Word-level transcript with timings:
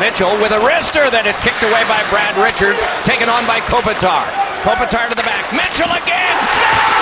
Mitchell 0.00 0.30
with 0.38 0.52
a 0.52 0.60
wrister 0.62 1.10
that 1.10 1.26
is 1.26 1.34
kicked 1.42 1.62
away 1.66 1.82
by 1.90 1.98
Brad 2.06 2.38
Richards, 2.38 2.78
taken 3.02 3.28
on 3.28 3.46
by 3.50 3.58
Kopitar. 3.66 4.22
Kopitar 4.62 5.10
to 5.10 5.14
the 5.14 5.26
back. 5.26 5.42
Mitchell 5.50 5.90
again. 5.90 6.97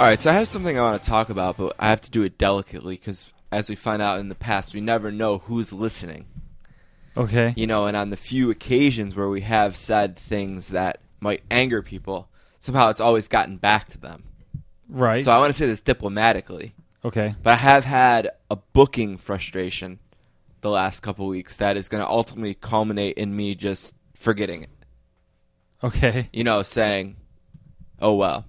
All 0.00 0.06
right, 0.06 0.22
so 0.22 0.30
I 0.30 0.34
have 0.34 0.46
something 0.46 0.78
I 0.78 0.82
want 0.82 1.02
to 1.02 1.08
talk 1.08 1.28
about, 1.28 1.56
but 1.56 1.74
I 1.76 1.88
have 1.90 2.00
to 2.02 2.10
do 2.10 2.22
it 2.22 2.38
delicately 2.38 2.94
because, 2.94 3.32
as 3.50 3.68
we 3.68 3.74
find 3.74 4.00
out 4.00 4.20
in 4.20 4.28
the 4.28 4.36
past, 4.36 4.72
we 4.72 4.80
never 4.80 5.10
know 5.10 5.38
who's 5.38 5.72
listening. 5.72 6.26
Okay. 7.16 7.52
You 7.56 7.66
know, 7.66 7.86
and 7.86 7.96
on 7.96 8.10
the 8.10 8.16
few 8.16 8.48
occasions 8.48 9.16
where 9.16 9.28
we 9.28 9.40
have 9.40 9.74
said 9.74 10.16
things 10.16 10.68
that 10.68 11.00
might 11.18 11.42
anger 11.50 11.82
people, 11.82 12.28
somehow 12.60 12.90
it's 12.90 13.00
always 13.00 13.26
gotten 13.26 13.56
back 13.56 13.88
to 13.88 13.98
them. 13.98 14.22
Right. 14.88 15.24
So 15.24 15.32
I 15.32 15.38
want 15.38 15.50
to 15.50 15.58
say 15.58 15.66
this 15.66 15.80
diplomatically, 15.80 16.74
okay. 17.04 17.34
but 17.42 17.54
I 17.54 17.56
have 17.56 17.84
had 17.84 18.30
a 18.52 18.56
booking 18.56 19.16
frustration 19.16 19.98
the 20.60 20.70
last 20.70 21.00
couple 21.00 21.26
weeks 21.26 21.56
that 21.56 21.76
is 21.76 21.88
going 21.88 22.04
to 22.04 22.08
ultimately 22.08 22.54
culminate 22.54 23.18
in 23.18 23.34
me 23.34 23.56
just 23.56 23.96
forgetting 24.14 24.62
it. 24.62 24.70
Okay. 25.82 26.28
you 26.32 26.44
know, 26.44 26.62
saying, 26.62 27.16
"Oh 28.00 28.14
well." 28.14 28.47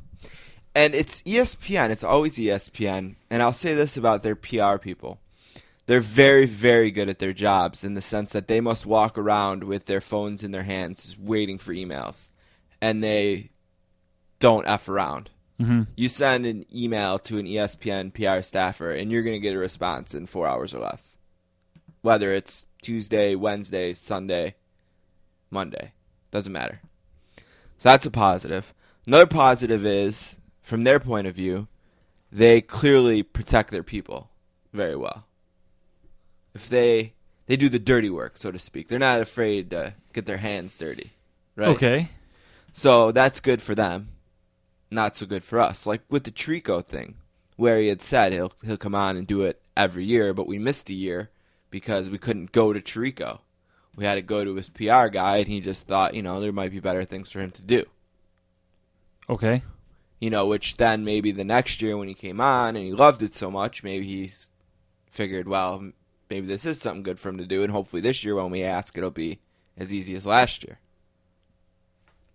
And 0.76 0.94
it's 0.94 1.22
ESPN. 1.24 1.90
It's 1.90 2.04
always 2.04 2.38
ESPN. 2.38 3.16
And 3.30 3.42
I'll 3.42 3.54
say 3.54 3.74
this 3.74 3.98
about 3.98 4.24
their 4.24 4.36
PR 4.36 4.78
people: 4.78 5.20
they're 5.88 6.00
very, 6.00 6.46
very 6.46 6.92
good 6.92 7.10
at 7.10 7.20
their 7.20 7.34
jobs 7.34 7.84
in 7.84 7.96
the 7.96 8.02
sense 8.02 8.32
that 8.32 8.48
they 8.48 8.62
must 8.62 8.86
walk 8.86 9.18
around 9.18 9.64
with 9.64 9.86
their 9.86 10.02
phones 10.02 10.44
in 10.44 10.52
their 10.52 10.64
hands, 10.64 11.04
just 11.04 11.20
waiting 11.20 11.58
for 11.58 11.74
emails, 11.74 12.30
and 12.82 13.04
they 13.04 13.50
don't 14.40 14.68
f 14.68 14.88
around. 14.88 15.32
hmm 15.60 15.82
You 15.96 16.08
send 16.08 16.46
an 16.46 16.66
email 16.74 17.20
to 17.20 17.40
an 17.40 17.46
ESPN 17.46 18.14
PR 18.14 18.42
staffer, 18.42 18.92
and 18.92 19.12
you're 19.12 19.24
going 19.24 19.36
to 19.36 19.40
get 19.40 19.56
a 19.56 19.60
response 19.60 20.14
in 20.14 20.28
four 20.28 20.48
hours 20.48 20.74
or 20.74 20.80
less, 20.80 21.18
whether 22.02 22.32
it's 22.34 22.66
Tuesday, 22.82 23.36
Wednesday, 23.36 23.94
Sunday, 23.94 24.56
Monday. 25.52 25.94
Doesn't 26.32 26.54
matter. 26.54 26.82
So 27.80 27.90
that's 27.90 28.06
a 28.06 28.12
positive. 28.12 28.74
Another 29.08 29.26
positive 29.26 29.86
is, 29.86 30.38
from 30.70 30.84
their 30.84 31.00
point 31.00 31.28
of 31.28 31.36
view, 31.36 31.68
they 32.32 32.62
clearly 32.62 33.24
protect 33.24 33.72
their 33.72 33.84
people 33.84 34.30
very 34.72 34.96
well. 34.96 35.26
If 36.54 36.70
they 36.70 37.14
they 37.48 37.58
do 37.58 37.70
the 37.70 37.80
dirty 37.80 38.10
work, 38.10 38.38
so 38.38 38.52
to 38.52 38.60
speak, 38.60 38.88
they're 38.88 39.00
not 39.00 39.20
afraid 39.20 39.72
to 39.72 39.96
get 40.14 40.28
their 40.28 40.38
hands 40.38 40.76
dirty, 40.76 41.12
right? 41.56 41.70
Okay. 41.70 42.10
So 42.72 43.12
that's 43.12 43.40
good 43.40 43.62
for 43.62 43.74
them. 43.74 44.10
Not 44.92 45.18
so 45.18 45.26
good 45.26 45.44
for 45.44 45.60
us. 45.60 45.88
Like 45.88 46.02
with 46.10 46.24
the 46.24 46.32
Trico 46.32 46.86
thing, 46.86 47.16
where 47.56 47.80
he 47.80 47.88
had 47.88 48.04
said 48.04 48.32
he'll 48.32 48.54
he'll 48.64 48.78
come 48.78 48.96
on 48.96 49.18
and 49.18 49.26
do 49.26 49.42
it 49.42 49.60
every 49.76 50.06
year, 50.06 50.34
but 50.34 50.48
we 50.48 50.60
missed 50.60 50.90
a 50.92 50.94
year 50.94 51.32
because 51.72 52.10
we 52.10 52.20
couldn't 52.20 52.52
go 52.52 52.74
to 52.74 52.80
Trico. 52.80 53.40
We 53.96 54.06
had 54.06 54.16
to 54.16 54.22
go 54.22 54.44
to 54.46 54.56
his 54.56 54.70
PR 54.70 55.08
guy, 55.08 55.38
and 55.38 55.48
he 55.48 55.60
just 55.60 55.88
thought, 55.88 56.14
you 56.14 56.22
know, 56.22 56.40
there 56.40 56.52
might 56.52 56.72
be 56.72 56.80
better 56.80 57.04
things 57.04 57.32
for 57.32 57.42
him 57.42 57.52
to 57.52 57.64
do. 57.64 57.86
Okay. 59.28 59.64
You 60.20 60.30
know, 60.30 60.48
which 60.48 60.78
then 60.78 61.06
maybe 61.06 61.32
the 61.32 61.46
next 61.46 61.82
year 61.82 61.98
when 61.98 62.10
he 62.10 62.14
came 62.14 62.42
on 62.42 62.76
and 62.76 62.86
he 62.86 62.92
loved 62.92 63.22
it 63.22 63.36
so 63.36 63.50
much, 63.50 63.84
maybe 63.84 64.06
he's 64.06 64.52
figured, 65.10 65.48
well, 65.48 65.92
maybe 66.30 66.46
this 66.46 66.66
is 66.66 66.82
something 66.82 67.04
good 67.04 67.20
for 67.20 67.30
him 67.30 67.38
to 67.38 67.46
do, 67.46 67.64
and 67.64 67.72
hopefully 67.72 68.02
this 68.02 68.24
year 68.24 68.36
when 68.36 68.52
we 68.52 68.64
ask, 68.64 68.98
it'll 68.98 69.12
be 69.12 69.40
as 69.78 69.94
easy 69.94 70.14
as 70.16 70.26
last 70.26 70.64
year. 70.64 70.80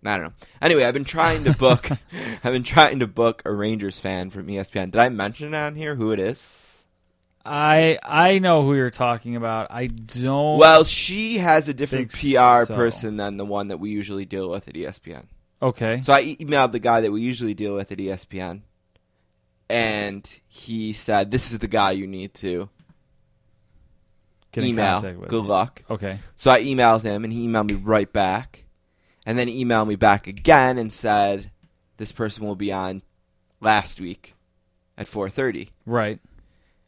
I 0.03 0.17
don't 0.17 0.25
know. 0.27 0.33
Anyway, 0.61 0.83
I've 0.83 0.93
been 0.93 1.03
trying 1.03 1.43
to 1.45 1.53
book. 1.53 1.89
I've 2.43 2.43
been 2.43 2.63
trying 2.63 2.99
to 2.99 3.07
book 3.07 3.41
a 3.45 3.51
Rangers 3.51 3.99
fan 3.99 4.29
from 4.29 4.47
ESPN. 4.47 4.91
Did 4.91 4.97
I 4.97 5.09
mention 5.09 5.53
on 5.53 5.75
here 5.75 5.95
who 5.95 6.11
it 6.11 6.19
is? 6.19 6.83
I 7.45 7.99
I 8.01 8.39
know 8.39 8.63
who 8.63 8.73
you're 8.75 8.89
talking 8.89 9.35
about. 9.35 9.67
I 9.69 9.87
don't. 9.87 10.57
Well, 10.57 10.83
she 10.83 11.37
has 11.37 11.69
a 11.69 11.73
different 11.73 12.11
PR 12.11 12.65
so. 12.65 12.75
person 12.75 13.17
than 13.17 13.37
the 13.37 13.45
one 13.45 13.67
that 13.67 13.77
we 13.77 13.91
usually 13.91 14.25
deal 14.25 14.49
with 14.49 14.67
at 14.67 14.73
ESPN. 14.73 15.25
Okay. 15.61 16.01
So 16.01 16.13
I 16.13 16.35
emailed 16.35 16.71
the 16.71 16.79
guy 16.79 17.01
that 17.01 17.11
we 17.11 17.21
usually 17.21 17.53
deal 17.53 17.75
with 17.75 17.91
at 17.91 17.97
ESPN, 17.97 18.61
and 19.69 20.39
he 20.47 20.93
said, 20.93 21.31
"This 21.31 21.51
is 21.51 21.59
the 21.59 21.67
guy 21.67 21.91
you 21.91 22.07
need 22.07 22.33
to 22.35 22.69
Get 24.51 24.63
email. 24.63 24.99
Good 25.01 25.31
me. 25.31 25.39
luck." 25.39 25.83
Okay. 25.89 26.19
So 26.35 26.51
I 26.51 26.61
emailed 26.61 27.03
him, 27.03 27.23
and 27.23 27.33
he 27.33 27.47
emailed 27.47 27.69
me 27.71 27.75
right 27.75 28.11
back, 28.11 28.65
and 29.25 29.39
then 29.39 29.47
he 29.47 29.63
emailed 29.63 29.87
me 29.87 29.95
back 29.95 30.27
again 30.27 30.77
and 30.77 30.91
said, 30.91 31.51
"This 31.97 32.11
person 32.11 32.45
will 32.45 32.55
be 32.55 32.71
on 32.71 33.01
last 33.59 33.99
week 33.99 34.35
at 34.97 35.07
4:30." 35.07 35.69
Right. 35.85 36.19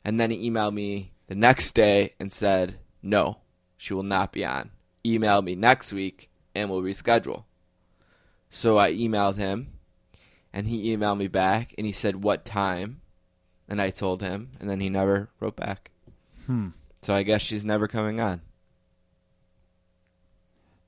And 0.05 0.19
then 0.19 0.31
he 0.31 0.49
emailed 0.49 0.73
me 0.73 1.13
the 1.27 1.35
next 1.35 1.73
day 1.73 2.13
and 2.19 2.31
said, 2.31 2.79
"No, 3.01 3.39
she 3.75 3.93
will 3.93 4.03
not 4.03 4.31
be 4.31 4.45
on. 4.45 4.71
Email 5.05 5.41
me 5.41 5.55
next 5.55 5.91
week, 5.91 6.29
and 6.53 6.69
we'll 6.69 6.81
reschedule." 6.81 7.45
So 8.49 8.77
I 8.77 8.93
emailed 8.93 9.37
him, 9.37 9.67
and 10.53 10.67
he 10.67 10.95
emailed 10.95 11.17
me 11.17 11.27
back, 11.27 11.73
and 11.77 11.85
he 11.85 11.91
said, 11.91 12.23
"What 12.23 12.45
time?" 12.45 13.01
And 13.67 13.81
I 13.81 13.89
told 13.89 14.21
him, 14.21 14.51
and 14.59 14.69
then 14.69 14.79
he 14.79 14.89
never 14.89 15.29
wrote 15.39 15.57
back. 15.57 15.91
Hmm. 16.45 16.69
So 17.01 17.13
I 17.13 17.23
guess 17.23 17.41
she's 17.41 17.65
never 17.65 17.87
coming 17.87 18.19
on. 18.19 18.41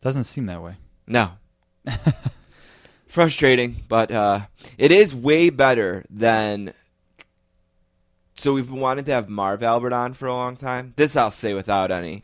Doesn't 0.01 0.23
seem 0.23 0.45
that 0.45 0.63
way. 0.63 0.77
No. 1.07 1.31
Frustrating, 3.07 3.75
but 3.87 4.11
uh, 4.11 4.41
it 4.77 4.91
is 4.91 5.13
way 5.13 5.49
better 5.49 6.05
than. 6.09 6.73
So 8.35 8.53
we've 8.53 8.67
been 8.67 8.79
wanting 8.79 9.05
to 9.05 9.11
have 9.11 9.27
Marv 9.27 9.63
Albert 9.63 9.91
on 9.91 10.13
for 10.13 10.27
a 10.27 10.33
long 10.33 10.55
time. 10.55 10.93
This 10.95 11.17
I'll 11.17 11.31
say 11.31 11.53
without 11.53 11.91
any, 11.91 12.23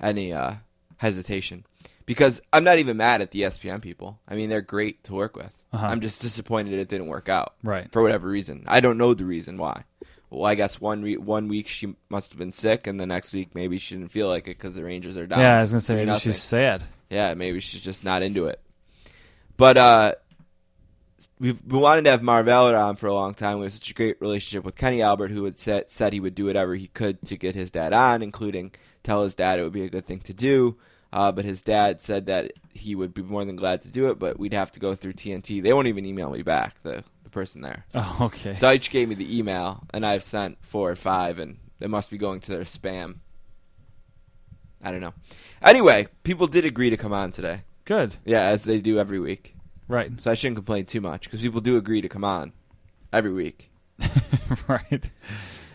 any 0.00 0.32
uh, 0.32 0.54
hesitation, 0.98 1.66
because 2.06 2.40
I'm 2.52 2.64
not 2.64 2.78
even 2.78 2.96
mad 2.96 3.20
at 3.22 3.30
the 3.30 3.42
ESPN 3.42 3.80
people. 3.80 4.20
I 4.28 4.34
mean, 4.34 4.50
they're 4.50 4.60
great 4.60 5.04
to 5.04 5.14
work 5.14 5.36
with. 5.36 5.64
Uh-huh. 5.72 5.86
I'm 5.86 6.00
just 6.00 6.20
disappointed 6.22 6.74
it 6.74 6.88
didn't 6.88 7.06
work 7.08 7.28
out 7.28 7.54
Right. 7.62 7.90
for 7.92 8.02
whatever 8.02 8.28
reason. 8.28 8.64
I 8.66 8.80
don't 8.80 8.98
know 8.98 9.14
the 9.14 9.24
reason 9.24 9.56
why. 9.58 9.84
Well, 10.30 10.44
I 10.44 10.54
guess 10.56 10.80
one 10.80 11.02
re- 11.02 11.16
one 11.16 11.46
week 11.48 11.68
she 11.68 11.94
must 12.08 12.32
have 12.32 12.38
been 12.38 12.50
sick, 12.52 12.86
and 12.88 12.98
the 12.98 13.06
next 13.06 13.32
week 13.32 13.54
maybe 13.54 13.78
she 13.78 13.94
didn't 13.96 14.10
feel 14.10 14.28
like 14.28 14.44
it 14.44 14.58
because 14.58 14.74
the 14.74 14.82
Rangers 14.84 15.16
are 15.16 15.26
down. 15.26 15.38
yeah, 15.40 15.58
I 15.58 15.60
was 15.60 15.70
gonna 15.70 15.80
say 15.80 15.94
maybe 15.96 16.10
3-0. 16.10 16.20
she's 16.20 16.42
sad. 16.42 16.82
Yeah, 17.10 17.34
maybe 17.34 17.60
she's 17.60 17.80
just 17.80 18.02
not 18.04 18.22
into 18.22 18.46
it. 18.46 18.60
But 19.56 19.76
uh, 19.76 20.12
we've 21.38 21.66
been 21.66 21.80
wanting 21.80 22.04
to 22.04 22.10
have 22.10 22.22
Marv 22.22 22.48
Albert 22.48 22.76
on 22.76 22.96
for 22.96 23.06
a 23.06 23.14
long 23.14 23.34
time. 23.34 23.58
We 23.58 23.64
have 23.66 23.72
such 23.72 23.90
a 23.90 23.94
great 23.94 24.20
relationship 24.20 24.64
with 24.64 24.74
Kenny 24.76 25.02
Albert, 25.02 25.30
who 25.30 25.44
had 25.44 25.58
said, 25.58 25.90
said 25.90 26.12
he 26.12 26.20
would 26.20 26.34
do 26.34 26.46
whatever 26.46 26.74
he 26.74 26.88
could 26.88 27.22
to 27.26 27.36
get 27.36 27.54
his 27.54 27.70
dad 27.70 27.92
on, 27.92 28.22
including 28.22 28.72
tell 29.04 29.22
his 29.22 29.34
dad 29.34 29.58
it 29.58 29.62
would 29.62 29.72
be 29.72 29.84
a 29.84 29.88
good 29.90 30.06
thing 30.06 30.20
to 30.20 30.34
do. 30.34 30.76
Uh, 31.14 31.30
but 31.30 31.44
his 31.44 31.62
dad 31.62 32.02
said 32.02 32.26
that 32.26 32.52
he 32.72 32.96
would 32.96 33.14
be 33.14 33.22
more 33.22 33.44
than 33.44 33.54
glad 33.54 33.80
to 33.80 33.88
do 33.88 34.10
it, 34.10 34.18
but 34.18 34.36
we'd 34.36 34.52
have 34.52 34.72
to 34.72 34.80
go 34.80 34.96
through 34.96 35.12
TNT. 35.12 35.62
They 35.62 35.72
won't 35.72 35.86
even 35.86 36.04
email 36.04 36.28
me 36.28 36.42
back, 36.42 36.80
the, 36.80 37.04
the 37.22 37.30
person 37.30 37.62
there. 37.62 37.86
Oh, 37.94 38.18
okay. 38.22 38.54
Deitch 38.54 38.90
gave 38.90 39.08
me 39.08 39.14
the 39.14 39.38
email, 39.38 39.84
and 39.94 40.04
I've 40.04 40.24
sent 40.24 40.58
four 40.60 40.90
or 40.90 40.96
five, 40.96 41.38
and 41.38 41.58
it 41.78 41.88
must 41.88 42.10
be 42.10 42.18
going 42.18 42.40
to 42.40 42.50
their 42.50 42.62
spam. 42.62 43.18
I 44.82 44.90
don't 44.90 45.00
know. 45.00 45.14
Anyway, 45.62 46.08
people 46.24 46.48
did 46.48 46.64
agree 46.64 46.90
to 46.90 46.96
come 46.96 47.12
on 47.12 47.30
today. 47.30 47.62
Good. 47.84 48.16
Yeah, 48.24 48.46
as 48.48 48.64
they 48.64 48.80
do 48.80 48.98
every 48.98 49.20
week. 49.20 49.54
Right. 49.86 50.20
So 50.20 50.32
I 50.32 50.34
shouldn't 50.34 50.56
complain 50.56 50.84
too 50.84 51.00
much 51.00 51.24
because 51.24 51.40
people 51.42 51.60
do 51.60 51.76
agree 51.76 52.00
to 52.00 52.08
come 52.08 52.24
on 52.24 52.52
every 53.12 53.32
week. 53.32 53.70
right. 54.68 55.08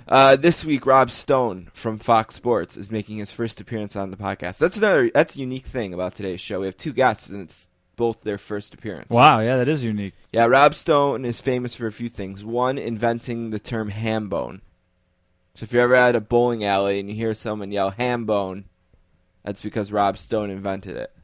Uh, 0.10 0.36
this 0.36 0.66
week, 0.66 0.88
Rob 0.88 1.12
Stone 1.12 1.70
from 1.72 2.00
Fox 2.00 2.34
Sports 2.34 2.76
is 2.76 2.90
making 2.90 3.18
his 3.18 3.30
first 3.30 3.62
appearance 3.62 3.96
on 3.96 4.10
the 4.10 4.18
podcast. 4.18 4.58
That's 4.58 4.76
another 4.76 5.12
that's 5.14 5.36
a 5.36 5.40
unique 5.40 5.68
thing 5.68 5.94
about 5.94 6.16
today's 6.16 6.42
show. 6.42 6.62
We 6.62 6.66
have 6.66 6.78
two 6.78 6.94
guests, 6.94 7.30
and 7.30 7.42
it's 7.42 7.70
both 7.96 8.22
their 8.22 8.40
first 8.40 8.74
appearance. 8.74 9.10
Wow. 9.12 9.40
Yeah, 9.40 9.58
that 9.58 9.68
is 9.68 9.84
unique. 9.84 10.16
Yeah, 10.34 10.46
Rob 10.46 10.74
Stone 10.74 11.26
is 11.26 11.42
famous 11.42 11.76
for 11.76 11.86
a 11.86 11.92
few 11.92 12.10
things. 12.10 12.44
One, 12.44 12.80
inventing 12.80 13.52
the 13.52 13.60
term 13.60 13.90
ham 13.90 14.30
bone. 14.30 14.62
So 15.54 15.66
if 15.66 15.74
you're 15.74 15.84
ever 15.84 15.96
at 15.96 16.16
a 16.16 16.22
bowling 16.22 16.64
alley 16.64 17.00
and 17.00 17.08
you 17.08 17.16
hear 17.16 17.36
someone 17.36 17.72
yell 17.72 17.92
ham 17.92 18.26
bone, 18.26 18.66
that's 19.44 19.62
because 19.62 19.92
Rob 19.92 20.18
Stone 20.18 20.50
invented 20.50 20.98
it. 20.98 21.16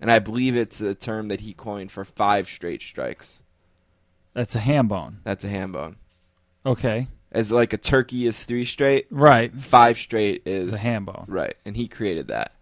And 0.00 0.10
I 0.10 0.18
believe 0.18 0.56
it's 0.56 0.80
a 0.80 0.96
term 0.96 1.28
that 1.28 1.42
he 1.42 1.52
coined 1.52 1.92
for 1.92 2.04
five 2.04 2.48
straight 2.48 2.82
strikes. 2.82 3.40
That's 4.34 4.56
a 4.56 4.60
ham 4.60 4.88
bone. 4.88 5.20
That's 5.22 5.44
a 5.44 5.48
ham 5.48 5.70
bone. 5.72 5.96
Okay. 6.64 7.06
As 7.32 7.52
like 7.52 7.72
a 7.72 7.76
turkey 7.76 8.26
is 8.26 8.44
three 8.44 8.64
straight, 8.64 9.06
Right. 9.10 9.52
five 9.54 9.98
straight 9.98 10.42
is 10.46 10.70
It's 10.70 10.78
a 10.78 10.80
ham 10.80 11.04
bone. 11.04 11.24
Right, 11.28 11.56
and 11.64 11.76
he 11.76 11.88
created 11.88 12.28
that. 12.28 12.52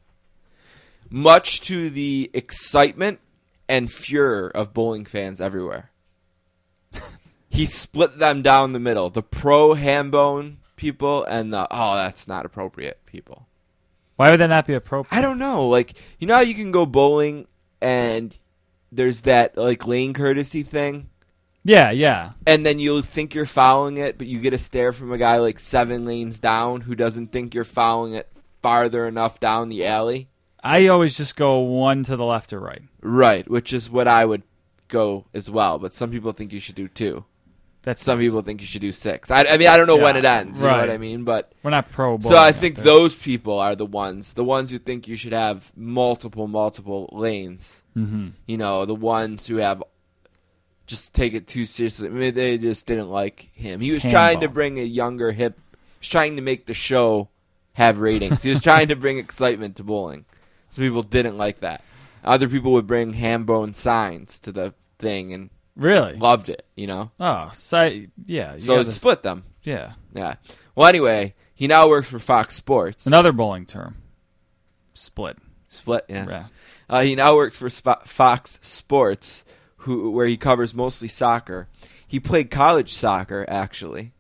Much 1.11 1.61
to 1.63 1.91
the 1.91 2.31
excitement 2.33 3.21
and 3.69 3.91
furor 3.93 4.49
of 4.55 4.75
bowling 4.75 5.05
fans 5.05 5.41
everywhere. 5.41 5.91
he 7.49 7.65
split 7.65 8.19
them 8.19 8.43
down 8.43 8.73
the 8.73 8.81
middle. 8.81 9.11
The 9.11 9.23
pro 9.23 9.75
ham 9.75 10.11
bone 10.11 10.59
people 10.77 11.25
and 11.25 11.53
the 11.53 11.69
oh 11.71 11.95
that's 11.95 12.27
not 12.27 12.45
appropriate 12.45 12.99
people. 13.07 13.47
Why 14.17 14.31
would 14.31 14.41
that 14.41 14.49
not 14.49 14.67
be 14.67 14.75
appropriate? 14.75 15.17
I 15.17 15.23
don't 15.23 15.39
know. 15.39 15.69
Like 15.69 15.95
you 16.19 16.27
know 16.27 16.35
how 16.35 16.41
you 16.41 16.55
can 16.55 16.73
go 16.73 16.87
bowling 16.87 17.47
and 17.81 18.37
there's 18.91 19.23
that 19.23 19.57
like 19.57 19.87
lane 19.87 20.15
courtesy 20.15 20.63
thing 20.63 21.11
Yeah, 21.65 21.91
yeah. 21.91 22.33
and 22.47 22.65
then 22.67 22.79
you'll 22.79 23.03
think 23.03 23.35
you're 23.35 23.47
following 23.47 23.97
it, 23.97 24.19
but 24.19 24.27
you 24.27 24.39
get 24.39 24.53
a 24.53 24.59
stare 24.59 24.93
from 24.93 25.13
a 25.13 25.19
guy 25.19 25.39
like 25.39 25.59
seven 25.59 26.05
lanes 26.05 26.39
down 26.39 26.83
who 26.83 26.95
doesn't 26.95 27.33
think 27.33 27.55
you're 27.55 27.65
following 27.65 28.13
it 28.15 28.29
farther 28.63 29.07
enough 29.09 29.41
down 29.41 29.69
the 29.71 29.87
alley. 29.87 30.29
I 30.63 30.87
always 30.89 31.17
just 31.17 31.37
go 31.37 31.59
one 31.61 32.03
to 32.05 32.17
the 32.17 32.25
left 32.25 32.53
or 32.53 32.61
right. 32.61 32.83
Right, 33.03 33.49
which 33.51 33.73
is 33.73 33.91
what 33.91 34.09
I 34.09 34.25
would 34.25 34.43
go 34.89 35.25
as 35.35 35.51
well. 35.51 35.79
But 35.79 35.95
some 35.95 36.11
people 36.11 36.33
think 36.33 36.53
you 36.53 36.61
should 36.61 36.75
do 36.75 36.89
two. 36.89 37.25
That's 37.83 38.03
Some 38.03 38.19
nice. 38.19 38.29
people 38.29 38.41
think 38.41 38.63
you 38.63 38.67
should 38.67 38.81
do 38.81 38.93
six. 38.93 39.31
I, 39.31 39.45
I 39.45 39.59
mean, 39.59 39.69
I 39.69 39.77
don't 39.77 39.87
know 39.87 39.99
when 39.99 40.17
it 40.17 40.25
ends. 40.25 40.59
You 40.59 40.67
know 40.67 40.73
what 40.73 40.89
right. 40.89 40.91
I 40.91 40.97
mean? 40.97 41.25
But 41.25 41.53
We're 41.63 41.71
not 41.71 41.91
pro. 41.91 42.19
so 42.21 42.39
I 42.39 42.51
think 42.51 42.77
those 42.79 43.15
people 43.15 43.59
are 43.59 43.75
the 43.77 43.85
ones, 43.85 44.33
the 44.33 44.45
ones 44.45 44.71
who 44.71 44.79
think 44.79 45.07
you 45.07 45.17
should 45.17 45.35
have 45.35 45.71
multiple, 45.77 46.47
multiple 46.49 47.11
lanes. 47.13 47.85
Mhm. 47.95 48.33
You 48.47 48.57
know, 48.57 48.87
the 48.87 48.95
ones 48.95 49.47
who 49.47 49.57
have 49.57 49.83
just 50.87 51.15
take 51.15 51.35
it 51.35 51.47
too 51.47 51.65
seriously. 51.67 52.09
I 52.09 52.11
mean, 52.11 52.35
they 52.35 52.59
just 52.59 52.87
didn't 52.87 53.09
like 53.11 53.51
him. 53.55 53.81
He 53.81 53.93
was 53.93 54.03
trying 54.03 54.41
to 54.41 54.49
bring 54.49 54.79
a 54.79 54.83
younger 54.83 55.33
hip. 55.33 55.59
He's 56.01 56.09
trying 56.09 56.37
to 56.37 56.43
make 56.43 56.67
the 56.67 56.75
show 56.75 57.29
have 57.73 57.99
ratings. 57.99 58.43
he 58.43 58.51
was 58.51 58.61
trying 58.61 58.89
to 58.89 58.97
bring 58.97 59.19
excitement 59.19 59.77
to 59.77 59.85
bowling. 59.85 60.25
Some 60.69 60.85
people 60.85 61.03
didn't 61.03 61.37
like 61.39 61.61
that. 61.61 61.83
Other 62.23 62.49
people 62.49 62.73
would 62.73 62.87
bring 62.87 63.13
ham 63.13 63.45
bone 63.45 63.75
signs 63.75 64.39
to 64.41 64.53
the 64.53 64.75
thing 64.99 65.33
and 65.33 65.51
really. 65.77 66.15
loved 66.17 66.49
it. 66.49 66.65
You 66.77 66.87
know, 66.87 67.11
Oh, 67.21 67.51
so 67.55 67.91
yeah. 68.27 68.57
so 68.59 68.81
it 68.81 68.87
split 68.87 69.23
them. 69.23 69.45
Yeah, 69.63 69.93
Yeah. 70.13 70.35
Well, 70.75 70.89
anyway, 70.89 71.35
he 71.55 71.67
now 71.69 71.89
works 71.89 72.09
for 72.11 72.19
Fox 72.19 72.55
Sports. 72.55 73.07
another 73.07 73.33
bowling 73.33 73.65
term. 73.67 73.97
Split. 74.95 75.39
Split. 75.69 76.05
Yeah. 76.09 76.27
Yeah. 76.29 76.45
Uh, 76.89 77.01
he 77.03 77.15
now 77.15 77.35
works 77.37 77.57
for 77.57 77.69
Fox 77.71 78.59
Sports, 78.63 79.44
who 79.85 80.11
where 80.11 80.27
he 80.27 80.37
covers 80.37 80.75
mostly 80.75 81.09
soccer. 81.09 81.69
He 82.07 82.21
played 82.21 82.51
college 82.51 82.93
soccer 82.93 83.45
actually, 83.49 84.13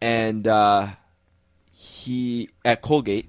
and 0.00 0.46
uh, 0.46 0.88
he 1.72 2.50
at 2.64 2.82
Colgate. 2.82 3.28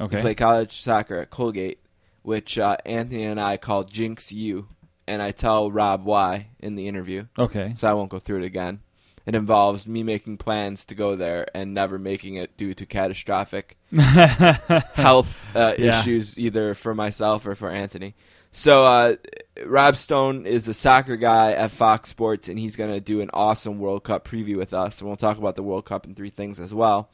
Okay. 0.00 0.16
He 0.16 0.22
played 0.22 0.36
college 0.36 0.80
soccer 0.80 1.20
at 1.20 1.30
Colgate, 1.30 1.78
which 2.22 2.58
uh, 2.58 2.76
Anthony 2.84 3.24
and 3.24 3.40
I 3.40 3.56
call 3.56 3.84
Jinx 3.84 4.30
U, 4.32 4.68
and 5.06 5.22
I 5.22 5.30
tell 5.32 5.70
Rob 5.70 6.04
why 6.04 6.48
in 6.60 6.74
the 6.76 6.86
interview, 6.88 7.26
Okay. 7.38 7.72
so 7.76 7.88
I 7.88 7.94
won't 7.94 8.10
go 8.10 8.18
through 8.18 8.42
it 8.42 8.46
again. 8.46 8.80
It 9.24 9.34
involves 9.34 9.88
me 9.88 10.02
making 10.04 10.36
plans 10.36 10.84
to 10.84 10.94
go 10.94 11.16
there 11.16 11.46
and 11.52 11.74
never 11.74 11.98
making 11.98 12.34
it 12.36 12.56
due 12.56 12.74
to 12.74 12.86
catastrophic 12.86 13.76
health 14.94 15.36
uh, 15.54 15.74
Yeah. 15.78 15.98
issues, 16.00 16.38
either 16.38 16.74
for 16.74 16.94
myself 16.94 17.44
or 17.46 17.54
for 17.54 17.70
Anthony. 17.70 18.14
So 18.56 18.86
uh, 18.86 19.16
Rob 19.66 19.96
Stone 19.96 20.46
is 20.46 20.66
a 20.66 20.72
soccer 20.72 21.18
guy 21.18 21.52
at 21.52 21.70
Fox 21.70 22.08
Sports, 22.08 22.48
and 22.48 22.58
he's 22.58 22.74
going 22.74 22.90
to 22.90 23.00
do 23.00 23.20
an 23.20 23.28
awesome 23.34 23.78
World 23.78 24.02
Cup 24.02 24.26
preview 24.26 24.56
with 24.56 24.72
us. 24.72 24.98
And 24.98 25.06
we'll 25.06 25.18
talk 25.18 25.36
about 25.36 25.56
the 25.56 25.62
World 25.62 25.84
Cup 25.84 26.06
and 26.06 26.16
three 26.16 26.30
things 26.30 26.58
as 26.58 26.72
well, 26.72 27.10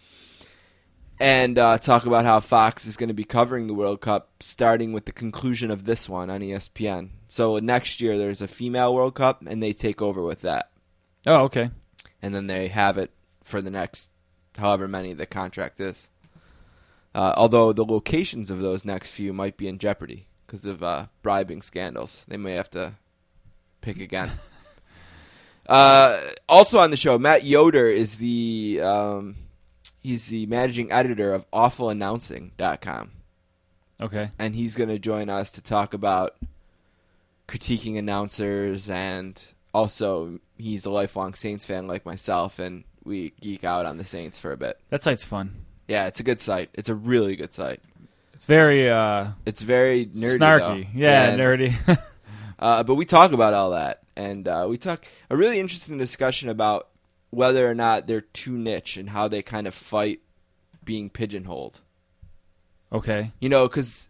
and 1.19 1.59
uh, 1.59 1.79
talk 1.79 2.07
about 2.07 2.25
how 2.25 2.39
Fox 2.39 2.87
is 2.87 2.97
going 2.97 3.09
to 3.09 3.15
be 3.15 3.25
covering 3.25 3.67
the 3.67 3.75
World 3.75 4.01
Cup 4.01 4.31
starting 4.39 4.93
with 4.93 5.05
the 5.05 5.11
conclusion 5.11 5.73
of 5.73 5.85
this 5.85 6.09
one 6.09 6.31
on 6.31 6.43
ESPN. 6.43 7.09
So 7.27 7.59
next 7.59 8.01
year 8.01 8.17
there's 8.17 8.41
a 8.41 8.47
female 8.47 8.95
World 8.95 9.17
Cup, 9.17 9.43
and 9.45 9.61
they 9.61 9.73
take 9.73 10.01
over 10.01 10.23
with 10.23 10.43
that 10.43 10.71
oh, 11.27 11.41
okay. 11.47 11.71
and 12.23 12.33
then 12.33 12.47
they 12.47 12.69
have 12.69 12.99
it 12.99 13.11
for 13.43 13.61
the 13.61 13.71
next 13.73 14.13
however 14.57 14.87
many 14.87 15.13
the 15.13 15.27
contract 15.27 15.81
is. 15.81 16.09
Uh, 17.17 17.33
although 17.37 17.73
the 17.73 17.85
locations 17.85 18.49
of 18.49 18.61
those 18.61 18.85
next 18.85 19.11
few 19.11 19.33
might 19.33 19.57
be 19.57 19.67
in 19.67 19.79
jeopardy 19.79 20.29
because 20.53 20.67
of 20.67 20.83
uh, 20.83 21.07
bribing 21.23 21.63
scandals, 21.63 22.27
they 22.29 22.37
may 22.37 22.53
have 22.53 22.69
to 22.69 22.93
pick 23.81 23.99
again. 23.99 24.31
uh, 25.67 26.21
also 26.47 26.79
on 26.79 26.91
the 26.91 26.97
show, 26.97 27.19
Matt 27.19 27.43
Yoder 27.43 27.87
is 27.87 28.19
the 28.19 28.79
um, 28.85 29.37
he's 30.03 30.27
the 30.27 30.45
managing 30.47 30.93
editor 30.93 31.33
of 31.33 31.51
AwfulAnnouncing.com 31.53 33.13
Okay. 33.99 34.31
and 34.39 34.55
he's 34.55 34.75
going 34.75 34.91
to 34.91 34.99
join 34.99 35.31
us 35.31 35.51
to 35.53 35.63
talk 35.63 35.95
about 35.95 36.37
critiquing 37.49 37.97
announcers 37.99 38.91
and 38.91 39.43
also 39.73 40.39
he's 40.59 40.85
a 40.85 40.91
lifelong 40.91 41.33
Saints 41.33 41.65
fan 41.65 41.87
like 41.87 42.05
myself 42.05 42.59
and 42.59 42.85
we 43.05 43.33
geek 43.41 43.65
out 43.65 43.87
on 43.87 43.97
the 43.97 44.05
Saints 44.05 44.39
for 44.39 44.53
a 44.53 44.57
bit. 44.59 44.79
That 44.91 45.03
site's 45.03 45.25
fun. 45.25 45.65
Yeah, 45.89 46.09
it's 46.09 46.21
a 46.21 46.25
good 46.25 46.43
site. 46.43 46.69
It's 46.75 46.91
a 46.91 46.95
really 46.95 47.37
good 47.37 47.55
site. 47.55 47.81
It's 48.43 48.47
very 48.49 48.91
uh, 48.91 49.27
It's 49.47 49.63
very 49.63 50.07
nerdy, 50.07 50.37
snarky. 50.39 50.83
though. 50.83 50.91
Yeah, 50.99 51.29
and- 51.31 51.41
nerdy. 51.41 51.99
Uh, 52.59 52.85
but 52.85 52.95
we 52.95 53.05
talk 53.05 53.33
about 53.33 53.55
all 53.55 53.71
that, 53.73 54.03
and 54.17 54.47
uh, 54.47 54.67
we 54.69 54.79
talk 54.79 55.05
a 55.31 55.37
really 55.37 55.59
interesting 55.59 55.99
discussion 55.99 56.49
about 56.49 56.89
whether 57.31 57.69
or 57.69 57.75
not 57.75 58.07
they're 58.07 58.21
too 58.21 58.57
niche 58.57 58.97
and 58.97 59.11
how 59.11 59.27
they 59.27 59.43
kind 59.43 59.67
of 59.67 59.75
fight 59.75 60.21
being 60.85 61.11
pigeonholed. 61.11 61.81
okay. 62.93 63.33
You 63.41 63.49
know, 63.49 63.67
because 63.67 64.09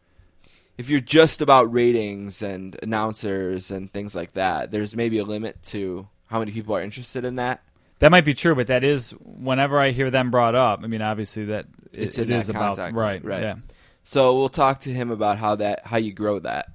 if 0.76 0.90
you're 0.90 1.00
just 1.00 1.40
about 1.40 1.72
ratings 1.72 2.42
and 2.42 2.78
announcers 2.82 3.70
and 3.70 3.90
things 3.90 4.14
like 4.14 4.32
that, 4.32 4.70
there's 4.70 4.94
maybe 4.94 5.16
a 5.16 5.24
limit 5.24 5.62
to 5.68 6.08
how 6.26 6.38
many 6.38 6.52
people 6.52 6.76
are 6.76 6.82
interested 6.82 7.24
in 7.24 7.36
that. 7.36 7.62
That 8.00 8.10
might 8.10 8.26
be 8.26 8.34
true, 8.34 8.54
but 8.54 8.66
that 8.66 8.84
is 8.84 9.12
whenever 9.22 9.78
I 9.78 9.92
hear 9.92 10.10
them 10.10 10.30
brought 10.30 10.54
up. 10.54 10.80
I 10.82 10.88
mean, 10.88 11.00
obviously 11.00 11.46
that 11.46 11.66
it, 11.94 12.04
It's 12.04 12.18
in 12.18 12.24
it 12.24 12.28
that 12.34 12.38
is 12.40 12.48
about 12.50 12.76
right. 12.92 13.24
right. 13.24 13.40
Yeah. 13.42 13.54
So 14.04 14.36
we'll 14.36 14.48
talk 14.48 14.80
to 14.80 14.90
him 14.90 15.10
about 15.10 15.38
how 15.38 15.56
that 15.56 15.86
how 15.86 15.96
you 15.96 16.12
grow 16.12 16.38
that, 16.40 16.70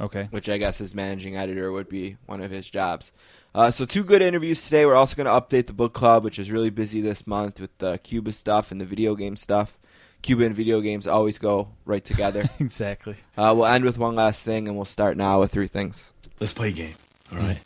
Okay. 0.00 0.28
which 0.30 0.48
I 0.48 0.58
guess 0.58 0.80
as 0.80 0.94
managing 0.94 1.36
editor 1.36 1.70
would 1.72 1.88
be 1.88 2.16
one 2.26 2.40
of 2.42 2.50
his 2.50 2.68
jobs. 2.68 3.12
Uh, 3.54 3.70
so 3.70 3.84
two 3.84 4.04
good 4.04 4.20
interviews 4.20 4.62
today. 4.64 4.84
We're 4.84 4.96
also 4.96 5.16
going 5.16 5.26
to 5.26 5.30
update 5.32 5.66
the 5.66 5.72
book 5.72 5.94
club, 5.94 6.24
which 6.24 6.38
is 6.38 6.50
really 6.50 6.68
busy 6.70 7.00
this 7.00 7.26
month 7.26 7.58
with 7.60 7.76
the 7.78 7.98
Cuba 7.98 8.32
stuff 8.32 8.70
and 8.72 8.80
the 8.80 8.84
video 8.84 9.14
game 9.14 9.36
stuff. 9.36 9.78
Cuba 10.22 10.44
and 10.44 10.54
video 10.54 10.80
games 10.80 11.06
always 11.06 11.38
go 11.38 11.68
right 11.84 12.04
together. 12.04 12.44
exactly. 12.60 13.16
uh, 13.38 13.54
we'll 13.56 13.64
end 13.66 13.84
with 13.84 13.96
one 13.96 14.14
last 14.16 14.44
thing, 14.44 14.66
and 14.68 14.76
we'll 14.76 14.84
start 14.84 15.16
now 15.16 15.40
with 15.40 15.52
three 15.52 15.68
things. 15.68 16.12
Let's 16.40 16.52
play 16.52 16.70
a 16.70 16.72
game. 16.72 16.94
All 17.32 17.38
right. 17.38 17.58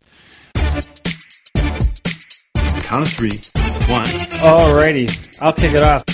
Count 2.84 3.06
of 3.06 3.12
three. 3.12 3.40
One, 3.90 4.04
Alrighty, 4.44 5.38
I'll 5.42 5.52
kick 5.52 5.72
it 5.74 5.82
off. 5.82 6.04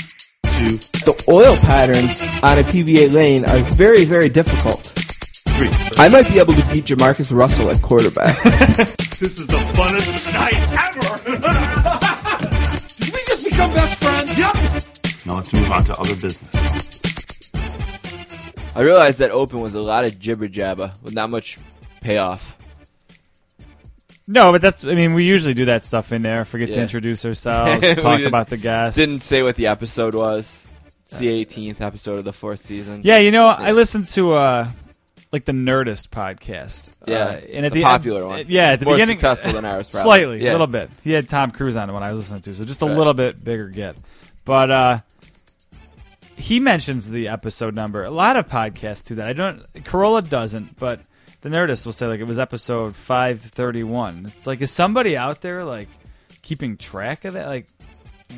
Two, 0.56 0.76
The 1.04 1.24
oil 1.32 1.56
patterns 1.56 2.10
on 2.42 2.58
a 2.58 2.62
PBA 2.62 3.12
lane 3.12 3.44
are 3.48 3.58
very, 3.74 4.04
very 4.04 4.28
difficult. 4.28 4.80
three. 5.56 5.68
I 5.98 6.08
might 6.08 6.26
be 6.32 6.38
able 6.38 6.54
to 6.54 6.66
beat 6.72 6.84
JaMarcus 6.86 7.30
Russell 7.36 7.70
at 7.70 7.80
quarterback. 7.82 8.36
This 9.16 9.38
is 9.38 9.46
the 9.46 9.56
funnest 9.72 10.30
night 10.34 10.60
ever. 10.76 11.16
Did 13.00 13.14
we 13.14 13.20
just 13.26 13.44
become 13.46 13.72
best 13.72 14.02
friends? 14.02 14.36
yep. 14.38 14.54
Now 15.24 15.36
let's 15.36 15.52
move 15.54 15.70
on 15.70 15.84
to 15.84 15.94
other 15.96 16.14
business. 16.16 16.52
I 18.76 18.82
realized 18.82 19.18
that 19.20 19.30
open 19.30 19.60
was 19.62 19.74
a 19.74 19.80
lot 19.80 20.04
of 20.04 20.18
jibber 20.18 20.48
jabber 20.48 20.92
with 21.02 21.14
not 21.14 21.30
much 21.30 21.56
payoff. 22.02 22.55
No, 24.28 24.50
but 24.52 24.60
that's. 24.60 24.84
I 24.84 24.94
mean, 24.94 25.14
we 25.14 25.24
usually 25.24 25.54
do 25.54 25.66
that 25.66 25.84
stuff 25.84 26.12
in 26.12 26.22
there. 26.22 26.44
Forget 26.44 26.70
to 26.70 26.74
Yeah. 26.76 26.82
introduce 26.82 27.24
ourselves, 27.26 27.80
talk 28.02 28.18
did- 28.18 28.26
about 28.26 28.48
the 28.48 28.56
guests. 28.56 28.96
Didn't 28.98 29.20
say 29.20 29.42
what 29.42 29.56
the 29.56 29.68
episode 29.68 30.14
was. 30.14 30.66
It's 31.04 31.18
the 31.18 31.28
18th 31.44 31.80
episode 31.80 32.18
of 32.18 32.24
the 32.24 32.32
fourth 32.32 32.64
season. 32.64 33.02
Yeah, 33.04 33.18
you 33.18 33.30
know, 33.30 33.46
I 33.46 33.70
listened 33.70 34.06
to 34.06 34.34
uh, 34.34 34.68
like 35.30 35.44
the 35.44 35.52
Nerdist 35.52 36.08
podcast. 36.08 36.90
Yeah, 37.06 37.16
uh, 37.26 37.40
and 37.52 37.64
at 37.66 37.70
the 37.72 37.78
the 37.78 37.82
popular 37.84 38.26
one. 38.26 38.42
Yeah, 38.48 38.70
at 38.72 38.80
the 38.80 38.86
More 38.86 38.96
beginning, 38.96 39.18
successful 39.18 39.52
than 39.52 39.64
ours, 39.64 39.88
probably. 39.88 40.02
slightly, 40.04 40.44
Yeah. 40.44 40.50
a 40.50 40.52
little 40.52 40.66
bit. 40.66 40.90
He 41.04 41.12
had 41.12 41.28
Tom 41.28 41.52
Cruise 41.52 41.76
on 41.76 41.86
the 41.86 41.94
one 41.94 42.02
I 42.02 42.10
was 42.12 42.22
listening 42.22 42.40
to, 42.42 42.56
so 42.56 42.64
just 42.64 42.82
a 42.82 42.86
Right. 42.86 42.96
little 42.96 43.14
bit 43.14 43.44
bigger 43.44 43.68
get. 43.68 43.94
But 44.44 44.70
uh, 44.72 44.98
he 46.36 46.58
mentions 46.60 47.08
the 47.10 47.28
episode 47.28 47.76
number. 47.76 48.02
A 48.04 48.10
lot 48.10 48.36
of 48.36 48.48
podcasts 48.48 49.06
do 49.06 49.14
that. 49.16 49.28
I 49.28 49.32
don't. 49.32 49.62
Carolla 49.84 50.28
doesn't, 50.28 50.76
but 50.76 51.00
the 51.42 51.48
Nerdist 51.48 51.84
will 51.86 51.92
say 51.92 52.06
like 52.06 52.20
it 52.20 52.26
was 52.26 52.38
episode 52.38 52.94
five 52.94 53.40
thirty 53.40 53.82
one. 53.84 54.26
It's 54.34 54.46
like 54.46 54.60
is 54.60 54.70
somebody 54.70 55.16
out 55.16 55.40
there 55.42 55.64
like 55.64 55.88
keeping 56.42 56.76
track 56.76 57.24
of 57.24 57.34
that? 57.34 57.46
Like, 57.48 57.66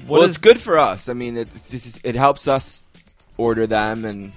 what 0.07 0.19
well, 0.19 0.23
is- 0.23 0.29
it's 0.37 0.39
good 0.39 0.59
for 0.59 0.79
us. 0.79 1.09
I 1.09 1.13
mean, 1.15 1.37
it 1.37 1.49
it's 1.55 1.71
just- 1.71 2.01
it 2.05 2.15
helps 2.15 2.49
us 2.49 2.85
order 3.37 3.67
them 3.67 4.05
and 4.05 4.33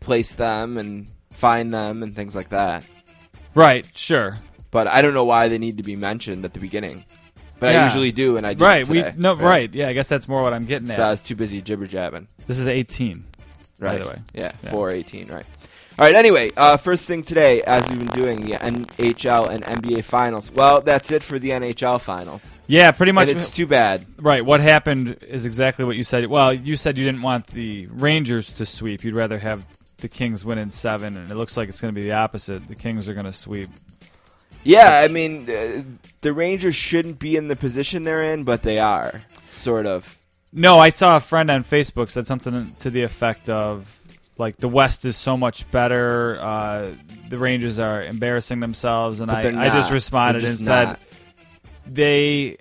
place 0.00 0.34
them 0.34 0.78
and 0.78 1.10
find 1.30 1.72
them 1.72 2.02
and 2.02 2.14
things 2.14 2.34
like 2.36 2.50
that. 2.50 2.84
Right, 3.54 3.86
sure. 3.94 4.38
But 4.70 4.86
I 4.86 5.02
don't 5.02 5.12
know 5.14 5.24
why 5.24 5.48
they 5.48 5.58
need 5.58 5.76
to 5.78 5.82
be 5.82 5.96
mentioned 5.96 6.44
at 6.44 6.54
the 6.54 6.60
beginning. 6.60 7.04
but 7.60 7.76
I 7.76 7.84
usually 7.84 8.10
do, 8.10 8.36
and 8.38 8.44
I 8.46 8.54
didn't 8.54 8.62
right. 8.62 8.88
We 8.88 9.04
no 9.16 9.36
right. 9.36 9.72
Yeah, 9.72 9.88
I 9.88 9.92
guess 9.92 10.08
that's 10.08 10.26
more 10.26 10.42
what 10.42 10.52
I'm 10.52 10.64
getting 10.64 10.88
So 10.88 10.94
at. 10.94 11.00
I 11.00 11.10
was 11.10 11.22
too 11.22 11.36
busy 11.36 11.60
jibber 11.60 11.86
jabbing. 11.86 12.26
this 12.46 12.58
is 12.58 12.66
18. 12.66 13.24
Right. 13.78 13.98
By 13.98 14.04
the 14.04 14.10
way. 14.10 14.16
Yeah, 14.34 14.52
Yeah. 14.64 14.70
four 14.70 14.90
eighteen. 14.90 15.26
Right. 15.28 15.44
All 15.98 16.06
right. 16.06 16.14
Anyway, 16.14 16.50
uh, 16.56 16.76
first 16.78 17.06
thing 17.06 17.22
today, 17.22 17.62
as 17.62 17.88
we've 17.88 17.98
been 17.98 18.08
doing 18.08 18.40
the 18.46 18.52
NHL 18.52 19.48
and 19.50 19.62
NBA 19.62 20.02
finals. 20.04 20.50
Well, 20.50 20.80
that's 20.80 21.10
it 21.12 21.22
for 21.22 21.38
the 21.38 21.50
NHL 21.50 22.00
finals, 22.00 22.58
Yeah, 22.66 22.90
pretty 22.92 23.12
much. 23.12 23.28
and 23.28 23.36
it's 23.36 23.50
too 23.50 23.66
bad. 23.66 24.06
Right. 24.18 24.44
What 24.44 24.60
happened 24.60 25.18
is 25.28 25.44
exactly 25.44 25.84
what 25.84 25.96
you 25.96 26.04
said. 26.04 26.26
Well, 26.26 26.52
you 26.52 26.76
said 26.76 26.96
you 26.96 27.04
didn't 27.04 27.22
want 27.22 27.48
the 27.48 27.86
Rangers 27.88 28.52
to 28.54 28.66
sweep. 28.66 29.04
You'd 29.04 29.14
rather 29.14 29.38
have 29.38 29.66
the 29.98 30.08
Kings 30.08 30.44
win 30.44 30.58
in 30.58 30.70
seven, 30.70 31.16
and 31.16 31.30
it 31.30 31.34
looks 31.34 31.56
like 31.56 31.68
it's 31.68 31.80
going 31.80 31.94
to 31.94 32.00
be 32.00 32.06
the 32.06 32.14
opposite. 32.16 32.66
The 32.68 32.74
Kings 32.74 33.08
are 33.08 33.14
going 33.14 33.26
to 33.26 33.32
sweep. 33.32 33.68
Yeah, 34.64 35.02
I 35.04 35.08
mean, 35.08 35.48
uh, 35.50 35.82
the 36.22 36.32
Rangers 36.32 36.74
shouldn't 36.74 37.18
be 37.18 37.36
in 37.36 37.48
the 37.48 37.56
position 37.56 38.04
they're 38.04 38.22
in, 38.22 38.44
but 38.44 38.62
they 38.62 38.78
are 38.78 39.22
sort 39.50 39.86
of. 39.86 40.16
No, 40.52 40.78
I 40.78 40.88
saw 40.90 41.16
a 41.16 41.20
friend 41.20 41.50
on 41.50 41.64
Facebook 41.64 42.10
said 42.10 42.26
something 42.26 42.74
to 42.78 42.90
the 42.90 43.02
effect 43.02 43.48
of 43.48 43.98
like 44.42 44.58
the 44.58 44.68
West 44.68 45.06
is 45.06 45.16
so 45.16 45.36
much 45.38 45.70
better. 45.70 46.38
Uh, 46.38 46.90
the 47.30 47.38
Rangers 47.38 47.78
are 47.78 48.04
embarrassing 48.04 48.60
themselves, 48.60 49.20
and 49.20 49.30
I, 49.30 49.40
I 49.40 49.70
just 49.70 49.90
responded 49.90 50.42
They're 50.42 50.50
and 50.50 50.58
said 50.58 50.84
not. 50.84 51.00
they 51.86 52.58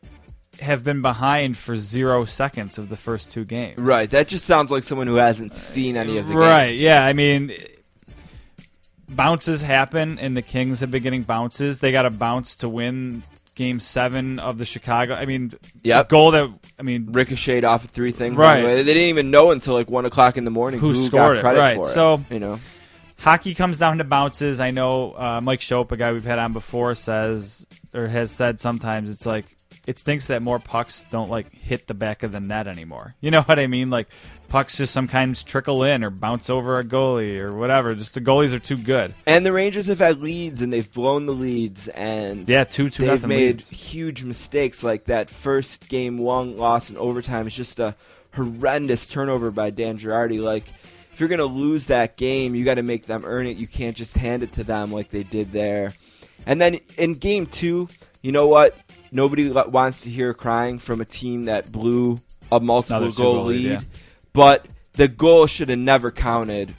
have 0.61 0.83
been 0.83 1.01
behind 1.01 1.57
for 1.57 1.75
zero 1.75 2.23
seconds 2.23 2.77
of 2.77 2.87
the 2.87 2.95
first 2.95 3.31
two 3.31 3.43
games. 3.43 3.79
Right. 3.79 4.09
That 4.11 4.27
just 4.27 4.45
sounds 4.45 4.71
like 4.71 4.83
someone 4.83 5.07
who 5.07 5.15
hasn't 5.15 5.53
seen 5.53 5.97
any 5.97 6.17
of 6.17 6.27
the 6.27 6.35
right. 6.35 6.67
games. 6.67 6.81
Yeah. 6.81 7.03
I 7.03 7.13
mean, 7.13 7.51
bounces 9.09 9.61
happen, 9.61 10.19
and 10.19 10.35
the 10.35 10.41
Kings 10.41 10.81
have 10.81 10.91
been 10.91 11.03
getting 11.03 11.23
bounces. 11.23 11.79
They 11.79 11.91
got 11.91 12.05
a 12.05 12.11
bounce 12.11 12.57
to 12.57 12.69
win 12.69 13.23
Game 13.55 13.79
Seven 13.79 14.39
of 14.39 14.57
the 14.57 14.65
Chicago. 14.65 15.13
I 15.13 15.25
mean, 15.25 15.53
Yep. 15.83 16.09
the 16.09 16.11
goal 16.11 16.31
that 16.31 16.49
I 16.79 16.83
mean, 16.83 17.11
Ricocheted 17.11 17.63
off 17.65 17.83
of 17.83 17.89
three 17.89 18.11
things. 18.11 18.35
Right. 18.35 18.59
Anyway. 18.59 18.75
They 18.77 18.93
didn't 18.93 19.09
even 19.09 19.29
know 19.31 19.51
until 19.51 19.73
like 19.73 19.89
one 19.89 20.05
o'clock 20.05 20.37
in 20.37 20.45
the 20.45 20.51
morning 20.51 20.79
Who 20.79 20.93
who, 20.93 21.05
scored 21.05 21.41
got 21.41 21.55
it, 21.55 21.59
right. 21.59 21.77
for 21.77 21.83
it. 21.83 21.93
So- 21.93 22.23
you 22.29 22.39
know, 22.39 22.59
hockey 23.19 23.53
comes 23.53 23.77
down 23.79 23.97
to 23.99 24.03
bounces. 24.03 24.59
I 24.59 24.71
know 24.71 25.11
uh, 25.13 25.41
Mike 25.43 25.59
Schopp, 25.59 25.91
a 25.91 25.97
guy 25.97 26.11
we've 26.11 26.23
had 26.25 26.39
on 26.39 26.53
before, 26.53 26.95
says 26.95 27.65
or 27.93 28.07
has 28.07 28.31
said 28.31 28.59
sometimes 28.59 29.11
it's 29.11 29.25
like 29.25 29.45
it 29.87 29.97
stinks 29.97 30.27
that 30.27 30.41
more 30.41 30.59
pucks 30.59 31.03
don't 31.09 31.29
like 31.29 31.51
hit 31.51 31.87
the 31.87 31.93
back 31.93 32.21
of 32.23 32.31
the 32.31 32.39
net 32.39 32.67
anymore. 32.67 33.15
You 33.21 33.31
know 33.31 33.41
what 33.45 33.59
I 33.59 33.67
mean? 33.67 33.89
Like 33.89 34.07
pucks 34.47 34.77
just 34.77 34.93
sometimes 34.93 35.43
trickle 35.43 35.83
in 35.83 36.03
or 36.03 36.09
bounce 36.09 36.49
over 36.49 36.77
a 36.77 36.83
goalie 36.83 37.39
or 37.39 37.55
whatever. 37.55 37.95
Just 37.95 38.13
the 38.13 38.21
goalies 38.21 38.53
are 38.53 38.59
too 38.59 38.77
good. 38.77 39.13
and 39.25 39.45
the 39.45 39.51
Rangers 39.53 39.87
have 39.87 39.99
had 39.99 40.21
leads 40.21 40.61
and 40.61 40.71
they've 40.71 40.91
blown 40.91 41.25
the 41.25 41.33
leads 41.33 41.87
and 41.89 42.47
Yeah, 42.49 42.63
two 42.65 42.89
two 42.89 43.05
they've 43.05 43.25
made 43.25 43.55
leads. 43.57 43.69
huge 43.69 44.23
mistakes 44.23 44.83
like 44.83 45.05
that 45.05 45.29
first 45.29 45.89
game 45.89 46.17
one 46.17 46.55
loss 46.57 46.89
in 46.89 46.97
overtime 46.97 47.47
is 47.47 47.55
just 47.55 47.79
a 47.79 47.95
horrendous 48.35 49.07
turnover 49.07 49.51
by 49.51 49.69
Dan 49.71 49.97
Girardi 49.97 50.41
like 50.41 50.63
if 51.11 51.19
you're 51.19 51.29
going 51.29 51.39
to 51.39 51.45
lose 51.45 51.87
that 51.87 52.15
game 52.17 52.55
you 52.55 52.63
got 52.63 52.75
to 52.75 52.83
make 52.83 53.05
them 53.05 53.23
earn 53.25 53.45
it 53.45 53.57
you 53.57 53.67
can't 53.67 53.95
just 53.97 54.15
hand 54.17 54.41
it 54.43 54.53
to 54.53 54.63
them 54.63 54.91
like 54.91 55.09
they 55.09 55.23
did 55.23 55.51
there 55.51 55.93
and 56.45 56.59
then 56.61 56.79
in 56.97 57.13
game 57.13 57.45
2 57.45 57.87
you 58.21 58.31
know 58.31 58.47
what 58.47 58.77
nobody 59.11 59.49
wants 59.49 60.01
to 60.01 60.09
hear 60.09 60.33
crying 60.33 60.79
from 60.79 61.01
a 61.01 61.05
team 61.05 61.45
that 61.45 61.71
blew 61.71 62.19
a 62.51 62.59
multiple 62.59 63.11
goal 63.11 63.45
lead, 63.45 63.63
lead 63.63 63.71
yeah. 63.71 63.81
but 64.33 64.65
the 64.93 65.07
goal 65.07 65.47
should 65.47 65.69
have 65.69 65.79
never 65.79 66.11
counted 66.11 66.73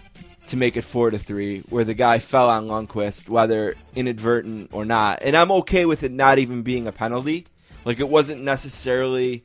to 0.48 0.56
make 0.56 0.76
it 0.76 0.82
four 0.82 1.10
to 1.10 1.18
three, 1.18 1.60
where 1.70 1.84
the 1.84 1.94
guy 1.94 2.18
fell 2.18 2.50
on 2.50 2.66
Lundqvist, 2.66 3.28
whether 3.28 3.74
inadvertent 3.94 4.74
or 4.74 4.84
not. 4.84 5.22
And 5.22 5.36
I'm 5.36 5.50
okay 5.52 5.86
with 5.86 6.02
it 6.02 6.12
not 6.12 6.38
even 6.38 6.62
being 6.62 6.86
a 6.86 6.92
penalty. 6.92 7.46
Like 7.84 8.00
it 8.00 8.08
wasn't 8.08 8.42
necessarily, 8.42 9.44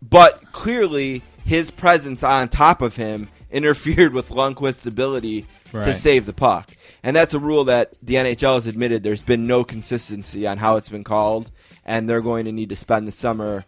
but 0.00 0.52
clearly 0.52 1.22
his 1.44 1.70
presence 1.70 2.22
on 2.22 2.48
top 2.48 2.82
of 2.82 2.96
him 2.96 3.28
interfered 3.50 4.14
with 4.14 4.30
Lundqvist's 4.30 4.86
ability 4.86 5.46
to 5.72 5.92
save 5.92 6.26
the 6.26 6.32
puck. 6.32 6.70
And 7.02 7.14
that's 7.14 7.34
a 7.34 7.38
rule 7.38 7.64
that 7.64 7.94
the 8.02 8.14
NHL 8.14 8.54
has 8.54 8.66
admitted 8.66 9.02
there's 9.02 9.22
been 9.22 9.46
no 9.46 9.64
consistency 9.64 10.46
on 10.46 10.56
how 10.56 10.76
it's 10.76 10.88
been 10.88 11.04
called, 11.04 11.50
and 11.84 12.08
they're 12.08 12.20
going 12.20 12.44
to 12.46 12.52
need 12.52 12.68
to 12.70 12.76
spend 12.76 13.06
the 13.08 13.12
summer 13.12 13.64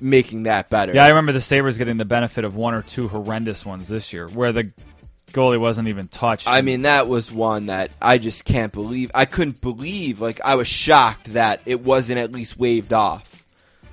making 0.00 0.44
that 0.44 0.70
better. 0.70 0.92
Yeah, 0.94 1.04
I 1.04 1.08
remember 1.08 1.32
the 1.32 1.40
Sabres 1.40 1.78
getting 1.78 1.96
the 1.96 2.04
benefit 2.04 2.44
of 2.44 2.56
one 2.56 2.74
or 2.74 2.82
two 2.82 3.08
horrendous 3.08 3.64
ones 3.64 3.88
this 3.88 4.12
year 4.12 4.28
where 4.28 4.52
the 4.52 4.72
goalie 5.32 5.58
wasn't 5.58 5.88
even 5.88 6.08
touched. 6.08 6.48
I 6.48 6.62
mean, 6.62 6.82
that 6.82 7.08
was 7.08 7.30
one 7.30 7.66
that 7.66 7.90
I 8.00 8.18
just 8.18 8.44
can't 8.44 8.72
believe. 8.72 9.10
I 9.14 9.24
couldn't 9.24 9.60
believe. 9.60 10.20
Like, 10.20 10.40
I 10.44 10.54
was 10.54 10.68
shocked 10.68 11.32
that 11.34 11.60
it 11.66 11.82
wasn't 11.82 12.18
at 12.20 12.32
least 12.32 12.58
waved 12.58 12.92
off. 12.92 13.44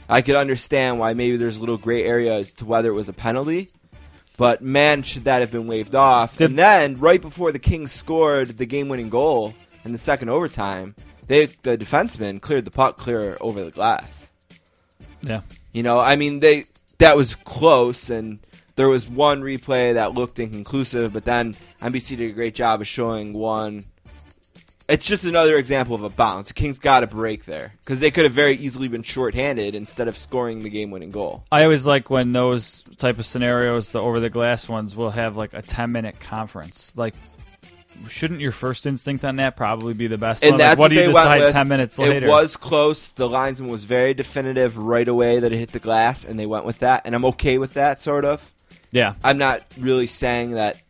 I 0.08 0.22
could 0.22 0.36
understand 0.36 1.00
why 1.00 1.14
maybe 1.14 1.38
there's 1.38 1.58
a 1.58 1.60
little 1.62 1.78
gray 1.78 2.04
area 2.04 2.34
as 2.34 2.54
to 2.56 2.66
whether 2.66 2.90
it 2.90 2.94
was 2.94 3.08
a 3.10 3.14
penalty, 3.14 3.70
but 4.38 4.62
man, 4.62 5.04
should 5.04 5.24
that 5.24 5.40
have 5.40 5.52
been 5.52 5.68
waved 5.68 5.96
off. 5.96 6.36
Did- 6.38 6.50
and 6.52 6.60
then, 6.60 6.96
right 6.96 7.22
before 7.22 7.52
the 7.52 7.60
Kings 7.60 7.92
scored 7.92 8.58
the 8.58 8.66
game 8.66 8.90
winning 8.90 9.10
goal 9.10 9.54
in 9.86 9.94
the 9.94 9.98
second 9.98 10.30
overtime, 10.30 10.96
they 11.32 11.46
the 11.46 11.78
defenseman 11.78 12.42
cleared 12.42 12.66
the 12.66 12.72
puck 12.72 12.98
clear 12.98 13.38
over 13.40 13.64
the 13.64 13.72
glass. 13.72 14.34
yeah. 15.22 15.42
You 15.72 15.82
know, 15.82 15.98
I 15.98 16.18
mean, 16.18 16.42
they 16.42 16.66
that 16.98 17.16
was 17.16 17.36
close, 17.36 18.10
and 18.10 18.40
there 18.76 18.90
was 18.90 19.08
one 19.10 19.42
replay 19.42 19.94
that 19.94 20.14
looked 20.14 20.40
inconclusive, 20.40 21.14
but 21.14 21.24
then 21.24 21.56
NBC 21.82 22.18
did 22.18 22.32
a 22.32 22.34
great 22.34 22.54
job 22.54 22.82
of 22.82 22.88
showing 22.88 23.32
one. 23.32 23.86
It's 24.90 25.06
just 25.06 25.24
another 25.24 25.56
example 25.56 25.96
of 25.96 26.04
a 26.04 26.10
bounce. 26.10 26.50
The 26.50 26.54
Kings 26.54 26.78
got 26.78 27.02
a 27.02 27.08
break 27.08 27.46
there 27.46 27.76
because 27.80 28.02
they 28.02 28.12
could 28.12 28.26
have 28.26 28.34
very 28.34 28.58
easily 28.58 28.90
been 28.90 29.04
shorthanded 29.04 29.74
instead 29.74 30.10
of 30.10 30.18
scoring 30.18 30.64
the 30.64 30.70
game-winning 30.70 31.12
goal. 31.12 31.46
I 31.50 31.64
always 31.64 31.86
like 31.86 32.10
when 32.10 32.34
those 32.34 32.84
type 32.98 33.18
of 33.18 33.26
scenarios, 33.26 33.94
the 33.94 34.02
over 34.02 34.20
the 34.20 34.30
glass 34.30 34.68
ones, 34.68 34.94
will 34.98 35.12
have 35.12 35.38
like 35.38 35.54
a 35.54 35.62
ten 35.62 35.94
minute 35.94 36.20
conference. 36.20 36.92
Like, 36.98 37.16
shouldn't 38.08 38.40
your 38.42 38.52
first 38.52 38.86
instinct 38.86 39.24
on 39.26 39.38
that 39.38 39.56
probably 39.56 39.94
be 39.94 40.08
the 40.08 40.18
best 40.18 40.44
And 40.44 40.54
one? 40.54 40.60
Like, 40.60 40.68
that's 40.70 40.80
what 40.80 40.88
do 40.90 40.96
you 40.96 41.08
decide 41.08 41.40
with. 41.42 41.52
ten 41.54 41.68
minutes 41.68 41.98
later? 42.00 42.26
It 42.26 42.30
was 42.30 42.58
close. 42.58 43.10
The 43.10 43.28
linesman 43.30 43.70
was 43.70 43.86
very 43.86 44.14
definitive 44.14 44.78
right 44.78 45.08
away 45.08 45.40
that 45.40 45.52
it 45.52 45.58
hit 45.58 45.72
the 45.72 45.80
glass, 45.80 46.26
and 46.26 46.40
they 46.40 46.46
went 46.46 46.66
with 46.66 46.80
that. 46.80 47.04
And 47.06 47.16
I'm 47.16 47.26
okay 47.26 47.58
with 47.58 47.74
that, 47.76 48.02
sort 48.02 48.26
of. 48.26 48.52
yeah. 48.92 49.14
I'm 49.24 49.38
not 49.38 49.62
really 49.78 50.08
saying 50.08 50.52
that 50.52 50.82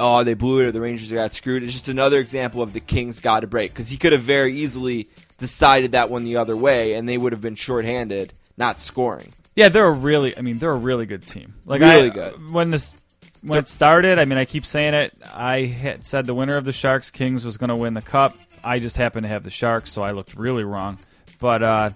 oh 0.00 0.24
they 0.24 0.34
blew 0.34 0.60
it 0.60 0.66
or 0.66 0.72
the 0.72 0.80
Rangers 0.80 1.12
got 1.12 1.32
screwed. 1.32 1.62
It's 1.62 1.72
just 1.72 1.88
another 1.88 2.18
example 2.18 2.60
of 2.62 2.72
the 2.72 2.80
Kings 2.80 3.20
got 3.20 3.44
a 3.44 3.46
break 3.46 3.70
because 3.72 3.88
he 3.88 3.96
could 3.96 4.12
have 4.12 4.22
very 4.22 4.56
easily 4.56 5.06
decided 5.38 5.92
that 5.92 6.10
one 6.10 6.24
the 6.24 6.36
other 6.36 6.56
way, 6.56 6.94
and 6.94 7.08
they 7.08 7.18
would 7.18 7.32
have 7.32 7.40
been 7.40 7.54
shorthanded, 7.54 8.32
not 8.56 8.80
scoring. 8.80 9.32
Yeah, 9.54 9.68
they're 9.68 9.86
a 9.86 9.92
really. 9.92 10.36
I 10.36 10.40
mean, 10.40 10.58
they're 10.58 10.70
a 10.70 10.76
really 10.76 11.04
good 11.06 11.26
team. 11.26 11.54
Like 11.66 11.80
Really 11.82 12.10
I, 12.10 12.14
good. 12.14 12.50
When 12.52 12.70
this 12.70 12.94
when 13.42 13.58
it 13.58 13.68
started, 13.68 14.18
I 14.18 14.24
mean, 14.24 14.38
I 14.38 14.44
keep 14.44 14.64
saying 14.66 14.94
it. 14.94 15.12
I 15.24 15.96
said 16.00 16.26
the 16.26 16.34
winner 16.34 16.56
of 16.56 16.64
the 16.64 16.72
Sharks 16.72 17.10
Kings 17.10 17.44
was 17.44 17.56
going 17.58 17.68
to 17.70 17.76
win 17.76 17.94
the 17.94 18.02
cup. 18.02 18.36
I 18.64 18.78
just 18.78 18.96
happened 18.96 19.24
to 19.24 19.28
have 19.28 19.42
the 19.44 19.50
Sharks, 19.50 19.90
so 19.90 20.02
I 20.02 20.12
looked 20.12 20.34
really 20.36 20.64
wrong. 20.64 20.98
But 21.40 21.62
uh, 21.62 21.90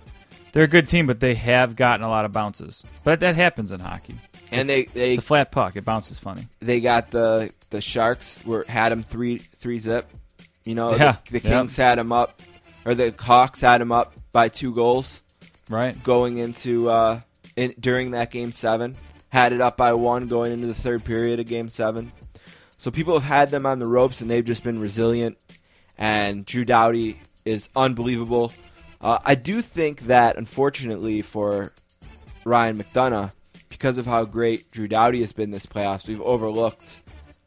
they're 0.52 0.64
a 0.64 0.68
good 0.68 0.88
team, 0.88 1.06
but 1.06 1.20
they 1.20 1.34
have 1.34 1.76
gotten 1.76 2.04
a 2.04 2.08
lot 2.08 2.24
of 2.24 2.32
bounces. 2.32 2.84
But 3.04 3.20
that 3.20 3.36
happens 3.36 3.70
in 3.70 3.80
hockey. 3.80 4.16
And 4.52 4.68
they 4.68 4.84
they 4.84 5.10
It's 5.12 5.18
a 5.18 5.22
flat 5.22 5.50
puck. 5.52 5.76
It 5.76 5.84
bounces 5.84 6.18
funny. 6.18 6.46
they 6.60 6.80
got 6.80 7.10
the 7.10 7.52
the 7.70 7.80
Sharks 7.80 8.44
were 8.44 8.64
had 8.68 8.90
them 8.92 9.02
three 9.02 9.38
three 9.38 9.78
zip. 9.78 10.08
You 10.64 10.74
know, 10.74 10.94
Yeah, 10.96 11.16
the, 11.26 11.32
the. 11.38 11.40
Kings 11.40 11.76
had 11.76 11.98
him 11.98 12.10
up, 12.12 12.40
or 12.84 12.94
the 12.94 13.14
Hawks 13.18 13.60
had 13.60 13.80
him 13.80 13.92
up 13.92 14.14
by 14.32 14.48
two 14.48 14.74
goals 14.74 15.22
Right. 15.70 16.00
going 16.04 16.38
into 16.38 16.88
uh, 16.90 17.20
in, 17.56 17.74
during 17.78 18.12
that 18.12 18.30
game 18.32 18.50
seven. 18.52 18.94
Had 19.36 19.52
it 19.52 19.60
up 19.60 19.76
by 19.76 19.92
one 19.92 20.28
going 20.28 20.52
into 20.52 20.66
the 20.66 20.72
third 20.72 21.04
period 21.04 21.40
of 21.40 21.46
game 21.46 21.68
seven. 21.68 22.10
So 22.78 22.90
people 22.90 23.12
have 23.12 23.28
had 23.28 23.50
them 23.50 23.66
on 23.66 23.78
the 23.78 23.86
ropes 23.86 24.22
and 24.22 24.30
they've 24.30 24.42
just 24.42 24.64
been 24.64 24.80
resilient. 24.80 25.36
And 25.98 26.46
Drew 26.46 26.64
Doughty 26.64 27.20
is 27.44 27.68
unbelievable. 27.76 28.54
Uh, 28.98 29.18
I 29.22 29.34
do 29.34 29.60
think 29.60 30.06
that, 30.06 30.38
unfortunately, 30.38 31.20
for 31.20 31.74
Ryan 32.46 32.78
McDonagh, 32.78 33.32
because 33.68 33.98
of 33.98 34.06
how 34.06 34.24
great 34.24 34.70
Drew 34.70 34.88
Doughty 34.88 35.20
has 35.20 35.32
been 35.32 35.50
this 35.50 35.66
playoffs, 35.66 36.08
we've 36.08 36.22
overlooked 36.22 37.02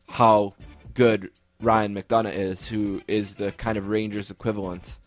how 0.09 0.53
good 0.93 1.31
Ryan 1.59 1.95
McDonagh 1.95 2.35
is, 2.35 2.67
who 2.67 3.01
is 3.07 3.33
the 3.33 3.51
kind 3.53 3.79
of 3.79 3.89
Rangers 3.89 4.29
equivalent. 4.29 4.99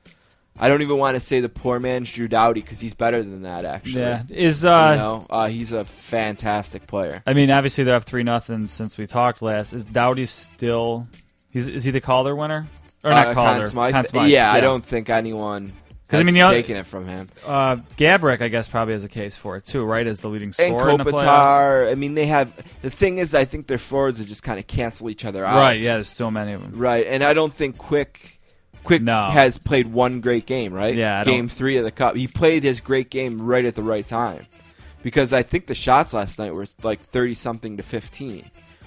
I 0.61 0.69
don't 0.69 0.83
even 0.83 0.99
want 0.99 1.17
to 1.17 1.21
say 1.21 1.41
the 1.41 1.49
poor 1.49 1.81
man's 1.81 2.11
Drew 2.13 2.29
Doughty 2.29 2.61
because 2.61 2.81
he's 2.81 2.95
better 2.95 3.23
than 3.23 3.43
that. 3.43 3.65
Actually, 3.65 4.03
Yeah. 4.03 4.23
Is 4.29 4.65
uh, 4.65 4.91
you 4.93 4.99
know, 4.99 5.27
uh, 5.31 5.49
he's 5.49 5.73
a 5.73 5.85
fantastic 5.85 6.87
player. 6.87 7.23
I 7.27 7.33
mean, 7.35 7.51
obviously 7.51 7.85
they're 7.85 7.97
up 7.97 8.05
three 8.05 8.23
nothing 8.23 8.69
since 8.69 8.97
we 8.99 9.07
talked 9.07 9.43
last. 9.43 9.73
Is 9.73 9.85
Doughty 9.85 10.27
still? 10.27 11.09
He's 11.51 11.69
is 11.69 11.85
he 11.85 11.91
the 11.91 12.01
Calder 12.01 12.35
winner 12.37 12.67
or 13.03 13.11
not 13.11 13.29
Uh, 13.29 13.35
Calder? 13.35 13.61
Conn 13.63 13.71
Smythe? 13.71 13.93
Conn 13.93 14.07
Smythe, 14.07 14.31
Yeah, 14.31 14.53
I 14.53 14.61
don't 14.61 14.85
think 14.85 15.09
anyone. 15.11 15.73
Because 16.07 16.21
I 16.21 16.31
mean, 16.31 16.43
other- 16.43 16.55
taken 16.57 16.77
it 16.77 16.85
from 16.85 17.07
him. 17.09 17.27
Uh, 17.47 17.77
Gaborik, 17.97 18.43
I 18.43 18.49
guess, 18.49 18.69
probably 18.69 18.93
has 18.93 19.03
a 19.03 19.09
case 19.09 19.35
for 19.35 19.57
it 19.57 19.65
too, 19.65 19.83
right? 19.83 20.07
As 20.07 20.19
the 20.19 20.29
leading 20.29 20.49
And 20.59 20.69
scorer 20.75 20.99
the. 20.99 21.05
Kopitar. 21.05 21.91
I 21.91 21.95
mean, 21.95 22.15
they 22.15 22.27
have 22.27 22.55
the 22.83 22.91
thing 22.91 23.17
is, 23.17 23.35
I 23.35 23.47
think 23.47 23.67
their 23.67 23.79
forwards 23.79 24.19
would 24.19 24.29
just 24.29 24.43
kind 24.43 24.59
of 24.59 24.67
cancel 24.67 25.09
each 25.09 25.25
other 25.25 25.43
out. 25.43 25.57
Right? 25.57 25.81
Yeah, 25.81 25.95
there's 25.95 26.11
so 26.11 26.31
many 26.31 26.53
of 26.53 26.61
them. 26.61 26.73
Right, 26.79 27.07
and 27.07 27.25
I 27.25 27.33
don't 27.33 27.53
think 27.53 27.79
Quick 27.79 28.39
Quick 28.85 29.03
No. 29.03 29.23
has 29.23 29.59
played 29.59 29.89
one 29.89 30.21
great 30.21 30.47
game, 30.47 30.73
right? 30.73 30.95
Yeah, 30.95 31.23
game 31.25 31.49
three 31.49 31.77
of 31.77 31.85
the 31.85 31.91
cup. 31.91 32.17
He 32.17 32.27
played 32.27 32.62
his 32.62 32.81
great 32.81 33.11
game 33.11 33.41
right 33.41 33.65
at 33.65 33.75
the 33.77 33.83
right 33.83 34.07
time, 34.07 34.47
because 35.03 35.33
I 35.33 35.43
think 35.43 35.67
the 35.67 35.75
shots 35.75 36.12
last 36.12 36.39
night 36.39 36.55
were 36.55 36.67
like 36.83 37.01
thirty 37.01 37.35
something 37.35 37.77
to 37.77 37.83
fifteen, 37.83 38.45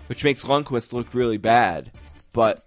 which 0.08 0.24
makes 0.24 0.44
Lundqvist 0.44 0.92
look 0.94 1.14
really 1.14 1.38
bad. 1.38 1.92
But 2.34 2.62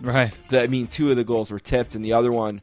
Right. 0.00 0.32
the, 0.48 0.62
I 0.62 0.66
mean, 0.66 0.86
two 0.86 1.10
of 1.10 1.16
the 1.16 1.24
goals 1.24 1.50
were 1.50 1.58
tipped, 1.58 1.94
and 1.94 2.02
the 2.04 2.14
other 2.14 2.32
one, 2.32 2.62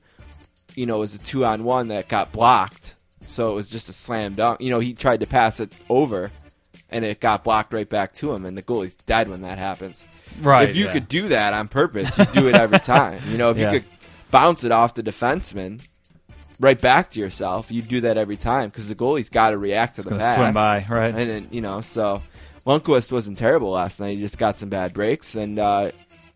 you 0.75 0.85
know, 0.87 0.99
was 0.99 1.13
a 1.13 1.19
two 1.19 1.45
on 1.45 1.63
one 1.63 1.89
that 1.89 2.07
got 2.07 2.31
blocked. 2.31 2.95
So 3.25 3.51
it 3.51 3.55
was 3.55 3.69
just 3.69 3.89
a 3.89 3.93
slam 3.93 4.33
dunk. 4.33 4.61
You 4.61 4.69
know, 4.71 4.79
he 4.79 4.93
tried 4.93 5.19
to 5.19 5.27
pass 5.27 5.59
it 5.59 5.71
over, 5.89 6.31
and 6.89 7.05
it 7.05 7.19
got 7.19 7.43
blocked 7.43 7.73
right 7.73 7.87
back 7.87 8.13
to 8.13 8.33
him, 8.33 8.45
and 8.45 8.57
the 8.57 8.63
goalie's 8.63 8.95
dead 8.95 9.29
when 9.29 9.41
that 9.43 9.59
happens. 9.59 10.07
Right. 10.41 10.67
if 10.69 10.75
you 10.75 10.85
yeah. 10.85 10.93
could 10.93 11.07
do 11.07 11.27
that 11.29 11.53
on 11.53 11.67
purpose, 11.67 12.17
you'd 12.17 12.31
do 12.31 12.47
it 12.47 12.55
every 12.55 12.79
time. 12.95 13.19
You 13.29 13.37
know, 13.37 13.49
if 13.51 13.57
Yeah. 13.57 13.73
you 13.73 13.79
could 13.81 13.96
bounce 14.31 14.63
it 14.63 14.71
off 14.71 14.93
the 14.93 15.03
defenseman 15.03 15.81
right 16.59 16.79
back 16.79 17.11
to 17.11 17.19
yourself, 17.19 17.71
you'd 17.71 17.87
do 17.87 18.01
that 18.01 18.17
every 18.17 18.37
time 18.37 18.69
because 18.69 18.89
the 18.89 18.95
goalie's 18.95 19.29
got 19.29 19.51
to 19.51 19.57
react 19.57 19.95
to 19.95 20.01
the 20.01 20.15
pass. 20.17 20.35
swim 20.35 20.53
by, 20.53 20.85
right. 20.89 21.13
And 21.15 21.29
then, 21.29 21.47
you 21.51 21.61
know, 21.61 21.81
so 21.81 22.21
Lundqvist 22.65 23.11
wasn't 23.11 23.37
terrible 23.37 23.71
last 23.71 23.99
night. 23.99 24.15
He 24.15 24.19
just 24.19 24.37
got 24.37 24.57
some 24.57 24.69
bad 24.69 24.93
breaks, 24.93 25.35
and 25.35 25.59
uh, 25.59 25.91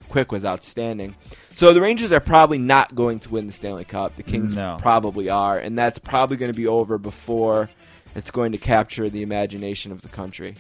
Quick 0.10 0.31
was 0.31 0.45
outstanding. 0.45 1.15
So 1.53 1.74
the 1.74 1.81
Rangers 1.81 2.12
are 2.12 2.19
probably 2.19 2.57
not 2.57 2.95
going 2.95 3.19
to 3.21 3.29
win 3.29 3.48
the 3.48 3.53
Stanley 3.53 3.83
Cup. 3.83 4.15
The 4.15 4.24
Kings 4.24 4.55
No. 4.55 4.77
probably 4.79 5.29
are, 5.29 5.57
and 5.57 5.77
that's 5.77 6.00
probably 6.00 6.38
going 6.38 6.51
to 6.51 6.57
be 6.57 6.67
over 6.67 6.98
before 6.98 7.69
it's 8.15 8.31
going 8.31 8.51
to 8.51 8.57
capture 8.57 9.10
the 9.10 9.21
imagination 9.24 9.91
of 9.91 10.01
the 10.01 10.10
country. 10.10 10.55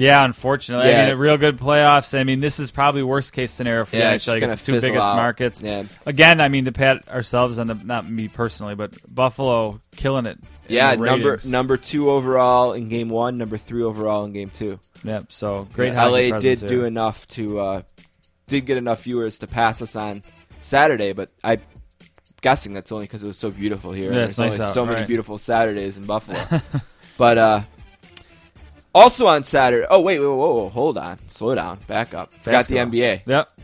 Yeah, 0.00 0.24
unfortunately. 0.24 0.94
I 0.94 1.04
mean, 1.04 1.12
a 1.12 1.16
real 1.16 1.36
good 1.36 1.58
playoffs. 1.58 2.18
I 2.18 2.24
mean, 2.24 2.40
this 2.40 2.58
is 2.58 2.70
probably 2.70 3.02
worst 3.02 3.34
case 3.34 3.52
scenario 3.52 3.84
for 3.84 3.96
Yeah, 3.96 4.12
the 4.12 4.16
NHL, 4.16 4.40
like 4.40 4.58
the 4.58 4.64
two 4.64 4.80
biggest 4.80 5.02
out. 5.02 5.16
markets. 5.16 5.60
Yeah. 5.60 5.84
Again, 6.06 6.40
I 6.40 6.48
mean, 6.48 6.64
to 6.64 6.72
pat 6.72 7.06
ourselves 7.06 7.58
on 7.58 7.66
the 7.66 7.74
not 7.74 8.08
me 8.08 8.26
personally, 8.26 8.74
but 8.74 8.94
Buffalo 9.14 9.82
killing 9.96 10.24
it. 10.24 10.38
Yeah, 10.68 10.94
number 10.94 11.38
number 11.44 11.76
two 11.76 12.10
overall 12.10 12.72
in 12.72 12.88
game 12.88 13.10
one, 13.10 13.36
number 13.36 13.58
three 13.58 13.82
overall 13.82 14.24
in 14.24 14.32
game 14.32 14.48
two. 14.48 14.80
Yep. 15.04 15.32
So 15.32 15.68
great. 15.74 15.92
Yeah, 15.92 16.06
LA 16.06 16.18
did 16.18 16.40
presence 16.40 16.62
do 16.62 16.84
enough 16.84 17.28
to 17.28 17.58
uh, 17.58 17.82
did 18.46 18.64
get 18.64 18.78
enough 18.78 19.02
viewers 19.02 19.40
to 19.40 19.46
pass 19.46 19.82
us 19.82 19.96
on 19.96 20.22
Saturday, 20.62 21.12
but 21.12 21.28
I 21.44 21.58
guessing 22.40 22.72
that's 22.72 22.90
only 22.90 23.04
because 23.04 23.22
it 23.22 23.26
was 23.26 23.36
so 23.36 23.50
beautiful 23.50 23.92
here. 23.92 24.14
Yeah, 24.14 24.24
it's 24.24 24.38
nice 24.38 24.54
only 24.54 24.64
out, 24.64 24.72
so 24.72 24.86
many 24.86 25.00
right. 25.00 25.06
beautiful 25.06 25.36
Saturdays 25.36 25.98
in 25.98 26.04
Buffalo. 26.04 26.38
but 27.18 27.36
uh, 27.36 27.60
also 28.94 29.26
on 29.26 29.44
Saturday. 29.44 29.86
Oh 29.88 30.00
wait, 30.00 30.18
wait, 30.20 30.26
whoa, 30.26 30.36
whoa, 30.36 30.68
hold 30.68 30.98
on, 30.98 31.18
slow 31.28 31.54
down, 31.54 31.78
back 31.86 32.14
up. 32.14 32.32
Forgot 32.32 32.66
the. 32.66 32.76
NBA. 32.76 33.22
Yep. 33.26 33.60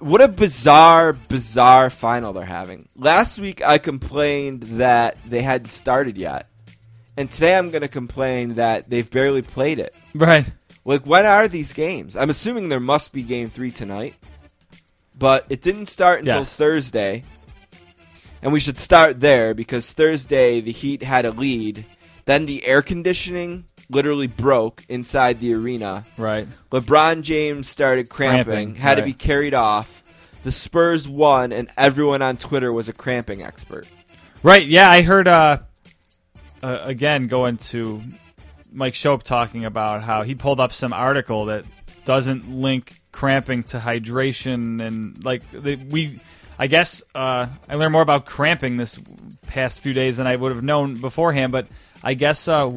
What 0.00 0.20
a 0.20 0.28
bizarre, 0.28 1.12
bizarre 1.12 1.88
final 1.88 2.32
they're 2.32 2.44
having. 2.44 2.88
Last 2.96 3.38
week 3.38 3.62
I 3.62 3.78
complained 3.78 4.62
that 4.64 5.16
they 5.24 5.40
hadn't 5.40 5.70
started 5.70 6.18
yet. 6.18 6.48
And 7.16 7.30
today 7.30 7.56
I'm 7.56 7.70
going 7.70 7.82
to 7.82 7.88
complain 7.88 8.54
that 8.54 8.90
they've 8.90 9.08
barely 9.08 9.40
played 9.42 9.78
it. 9.78 9.94
Right. 10.14 10.50
Like, 10.84 11.06
when 11.06 11.24
are 11.24 11.46
these 11.46 11.72
games? 11.72 12.16
I'm 12.16 12.28
assuming 12.28 12.68
there 12.68 12.80
must 12.80 13.12
be 13.12 13.22
game 13.22 13.48
three 13.48 13.70
tonight. 13.70 14.16
But 15.16 15.46
it 15.48 15.62
didn't 15.62 15.86
start 15.86 16.20
until 16.20 16.38
Yes. 16.38 16.56
Thursday. 16.56 17.22
And 18.42 18.52
we 18.52 18.58
should 18.58 18.78
start 18.78 19.20
there 19.20 19.54
because 19.54 19.92
Thursday 19.92 20.60
the 20.60 20.72
Heat 20.72 21.02
had 21.02 21.24
a 21.24 21.30
lead. 21.30 21.84
Then 22.24 22.46
the 22.46 22.66
air 22.66 22.82
conditioning 22.82 23.64
literally 23.94 24.26
broke 24.26 24.84
inside 24.88 25.40
the 25.40 25.54
arena. 25.54 26.04
Right. 26.18 26.46
LeBron 26.70 27.22
James 27.22 27.68
started 27.68 28.08
cramping, 28.08 28.44
Cramping, 28.44 28.74
had 28.74 28.96
to 28.96 29.02
be 29.02 29.12
carried 29.12 29.54
off. 29.54 30.02
The 30.42 30.52
Spurs 30.52 31.08
won, 31.08 31.52
and 31.52 31.70
everyone 31.76 32.20
on 32.20 32.36
Twitter 32.36 32.72
was 32.72 32.88
a 32.88 32.92
cramping 32.92 33.42
expert. 33.42 33.86
Right. 34.42 34.66
Yeah, 34.66 34.90
I 34.90 35.02
heard. 35.02 35.28
Uh, 35.28 35.58
uh, 36.62 36.80
again, 36.82 37.28
going 37.28 37.56
to 37.58 38.00
Mike 38.72 38.94
Schopp 38.94 39.22
talking 39.22 39.64
about 39.64 40.02
how 40.02 40.22
he 40.22 40.34
pulled 40.34 40.60
up 40.60 40.72
some 40.72 40.92
article 40.92 41.46
that 41.46 41.64
doesn't 42.04 42.50
link 42.50 43.00
cramping 43.12 43.62
to 43.62 43.78
hydration 43.78 44.80
and 44.80 45.24
like 45.24 45.48
they, 45.50 45.76
we. 45.76 46.18
I 46.56 46.68
guess 46.68 47.02
uh, 47.14 47.48
I 47.68 47.74
learned 47.74 47.92
more 47.92 48.02
about 48.02 48.26
cramping 48.26 48.76
this 48.76 48.98
past 49.48 49.80
few 49.80 49.92
days 49.92 50.18
than 50.18 50.26
I 50.28 50.36
would 50.36 50.52
have 50.52 50.62
known 50.62 51.00
beforehand. 51.00 51.50
But 51.50 51.66
I 52.02 52.14
guess 52.14 52.46
uh, 52.46 52.70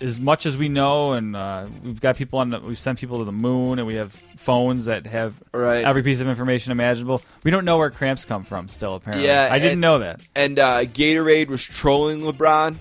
as 0.00 0.18
much 0.20 0.46
as 0.46 0.56
we 0.56 0.68
know, 0.68 1.12
and 1.12 1.36
uh, 1.36 1.66
we've 1.84 2.00
got 2.00 2.16
people 2.16 2.38
on, 2.38 2.50
the, 2.50 2.60
we've 2.60 2.78
sent 2.78 2.98
people 2.98 3.18
to 3.18 3.24
the 3.24 3.32
moon, 3.32 3.78
and 3.78 3.86
we 3.86 3.94
have 3.94 4.12
phones 4.12 4.86
that 4.86 5.06
have 5.06 5.34
Right. 5.52 5.84
every 5.84 6.02
piece 6.02 6.20
of 6.20 6.28
information 6.28 6.72
imaginable. 6.72 7.22
We 7.44 7.50
don't 7.50 7.64
know 7.64 7.78
where 7.78 7.90
cramps 7.90 8.24
come 8.24 8.42
from. 8.42 8.68
Still, 8.68 8.94
apparently, 8.96 9.26
Yeah, 9.28 9.48
I 9.50 9.58
didn't 9.58 9.72
and- 9.72 9.80
know 9.80 9.98
that. 9.98 10.20
And 10.34 10.58
uh, 10.58 10.84
Gatorade 10.84 11.48
was 11.48 11.62
trolling 11.62 12.20
LeBron. 12.20 12.76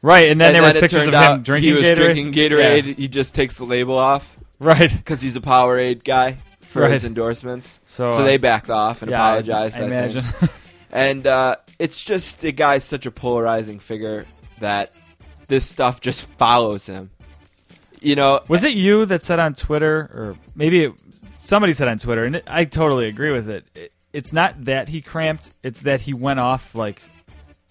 Right, 0.00 0.30
and 0.30 0.40
then 0.40 0.54
and 0.54 0.54
there 0.54 0.62
then 0.62 0.74
was 0.74 0.80
pictures 0.80 1.08
of 1.08 1.14
him 1.14 1.42
drinking 1.42 1.72
he 1.72 1.76
was 1.76 1.86
Gatorade. 1.86 1.96
drinking 1.96 2.32
Gatorade. 2.32 2.86
Yeah. 2.86 2.94
He 2.94 3.08
just 3.08 3.34
takes 3.34 3.58
the 3.58 3.64
label 3.64 3.98
off 3.98 4.36
Right. 4.60 4.92
because 4.96 5.20
he's 5.20 5.34
a 5.36 5.40
Powerade 5.40 6.04
guy 6.04 6.36
for 6.60 6.86
his 6.88 7.02
endorsements. 7.04 7.80
So, 7.86 8.12
So 8.12 8.18
uh, 8.18 8.22
they 8.24 8.36
backed 8.36 8.70
off 8.70 9.02
and 9.02 9.10
yeah, 9.10 9.16
apologized. 9.16 9.76
I, 9.76 9.80
I, 9.80 9.84
imagine. 9.84 10.24
And 10.90 11.26
uh, 11.26 11.56
it's 11.78 12.02
just 12.02 12.40
the 12.40 12.50
guy's 12.50 12.82
such 12.82 13.04
a 13.04 13.10
polarizing 13.10 13.78
figure 13.78 14.24
that 14.60 14.94
this 15.48 15.66
stuff 15.66 16.00
just 16.00 16.26
follows 16.38 16.86
him. 16.86 17.10
You 18.00 18.14
know, 18.14 18.40
was 18.48 18.62
it 18.64 18.74
you 18.74 19.04
that 19.06 19.22
said 19.22 19.38
on 19.40 19.54
Twitter, 19.54 19.96
or 20.14 20.36
maybe 20.54 20.84
it, 20.84 20.92
somebody 21.36 21.72
said 21.72 21.88
on 21.88 21.98
Twitter, 21.98 22.22
and 22.24 22.36
it, 22.36 22.44
I 22.46 22.64
totally 22.64 23.08
agree 23.08 23.32
with 23.32 23.48
it. 23.50 23.66
it. 23.74 23.92
It's 24.12 24.32
not 24.32 24.64
that 24.66 24.88
he 24.88 25.02
cramped; 25.02 25.50
it's 25.62 25.82
that 25.82 26.00
he 26.02 26.14
went 26.14 26.38
off 26.40 26.74
like 26.74 27.02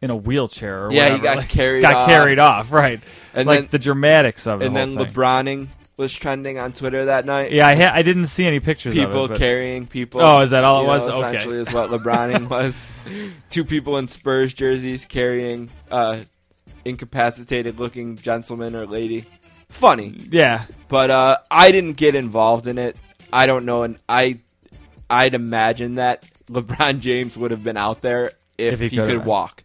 in 0.01 0.09
a 0.09 0.15
wheelchair 0.15 0.85
or 0.87 0.91
Yeah, 0.91 1.15
he 1.15 1.19
got 1.19 1.37
like, 1.37 1.49
carried 1.49 1.81
got 1.81 1.95
off. 1.95 2.09
carried 2.09 2.39
off. 2.39 2.71
Right, 2.73 2.99
And 3.33 3.47
like 3.47 3.59
then- 3.61 3.67
the 3.71 3.79
dramatics 3.79 4.45
of 4.47 4.61
it. 4.61 4.67
and 4.67 4.75
then 4.75 4.95
LeBroning 4.95 5.67
was 5.97 6.13
trending 6.13 6.59
on 6.59 6.73
Twitter 6.73 7.05
that 7.05 7.25
night. 7.25 7.51
Yeah, 7.51 7.65
I, 7.65 7.73
ha- 7.75 7.91
I 7.91 8.03
didn't 8.03 8.27
see 8.27 8.45
any 8.45 8.59
pictures 8.59 8.93
people 8.93 9.23
of 9.25 9.31
it. 9.31 9.33
but- 9.35 9.39
carrying 9.39 9.87
people. 9.87 10.21
Oh, 10.21 10.41
is 10.41 10.51
that 10.51 10.63
all 10.63 10.79
it 10.79 10.81
you 10.81 10.87
know, 10.87 10.93
was? 10.93 11.09
Okay. 11.09 11.17
Essentially, 11.19 11.57
is 11.57 11.71
what 11.73 11.89
LeBroning 11.89 12.47
was. 12.49 12.93
Two 13.49 13.63
people 13.65 13.97
in 13.97 14.07
Spurs 14.07 14.53
jerseys 14.53 15.05
carrying 15.07 15.69
uh, 15.89 16.19
incapacitated-looking 16.87 18.17
gentleman 18.17 18.75
or 18.75 18.85
lady. 18.85 19.25
Funny, 19.69 20.15
yeah, 20.29 20.65
but 20.87 21.11
uh, 21.11 21.37
I 21.51 21.71
didn't 21.71 21.97
get 21.97 22.15
involved 22.15 22.67
in 22.67 22.77
it. 22.77 22.97
I 23.33 23.45
don't 23.47 23.65
know, 23.65 23.83
and 23.83 23.97
I, 24.07 24.39
I'd 25.09 25.33
imagine 25.33 25.95
that 25.95 26.23
LeBron 26.49 26.99
James 27.01 27.35
would 27.37 27.51
have 27.51 27.63
been 27.65 27.75
out 27.77 28.01
there 28.01 28.27
if, 28.57 28.75
If 28.75 28.79
he 28.79 28.87
he, 28.87 28.95
could've 28.95 29.09
could 29.11 29.19
been. 29.19 29.27
walk. 29.27 29.63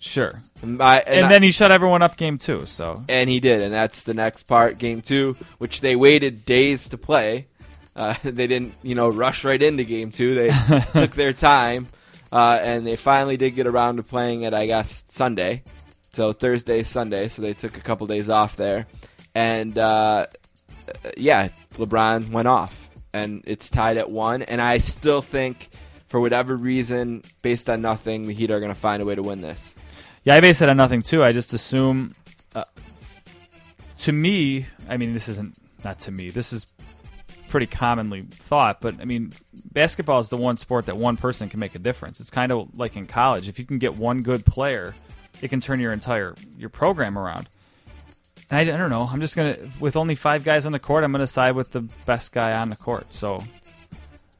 sure. 0.00 0.42
And, 0.60 0.82
I- 0.82 0.98
And, 0.98 1.26
I- 1.26 1.28
then 1.30 1.42
he 1.42 1.50
shut 1.50 1.70
everyone 1.72 2.02
up 2.02 2.16
game 2.18 2.36
two. 2.36 2.66
So 2.66 3.02
and 3.08 3.30
he 3.30 3.40
did, 3.40 3.62
and 3.62 3.72
that's 3.72 4.02
the 4.02 4.12
next 4.14 4.42
part, 4.42 4.76
game 4.76 5.00
two, 5.00 5.34
which 5.58 5.80
they 5.80 5.96
waited 5.96 6.44
days 6.44 6.88
to 6.90 6.98
play. 6.98 7.46
Uh, 7.96 8.14
they 8.22 8.46
didn't, 8.46 8.74
you 8.82 8.94
know, 8.94 9.08
rush 9.08 9.44
right 9.44 9.62
into 9.62 9.82
game 9.84 10.10
two. 10.12 10.34
They 10.34 10.50
took 10.92 11.12
their 11.12 11.32
time, 11.32 11.86
uh, 12.30 12.58
and 12.62 12.86
they 12.86 12.96
finally 12.96 13.38
did 13.38 13.54
get 13.54 13.66
around 13.66 13.96
to 13.96 14.02
playing 14.02 14.42
it. 14.42 14.52
I 14.52 14.66
guess 14.66 15.04
Sunday, 15.08 15.62
so 16.18 16.32
Thursday, 16.32 16.82
Sunday. 16.82 17.28
So 17.28 17.42
they 17.42 17.52
took 17.52 17.76
a 17.76 17.80
couple 17.80 18.08
days 18.08 18.28
off 18.28 18.56
there, 18.56 18.88
and 19.36 19.78
uh, 19.78 20.26
yeah, 21.16 21.50
LeBron 21.74 22.30
went 22.32 22.48
off, 22.48 22.90
and 23.12 23.44
it's 23.46 23.70
tied 23.70 23.98
at 23.98 24.10
one. 24.10 24.42
And 24.42 24.60
I 24.60 24.78
still 24.78 25.22
think, 25.22 25.70
for 26.08 26.18
whatever 26.18 26.56
reason, 26.56 27.22
based 27.40 27.70
on 27.70 27.82
nothing, 27.82 28.26
the 28.26 28.34
Heat 28.34 28.50
are 28.50 28.58
going 28.58 28.74
to 28.74 28.80
find 28.80 29.00
a 29.00 29.04
way 29.04 29.14
to 29.14 29.22
win 29.22 29.42
this. 29.42 29.76
Yeah, 30.24 30.34
I 30.34 30.40
base 30.40 30.60
it 30.60 30.68
on 30.68 30.76
nothing 30.76 31.02
too. 31.02 31.22
I 31.22 31.30
just 31.30 31.52
assume. 31.52 32.14
Uh, 32.52 32.64
to 33.98 34.10
me, 34.10 34.66
I 34.88 34.96
mean, 34.96 35.12
this 35.12 35.28
isn't 35.28 35.56
not 35.84 36.00
to 36.00 36.10
me. 36.10 36.30
This 36.30 36.52
is 36.52 36.66
pretty 37.48 37.66
commonly 37.66 38.22
thought, 38.22 38.80
but 38.80 39.00
I 39.00 39.04
mean, 39.04 39.32
basketball 39.72 40.18
is 40.18 40.30
the 40.30 40.36
one 40.36 40.56
sport 40.56 40.86
that 40.86 40.96
one 40.96 41.16
person 41.16 41.48
can 41.48 41.60
make 41.60 41.76
a 41.76 41.78
difference. 41.78 42.18
It's 42.18 42.30
kind 42.30 42.50
of 42.50 42.76
like 42.76 42.96
in 42.96 43.06
college. 43.06 43.48
If 43.48 43.60
you 43.60 43.64
can 43.64 43.78
get 43.78 43.96
one 43.96 44.22
good 44.22 44.44
player, 44.44 44.94
it 45.42 45.48
can 45.48 45.60
turn 45.60 45.80
your 45.80 45.92
entire 45.92 46.34
your 46.56 46.70
program 46.70 47.16
around. 47.18 47.48
And 48.50 48.58
I, 48.70 48.74
I 48.74 48.76
don't 48.78 48.90
know. 48.90 49.08
I'm 49.10 49.20
just 49.20 49.36
gonna 49.36 49.56
with 49.80 49.96
only 49.96 50.14
five 50.14 50.44
guys 50.44 50.66
on 50.66 50.72
the 50.72 50.78
court. 50.78 51.04
I'm 51.04 51.12
gonna 51.12 51.26
side 51.26 51.54
with 51.54 51.70
the 51.72 51.82
best 52.06 52.32
guy 52.32 52.52
on 52.58 52.70
the 52.70 52.76
court. 52.76 53.12
So 53.12 53.44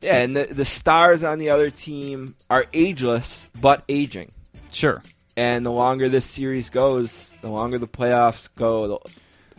Yeah, 0.01 0.19
and 0.19 0.37
the 0.37 0.45
the 0.45 0.65
stars 0.65 1.23
on 1.25 1.39
the 1.39 1.51
other 1.51 1.71
team 1.71 2.35
are 2.49 2.65
ageless 2.73 3.49
but 3.61 3.85
aging. 3.89 4.33
sure, 4.73 5.03
And 5.37 5.65
the 5.67 5.73
longer 5.73 6.09
this 6.09 6.25
series 6.25 6.71
goes, 6.71 7.35
the 7.41 7.49
longer 7.51 7.79
the 7.79 7.89
playoffs 7.89 8.49
go, 8.57 8.87
the, 8.89 9.11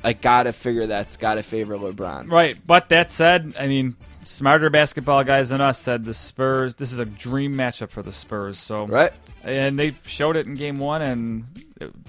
I 0.04 0.14
gotta 0.14 0.54
figure 0.54 0.86
that's 0.88 1.18
gotta 1.18 1.44
favor 1.44 1.76
LeBron. 1.76 2.32
Right, 2.32 2.58
but 2.66 2.90
that 2.90 3.12
said, 3.12 3.54
I 3.60 3.68
mean, 3.68 3.96
smarter 4.30 4.70
basketball 4.70 5.24
guys 5.24 5.50
than 5.50 5.60
us 5.62 5.80
said 5.80 6.04
the 6.04 6.14
Spurs. 6.14 6.76
This 6.76 6.92
is 6.94 7.00
a 7.00 7.06
dream 7.06 7.56
matchup 7.56 7.90
for 7.90 8.02
the 8.02 8.12
Spurs. 8.14 8.58
So, 8.60 8.86
Right? 8.86 9.12
and 9.44 9.78
they 9.80 9.94
showed 10.06 10.36
it 10.36 10.46
in 10.46 10.54
Game 10.56 10.78
One, 10.80 11.02
and 11.02 11.46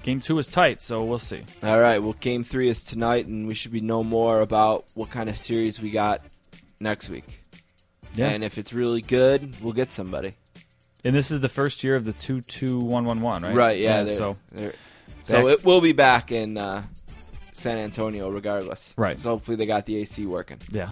Game 0.03 0.19
Two 0.21 0.37
is 0.39 0.47
tight. 0.47 0.81
So 0.81 1.03
we'll 1.03 1.19
see. 1.19 1.41
All 1.63 1.79
right. 1.79 2.01
Well, 2.01 2.15
Game 2.19 2.43
Three 2.43 2.69
is 2.69 2.83
tonight, 2.83 3.25
and 3.25 3.47
we 3.47 3.53
should 3.55 3.71
be 3.71 3.81
know 3.81 4.03
more 4.03 4.41
about 4.41 4.85
what 4.93 5.09
kind 5.09 5.29
of 5.29 5.37
series 5.37 5.81
we 5.81 5.89
got 5.91 6.21
next 6.79 7.09
week. 7.09 7.41
Yeah. 8.15 8.29
And 8.29 8.43
if 8.43 8.57
it's 8.57 8.73
really 8.73 9.01
good, 9.01 9.55
we'll 9.61 9.73
get 9.73 9.91
somebody. 9.91 10.33
And 11.03 11.15
this 11.15 11.31
is 11.31 11.41
the 11.41 11.49
first 11.49 11.83
year 11.83 11.95
of 11.95 12.05
the 12.05 12.13
two 12.13 12.41
two 12.41 12.79
one 12.79 13.05
one 13.05 13.21
one, 13.21 13.41
right? 13.43 13.55
Right? 13.55 13.79
Yeah. 13.79 14.03
they're- 14.03 14.15
so 14.15 14.37
they're- 14.51 14.75
so 15.23 15.47
it 15.47 15.63
will 15.63 15.81
be 15.81 15.93
back 15.93 16.31
in 16.31 16.57
uh, 16.57 16.83
San 17.53 17.77
Antonio, 17.77 18.29
regardless. 18.29 18.93
Right. 18.97 19.19
So 19.19 19.29
hopefully 19.29 19.55
they 19.55 19.65
got 19.67 19.85
the 19.85 19.97
AC 19.97 20.25
working. 20.25 20.57
yeah. 20.71 20.89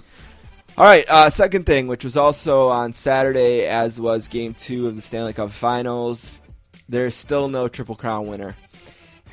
All 0.79 0.85
right, 0.85 1.03
uh, 1.09 1.29
second 1.29 1.65
thing, 1.65 1.87
which 1.87 2.05
was 2.05 2.15
also 2.15 2.69
on 2.69 2.93
Saturday, 2.93 3.65
as 3.65 3.99
was 3.99 4.29
Game 4.29 4.53
Two 4.53 4.87
of 4.87 4.95
the 4.95 5.01
Stanley 5.01 5.33
Cup 5.33 5.51
Finals. 5.51 6.39
There's 6.87 7.15
still 7.15 7.49
no 7.49 7.67
Triple 7.67 7.95
Crown 7.97 8.27
winner, 8.27 8.55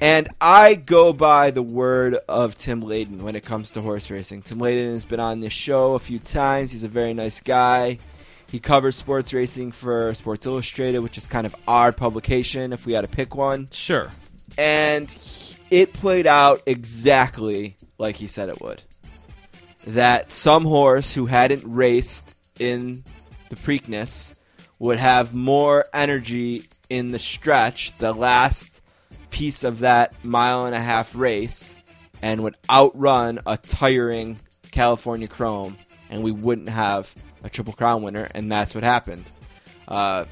and 0.00 0.28
I 0.40 0.74
go 0.74 1.12
by 1.12 1.52
the 1.52 1.62
word 1.62 2.16
of 2.28 2.56
Tim 2.58 2.82
Layden 2.82 3.20
when 3.20 3.36
it 3.36 3.44
comes 3.44 3.70
to 3.72 3.80
horse 3.80 4.10
racing. 4.10 4.42
Tim 4.42 4.58
Layden 4.58 4.90
has 4.90 5.04
been 5.04 5.20
on 5.20 5.38
this 5.38 5.52
show 5.52 5.94
a 5.94 6.00
few 6.00 6.18
times. 6.18 6.72
He's 6.72 6.82
a 6.82 6.88
very 6.88 7.14
nice 7.14 7.40
guy. 7.40 7.98
He 8.50 8.58
covers 8.58 8.96
sports 8.96 9.32
racing 9.32 9.70
for 9.70 10.14
Sports 10.14 10.46
Illustrated, 10.46 10.98
which 10.98 11.16
is 11.16 11.28
kind 11.28 11.46
of 11.46 11.54
our 11.68 11.92
publication 11.92 12.72
if 12.72 12.86
we 12.86 12.92
had 12.94 13.02
to 13.02 13.08
pick 13.08 13.36
one 13.36 13.68
Sure. 13.70 14.10
and 14.58 15.16
it 15.70 15.92
played 15.92 16.26
out 16.26 16.62
exactly 16.66 17.76
like 17.98 18.16
he 18.16 18.26
said 18.26 18.48
it 18.48 18.60
would. 18.60 18.82
That 19.86 20.32
some 20.32 20.64
horse 20.64 21.14
who 21.14 21.26
hadn't 21.26 21.62
raced 21.64 22.36
in 22.58 23.04
the 23.48 23.56
Preakness 23.56 24.34
would 24.78 24.98
have 24.98 25.34
more 25.34 25.86
energy 25.94 26.64
in 26.90 27.12
the 27.12 27.18
stretch, 27.18 27.96
the 27.98 28.12
last 28.12 28.82
piece 29.30 29.64
of 29.64 29.80
that 29.80 30.14
mile 30.24 30.66
and 30.66 30.74
a 30.74 30.80
half 30.80 31.14
race, 31.14 31.80
and 32.22 32.42
would 32.42 32.56
outrun 32.68 33.38
a 33.46 33.56
tiring 33.56 34.38
California 34.70 35.28
Chrome, 35.28 35.76
and 36.10 36.22
we 36.22 36.32
wouldn't 36.32 36.68
have 36.68 37.14
a 37.44 37.50
Triple 37.50 37.72
Crown 37.72 38.02
winner, 38.02 38.28
and 38.34 38.50
that's 38.50 38.74
what 38.74 38.84
happened. 38.84 39.24
Uh, 39.86 40.24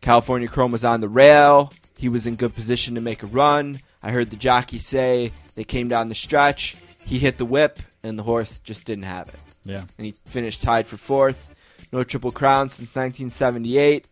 California 0.00 0.48
Chrome 0.48 0.72
was 0.72 0.84
on 0.84 1.00
the 1.00 1.08
rail. 1.08 1.72
He 1.98 2.08
was 2.08 2.26
in 2.26 2.36
good 2.36 2.54
position 2.54 2.94
to 2.94 3.00
make 3.00 3.22
a 3.22 3.26
run. 3.26 3.80
I 4.02 4.12
heard 4.12 4.30
the 4.30 4.36
jockey 4.36 4.78
say 4.78 5.32
they 5.54 5.64
came 5.64 5.88
down 5.88 6.08
the 6.08 6.14
stretch. 6.14 6.76
He 7.04 7.18
hit 7.18 7.38
the 7.38 7.44
whip, 7.44 7.80
and 8.08 8.18
the 8.18 8.22
horse 8.24 8.58
just 8.60 8.84
didn't 8.84 9.04
have 9.04 9.28
it. 9.28 9.40
Yeah. 9.64 9.84
And 9.98 10.06
he 10.06 10.12
finished 10.26 10.62
tied 10.62 10.86
for 10.88 10.96
fourth. 10.96 11.54
No 11.92 12.02
Triple 12.04 12.32
Crown 12.32 12.68
since 12.70 12.94
1978. 12.96 14.06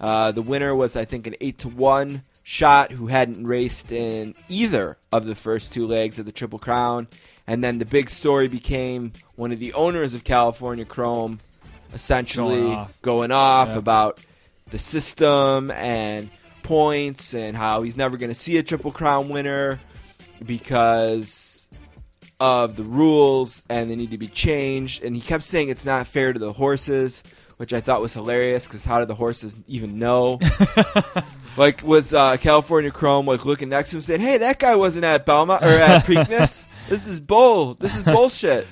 Uh, 0.00 0.32
the 0.32 0.42
winner 0.42 0.74
was, 0.74 0.96
I 0.96 1.04
think, 1.04 1.26
an 1.26 1.34
8 1.40 1.58
to 1.58 1.68
1 1.68 2.22
shot 2.42 2.92
who 2.92 3.06
hadn't 3.06 3.46
raced 3.46 3.90
in 3.92 4.34
either 4.48 4.98
of 5.12 5.26
the 5.26 5.34
first 5.34 5.72
two 5.72 5.86
legs 5.86 6.18
of 6.18 6.26
the 6.26 6.32
Triple 6.32 6.58
Crown. 6.58 7.08
And 7.46 7.62
then 7.64 7.78
the 7.78 7.84
big 7.86 8.10
story 8.10 8.48
became 8.48 9.12
one 9.36 9.52
of 9.52 9.58
the 9.58 9.72
owners 9.72 10.14
of 10.14 10.24
California 10.24 10.84
Chrome 10.84 11.38
essentially 11.94 12.60
Going 12.60 12.74
off. 12.76 13.02
going 13.02 13.32
off 13.32 13.68
Yeah. 13.70 13.78
about 13.78 14.20
the 14.70 14.78
system 14.78 15.70
and 15.70 16.28
points 16.62 17.32
and 17.34 17.56
how 17.56 17.82
he's 17.82 17.96
never 17.96 18.16
going 18.16 18.30
to 18.30 18.34
see 18.34 18.58
a 18.58 18.62
Triple 18.62 18.90
Crown 18.92 19.28
winner 19.28 19.78
because 20.44 21.55
of 22.38 22.76
the 22.76 22.84
rules 22.84 23.62
and 23.68 23.90
they 23.90 23.96
need 23.96 24.10
to 24.10 24.18
be 24.18 24.28
changed. 24.28 25.02
And 25.02 25.14
he 25.14 25.22
kept 25.22 25.44
saying 25.44 25.68
it's 25.68 25.84
not 25.86 26.06
fair 26.06 26.32
to 26.32 26.38
the 26.38 26.52
horses, 26.52 27.22
which 27.56 27.72
I 27.72 27.80
thought 27.80 28.00
was 28.00 28.12
hilarious 28.14 28.66
because 28.66 28.84
how 28.84 28.98
did 28.98 29.08
the 29.08 29.14
horses 29.14 29.58
even 29.66 29.98
know? 29.98 30.38
like, 31.56 31.82
was 31.82 32.12
uh, 32.12 32.36
California 32.36 32.90
Chrome 32.90 33.26
like 33.26 33.44
looking 33.44 33.68
next 33.68 33.90
to 33.90 33.96
him 33.96 34.02
saying, 34.02 34.20
"Hey, 34.20 34.38
that 34.38 34.58
guy 34.58 34.76
wasn't 34.76 35.04
at 35.04 35.24
Belmont 35.24 35.62
or 35.62 35.68
at 35.68 36.04
Preakness. 36.06 36.66
this 36.88 37.06
is 37.06 37.20
bull. 37.20 37.74
This 37.74 37.96
is 37.96 38.04
bullshit." 38.04 38.66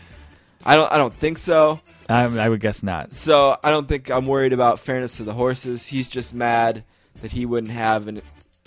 I 0.66 0.76
don't. 0.76 0.90
I 0.92 0.98
don't 0.98 1.12
think 1.12 1.38
so. 1.38 1.80
I, 2.08 2.24
I 2.38 2.48
would 2.48 2.60
guess 2.60 2.82
not. 2.82 3.14
So 3.14 3.56
I 3.62 3.70
don't 3.70 3.86
think 3.88 4.10
I'm 4.10 4.26
worried 4.26 4.52
about 4.52 4.78
fairness 4.78 5.16
to 5.18 5.22
the 5.22 5.32
horses. 5.32 5.86
He's 5.86 6.08
just 6.08 6.34
mad 6.34 6.84
that 7.22 7.30
he 7.32 7.46
wouldn't 7.46 7.72
have 7.72 8.08
an 8.08 8.20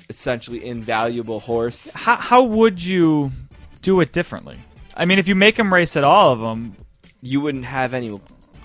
essentially 0.10 0.66
invaluable 0.66 1.40
horse. 1.40 1.94
How 1.94 2.16
how 2.16 2.44
would 2.44 2.84
you 2.84 3.32
do 3.82 4.00
it 4.02 4.12
differently? 4.12 4.58
I 4.98 5.06
mean, 5.06 5.20
if 5.20 5.28
you 5.28 5.36
make 5.36 5.56
them 5.56 5.74
race 5.74 5.96
at 5.96 6.04
all 6.04 6.34
of 6.34 6.40
them, 6.40 6.76
You 7.22 7.40
wouldn't 7.42 7.66
have 7.66 7.94
any. 7.94 8.10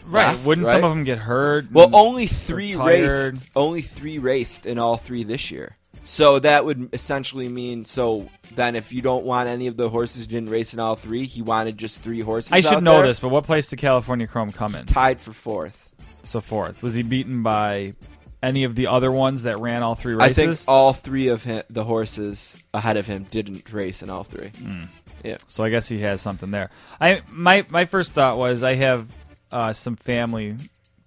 right? 0.07 0.29
left, 0.29 0.47
wouldn't 0.47 0.67
right? 0.67 0.75
some 0.75 0.85
of 0.85 0.91
them 0.91 1.05
get 1.05 1.19
hurt? 1.19 1.71
Well, 1.71 1.91
only 1.93 2.27
three 2.27 2.75
raced. 2.75 3.45
Only 3.55 3.83
three 3.83 4.19
raced 4.19 4.67
in 4.67 4.79
all 4.79 4.97
three 4.97 5.23
this 5.25 5.51
year. 5.51 5.77
So 6.05 6.41
that 6.41 6.65
would 6.65 6.89
essentially 6.93 7.49
mean 7.49 7.85
so 7.85 8.29
then 8.57 8.75
if 8.75 8.93
you 8.93 9.03
don't 9.03 9.25
want 9.25 9.49
any 9.49 9.69
of 9.69 9.77
the 9.77 9.89
horses 9.89 10.23
who 10.23 10.31
didn't 10.31 10.51
race 10.51 10.75
in 10.75 10.81
all 10.81 10.97
three, 10.97 11.27
he 11.27 11.43
wanted 11.43 11.79
just 11.79 12.03
three 12.03 12.21
horses. 12.21 12.51
I 12.51 12.61
should 12.61 12.83
know 12.83 12.99
there, 12.99 13.07
this, 13.07 13.21
but 13.21 13.29
what 13.29 13.45
place 13.45 13.69
did 13.69 13.79
California 13.79 14.27
Chrome 14.27 14.51
come 14.51 14.75
in? 14.75 14.87
Tied 14.87 15.21
for 15.21 15.33
fourth. 15.33 15.95
So 16.25 16.41
fourth. 16.41 16.83
Was 16.83 16.95
he 16.95 17.03
beaten 17.03 17.43
by 17.45 17.95
any 18.43 18.65
of 18.65 18.75
the 18.75 18.89
other 18.89 19.13
ones 19.13 19.45
that 19.45 19.59
ran 19.61 19.85
all 19.85 19.95
three 19.95 20.15
races? 20.15 20.39
I 20.39 20.47
think 20.47 20.59
all 20.67 20.93
three 20.93 21.29
of 21.29 21.45
him, 21.45 21.63
the 21.71 21.85
horses 21.85 22.57
ahead 22.75 22.97
of 22.97 23.07
him 23.07 23.23
didn't 23.31 23.73
race 23.73 24.03
in 24.03 24.11
all 24.11 24.25
three. 24.25 24.49
Hmm. 24.49 24.85
Yeah. 25.23 25.37
So 25.47 25.65
I 25.65 25.71
guess 25.71 25.89
he 25.89 26.01
has 26.01 26.21
something 26.21 26.51
there. 26.51 26.71
I 27.01 27.21
my 27.31 27.65
my 27.71 27.85
first 27.85 28.15
thought 28.15 28.39
was 28.39 28.63
I 28.63 28.75
have 28.75 29.15
uh, 29.51 29.73
some 29.73 29.97
family 29.97 30.57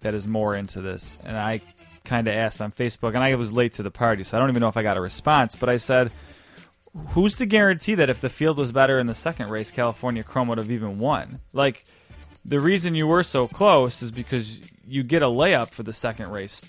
that 0.01 0.13
is 0.13 0.27
more 0.27 0.55
into 0.55 0.81
this, 0.81 1.17
and 1.25 1.37
I 1.37 1.61
kind 2.03 2.27
of 2.27 2.35
asked 2.35 2.61
on 2.61 2.71
Facebook, 2.71 3.15
and 3.15 3.23
I 3.23 3.35
was 3.35 3.51
late 3.51 3.73
to 3.73 3.83
the 3.83 3.91
party, 3.91 4.23
so 4.23 4.37
I 4.37 4.39
don't 4.39 4.49
even 4.49 4.61
know 4.61 4.67
if 4.67 4.77
I 4.77 4.83
got 4.83 4.97
a 4.97 5.01
response. 5.01 5.55
But 5.55 5.69
I 5.69 5.77
said, 5.77 6.11
"Who's 7.09 7.35
to 7.37 7.45
guarantee 7.45 7.95
that 7.95 8.09
if 8.09 8.21
the 8.21 8.29
field 8.29 8.57
was 8.57 8.71
better 8.71 8.99
in 8.99 9.07
the 9.07 9.15
second 9.15 9.49
race, 9.49 9.71
California 9.71 10.23
Chrome 10.23 10.47
would 10.47 10.57
have 10.57 10.71
even 10.71 10.99
won?" 10.99 11.39
Like 11.53 11.83
the 12.43 12.59
reason 12.59 12.95
you 12.95 13.07
were 13.07 13.23
so 13.23 13.47
close 13.47 14.01
is 14.01 14.11
because 14.11 14.59
you 14.87 15.03
get 15.03 15.23
a 15.23 15.25
layup 15.25 15.71
for 15.71 15.83
the 15.83 15.93
second 15.93 16.29
race. 16.31 16.63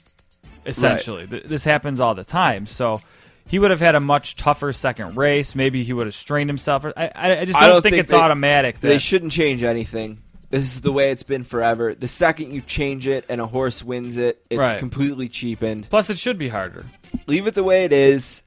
Essentially, 0.65 1.27
Th- 1.27 1.45
this 1.45 1.65
happens 1.65 2.01
all 2.01 2.15
the 2.15 2.25
time. 2.25 2.67
So. 2.67 3.01
He 3.49 3.59
would 3.59 3.71
have 3.71 3.81
had 3.81 3.95
a 3.95 4.01
much 4.01 4.37
tougher 4.37 4.73
second 4.73 5.17
race. 5.17 5.55
Maybe 5.55 5.85
he 5.85 5.93
would 5.93 6.07
have 6.07 6.17
strained 6.17 6.51
himself. 6.51 6.85
I, 6.85 6.91
I, 7.15 7.39
I 7.41 7.45
just 7.45 7.53
don't, 7.53 7.63
I 7.63 7.67
don't 7.69 7.83
think, 7.83 7.93
think 7.95 8.03
it's 8.05 8.13
they- 8.13 8.19
automatic. 8.19 8.81
That, 8.81 8.89
They 8.89 8.99
shouldn't 8.99 9.33
change 9.33 9.63
anything. 9.63 10.19
This 10.51 10.63
is 10.75 10.81
the 10.81 10.93
way 10.93 11.11
it's 11.11 11.23
been 11.25 11.43
forever. 11.43 11.95
The 11.95 12.09
second 12.09 12.53
you 12.53 12.61
change 12.61 13.07
it 13.09 13.25
and 13.29 13.41
a 13.41 13.47
horse 13.47 13.83
wins 13.83 14.17
it, 14.17 14.45
it's 14.49 14.59
Right. 14.59 14.79
completely 14.79 15.29
cheapened. 15.29 15.89
Plus, 15.91 16.09
it 16.11 16.19
should 16.19 16.39
be 16.39 16.49
harder. 16.49 16.87
Leave 17.27 17.47
it 17.47 17.55
the 17.55 17.65
way 17.65 17.85
it 17.85 17.93
is. 17.93 18.43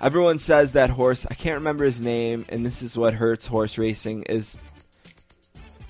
Everyone 0.00 0.38
says 0.38 0.72
that 0.72 0.90
horse. 0.90 1.26
I 1.30 1.34
can't 1.34 1.56
remember 1.56 1.84
his 1.84 2.00
name, 2.00 2.44
and 2.48 2.64
this 2.66 2.82
is 2.82 2.96
what 2.96 3.14
hurts 3.14 3.46
horse 3.46 3.76
racing 3.78 4.22
is. 4.24 4.56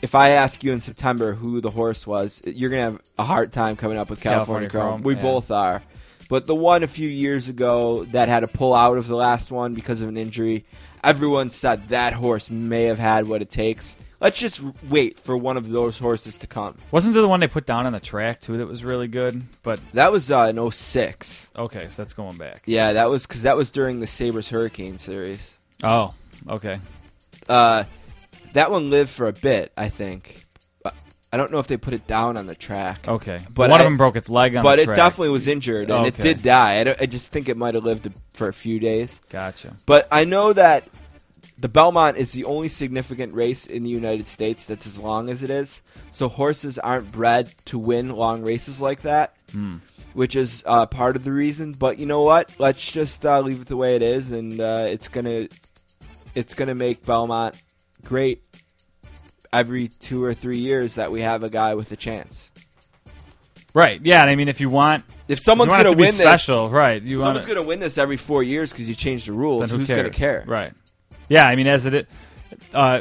If 0.03 0.15
I 0.15 0.31
ask 0.31 0.65
you 0.65 0.73
in 0.73 0.81
September 0.81 1.33
who 1.35 1.61
the 1.61 1.71
horse 1.71 2.07
was, 2.07 2.43
you're 2.45 2.71
gonna 2.71 2.83
have 2.83 3.01
a 3.19 3.25
hard 3.25 3.53
time 3.53 3.77
coming 3.77 3.99
up 3.99 4.11
with 4.11 4.21
California, 4.21 4.69
California 4.69 4.71
Chrome. 4.71 4.89
Chrome, 5.01 5.03
We 5.03 5.15
yeah. 5.15 5.23
both 5.23 5.51
are. 5.51 5.83
But 6.29 6.47
the 6.47 6.55
one 6.55 6.83
a 6.83 6.89
few 6.89 7.09
years 7.09 7.49
ago 7.49 8.05
that 8.07 8.29
had 8.29 8.41
to 8.41 8.49
pull 8.49 8.75
out 8.75 8.99
of 8.99 9.07
the 9.09 9.17
last 9.17 9.51
one 9.51 9.75
because 9.75 10.03
of 10.03 10.09
an 10.09 10.17
injury, 10.17 10.65
everyone 11.05 11.51
said 11.51 11.85
that 11.87 12.13
horse 12.15 12.51
may 12.51 12.85
have 12.85 12.99
had 12.99 13.27
what 13.27 13.43
it 13.43 13.51
takes. 13.51 13.97
Let's 14.21 14.39
just 14.39 14.63
wait 14.89 15.17
for 15.17 15.37
one 15.37 15.57
of 15.57 15.69
those 15.69 15.99
horses 15.99 16.39
to 16.39 16.47
come. 16.47 16.77
Wasn't 16.93 17.13
there 17.13 17.23
the 17.23 17.29
one 17.29 17.41
they 17.41 17.49
put 17.49 17.67
down 17.67 17.87
on 17.87 17.93
the 17.93 17.99
track 17.99 18.41
too 18.41 18.57
that 18.59 18.67
was 18.67 18.85
really 18.85 19.09
good? 19.09 19.43
But 19.65 19.81
That 19.95 20.13
was 20.13 20.31
uh, 20.31 20.53
in 20.57 20.71
06. 20.71 21.51
okay, 21.57 21.89
so 21.89 22.03
that's 22.03 22.15
going 22.15 22.37
back. 22.37 22.63
Yeah, 22.65 22.93
that 22.93 23.11
was 23.11 23.27
because 23.27 23.43
that 23.43 23.57
was 23.57 23.73
during 23.73 23.99
the 23.99 24.07
Sabres 24.07 24.49
Hurricane 24.49 24.99
series. 24.99 25.59
Oh, 25.83 26.15
okay. 26.49 26.79
Uh, 27.49 27.83
that 28.53 28.71
one 28.71 28.91
lived 28.91 29.11
for 29.11 29.27
a 29.27 29.33
bit, 29.33 29.73
I 29.77 29.89
think. 29.89 30.42
I 31.33 31.39
don't 31.39 31.51
know 31.51 31.59
if 31.61 31.67
they 31.67 31.79
put 31.79 31.95
it 31.95 32.07
down 32.07 32.37
on 32.37 32.47
the 32.47 32.55
track. 32.55 33.09
Okay, 33.09 33.41
But 33.55 33.71
one 33.71 33.81
I- 33.81 33.85
of 33.85 33.87
them 33.87 33.97
broke 33.97 34.17
its 34.17 34.29
leg 34.29 34.55
on 34.55 34.63
the 34.63 34.69
track. 34.69 34.87
but 34.87 34.93
it 34.93 34.97
definitely 34.97 35.31
was 35.31 35.49
injured, 35.49 35.91
and 35.91 36.07
it 36.07 36.17
did 36.17 36.43
die. 36.43 36.81
I, 36.83 36.97
I 37.01 37.07
just 37.07 37.33
think 37.33 37.49
it 37.49 37.57
might 37.57 37.75
have 37.75 37.85
lived 37.85 38.09
for 38.35 38.49
a 38.49 38.53
few 38.53 38.79
days. 38.79 39.21
Gotcha. 39.31 39.75
But 39.87 40.07
I 40.13 40.25
know 40.25 40.53
that 40.53 40.85
the 41.59 41.69
Belmont 41.69 42.17
is 42.19 42.33
the 42.33 42.45
only 42.45 42.69
significant 42.69 43.33
race 43.35 43.67
in 43.67 43.83
the 43.85 43.89
United 43.91 44.27
States 44.27 44.67
that's 44.67 44.87
as 44.87 44.99
long 44.99 45.31
as 45.31 45.43
it 45.43 45.49
is. 45.51 45.81
So 46.11 46.29
horses 46.29 46.79
aren't 46.79 47.11
bred 47.13 47.51
to 47.67 47.79
win 47.79 48.11
long 48.11 48.43
races 48.43 48.81
like 48.81 49.03
that, 49.03 49.35
which 50.13 50.37
is 50.37 50.63
uh, 50.67 50.85
part 50.87 51.17
of 51.17 51.25
the 51.25 51.33
reason. 51.33 51.73
But 51.73 51.99
you 51.99 52.05
know 52.05 52.21
what? 52.23 52.51
Let's 52.59 52.91
just 52.93 53.25
uh, 53.25 53.41
leave 53.41 53.63
it 53.63 53.69
the 53.69 53.77
way 53.79 53.97
it 53.97 54.03
is, 54.03 54.33
and 54.33 54.61
uh, 54.61 54.87
it's 54.89 55.09
gonna 55.09 55.49
it's 56.35 56.53
gonna 56.55 56.75
make 56.75 57.07
Belmont 57.07 57.55
great 58.05 58.43
every 59.53 59.89
two 59.89 60.25
or 60.25 60.35
three 60.35 60.59
years 60.59 60.95
that 60.97 61.13
we 61.13 61.21
have 61.23 61.43
a 61.43 61.51
guy 61.51 61.75
with 61.75 61.93
a 61.93 61.97
chance. 61.97 62.51
Right. 63.75 64.01
Yeah. 64.03 64.21
And 64.21 64.31
I 64.31 64.37
mean, 64.37 64.49
if 64.49 64.61
you 64.61 64.69
want, 64.69 65.05
If 65.29 65.39
someone's 65.39 65.69
you 65.69 65.73
want 65.73 65.81
it 65.81 65.85
gonna 65.85 65.97
to 65.97 66.01
win 66.01 66.13
special, 66.13 66.71
right? 66.71 67.03
You 67.03 67.19
want 67.19 67.29
someone's 67.29 67.47
gonna 67.47 67.67
win 67.67 67.81
this 67.81 67.97
every 67.97 68.17
four 68.19 68.43
years 68.43 68.71
because 68.73 68.89
you 68.89 68.95
change 68.95 69.27
the 69.27 69.33
rules. 69.33 69.71
who 69.71 69.79
Who's 69.79 69.89
gonna 69.89 70.11
care? 70.11 70.45
Right. 70.47 70.73
Yeah. 71.29 71.47
I 71.47 71.57
mean, 71.57 71.67
as 71.67 71.87
it, 71.87 72.09
uh, 72.75 73.01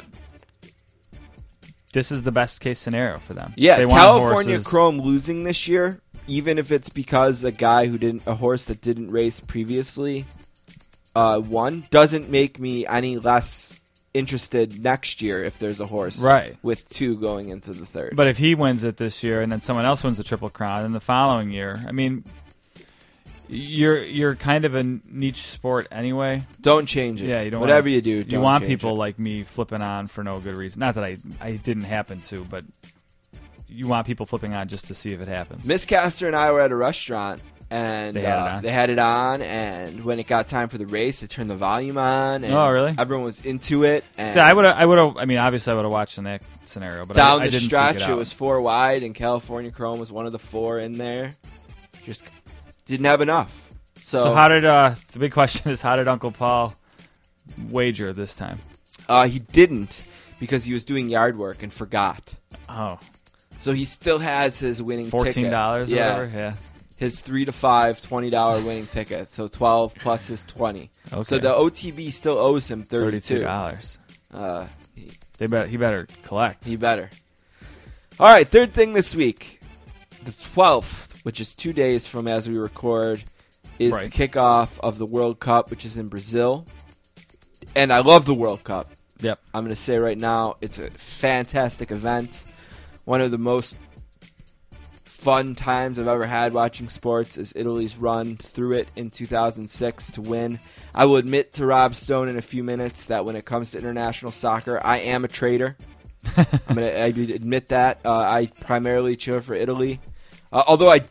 this 1.94 2.12
is 2.12 2.24
the 2.24 2.32
best 2.32 2.62
case 2.62 2.80
scenario 2.80 3.20
for 3.20 3.34
them. 3.34 3.54
Yeah, 3.58 3.78
They 3.78 3.86
California 3.86 4.62
Chrome 4.62 5.00
losing 5.00 5.44
this 5.44 5.68
year, 5.68 6.00
even 6.28 6.58
if 6.58 6.72
it's 6.72 6.88
because 6.90 7.44
a 7.44 7.52
guy 7.52 7.88
who 7.88 7.98
didn't 7.98 8.24
a 8.26 8.36
horse 8.36 8.66
that 8.66 8.82
didn't 8.82 9.12
race 9.12 9.42
previously 9.42 10.26
uh, 11.16 11.42
won, 11.46 11.86
doesn't 11.92 12.30
make 12.30 12.60
me 12.60 12.88
any 12.88 13.18
less 13.18 13.81
interested 14.13 14.84
next 14.84 15.21
year 15.21 15.43
if 15.43 15.58
there's 15.60 15.80
a 15.80 15.86
horse 15.86 16.19
Right. 16.19 16.58
with 16.62 16.88
two 16.89 17.17
going 17.17 17.50
into 17.50 17.71
the 17.74 17.86
third. 17.86 18.13
But 18.15 18.28
if 18.28 18.38
he 18.38 18.56
wins 18.56 18.84
it 18.84 18.97
this 18.97 19.24
year 19.24 19.41
and 19.41 19.52
then 19.52 19.62
someone 19.62 19.86
else 19.86 20.04
wins 20.04 20.17
the 20.17 20.24
Triple 20.24 20.50
Crown 20.50 20.84
in 20.86 20.91
the 20.91 21.00
following 21.00 21.50
year, 21.52 21.84
I 21.88 21.91
mean, 21.91 22.24
you're 23.47 23.97
you're 24.00 24.36
kind 24.36 24.63
of 24.65 24.76
a 24.76 24.84
niche 24.84 25.43
sport 25.47 25.88
anyway. 25.91 26.41
don't 26.62 26.86
change 26.86 27.21
it. 27.21 27.28
Yeah, 27.28 27.41
you 27.41 27.52
don't. 27.52 27.60
Whatever 27.60 27.86
wanna- 27.86 27.95
you 27.95 28.02
do, 28.02 28.26
you 28.28 28.39
want 28.39 28.65
people 28.65 28.91
it. 28.91 28.97
like 29.00 29.19
me 29.19 29.43
flipping 29.43 29.82
on 29.82 30.08
for 30.08 30.24
no 30.24 30.39
good 30.39 30.58
reason. 30.58 30.80
Not 30.80 30.95
that 30.95 31.04
I 31.04 31.17
I 31.41 31.52
didn't 31.54 31.84
happen 31.84 32.19
to, 32.21 32.45
but 32.50 32.63
you 33.67 33.88
want 33.88 34.08
people 34.08 34.26
flipping 34.26 34.54
on 34.54 34.67
just 34.69 34.88
to 34.88 34.95
see 34.95 35.12
if 35.13 35.21
it 35.21 35.28
happens. 35.28 35.65
Miss 35.65 35.86
Caster 35.86 36.28
and 36.28 36.36
I 36.36 36.52
were 36.52 36.62
at 36.62 36.71
a 36.71 36.76
restaurant 36.76 37.41
and 37.72 38.16
They 38.16 38.22
had 38.22 38.38
it 38.38 38.38
uh, 38.52 38.56
on? 38.56 38.62
they 38.62 38.70
had 38.72 38.90
it 38.92 39.00
on, 39.00 39.42
and 39.42 40.04
when 40.06 40.20
it 40.20 40.28
got 40.28 40.48
time 40.48 40.68
for 40.70 40.78
the 40.78 40.86
race, 40.86 41.22
they 41.22 41.28
turned 41.28 41.50
the 41.50 41.56
volume 41.56 41.98
on. 41.98 42.44
And 42.44 42.54
Oh, 42.54 42.70
really? 42.70 42.94
Everyone 42.98 43.24
was 43.26 43.44
into 43.46 43.84
it. 43.86 44.04
And 44.18 44.34
So 44.34 44.42
I 44.42 44.52
would 44.54 44.66
I 44.66 44.86
would 44.86 44.98
have 44.98 45.18
I 45.18 45.26
mean 45.26 45.38
obviously 45.40 45.72
I 45.72 45.76
would 45.76 45.86
have 45.86 45.92
watched 45.92 46.18
in 46.20 46.26
that 46.26 46.44
scenario, 46.66 47.06
but 47.06 47.16
down 47.16 47.42
I, 47.42 47.46
I 47.46 47.50
the 47.50 47.60
stretch, 47.60 48.02
it, 48.04 48.10
it, 48.10 48.16
was 48.16 48.32
four 48.34 48.62
wide, 48.62 49.02
and 49.04 49.16
California 49.16 49.72
Chrome 49.72 50.00
was 50.00 50.12
one 50.12 50.26
of 50.26 50.32
the 50.34 50.40
four 50.40 50.78
in 50.80 50.98
there. 50.98 51.32
Just 52.04 52.26
didn't 52.86 53.06
have 53.06 53.22
enough. 53.22 53.70
So, 54.04 54.24
So 54.26 54.34
how 54.34 54.50
did 54.50 54.66
uh 54.66 54.96
the 55.14 55.20
big 55.20 55.32
question 55.32 55.72
is 55.72 55.82
how 55.82 55.96
did 55.96 56.08
Uncle 56.10 56.32
Paul 56.32 56.74
wager 57.70 58.14
this 58.14 58.36
time? 58.36 58.60
uh, 59.10 59.28
he 59.28 59.40
didn't 59.40 60.04
because 60.40 60.64
he 60.66 60.74
was 60.74 60.86
doing 60.86 61.10
yard 61.10 61.38
work 61.38 61.64
and 61.64 61.72
forgot. 61.74 62.36
Oh, 62.70 62.98
So 63.60 63.74
he 63.74 63.86
still 63.86 64.20
has 64.20 64.58
his 64.60 64.82
winning 64.82 65.10
fourteen 65.10 65.34
ticket. 65.34 65.52
dollars 65.52 65.92
or 65.92 65.96
yeah, 65.96 66.14
whatever. 66.16 66.38
Yeah. 66.38 66.54
His 67.02 67.20
three 67.20 67.44
to 67.46 67.52
five 67.52 68.00
twenty 68.02 68.30
dollar 68.30 68.62
winning 68.64 68.88
ticket. 68.88 69.30
So 69.30 69.48
twelve 69.48 69.94
plus 69.96 70.28
his 70.28 70.46
twenty. 70.46 70.92
Okay. 71.12 71.24
So 71.24 71.40
the 71.40 71.54
OTB 71.54 72.12
still 72.12 72.38
owes 72.38 72.70
him 72.72 72.84
thirty 72.84 73.20
two 73.20 73.42
dollars. 73.42 73.98
Uh, 74.34 74.68
They 75.38 75.48
bet 75.48 75.68
he 75.70 75.76
better 75.78 76.08
collect. 76.24 76.64
he 76.66 76.76
better. 76.78 77.10
All 78.20 78.28
right, 78.32 78.48
third 78.48 78.74
thing 78.74 78.94
this 78.94 79.16
week, 79.16 79.60
the 80.24 80.32
twelfth, 80.32 81.20
which 81.24 81.42
is 81.42 81.56
two 81.56 81.74
days 81.74 82.08
from 82.08 82.28
as 82.28 82.48
we 82.48 82.56
record, 82.58 83.24
is 83.80 83.92
Right. 83.92 84.12
the 84.12 84.28
kickoff 84.28 84.80
of 84.80 85.00
the 85.00 85.06
World 85.08 85.40
Cup, 85.40 85.72
which 85.72 85.84
is 85.86 85.98
in 85.98 86.08
Brazil. 86.08 86.66
And 87.76 87.92
I 87.92 88.00
love 88.00 88.26
the 88.26 88.36
World 88.36 88.64
Cup. 88.64 88.92
Yep. 89.22 89.40
I'm 89.54 89.64
going 89.64 89.76
to 89.76 89.82
say 89.82 89.98
right 89.98 90.18
now, 90.18 90.58
it's 90.62 90.78
a 90.78 90.92
fantastic 90.92 91.90
event. 91.92 92.44
One 93.06 93.22
of 93.22 93.32
the 93.32 93.38
most 93.38 93.76
fun 95.22 95.54
times 95.54 96.00
I've 96.00 96.08
ever 96.08 96.26
had 96.26 96.52
watching 96.52 96.90
sports 96.90 97.38
is 97.38 97.54
Italy's 97.56 97.96
run 97.96 98.38
through 98.38 98.74
it 98.74 98.92
in 98.96 99.12
2006 99.12 100.12
to 100.14 100.22
win. 100.22 100.60
I 100.96 101.06
will 101.06 101.18
admit 101.18 101.54
to 101.54 101.66
Rob 101.68 101.94
Stone 101.94 102.28
in 102.28 102.38
a 102.38 102.42
few 102.42 102.64
minutes 102.64 103.06
that 103.06 103.24
when 103.24 103.36
it 103.36 103.46
comes 103.46 103.72
to 103.72 103.78
international 103.78 104.32
soccer, 104.32 104.82
I 104.84 104.98
am 104.98 105.24
a 105.24 105.28
traitor. 105.28 105.78
I'm 106.38 106.76
gonna 106.76 106.88
I 106.88 107.14
admit 107.14 107.68
that. 107.68 108.00
Uh, 108.04 108.14
I 108.14 108.50
primarily 108.62 109.16
cheer 109.16 109.44
for 109.44 109.54
Italy, 109.54 110.00
uh, 110.52 110.64
although 110.66 110.90
I 110.90 111.02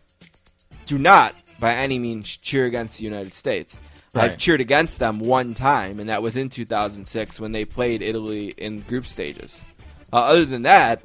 do 0.86 0.98
not 0.98 1.36
by 1.60 1.74
any 1.74 2.00
means 2.00 2.36
cheer 2.36 2.66
against 2.66 2.98
the 2.98 3.04
United 3.04 3.32
States. 3.32 3.80
I've 4.12 4.38
cheered 4.38 4.60
against 4.60 4.98
them 4.98 5.20
one 5.20 5.54
time, 5.54 6.00
and 6.00 6.08
that 6.08 6.20
was 6.20 6.36
in 6.36 6.48
2006 6.48 7.38
when 7.38 7.52
they 7.52 7.64
played 7.64 8.02
Italy 8.02 8.54
in 8.58 8.80
group 8.80 9.06
stages. 9.06 9.64
Uh, 10.12 10.16
other 10.16 10.44
than 10.44 10.62
that, 10.62 11.04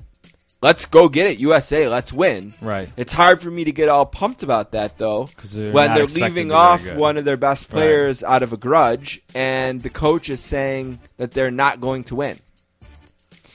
let's 0.65 0.85
go 0.87 1.07
get 1.07 1.27
it, 1.27 1.37
USA. 1.37 1.87
Let's 1.87 2.11
win. 2.11 2.53
Right. 2.59 2.89
It's 2.97 3.13
hard 3.13 3.39
for 3.39 3.51
me 3.51 3.65
to 3.65 3.71
get 3.71 3.87
all 3.87 4.05
pumped 4.07 4.41
about 4.41 4.71
that 4.71 4.97
though, 4.97 5.29
they're 5.53 5.71
when 5.71 5.93
they're 5.93 6.07
leaving 6.07 6.51
off 6.51 6.91
one 6.95 7.17
of 7.17 7.23
their 7.25 7.37
best 7.37 7.65
Right. 7.65 7.71
players 7.71 8.23
out 8.23 8.41
of 8.41 8.51
a 8.51 8.57
grudge, 8.57 9.21
and 9.35 9.79
the 9.81 9.91
coach 9.91 10.29
is 10.29 10.39
saying 10.39 10.99
that 11.17 11.31
they're 11.31 11.51
not 11.51 11.79
going 11.79 12.03
to 12.05 12.15
win. 12.15 12.39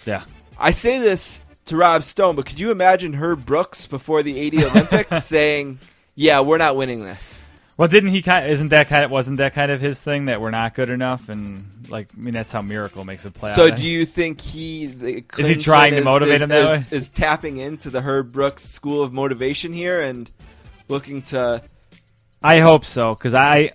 Yeah. 0.06 0.22
I 0.58 0.70
say 0.70 0.98
this 1.00 1.40
to 1.66 1.76
Rob 1.76 2.04
Stone, 2.04 2.36
but 2.36 2.46
could 2.46 2.60
you 2.60 2.70
imagine 2.70 3.14
Herb 3.14 3.44
Brooks 3.44 3.86
before 3.86 4.22
the 4.22 4.38
80 4.38 4.64
Olympics 4.66 5.24
saying, 5.24 5.80
"Yeah, 6.14 6.40
we're 6.40 6.58
not 6.58 6.76
winning 6.76 7.04
this." 7.04 7.39
Well, 7.80 7.88
didn't 7.88 8.10
he 8.10 8.20
kind? 8.20 8.46
Isn't 8.46 8.68
that 8.68 8.88
kind 8.88 9.06
of 9.06 9.10
wasn't 9.10 9.38
that 9.38 9.54
kind 9.54 9.72
of 9.72 9.80
his 9.80 10.02
thing 10.02 10.26
that 10.26 10.38
we're 10.38 10.50
not 10.50 10.74
good 10.74 10.90
enough? 10.90 11.30
And 11.30 11.64
like, 11.88 12.10
I 12.14 12.20
mean, 12.20 12.34
that's 12.34 12.52
how 12.52 12.60
Miracle 12.60 13.06
makes 13.06 13.24
it 13.24 13.32
play. 13.32 13.54
So, 13.54 13.68
out. 13.68 13.76
do 13.76 13.88
you 13.88 14.04
think 14.04 14.38
he 14.38 14.84
Is 14.84 15.48
he 15.48 15.56
trying 15.56 15.92
to 15.92 16.00
is- 16.00 16.04
motivate 16.04 16.34
is, 16.34 16.42
him 16.42 16.48
that 16.50 16.74
is, 16.74 16.90
way? 16.90 16.96
Is 16.98 17.08
tapping 17.08 17.56
into 17.56 17.88
the 17.88 18.02
Herb 18.02 18.32
Brooks 18.32 18.64
school 18.64 19.02
of 19.02 19.14
motivation 19.14 19.72
here 19.72 19.98
and 19.98 20.30
looking 20.90 21.22
to 21.22 21.62
I 22.42 22.58
hope 22.58 22.84
so 22.84 23.14
because 23.14 23.32
I, 23.32 23.72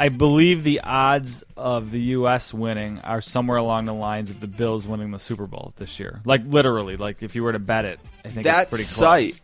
I 0.00 0.08
believe 0.08 0.64
the 0.64 0.80
odds 0.80 1.44
of 1.54 1.90
the 1.90 2.00
U.S. 2.00 2.54
winning 2.54 3.00
are 3.00 3.20
somewhere 3.20 3.58
along 3.58 3.84
the 3.84 3.92
lines 3.92 4.30
of 4.30 4.40
the 4.40 4.48
Bills 4.48 4.88
winning 4.88 5.10
the 5.10 5.18
Super 5.18 5.46
Bowl 5.46 5.74
this 5.76 6.00
year. 6.00 6.22
Like 6.24 6.46
literally, 6.46 6.96
like 6.96 7.22
if 7.22 7.34
you 7.34 7.42
were 7.42 7.52
to 7.52 7.58
bet 7.58 7.84
it, 7.84 8.00
I 8.24 8.28
think 8.28 8.44
that 8.44 8.62
it's 8.62 8.70
pretty 8.70 8.84
site 8.84 9.32
close. 9.32 9.40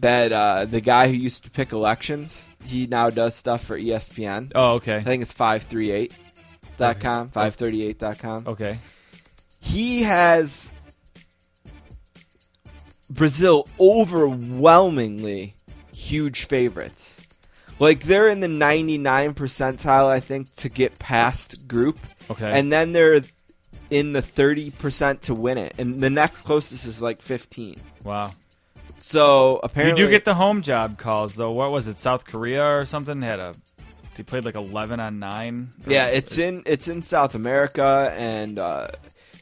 That 0.00 0.32
uh, 0.32 0.64
the 0.64 0.80
guy 0.80 1.08
who 1.08 1.14
used 1.14 1.44
to 1.44 1.50
pick 1.50 1.72
elections, 1.72 2.48
he 2.64 2.86
now 2.86 3.10
does 3.10 3.34
stuff 3.34 3.64
for 3.64 3.78
ESPN. 3.78 4.52
Oh, 4.54 4.72
okay. 4.74 4.94
I 4.96 5.02
think 5.02 5.22
it's 5.22 5.32
538.com, 5.34 7.30
538.com. 7.30 8.46
okay, 8.48 8.78
He 9.60 10.02
has 10.02 10.70
Brazil 13.10 13.66
overwhelmingly 13.80 15.54
huge 15.92 16.44
favorites. 16.46 17.20
Like 17.80 18.00
they're 18.00 18.28
in 18.28 18.40
the 18.40 18.48
99 18.48 19.34
percentile, 19.34 20.06
I 20.06 20.20
think, 20.20 20.52
to 20.56 20.68
get 20.68 20.98
past 20.98 21.68
group. 21.68 21.98
okay. 22.30 22.50
And 22.58 22.72
then 22.72 22.92
they're 22.92 23.22
in 23.90 24.12
the 24.12 24.20
30% 24.20 25.20
to 25.22 25.34
win 25.34 25.58
it. 25.58 25.78
And 25.78 26.00
the 26.00 26.10
next 26.10 26.42
closest 26.42 26.86
is 26.86 27.00
like 27.00 27.22
15. 27.22 27.80
wow. 28.04 28.32
So 28.98 29.60
apparently, 29.62 30.00
You 30.00 30.06
do 30.06 30.10
get 30.10 30.24
the 30.24 30.34
home 30.34 30.62
job 30.62 30.98
calls 30.98 31.34
though. 31.36 31.52
What 31.52 31.70
was 31.70 31.88
it? 31.88 31.96
South 31.96 32.24
Korea 32.26 32.64
or 32.64 32.84
something 32.84 33.22
had 33.22 33.40
a. 33.40 33.54
They 34.16 34.24
played 34.24 34.44
like 34.44 34.56
eleven 34.56 34.98
on 34.98 35.20
nine. 35.20 35.70
Yeah, 35.86 36.06
it's 36.08 36.38
in 36.38 36.62
it's 36.66 36.88
in 36.88 37.02
South 37.02 37.36
America, 37.36 38.12
and 38.16 38.58
uh, 38.58 38.88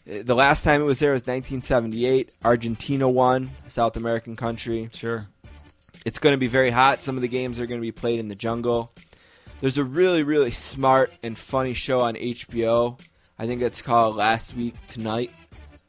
the 0.04 0.34
last 0.34 0.64
time 0.64 0.82
it 0.82 0.84
was 0.84 0.98
there 0.98 1.12
was 1.12 1.22
1978. 1.22 2.32
Argentina 2.44 3.08
won, 3.08 3.50
South 3.68 3.96
American 3.96 4.36
country. 4.36 4.90
sure. 4.92 5.26
It's 6.04 6.20
going 6.20 6.34
to 6.34 6.38
be 6.38 6.46
very 6.46 6.70
hot. 6.70 7.02
Some 7.02 7.16
of 7.16 7.22
the 7.22 7.28
games 7.28 7.58
are 7.58 7.66
going 7.66 7.80
to 7.80 7.82
be 7.82 7.90
played 7.90 8.20
in 8.20 8.28
the 8.28 8.34
jungle. 8.36 8.92
There's 9.60 9.78
a 9.78 9.84
really 9.84 10.22
really 10.22 10.50
smart 10.50 11.10
and 11.22 11.36
funny 11.36 11.72
show 11.72 12.02
on 12.02 12.14
HBO. 12.14 13.00
I 13.38 13.46
think 13.46 13.62
it's 13.62 13.80
called 13.82 14.14
Last 14.16 14.54
Week 14.54 14.74
Tonight 14.88 15.30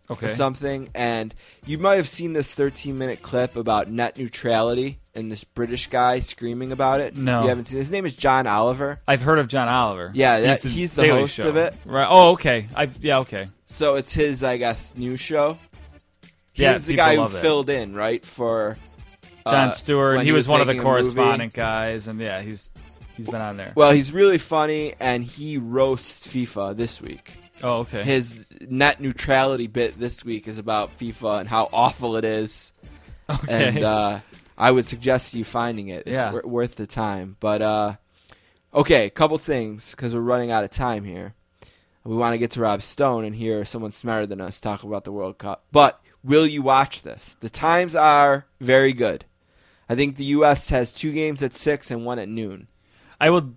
Okay. 0.09 0.27
or 0.27 0.29
something. 0.29 0.89
And 0.95 1.33
you 1.65 1.77
might 1.77 1.95
have 1.95 2.07
seen 2.07 2.33
this 2.33 2.53
13 2.55 2.97
minute 2.97 3.21
clip 3.21 3.55
about 3.55 3.89
net 3.91 4.17
neutrality 4.17 4.99
and 5.13 5.31
this 5.31 5.43
British 5.43 5.87
guy 5.87 6.19
screaming 6.21 6.71
about 6.71 7.01
it. 7.01 7.17
No. 7.17 7.41
you 7.43 7.49
haven't 7.49 7.65
seen. 7.65 7.77
His 7.79 7.91
name 7.91 8.05
is 8.05 8.15
John 8.15 8.47
Oliver. 8.47 8.99
I've 9.07 9.21
heard 9.21 9.39
of 9.39 9.47
John 9.47 9.67
Oliver. 9.67 10.11
Yeah, 10.13 10.39
that- 10.41 10.61
he's 10.63 10.93
the 10.93 11.01
Daily 11.03 11.21
host 11.21 11.35
Show. 11.35 11.49
of 11.49 11.57
it. 11.57 11.73
Right. 11.85 12.07
Oh, 12.09 12.31
okay. 12.31 12.67
I 12.75 12.89
yeah, 13.01 13.19
okay. 13.19 13.47
So 13.65 13.95
it's 13.95 14.13
his, 14.13 14.43
I 14.43 14.57
guess, 14.57 14.95
new 14.95 15.17
show. 15.17 15.57
He 16.53 16.63
Yeah, 16.63 16.73
was 16.73 16.85
the 16.85 16.95
guy 16.95 17.15
who 17.17 17.27
filled 17.27 17.69
in, 17.69 17.93
right, 17.93 18.23
for 18.23 18.77
Jon 19.45 19.53
uh, 19.67 19.71
Stewart. 19.71 20.15
when 20.17 20.25
He 20.25 20.31
was 20.31 20.47
one 20.47 20.61
of 20.61 20.67
the 20.67 20.73
making 20.73 20.87
a 20.87 20.89
movie. 20.89 21.03
correspondent 21.13 21.53
guys, 21.53 22.07
and 22.07 22.19
yeah, 22.19 22.41
he's 22.41 22.71
he's 23.17 23.27
been 23.27 23.41
on 23.41 23.57
there. 23.57 23.73
Well, 23.75 23.91
he's 23.91 24.11
really 24.13 24.37
funny, 24.37 24.93
and 24.99 25.23
he 25.23 25.57
roasts 25.57 26.25
FIFA 26.27 26.75
this 26.77 27.01
week. 27.01 27.33
Oh, 27.63 27.79
okay. 27.79 28.03
His 28.03 28.51
net 28.67 28.99
neutrality 29.01 29.67
bit 29.67 29.99
this 29.99 30.23
week 30.25 30.47
is 30.47 30.57
about 30.57 30.97
FIFA 30.97 31.41
and 31.41 31.49
how 31.49 31.69
awful 31.73 32.15
it 32.17 32.25
is, 32.25 32.73
okay. 33.29 33.67
and 33.69 33.83
uh, 33.83 34.19
I 34.57 34.71
would 34.71 34.85
suggest 34.85 35.33
you 35.33 35.43
finding 35.43 35.89
it. 35.89 35.99
It's 36.05 36.09
Yeah. 36.11 36.31
wor- 36.31 36.41
worth 36.45 36.75
the 36.75 36.87
time. 36.87 37.37
But 37.39 37.61
uh, 37.61 37.93
okay, 38.73 39.09
couple 39.09 39.37
things 39.37 39.91
because 39.91 40.13
we're 40.13 40.21
running 40.21 40.51
out 40.51 40.63
of 40.63 40.71
time 40.71 41.03
here. 41.03 41.33
We 42.03 42.15
want 42.15 42.33
to 42.33 42.37
get 42.37 42.51
to 42.51 42.61
Rob 42.61 42.81
Stone 42.83 43.25
and 43.25 43.35
hear 43.35 43.65
someone 43.65 43.91
smarter 43.91 44.25
than 44.25 44.39
us 44.39 44.61
talk 44.61 44.83
about 44.83 45.03
the 45.03 45.11
World 45.11 45.37
Cup. 45.37 45.65
But 45.73 45.99
will 46.23 46.47
you 46.47 46.61
watch 46.61 47.01
this? 47.01 47.35
The 47.41 47.49
times 47.49 47.95
are 47.95 48.45
very 48.61 48.93
good. 48.93 49.25
I 49.89 49.95
think 49.95 50.15
the 50.15 50.23
U.S. 50.25 50.69
has 50.69 50.93
two 50.93 51.11
games 51.11 51.43
at 51.43 51.53
six 51.53 51.91
and 51.91 52.05
one 52.05 52.17
at 52.19 52.29
noon. 52.29 52.67
I 53.19 53.29
would 53.29 53.56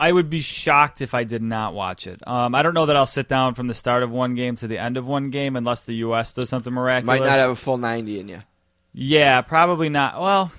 I 0.00 0.12
would 0.12 0.30
be 0.30 0.40
shocked 0.40 1.00
if 1.00 1.12
I 1.14 1.24
did 1.24 1.42
not 1.42 1.74
watch 1.74 2.06
it. 2.06 2.20
Um, 2.26 2.54
I 2.54 2.62
don't 2.62 2.74
know 2.74 2.86
that 2.86 2.96
I'll 2.96 3.04
sit 3.06 3.28
down 3.28 3.54
from 3.54 3.66
the 3.66 3.74
start 3.74 4.02
of 4.04 4.10
one 4.10 4.34
game 4.36 4.54
to 4.56 4.68
the 4.68 4.78
end 4.78 4.96
of 4.96 5.06
one 5.06 5.30
game 5.30 5.56
unless 5.56 5.82
the 5.82 5.94
U.S. 5.96 6.32
does 6.32 6.48
something 6.48 6.72
miraculous. 6.72 7.18
Might 7.20 7.26
not 7.26 7.36
have 7.36 7.50
a 7.50 7.56
full 7.56 7.78
ninety 7.78 8.20
in 8.20 8.28
you. 8.28 8.42
Yeah, 8.92 9.40
probably 9.42 9.88
not. 9.88 10.20
Well, 10.20 10.52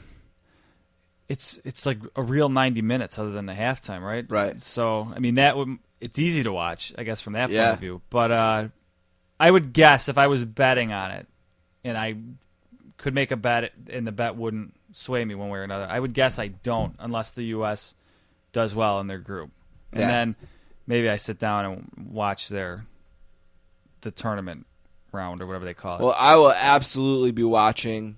it's 1.27 1.59
it's 1.63 1.85
like 1.85 1.99
a 2.15 2.21
real 2.23 2.49
ninety 2.49 2.81
minutes 2.81 3.19
other 3.19 3.31
than 3.31 3.45
the 3.45 3.53
halftime, 3.53 4.01
right? 4.01 4.25
Right. 4.29 4.61
So 4.61 5.11
I 5.15 5.19
mean 5.19 5.35
that 5.35 5.55
would 5.55 5.77
it's 6.01 6.17
easy 6.17 6.43
to 6.43 6.51
watch, 6.51 6.93
I 6.97 7.03
guess, 7.03 7.21
from 7.21 7.33
that 7.33 7.45
point 7.47 7.53
Yeah. 7.53 7.73
of 7.73 7.79
view. 7.79 8.01
But 8.09 8.31
uh, 8.31 8.67
I 9.39 9.51
would 9.51 9.73
guess 9.73 10.09
if 10.09 10.17
I 10.17 10.27
was 10.27 10.45
betting 10.45 10.93
on 10.93 11.11
it, 11.11 11.27
and 11.83 11.97
I 11.97 12.15
could 12.97 13.13
make 13.13 13.31
a 13.31 13.37
bet, 13.37 13.71
and 13.89 14.07
the 14.07 14.11
bet 14.11 14.35
wouldn't 14.35 14.73
sway 14.93 15.23
me 15.23 15.35
one 15.35 15.49
way 15.49 15.59
or 15.59 15.63
another. 15.63 15.85
I 15.89 15.99
would 15.99 16.13
guess 16.13 16.39
I 16.39 16.47
don't 16.47 16.95
unless 16.99 17.31
the 17.31 17.43
U.S. 17.45 17.95
does 18.51 18.73
well 18.75 18.99
in 18.99 19.07
their 19.07 19.19
group, 19.19 19.51
and 19.91 20.01
Yeah. 20.01 20.07
then 20.07 20.35
maybe 20.87 21.09
I 21.09 21.17
sit 21.17 21.39
down 21.39 21.65
and 21.65 22.07
watch 22.11 22.49
their 22.49 22.85
the 24.01 24.11
tournament 24.11 24.65
round 25.11 25.41
or 25.41 25.47
whatever 25.47 25.65
they 25.65 25.73
call 25.73 25.97
it. 25.97 26.01
Well, 26.03 26.15
I 26.17 26.35
will 26.35 26.51
absolutely 26.53 27.31
be 27.31 27.43
watching 27.43 28.15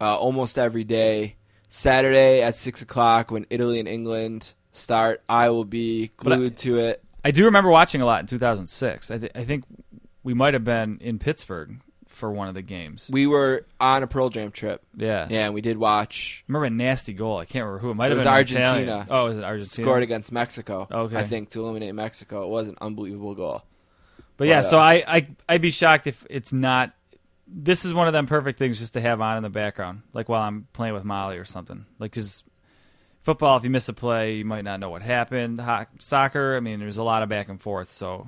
uh, 0.00 0.16
almost 0.18 0.58
every 0.58 0.84
day. 0.84 1.36
Saturday 1.68 2.42
at 2.42 2.56
six 2.56 2.82
o'clock 2.82 3.30
when 3.30 3.46
Italy 3.50 3.78
and 3.80 3.88
England 3.88 4.54
start, 4.70 5.22
I 5.28 5.48
will 5.50 5.64
be 5.64 6.10
But 6.22 6.32
I- 6.32 6.36
glued 6.36 6.56
to 6.58 6.78
it. 6.78 7.02
I 7.24 7.30
do 7.30 7.46
remember 7.46 7.70
watching 7.70 8.02
a 8.02 8.04
lot 8.04 8.20
in 8.20 8.26
2006. 8.26 9.10
I, 9.10 9.18
th- 9.18 9.32
I 9.34 9.44
think 9.44 9.64
we 10.22 10.34
might 10.34 10.52
have 10.52 10.62
been 10.64 10.98
in 11.00 11.18
Pittsburgh 11.18 11.80
for 12.14 12.30
one 12.30 12.48
of 12.48 12.54
the 12.54 12.62
games. 12.62 13.08
We 13.12 13.26
were 13.26 13.66
on 13.80 14.02
a 14.02 14.06
Pearl 14.06 14.28
Jam 14.30 14.50
trip. 14.50 14.82
yeah. 14.96 15.26
Yeah, 15.30 15.46
and 15.46 15.54
we 15.54 15.60
did 15.60 15.76
watch. 15.78 16.42
I 16.42 16.52
remember 16.52 16.66
a 16.66 16.70
nasty 16.70 17.12
goal. 17.12 17.38
I 17.38 17.44
can't 17.44 17.64
remember 17.64 17.78
who 17.80 17.90
it 17.90 17.94
might 17.94 18.06
It 18.06 18.10
have 18.10 18.18
was 18.18 18.24
been. 18.24 18.32
Argentina. 18.32 18.82
Italian. 18.82 19.06
Oh, 19.10 19.24
was 19.24 19.38
it 19.38 19.44
Argentina? 19.44 19.84
Scored 19.86 20.02
against 20.02 20.32
Mexico. 20.32 20.86
Okay. 20.90 21.16
I 21.16 21.24
think 21.24 21.50
to 21.50 21.60
eliminate 21.60 21.94
Mexico. 21.94 22.42
It 22.44 22.48
was 22.48 22.68
an 22.68 22.76
unbelievable 22.80 23.34
goal. 23.34 23.62
But 24.36 24.48
yeah, 24.48 24.62
But, 24.62 24.70
so 24.70 24.78
uh, 24.78 24.82
I, 24.82 25.04
I 25.06 25.26
I'd 25.48 25.62
be 25.62 25.70
shocked 25.70 26.06
if 26.06 26.26
it's 26.28 26.52
not. 26.52 26.92
This 27.46 27.84
is 27.84 27.92
one 27.94 28.06
of 28.06 28.12
them 28.14 28.26
perfect 28.26 28.58
things 28.58 28.78
just 28.78 28.94
to 28.94 29.00
have 29.00 29.20
on 29.20 29.36
in 29.36 29.42
the 29.42 29.50
background, 29.50 30.02
like 30.12 30.28
while 30.28 30.42
I'm 30.42 30.66
playing 30.72 30.94
with 30.94 31.04
Molly 31.04 31.36
or 31.36 31.44
something. 31.44 31.84
Like 31.98 32.10
because 32.10 32.42
football, 33.22 33.56
if 33.58 33.64
you 33.64 33.70
miss 33.70 33.88
a 33.88 33.92
play, 33.92 34.36
you 34.36 34.44
might 34.44 34.64
not 34.64 34.80
know 34.80 34.90
what 34.90 35.02
happened. 35.02 35.60
Ho- 35.60 35.84
soccer, 35.98 36.56
I 36.56 36.60
mean, 36.60 36.80
there's 36.80 36.98
a 36.98 37.04
lot 37.04 37.22
of 37.22 37.28
back 37.28 37.48
and 37.48 37.60
forth. 37.60 37.92
So 37.92 38.26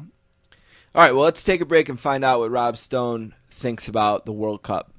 All 0.97 1.03
right, 1.03 1.13
well, 1.13 1.25
let's 1.25 1.43
take 1.43 1.61
a 1.61 1.67
break 1.67 1.91
and 1.91 2.01
find 2.01 2.25
out 2.25 2.39
what 2.39 2.51
Rob 2.51 2.79
Stone 2.79 3.35
thinks 3.51 3.87
about 3.87 4.25
the 4.25 4.33
World 4.33 4.63
Cup. 4.63 4.91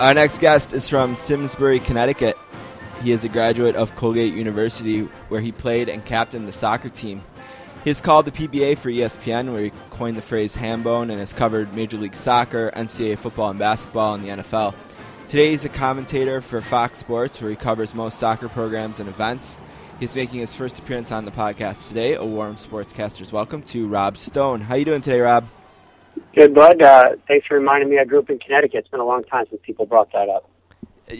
Our 0.00 0.14
next 0.14 0.38
guest 0.38 0.72
is 0.72 0.88
from 0.88 1.14
Simsbury, 1.14 1.78
Connecticut. 1.78 2.36
He 3.04 3.12
is 3.12 3.22
a 3.22 3.28
graduate 3.28 3.76
of 3.76 3.94
Colgate 3.96 4.32
University, 4.32 5.02
where 5.28 5.42
he 5.42 5.52
played 5.52 5.90
and 5.90 6.02
captained 6.02 6.48
the 6.48 6.52
soccer 6.52 6.88
team. 6.88 7.22
He 7.84 7.90
has 7.90 8.00
called 8.00 8.24
the 8.24 8.30
PBA 8.30 8.78
for 8.78 8.88
ESPN, 8.88 9.52
where 9.52 9.64
he 9.64 9.72
coined 9.90 10.16
the 10.16 10.22
phrase 10.22 10.56
hambone 10.56 11.10
and 11.10 11.20
has 11.20 11.34
covered 11.34 11.74
Major 11.74 11.98
League 11.98 12.14
Soccer, 12.14 12.72
NCAA 12.74 13.18
football 13.18 13.50
and 13.50 13.58
basketball, 13.58 14.14
and 14.14 14.24
the 14.24 14.42
NFL. 14.42 14.74
Today 15.28 15.50
he's 15.50 15.66
a 15.66 15.68
commentator 15.68 16.40
for 16.40 16.62
Fox 16.62 16.96
Sports, 16.96 17.42
where 17.42 17.50
he 17.50 17.56
covers 17.56 17.94
most 17.94 18.18
soccer 18.18 18.48
programs 18.48 19.00
and 19.00 19.08
events. 19.10 19.60
He's 20.00 20.16
making 20.16 20.40
his 20.40 20.54
first 20.54 20.78
appearance 20.78 21.12
on 21.12 21.26
the 21.26 21.30
podcast 21.30 21.88
today. 21.88 22.14
A 22.14 22.24
warm 22.24 22.56
sportscaster's 22.56 23.32
welcome 23.32 23.60
to 23.64 23.86
Rob 23.86 24.16
Stone. 24.16 24.62
How 24.62 24.76
are 24.76 24.78
you 24.78 24.86
doing 24.86 25.02
today, 25.02 25.20
Rob? 25.20 25.46
Good, 26.34 26.54
bud. 26.54 26.80
Uh, 26.80 27.16
thanks 27.28 27.46
for 27.46 27.58
reminding 27.58 27.90
me 27.90 27.98
I 27.98 28.06
grew 28.06 28.20
up 28.20 28.30
in 28.30 28.38
Connecticut. 28.38 28.78
It's 28.78 28.88
been 28.88 29.00
a 29.00 29.04
long 29.04 29.24
time 29.24 29.44
since 29.50 29.60
people 29.62 29.84
brought 29.84 30.10
that 30.12 30.30
up. 30.30 30.48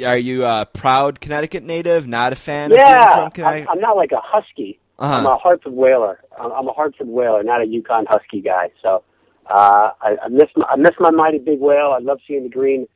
Are 0.05 0.17
you 0.17 0.45
a 0.45 0.67
proud 0.73 1.21
Connecticut 1.21 1.63
native? 1.63 2.09
Not 2.09 2.33
a 2.33 2.37
fan 2.37 2.71
Yeah, 2.71 3.29
I'm? 3.43 3.69
I'm 3.69 3.81
not 3.81 3.97
like 3.97 4.13
a 4.13 4.21
Husky. 4.23 4.79
I'm 4.99 5.27
Uh-huh. 5.27 5.35
a 5.35 5.37
Hartford 5.37 5.73
Whaler. 5.75 6.21
I'm 6.39 6.53
I'm 6.53 6.69
a 6.69 6.73
Hartford 6.73 7.09
Whaler, 7.09 7.43
not 7.43 7.61
a 7.61 7.65
UConn 7.65 8.07
Husky 8.09 8.41
guy. 8.41 8.71
So 8.83 9.03
uh, 9.51 9.91
I, 10.01 10.17
I 10.25 10.29
miss 10.29 10.49
my, 10.57 10.65
I 10.71 10.77
miss 10.77 10.95
my 10.99 11.11
mighty 11.11 11.39
big 11.39 11.61
whale. 11.61 11.93
I 11.95 11.99
love 12.03 12.19
seeing 12.27 12.45
the 12.45 12.49
green, 12.49 12.87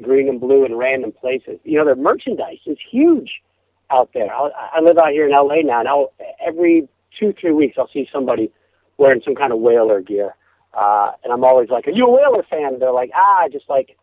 green 0.00 0.28
and 0.28 0.40
blue 0.40 0.64
in 0.64 0.74
random 0.76 1.12
places. 1.12 1.58
You 1.64 1.78
know, 1.78 1.84
their 1.84 1.96
merchandise 1.96 2.58
is 2.66 2.78
huge 2.90 3.30
out 3.90 4.10
there. 4.14 4.32
I, 4.32 4.48
I 4.76 4.80
live 4.80 4.96
out 4.98 5.10
here 5.10 5.26
in 5.26 5.32
LA 5.32 5.62
now. 5.62 5.82
Now 5.82 6.08
every 6.46 6.88
two 7.18 7.34
three 7.38 7.52
weeks 7.52 7.76
I'll 7.78 7.90
see 7.92 8.08
somebody 8.12 8.50
wearing 8.96 9.20
some 9.24 9.34
kind 9.34 9.52
of 9.52 9.58
whaler 9.58 10.00
gear, 10.00 10.34
uh, 10.72 11.12
and 11.24 11.32
I'm 11.32 11.44
always 11.44 11.68
like, 11.68 11.86
"Are 11.86 11.90
you 11.92 12.06
a 12.06 12.10
whaler 12.10 12.44
fan?" 12.48 12.74
And 12.74 12.80
they're 12.82 12.92
like, 12.92 13.10
"Ah, 13.14 13.40
I 13.42 13.48
just 13.48 13.68
like, 13.68 13.96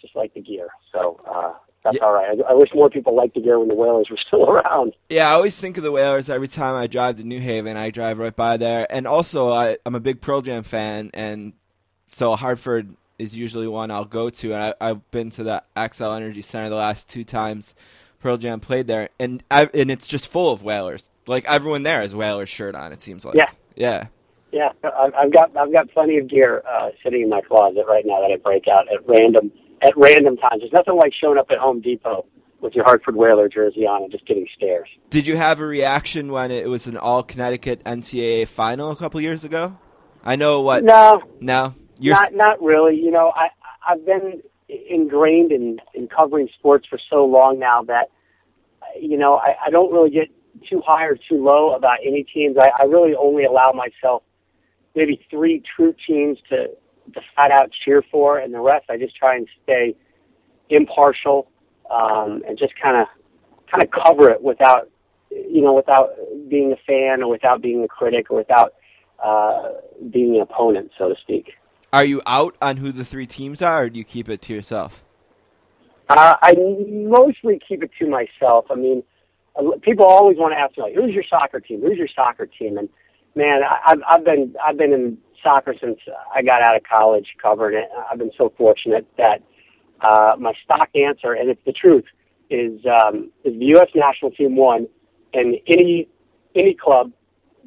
just 0.00 0.14
like 0.14 0.34
the 0.34 0.40
gear." 0.42 0.68
So 0.92 1.18
uh, 1.28 1.54
that's 1.84 1.96
Yeah. 1.96 2.04
all 2.04 2.12
right. 2.12 2.38
I, 2.48 2.52
I 2.52 2.54
wish 2.54 2.70
more 2.74 2.88
people 2.90 3.14
liked 3.14 3.34
the 3.34 3.40
gear 3.40 3.58
when 3.58 3.68
the 3.68 3.74
whalers 3.74 4.08
were 4.10 4.16
still 4.26 4.44
around. 4.48 4.94
Yeah, 5.08 5.28
I 5.28 5.32
always 5.32 5.58
think 5.60 5.76
of 5.78 5.82
the 5.84 5.92
Whalers 5.92 6.30
every 6.30 6.48
time 6.48 6.74
I 6.74 6.86
drive 6.86 7.16
to 7.16 7.24
New 7.24 7.40
Haven. 7.40 7.76
I 7.76 7.90
drive 7.90 8.18
right 8.18 8.34
by 8.34 8.56
there, 8.56 8.86
and 8.90 9.06
also 9.06 9.52
I, 9.52 9.78
I'm 9.84 9.94
a 9.94 10.00
big 10.00 10.20
Pearl 10.20 10.42
Jam 10.42 10.62
fan, 10.62 11.10
and 11.14 11.52
so 12.06 12.36
Hartford 12.36 12.94
is 13.18 13.36
usually 13.36 13.68
one 13.68 13.90
I'll 13.90 14.04
go 14.04 14.30
to. 14.30 14.52
And 14.52 14.62
I, 14.62 14.74
I've 14.80 15.10
been 15.10 15.30
to 15.30 15.42
the 15.44 15.62
XL 15.92 16.12
Energy 16.12 16.42
Center 16.42 16.68
the 16.70 16.76
last 16.76 17.08
two 17.10 17.24
times 17.24 17.74
Pearl 18.20 18.36
Jam 18.36 18.60
played 18.60 18.86
there, 18.86 19.08
and 19.18 19.42
I, 19.50 19.68
and 19.74 19.90
it's 19.90 20.06
just 20.06 20.28
full 20.28 20.52
of 20.52 20.62
Whalers. 20.62 21.10
Like 21.26 21.44
everyone 21.48 21.82
there 21.84 22.00
has 22.00 22.14
Whalers 22.14 22.48
shirt 22.48 22.74
on. 22.74 22.92
It 22.92 23.00
seems 23.02 23.24
like. 23.24 23.36
Yeah. 23.36 23.50
Yeah. 23.76 24.06
Yeah, 24.52 24.68
I've 24.84 25.14
I've 25.14 25.32
got 25.32 25.56
I've 25.56 25.72
got 25.72 25.90
plenty 25.92 26.18
of 26.18 26.28
gear 26.28 26.62
uh, 26.70 26.90
sitting 27.02 27.22
in 27.22 27.30
my 27.30 27.40
closet 27.40 27.84
right 27.88 28.04
now 28.04 28.20
that 28.20 28.30
I 28.30 28.36
break 28.36 28.68
out 28.68 28.86
at 28.92 29.08
random 29.08 29.50
at 29.82 29.96
random 29.96 30.36
times. 30.36 30.60
There's 30.60 30.72
nothing 30.72 30.96
like 30.96 31.12
showing 31.18 31.38
up 31.38 31.46
at 31.50 31.58
Home 31.58 31.80
Depot 31.80 32.26
with 32.60 32.74
your 32.74 32.84
Hartford 32.84 33.16
Whaler 33.16 33.48
jersey 33.48 33.86
on 33.86 34.04
and 34.04 34.12
just 34.12 34.26
getting 34.26 34.46
stares. 34.56 34.88
Did 35.10 35.26
you 35.26 35.36
have 35.36 35.60
a 35.60 35.66
reaction 35.66 36.30
when 36.30 36.50
it 36.50 36.68
was 36.68 36.86
an 36.86 36.96
all 36.96 37.22
Connecticut 37.22 37.82
NCAA 37.84 38.46
final 38.46 38.90
a 38.90 38.96
couple 38.96 39.20
years 39.20 39.44
ago? 39.44 39.76
I 40.24 40.36
know 40.36 40.60
what. 40.60 40.84
No, 40.84 41.22
No. 41.40 41.74
You're 41.98 42.14
not 42.14 42.34
not 42.34 42.62
really. 42.62 42.96
You 42.96 43.12
know, 43.12 43.32
I 43.34 43.48
I've 43.88 44.04
been 44.04 44.42
ingrained 44.68 45.52
in 45.52 45.78
in 45.94 46.08
covering 46.08 46.48
sports 46.58 46.86
for 46.88 46.98
so 47.10 47.24
long 47.24 47.60
now 47.60 47.82
that 47.84 48.10
you 49.00 49.16
know 49.16 49.36
I, 49.36 49.54
I 49.66 49.70
don't 49.70 49.92
really 49.92 50.10
get 50.10 50.28
too 50.68 50.82
high 50.84 51.04
or 51.04 51.14
too 51.14 51.42
low 51.42 51.74
about 51.74 51.98
any 52.04 52.24
teams. 52.24 52.56
I, 52.58 52.70
I 52.80 52.84
really 52.86 53.14
only 53.14 53.44
allow 53.44 53.72
myself 53.72 54.24
maybe 54.96 55.24
three 55.30 55.62
true 55.76 55.94
teams 56.06 56.38
to 56.48 56.66
to 56.66 56.72
flat 57.34 57.50
out 57.50 57.70
cheer 57.84 58.02
for, 58.10 58.38
and 58.38 58.52
the 58.52 58.60
rest 58.60 58.86
I 58.88 58.96
just 58.96 59.16
try 59.16 59.36
and 59.36 59.48
stay 59.62 59.94
impartial 60.70 61.48
um, 61.90 62.42
and 62.46 62.58
just 62.58 62.72
kind 62.80 62.96
of 62.96 63.06
kind 63.70 63.82
of 63.82 63.90
cover 63.90 64.30
it 64.30 64.42
without 64.42 64.90
you 65.30 65.62
know 65.62 65.72
without 65.72 66.10
being 66.48 66.72
a 66.72 66.76
fan 66.86 67.22
or 67.22 67.28
without 67.28 67.62
being 67.62 67.82
a 67.84 67.88
critic 67.88 68.30
or 68.30 68.36
without 68.36 68.74
uh, 69.22 69.70
being 70.10 70.36
an 70.36 70.42
opponent, 70.42 70.90
so 70.98 71.08
to 71.08 71.14
speak. 71.20 71.52
Are 71.92 72.04
you 72.04 72.22
out 72.26 72.56
on 72.62 72.78
who 72.78 72.90
the 72.90 73.04
three 73.04 73.26
teams 73.26 73.60
are, 73.60 73.84
or 73.84 73.90
do 73.90 73.98
you 73.98 74.04
keep 74.04 74.28
it 74.28 74.40
to 74.42 74.54
yourself? 74.54 75.04
Uh, 76.08 76.34
I 76.42 76.54
mostly 76.54 77.60
keep 77.66 77.82
it 77.82 77.90
to 77.98 78.08
myself. 78.08 78.66
I 78.70 78.74
mean, 78.74 79.02
people 79.82 80.06
always 80.06 80.38
want 80.38 80.52
to 80.52 80.58
ask 80.58 80.76
me, 80.76 80.84
like, 80.84 80.94
"Who's 80.94 81.14
your 81.14 81.24
soccer 81.28 81.60
team? 81.60 81.80
Who's 81.82 81.98
your 81.98 82.08
soccer 82.14 82.46
team?" 82.46 82.78
And 82.78 82.88
man, 83.34 83.60
I, 83.62 83.92
I've 83.92 84.02
I've 84.08 84.24
been 84.24 84.54
I've 84.66 84.76
been 84.76 84.92
in 84.92 85.18
soccer 85.42 85.74
since 85.80 85.98
I 86.34 86.42
got 86.42 86.62
out 86.62 86.76
of 86.76 86.82
college, 86.84 87.26
covering 87.40 87.76
it. 87.78 87.88
I've 88.10 88.18
been 88.18 88.30
so 88.36 88.52
fortunate 88.56 89.06
that 89.18 89.42
uh, 90.00 90.34
my 90.38 90.52
stock 90.64 90.88
answer, 90.94 91.32
and 91.32 91.48
it's 91.50 91.60
the 91.64 91.72
truth, 91.72 92.04
is 92.50 92.80
um, 92.86 93.30
is 93.44 93.58
the 93.58 93.66
U.S. 93.76 93.88
national 93.94 94.30
team 94.32 94.56
won, 94.56 94.86
and 95.32 95.56
any 95.66 96.08
any 96.54 96.74
club 96.74 97.12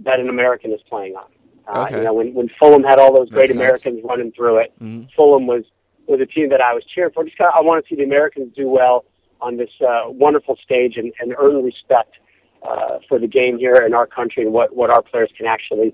that 0.04 0.20
an 0.20 0.30
American 0.30 0.72
is 0.72 0.82
playing 0.90 1.16
on. 1.16 1.24
Uh, 1.68 1.86
Okay. 1.88 1.98
You 1.98 2.04
know, 2.04 2.14
when 2.14 2.34
when 2.34 2.50
Fulham 2.60 2.84
had 2.84 3.00
all 3.00 3.16
those 3.16 3.30
great 3.30 3.50
Makes 3.50 3.54
sense. 3.54 3.86
Americans 3.86 4.02
running 4.04 4.32
through 4.34 4.58
it, 4.58 4.74
Mhm. 4.82 5.10
Fulham 5.16 5.48
was 5.48 5.64
was 6.08 6.20
a 6.22 6.26
team 6.28 6.50
that 6.50 6.62
I 6.62 6.74
was 6.74 6.84
cheering 6.94 7.12
for. 7.14 7.24
Just 7.24 7.38
kinda, 7.38 7.52
I 7.56 7.62
want 7.62 7.84
to 7.84 7.90
see 7.90 7.96
the 7.96 8.04
Americans 8.04 8.54
do 8.56 8.68
well 8.68 9.06
on 9.42 9.58
this 9.58 9.72
uh, 9.82 10.04
wonderful 10.08 10.56
stage 10.64 10.98
and, 10.98 11.12
and 11.20 11.34
earn 11.40 11.64
respect 11.64 12.14
uh, 12.62 13.00
for 13.10 13.18
the 13.18 13.28
game 13.28 13.58
here 13.58 13.76
in 13.88 13.94
our 13.96 14.06
country 14.06 14.44
and 14.44 14.54
what, 14.54 14.76
what 14.76 14.90
our 14.92 15.02
players 15.02 15.30
can 15.36 15.46
actually 15.48 15.94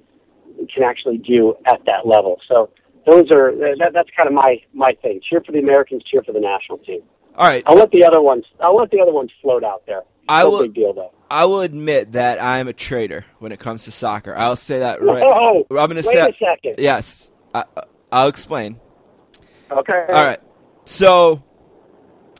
can 0.73 0.83
actually 0.83 1.17
do 1.17 1.55
at 1.65 1.83
that 1.85 2.05
level. 2.05 2.39
So 2.47 2.69
those 3.05 3.31
are 3.31 3.51
that, 3.55 3.91
that's 3.93 4.09
kind 4.15 4.27
of 4.27 4.33
my 4.33 4.57
my 4.73 4.93
thing. 5.01 5.21
Cheer 5.27 5.41
for 5.45 5.51
the 5.51 5.59
Americans, 5.59 6.03
cheer 6.09 6.23
for 6.23 6.31
the 6.33 6.39
national 6.39 6.77
team. 6.79 7.01
All 7.35 7.47
right, 7.47 7.63
I'll 7.65 7.77
let 7.77 7.91
the 7.91 8.03
other 8.05 8.21
ones 8.21 8.45
I'll 8.59 8.75
let 8.75 8.91
the 8.91 8.99
other 8.99 9.13
ones 9.13 9.31
float 9.41 9.63
out 9.63 9.83
there. 9.87 10.01
I 10.27 10.43
no 10.43 10.49
will- 10.51 10.61
big 10.63 10.73
deal 10.73 10.93
though. 10.93 11.11
I 11.29 11.45
will 11.45 11.61
admit 11.61 12.11
that 12.11 12.41
I 12.41 12.59
am 12.59 12.67
a 12.67 12.73
traitor 12.73 13.25
when 13.39 13.53
it 13.53 13.59
comes 13.59 13.85
to 13.85 13.91
soccer. 13.91 14.35
I'll 14.35 14.57
say 14.57 14.79
that 14.79 15.01
right. 15.01 15.23
Whoa! 15.23 15.65
I'm 15.71 15.87
gonna 15.87 15.95
Wait 15.95 16.03
say 16.05 16.19
a 16.19 16.33
second. 16.37 16.75
yes. 16.77 17.31
I, 17.53 17.63
I'll 18.11 18.27
explain. 18.27 18.79
Okay. 19.71 20.05
All 20.09 20.25
right. 20.25 20.39
So, 20.83 21.41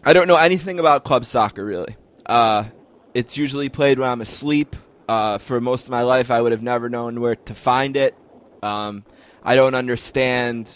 I 0.03 0.12
don't 0.12 0.28
know 0.28 0.36
anything 0.36 0.78
about 0.80 1.05
club 1.05 1.24
soccer 1.24 1.64
really. 1.64 1.95
Uh, 2.26 2.66
it's 3.14 3.38
usually 3.38 3.70
played 3.70 3.97
when 3.97 4.09
I'm 4.09 4.20
asleep. 4.20 4.76
Uh, 5.12 5.38
for 5.38 5.59
most 5.59 5.88
of 5.88 5.91
my 5.91 6.03
life, 6.03 6.32
I 6.32 6.39
would 6.39 6.53
have 6.53 6.64
never 6.64 6.88
known 6.88 7.20
where 7.20 7.36
to 7.36 7.53
find 7.53 7.97
it. 7.97 8.16
Um, 8.64 9.03
I 9.43 9.55
don't 9.55 9.76
understand 9.76 10.74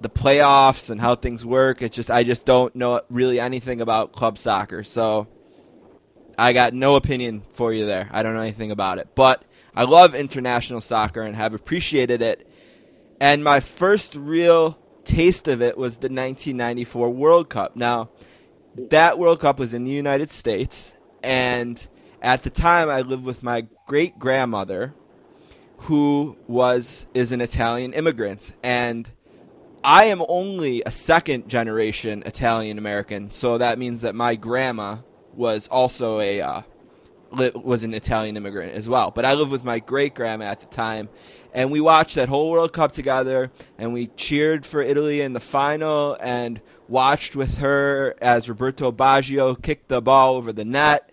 the 0.00 0.08
playoffs 0.08 0.88
and 0.88 1.00
how 1.00 1.16
things 1.16 1.44
work. 1.44 1.82
It's 1.82 1.96
just 1.96 2.12
I 2.12 2.22
just 2.22 2.46
don't 2.46 2.76
know 2.76 3.00
really 3.10 3.40
anything 3.40 3.80
about 3.80 4.12
club 4.12 4.38
soccer. 4.38 4.84
So, 4.84 5.26
I 6.38 6.52
got 6.52 6.74
no 6.74 6.94
opinion 6.94 7.42
for 7.52 7.72
you 7.72 7.86
there. 7.86 8.08
I 8.12 8.22
don't 8.22 8.34
know 8.34 8.40
anything 8.40 8.70
about 8.70 8.98
it. 8.98 9.08
But 9.16 9.42
I 9.74 9.82
love 9.82 10.14
international 10.14 10.80
soccer 10.80 11.22
and 11.22 11.34
have 11.34 11.52
appreciated 11.52 12.22
it. 12.22 12.48
And 13.20 13.42
my 13.42 13.58
first 13.58 14.14
real 14.14 14.78
taste 15.02 15.48
of 15.48 15.60
it 15.60 15.76
was 15.76 15.94
the 15.94 16.06
1994 16.06 17.10
World 17.10 17.50
Cup. 17.50 17.74
Now, 17.74 18.10
that 18.76 19.18
World 19.18 19.40
Cup 19.40 19.58
was 19.58 19.74
in 19.74 19.82
the 19.82 19.90
United 19.90 20.30
States, 20.30 20.94
and 21.24 21.88
At 22.22 22.42
the 22.42 22.50
time, 22.50 22.90
I 22.90 23.00
lived 23.00 23.24
with 23.24 23.42
my 23.42 23.66
great 23.86 24.18
grandmother, 24.18 24.94
who 25.78 26.36
was 26.46 27.06
is 27.14 27.32
an 27.32 27.40
Italian 27.40 27.94
immigrant, 27.94 28.52
and 28.62 29.10
I 29.82 30.04
am 30.04 30.22
only 30.28 30.82
a 30.84 30.90
second 30.90 31.48
generation 31.48 32.22
Italian 32.26 32.76
American. 32.76 33.30
So 33.30 33.56
that 33.56 33.78
means 33.78 34.02
that 34.02 34.14
my 34.14 34.34
grandma 34.34 34.98
was 35.34 35.66
also 35.68 36.20
a 36.20 36.42
uh, 36.42 36.62
li- 37.30 37.52
was 37.54 37.84
an 37.84 37.94
Italian 37.94 38.36
immigrant 38.36 38.74
as 38.74 38.86
well. 38.86 39.10
But 39.10 39.24
I 39.24 39.32
lived 39.32 39.50
with 39.50 39.64
my 39.64 39.78
great 39.78 40.14
grandma 40.14 40.44
at 40.46 40.60
the 40.60 40.66
time, 40.66 41.08
and 41.54 41.70
we 41.70 41.80
watched 41.80 42.16
that 42.16 42.28
whole 42.28 42.50
World 42.50 42.74
Cup 42.74 42.92
together, 42.92 43.50
and 43.78 43.94
we 43.94 44.08
cheered 44.08 44.66
for 44.66 44.82
Italy 44.82 45.22
in 45.22 45.32
the 45.32 45.40
final, 45.40 46.18
and 46.20 46.60
watched 46.86 47.34
with 47.34 47.58
her 47.58 48.14
as 48.20 48.48
Roberto 48.48 48.92
Baggio 48.92 49.60
kicked 49.60 49.88
the 49.88 50.02
ball 50.02 50.34
over 50.34 50.52
the 50.52 50.66
net. 50.66 51.10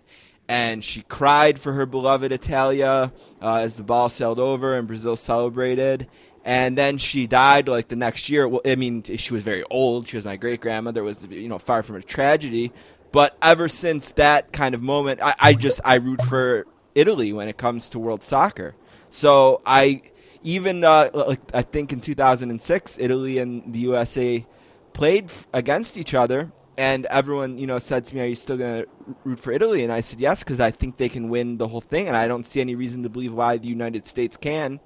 And 0.50 0.84
she 0.84 1.02
cried 1.04 1.60
for 1.60 1.74
her 1.74 1.86
beloved 1.86 2.32
Italia 2.32 3.12
uh, 3.42 3.56
as 3.56 3.76
the 3.76 3.84
ball 3.84 4.10
sailed 4.10 4.40
over 4.40 4.78
and 4.78 4.88
Brazil 4.88 5.16
celebrated. 5.16 6.08
And 6.46 6.78
then 6.78 6.98
she 6.98 7.28
died 7.28 7.68
like 7.68 7.90
the 7.90 7.98
next 7.98 8.30
year. 8.30 8.48
Well, 8.48 8.62
I 8.66 8.76
mean, 8.76 9.04
she 9.04 9.34
was 9.34 9.44
very 9.44 9.66
old. 9.70 10.08
She 10.08 10.16
was 10.16 10.24
my 10.24 10.38
great 10.38 10.62
grandmother. 10.62 11.04
Was 11.04 11.26
you 11.26 11.50
know 11.50 11.60
far 11.60 11.84
from 11.84 11.98
a 11.98 12.02
tragedy. 12.02 12.72
But 13.12 13.38
ever 13.42 13.68
since 13.68 14.12
that 14.12 14.54
kind 14.54 14.74
of 14.74 14.82
moment, 14.82 15.20
I, 15.22 15.34
I 15.40 15.54
just 15.54 15.82
I 15.84 15.96
root 15.96 16.22
for 16.22 16.66
Italy 16.96 17.34
when 17.34 17.50
it 17.50 17.58
comes 17.58 17.90
to 17.90 18.00
world 18.00 18.24
soccer. 18.24 18.76
So 19.10 19.62
I 19.66 20.04
even 20.44 20.84
uh, 20.84 21.10
like 21.14 21.42
I 21.54 21.62
think 21.62 21.92
in 21.92 22.00
2006, 22.00 22.98
Italy 23.00 23.40
and 23.40 23.74
the 23.74 23.80
USA 23.80 24.46
played 24.94 25.32
against 25.54 25.98
each 25.98 26.14
other, 26.14 26.52
and 26.78 27.06
everyone 27.08 27.58
you 27.58 27.68
know 27.68 27.80
said 27.80 28.06
to 28.06 28.16
me, 28.16 28.22
"Are 28.22 28.26
you 28.26 28.36
still 28.36 28.58
going 28.58 28.84
to 28.84 29.16
root 29.24 29.40
for 29.40 29.52
Italy?" 29.52 29.84
And 29.84 29.92
I 29.92 30.02
said 30.02 30.20
yes 30.20 30.40
because 30.44 30.60
I 30.60 30.72
think 30.72 30.98
they 30.98 31.10
can 31.10 31.30
win 31.30 31.58
the 31.58 31.68
whole 31.68 31.82
thing, 31.82 32.08
and 32.08 32.16
I 32.16 32.28
don't 32.28 32.46
see 32.46 32.62
any 32.62 32.76
reason 32.76 33.04
to 33.04 33.10
believe 33.10 33.34
why 33.34 33.58
the 33.58 33.68
United 33.68 34.08
States 34.08 34.38
can. 34.38 34.80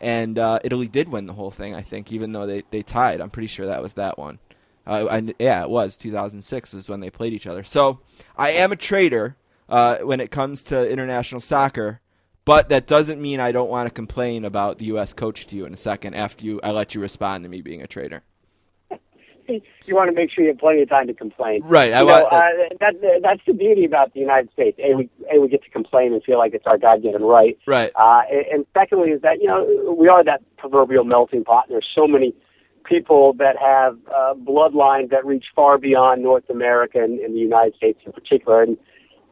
And 0.00 0.38
uh, 0.38 0.58
Italy 0.64 0.88
did 0.88 1.08
win 1.08 1.26
the 1.26 1.32
whole 1.32 1.50
thing, 1.50 1.74
I 1.74 1.82
think, 1.82 2.12
even 2.12 2.32
though 2.32 2.46
they, 2.46 2.62
they 2.70 2.82
tied. 2.82 3.20
I'm 3.20 3.30
pretty 3.30 3.46
sure 3.46 3.66
that 3.66 3.82
was 3.82 3.94
that 3.94 4.18
one. 4.18 4.38
Uh, 4.86 5.06
and 5.10 5.34
yeah, 5.38 5.62
it 5.62 5.70
was 5.70 5.96
2006 5.96 6.74
was 6.74 6.88
when 6.88 7.00
they 7.00 7.10
played 7.10 7.32
each 7.32 7.46
other. 7.46 7.64
So 7.64 8.00
I 8.36 8.50
am 8.50 8.70
a 8.70 8.76
traitor 8.76 9.36
uh, 9.68 9.98
when 9.98 10.20
it 10.20 10.30
comes 10.30 10.62
to 10.64 10.90
international 10.90 11.40
soccer, 11.40 12.00
but 12.44 12.68
that 12.68 12.86
doesn't 12.86 13.20
mean 13.20 13.40
I 13.40 13.52
don't 13.52 13.70
want 13.70 13.86
to 13.86 13.94
complain 13.94 14.44
about 14.44 14.78
the 14.78 14.86
U.S. 14.86 15.14
coach 15.14 15.46
to 15.46 15.56
you 15.56 15.64
in 15.64 15.72
a 15.72 15.78
second 15.78 16.14
after 16.14 16.44
you 16.44 16.60
I 16.62 16.72
let 16.72 16.94
you 16.94 17.00
respond 17.00 17.44
to 17.44 17.48
me 17.48 17.62
being 17.62 17.80
a 17.80 17.86
traitor. 17.86 18.22
You 19.48 19.94
want 19.94 20.10
to 20.10 20.14
make 20.14 20.30
sure 20.30 20.44
you 20.44 20.50
have 20.50 20.58
plenty 20.58 20.82
of 20.82 20.88
time 20.88 21.06
to 21.06 21.14
complain. 21.14 21.62
Right, 21.64 21.92
I 21.92 22.00
You 22.00 22.06
wa- 22.06 22.18
know, 22.20 22.26
uh, 22.26 22.48
that, 22.80 23.20
that's 23.22 23.40
the 23.46 23.52
beauty 23.52 23.84
about 23.84 24.14
the 24.14 24.20
United 24.20 24.50
States. 24.52 24.78
A, 24.82 24.94
we, 24.94 25.10
a, 25.32 25.40
we 25.40 25.48
get 25.48 25.62
to 25.64 25.70
complain 25.70 26.12
and 26.12 26.22
feel 26.22 26.38
like 26.38 26.54
it's 26.54 26.66
our 26.66 26.78
God-given 26.78 27.22
right. 27.22 27.58
Right. 27.66 27.90
Uh, 27.94 28.22
and, 28.52 28.64
secondly 28.72 29.10
is 29.10 29.22
that, 29.22 29.40
you 29.40 29.48
know, 29.48 29.94
we 29.98 30.08
are 30.08 30.22
that 30.24 30.42
proverbial 30.56 31.04
melting 31.04 31.44
pot. 31.44 31.66
There's 31.68 31.88
so 31.94 32.06
many 32.06 32.34
people 32.84 33.32
that 33.34 33.56
have 33.58 33.98
uh, 34.14 34.34
bloodlines 34.34 35.10
that 35.10 35.24
reach 35.24 35.46
far 35.54 35.78
beyond 35.78 36.22
North 36.22 36.48
America 36.50 37.02
and, 37.02 37.18
and 37.20 37.34
the 37.34 37.38
United 37.40 37.74
States 37.76 38.00
in 38.04 38.12
particular. 38.12 38.62
And 38.62 38.76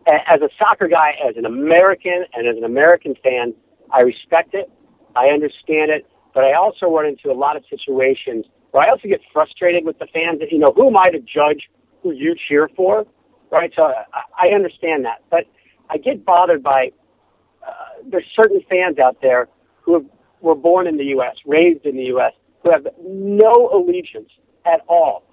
as 0.07 0.41
a 0.41 0.49
soccer 0.59 0.89
guy, 0.89 1.13
as 1.29 1.37
an 1.37 1.45
American 1.45 2.25
and 2.33 2.49
as 2.49 2.57
an 2.57 2.65
American 2.65 3.15
fan, 3.23 3.55
I 3.91 4.03
respect 4.03 4.55
it. 4.55 4.71
I 5.15 5.27
understand 5.27 5.91
it. 5.91 6.07
But 6.35 6.45
I 6.45 6.55
also 6.55 6.87
run 6.87 7.05
into 7.05 7.31
a 7.31 7.37
lot 7.37 7.57
of 7.57 7.65
situations 7.69 8.47
where 8.73 8.85
I 8.85 8.91
also 8.91 9.09
get 9.09 9.21
frustrated 9.33 9.85
with 9.85 9.99
the 9.99 10.07
fans. 10.13 10.41
That, 10.41 10.51
you 10.51 10.59
know, 10.59 10.73
who 10.75 10.89
am 10.89 10.97
I 10.97 11.11
to 11.11 11.21
judge 11.21 11.71
who 12.03 12.13
you 12.13 12.35
cheer 12.49 12.69
for? 12.75 13.07
Right? 13.51 13.71
So 13.77 13.85
I, 13.85 14.49
I 14.49 14.55
understand 14.55 15.05
that. 15.05 15.23
But 15.31 15.45
I 15.89 15.99
get 15.99 16.25
bothered 16.25 16.63
by 16.63 16.91
uh, 17.67 17.73
there's 18.11 18.25
certain 18.35 18.61
fans 18.69 18.99
out 18.99 19.19
there 19.23 19.49
who 19.83 19.95
have, 19.95 20.07
were 20.41 20.55
born 20.55 20.87
in 20.87 20.97
the 20.97 21.05
U.S., 21.05 21.37
raised 21.47 21.85
in 21.85 21.97
the 21.97 22.05
U.S., 22.05 22.33
who 22.63 22.71
have 22.71 22.87
no 23.01 23.71
allegiance 23.73 24.31
at 24.65 24.81
all, 24.89 25.25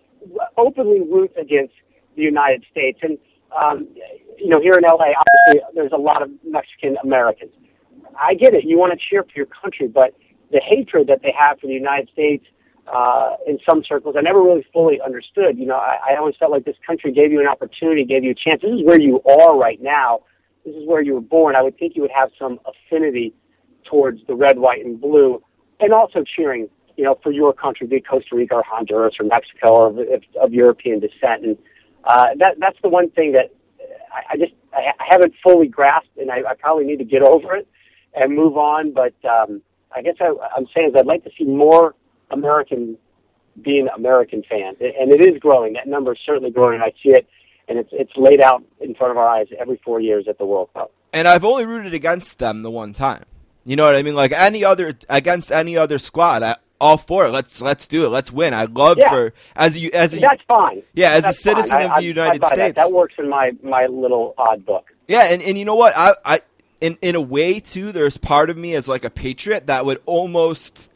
openly 0.57 0.99
root 0.99 1.31
against 1.39 1.73
the 2.15 2.21
United 2.21 2.65
States. 2.69 2.99
And, 3.01 3.17
um, 3.59 3.87
you 4.37 4.49
know, 4.49 4.61
here 4.61 4.73
in 4.73 4.85
L.A., 4.85 5.13
obviously, 5.15 5.67
there's 5.75 5.91
a 5.93 6.01
lot 6.01 6.21
of 6.21 6.29
Mexican 6.43 6.97
Americans. 7.03 7.51
I 8.19 8.33
get 8.33 8.53
it. 8.53 8.65
You 8.65 8.77
want 8.77 8.93
to 8.93 8.99
cheer 9.09 9.23
for 9.23 9.31
your 9.35 9.45
country, 9.45 9.87
but 9.87 10.13
the 10.51 10.61
hatred 10.63 11.07
that 11.07 11.21
they 11.21 11.33
have 11.37 11.59
for 11.59 11.67
the 11.67 11.73
United 11.73 12.09
States 12.11 12.45
uh, 12.87 13.35
in 13.47 13.59
some 13.69 13.83
circles, 13.87 14.15
I 14.17 14.21
never 14.21 14.41
really 14.41 14.65
fully 14.73 14.99
understood. 15.03 15.57
You 15.57 15.65
know, 15.65 15.75
I, 15.75 15.97
I 16.11 16.17
always 16.17 16.35
felt 16.37 16.51
like 16.51 16.65
this 16.65 16.77
country 16.85 17.11
gave 17.11 17.31
you 17.31 17.39
an 17.39 17.47
opportunity, 17.47 18.03
gave 18.03 18.23
you 18.23 18.31
a 18.31 18.35
chance. 18.35 18.61
This 18.61 18.71
is 18.71 18.83
where 18.83 18.99
you 18.99 19.21
are 19.23 19.57
right 19.57 19.81
now. 19.81 20.21
This 20.65 20.75
is 20.75 20.87
where 20.87 21.01
you 21.01 21.13
were 21.13 21.21
born. 21.21 21.55
I 21.55 21.61
would 21.61 21.77
think 21.77 21.95
you 21.95 22.01
would 22.01 22.11
have 22.17 22.29
some 22.37 22.59
affinity 22.65 23.33
towards 23.85 24.19
the 24.27 24.35
red, 24.35 24.59
white, 24.59 24.85
and 24.85 24.99
blue, 24.99 25.41
and 25.79 25.93
also 25.93 26.23
cheering, 26.23 26.67
you 26.97 27.03
know, 27.03 27.17
for 27.23 27.31
your 27.31 27.53
country, 27.53 27.87
be 27.87 28.01
Costa 28.01 28.35
Rica 28.35 28.55
or 28.55 28.63
Honduras 28.63 29.15
or 29.19 29.25
Mexico 29.25 29.75
or 29.75 29.87
of, 29.87 30.23
of 30.41 30.53
European 30.53 30.99
descent. 30.99 31.45
And 31.45 31.57
uh, 32.03 32.25
that 32.37 32.55
that's 32.59 32.77
the 32.81 32.89
one 32.89 33.09
thing 33.11 33.33
that 33.33 33.53
I, 34.13 34.33
I 34.33 34.37
just 34.37 34.53
I, 34.73 34.91
I 34.99 35.05
haven't 35.09 35.33
fully 35.43 35.67
grasped, 35.67 36.17
and 36.17 36.31
I, 36.31 36.39
I 36.49 36.53
probably 36.59 36.85
need 36.85 36.99
to 36.99 37.05
get 37.05 37.21
over 37.21 37.55
it 37.55 37.67
and 38.13 38.35
move 38.35 38.57
on. 38.57 38.93
But 38.93 39.13
um, 39.25 39.61
I 39.95 40.01
guess 40.01 40.15
I, 40.19 40.33
I'm 40.55 40.67
saying 40.75 40.89
is 40.89 40.95
I'd 40.97 41.05
like 41.05 41.23
to 41.23 41.31
see 41.37 41.45
more 41.45 41.95
American 42.31 42.97
being 43.61 43.87
American 43.95 44.43
fans, 44.49 44.77
and 44.79 45.11
it 45.13 45.25
is 45.27 45.39
growing. 45.39 45.73
That 45.73 45.87
number 45.87 46.13
is 46.13 46.19
certainly 46.25 46.51
growing. 46.51 46.81
I 46.81 46.91
see 47.03 47.09
it, 47.09 47.27
and 47.67 47.77
it's 47.79 47.89
it's 47.91 48.11
laid 48.15 48.41
out 48.41 48.63
in 48.79 48.95
front 48.95 49.11
of 49.11 49.17
our 49.17 49.27
eyes 49.27 49.47
every 49.59 49.79
four 49.83 49.99
years 49.99 50.25
at 50.27 50.37
the 50.37 50.45
World 50.45 50.69
Cup. 50.73 50.91
and 51.13 51.27
I've 51.27 51.43
only 51.43 51.65
rooted 51.65 51.93
against 51.93 52.39
them 52.39 52.61
the 52.63 52.71
one 52.71 52.93
time. 52.93 53.23
You 53.65 53.75
know 53.75 53.83
what 53.85 53.95
I 53.95 54.01
mean? 54.03 54.15
Like 54.15 54.31
any 54.31 54.63
other 54.63 54.97
against 55.09 55.51
any 55.51 55.75
other 55.75 55.97
squad, 55.99 56.41
I, 56.43 56.55
all 56.79 56.97
for 56.97 57.25
it. 57.25 57.29
Let's 57.31 57.61
let's 57.61 57.87
do 57.87 58.05
it. 58.05 58.09
Let's 58.09 58.31
win. 58.31 58.53
I 58.53 58.63
love 58.65 58.97
Yeah. 58.97 59.09
for 59.09 59.33
as 59.55 59.77
you 59.77 59.89
as 59.93 60.13
a 60.13 60.19
That's 60.19 60.41
fine. 60.47 60.81
Yeah, 60.93 61.11
as 61.11 61.19
a 61.19 61.21
That's 61.23 61.43
fine. 61.43 61.55
citizen 61.55 61.77
I- 61.77 61.83
of 61.83 61.89
the 61.89 61.95
I- 61.95 61.99
United 61.99 62.35
I 62.35 62.37
buy 62.37 62.47
States. 62.47 62.57
that. 62.57 62.75
that 62.75 62.91
works 62.93 63.15
in 63.17 63.27
my 63.29 63.51
my 63.61 63.87
little 63.87 64.33
odd 64.37 64.65
book. 64.65 64.85
yeah, 65.07 65.25
and, 65.33 65.41
and 65.41 65.57
you 65.57 65.65
know 65.65 65.75
what? 65.75 65.93
I 65.97 66.13
I 66.23 66.39
in 66.79 66.97
in 67.01 67.15
a 67.15 67.21
way 67.21 67.59
too. 67.59 67.91
There's 67.91 68.17
part 68.17 68.49
of 68.49 68.55
me 68.57 68.73
as 68.75 68.87
like 68.87 69.03
a 69.03 69.09
patriot 69.09 69.67
that 69.67 69.85
would 69.85 70.01
almost 70.05 70.89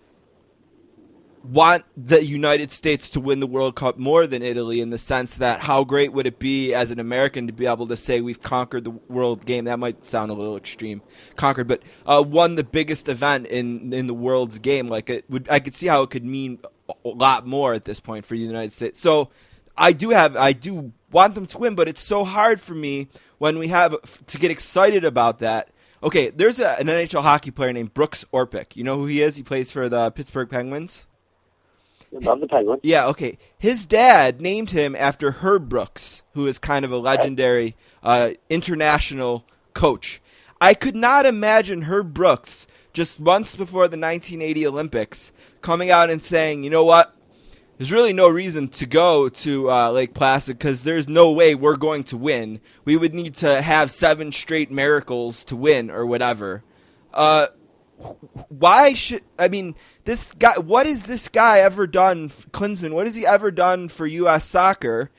want 1.43 1.83
the 1.97 2.23
United 2.23 2.71
States 2.71 3.09
to 3.11 3.19
win 3.19 3.39
the 3.39 3.47
World 3.47 3.75
Cup 3.75 3.97
more 3.97 4.25
than 4.25 4.41
Italy 4.41 4.79
in 4.79 4.89
the 4.89 4.97
sense 4.97 5.37
that 5.37 5.59
how 5.59 5.83
great 5.83 6.13
would 6.13 6.25
it 6.25 6.39
be 6.39 6.73
as 6.73 6.89
an 6.91 6.99
American 6.99 7.47
to 7.47 7.53
be 7.53 7.65
able 7.65 7.87
to 7.87 7.97
say 7.97 8.21
we've 8.21 8.41
conquered 8.41 8.85
the 8.85 8.91
world 8.91 9.45
game? 9.45 9.65
That 9.65 9.79
might 9.79 10.05
sound 10.05 10.31
a 10.31 10.33
little 10.33 10.55
extreme, 10.55 11.01
conquered, 11.35 11.67
but 11.67 11.81
uh, 12.05 12.23
won 12.25 12.55
the 12.55 12.63
biggest 12.63 13.09
event 13.09 13.47
in 13.47 13.93
in 13.93 14.07
the 14.07 14.13
world's 14.13 14.59
game. 14.59 14.87
Like 14.87 15.09
it 15.09 15.29
would, 15.29 15.49
I 15.49 15.59
could 15.59 15.75
see 15.75 15.87
how 15.87 16.01
it 16.03 16.09
could 16.09 16.23
mean 16.23 16.59
a 16.89 17.09
lot 17.09 17.45
more 17.45 17.73
at 17.73 17.85
this 17.85 17.99
point 17.99 18.25
for 18.25 18.35
the 18.35 18.41
United 18.41 18.71
States. 18.71 18.99
So 18.99 19.29
I 19.77 19.91
do 19.91 20.11
have, 20.11 20.35
I 20.35 20.53
do 20.53 20.93
want 21.11 21.35
them 21.35 21.45
to 21.47 21.57
win, 21.57 21.75
but 21.75 21.87
it's 21.87 22.03
so 22.03 22.23
hard 22.23 22.59
for 22.59 22.73
me 22.73 23.09
when 23.37 23.57
we 23.57 23.67
have 23.69 23.95
to 24.27 24.37
get 24.37 24.51
excited 24.51 25.03
about 25.03 25.39
that. 25.39 25.69
Okay, 26.01 26.29
there's 26.29 26.59
a, 26.59 26.79
an 26.79 26.87
NHL 26.87 27.23
hockey 27.23 27.51
player 27.51 27.71
named 27.71 27.93
Brooks 27.93 28.25
Orpik. 28.33 28.75
You 28.75 28.83
know 28.83 28.97
who 28.97 29.05
he 29.05 29.21
is? 29.21 29.35
He 29.35 29.43
plays 29.43 29.71
for 29.71 29.87
the 29.89 30.11
Pittsburgh 30.11 30.49
Penguins. 30.49 31.05
The. 32.13 32.79
Yeah, 32.83 33.07
okay. 33.07 33.37
His 33.57 33.85
dad 33.85 34.41
named 34.41 34.71
him 34.71 34.95
after 34.95 35.31
Herb 35.31 35.69
Brooks, 35.69 36.23
who 36.33 36.47
is 36.47 36.59
kind 36.59 36.85
of 36.85 36.91
a 36.91 36.97
legendary 36.97 37.75
uh, 38.03 38.31
international 38.49 39.45
coach. 39.73 40.21
I 40.61 40.73
could 40.73 40.95
not 40.95 41.25
imagine 41.25 41.83
Herb 41.83 42.13
Brooks 42.13 42.67
just 42.93 43.19
months 43.19 43.55
before 43.55 43.87
the 43.87 43.97
1980 43.97 44.67
Olympics 44.67 45.31
coming 45.61 45.89
out 45.89 46.09
and 46.09 46.23
saying, 46.23 46.63
you 46.63 46.69
know 46.69 46.85
what? 46.85 47.15
There's 47.77 47.91
really 47.91 48.13
no 48.13 48.29
reason 48.29 48.67
to 48.69 48.85
go 48.85 49.29
to 49.29 49.71
uh, 49.71 49.91
Lake 49.91 50.13
Placid 50.13 50.57
because 50.57 50.83
there's 50.83 51.09
no 51.09 51.31
way 51.31 51.55
we're 51.55 51.75
going 51.75 52.03
to 52.05 52.17
win. 52.17 52.61
We 52.85 52.95
would 52.95 53.15
need 53.15 53.35
to 53.35 53.61
have 53.61 53.89
seven 53.89 54.31
straight 54.31 54.71
miracles 54.71 55.43
to 55.45 55.55
win 55.55 55.89
or 55.89 56.05
whatever. 56.05 56.63
Uh, 57.11 57.47
why 58.49 58.93
should 58.93 59.23
I 59.37 59.47
mean 59.47 59.75
this 60.05 60.33
guy? 60.33 60.57
What 60.57 60.85
has 60.85 61.03
this 61.03 61.29
guy 61.29 61.59
ever 61.59 61.87
done, 61.87 62.29
Klinsmann? 62.29 62.93
What 62.93 63.05
has 63.05 63.15
he 63.15 63.25
ever 63.25 63.51
done 63.51 63.87
for 63.87 64.05
U.S. 64.05 64.45
soccer? 64.45 65.09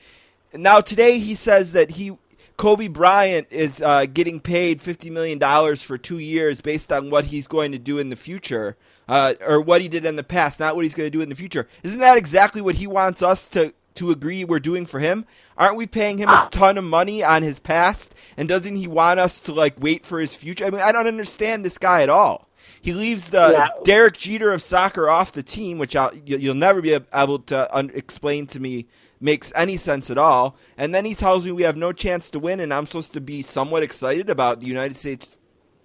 Now 0.53 0.81
today 0.81 1.19
he 1.19 1.35
says 1.35 1.73
that 1.73 1.91
he 1.91 2.17
Kobe 2.57 2.87
Bryant 2.87 3.47
is 3.51 3.81
uh, 3.81 4.05
getting 4.05 4.39
paid 4.39 4.81
fifty 4.81 5.09
million 5.09 5.37
dollars 5.39 5.81
for 5.81 5.97
two 5.97 6.19
years 6.19 6.61
based 6.61 6.91
on 6.91 7.09
what 7.09 7.25
he's 7.25 7.47
going 7.47 7.71
to 7.73 7.77
do 7.77 7.97
in 7.97 8.09
the 8.09 8.15
future, 8.15 8.77
uh, 9.07 9.33
or 9.45 9.59
what 9.59 9.81
he 9.81 9.87
did 9.87 10.05
in 10.05 10.15
the 10.15 10.23
past, 10.23 10.59
not 10.59 10.75
what 10.75 10.85
he's 10.85 10.95
going 10.95 11.07
to 11.07 11.17
do 11.17 11.21
in 11.21 11.29
the 11.29 11.35
future. 11.35 11.67
Isn't 11.83 11.99
that 11.99 12.17
exactly 12.17 12.61
what 12.61 12.75
he 12.75 12.87
wants 12.87 13.21
us 13.21 13.47
to 13.49 13.73
to 13.95 14.11
agree 14.11 14.45
we're 14.45 14.59
doing 14.59 14.85
for 14.85 14.99
him? 14.99 15.25
Aren't 15.57 15.77
we 15.77 15.87
paying 15.87 16.17
him 16.17 16.29
a 16.29 16.47
ton 16.51 16.77
of 16.77 16.83
money 16.83 17.23
on 17.23 17.43
his 17.43 17.59
past? 17.59 18.13
And 18.37 18.47
doesn't 18.47 18.75
he 18.75 18.87
want 18.87 19.19
us 19.19 19.41
to 19.41 19.53
like 19.53 19.79
wait 19.79 20.05
for 20.05 20.19
his 20.19 20.35
future? 20.35 20.65
I 20.65 20.69
mean, 20.69 20.81
I 20.81 20.91
don't 20.91 21.07
understand 21.07 21.65
this 21.65 21.77
guy 21.77 22.03
at 22.03 22.09
all. 22.09 22.47
He 22.85 22.93
leaves 22.93 23.29
the 23.31 23.49
Yeah. 23.53 23.67
Derek 23.83 24.15
Jeter 24.15 24.51
of 24.51 24.61
soccer 24.61 25.09
off 25.09 25.31
the 25.31 25.41
team, 25.41 25.79
which 25.79 25.95
I'll, 25.95 26.13
you- 26.23 26.37
you'll 26.37 26.53
never 26.53 26.83
be 26.83 26.95
able 27.11 27.39
to 27.39 27.75
un- 27.75 27.89
explain 27.95 28.45
to 28.47 28.59
me 28.59 28.85
makes 29.19 29.51
any 29.55 29.75
sense 29.75 30.11
at 30.11 30.19
all. 30.19 30.55
And 30.77 30.93
then 30.93 31.03
he 31.03 31.15
tells 31.15 31.47
me 31.47 31.51
we 31.51 31.63
have 31.63 31.77
no 31.77 31.91
chance 31.93 32.29
to 32.29 32.37
win, 32.39 32.59
and 32.59 32.71
I'm 32.71 32.85
supposed 32.85 33.13
to 33.13 33.21
be 33.21 33.41
somewhat 33.41 33.81
excited 33.81 34.29
about 34.29 34.59
the 34.59 34.67
United 34.67 34.97
States 34.97 35.39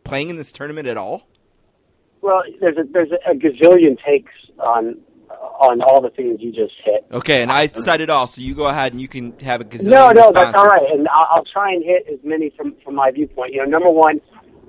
playing 0.04 0.28
in 0.28 0.36
this 0.36 0.52
tournament 0.52 0.88
at 0.88 0.98
all. 0.98 1.26
Well, 2.20 2.42
there's 2.60 2.76
a 2.76 2.82
there's 2.92 3.08
a 3.26 3.32
gazillion 3.34 3.96
takes 4.04 4.32
on 4.58 4.98
on 5.58 5.80
all 5.80 6.02
the 6.02 6.10
things 6.10 6.38
you 6.42 6.52
just 6.52 6.74
hit. 6.84 7.06
Okay, 7.12 7.40
and 7.40 7.50
I 7.50 7.66
said 7.68 8.02
it 8.02 8.10
all, 8.10 8.26
so 8.26 8.42
you 8.42 8.54
go 8.54 8.66
ahead 8.66 8.92
and 8.92 9.00
you 9.00 9.08
can 9.08 9.38
have 9.40 9.62
a 9.62 9.64
gazillion 9.64 9.90
No, 9.90 10.10
no, 10.10 10.32
that's 10.32 10.54
all 10.54 10.66
right, 10.66 10.84
and 10.90 11.08
I'll, 11.08 11.28
I'll 11.36 11.44
try 11.44 11.72
and 11.72 11.82
hit 11.82 12.06
as 12.12 12.18
many 12.22 12.50
from 12.58 12.74
from 12.84 12.94
my 12.94 13.10
viewpoint. 13.10 13.54
You 13.54 13.60
know, 13.60 13.70
number 13.70 13.88
one, 13.88 14.20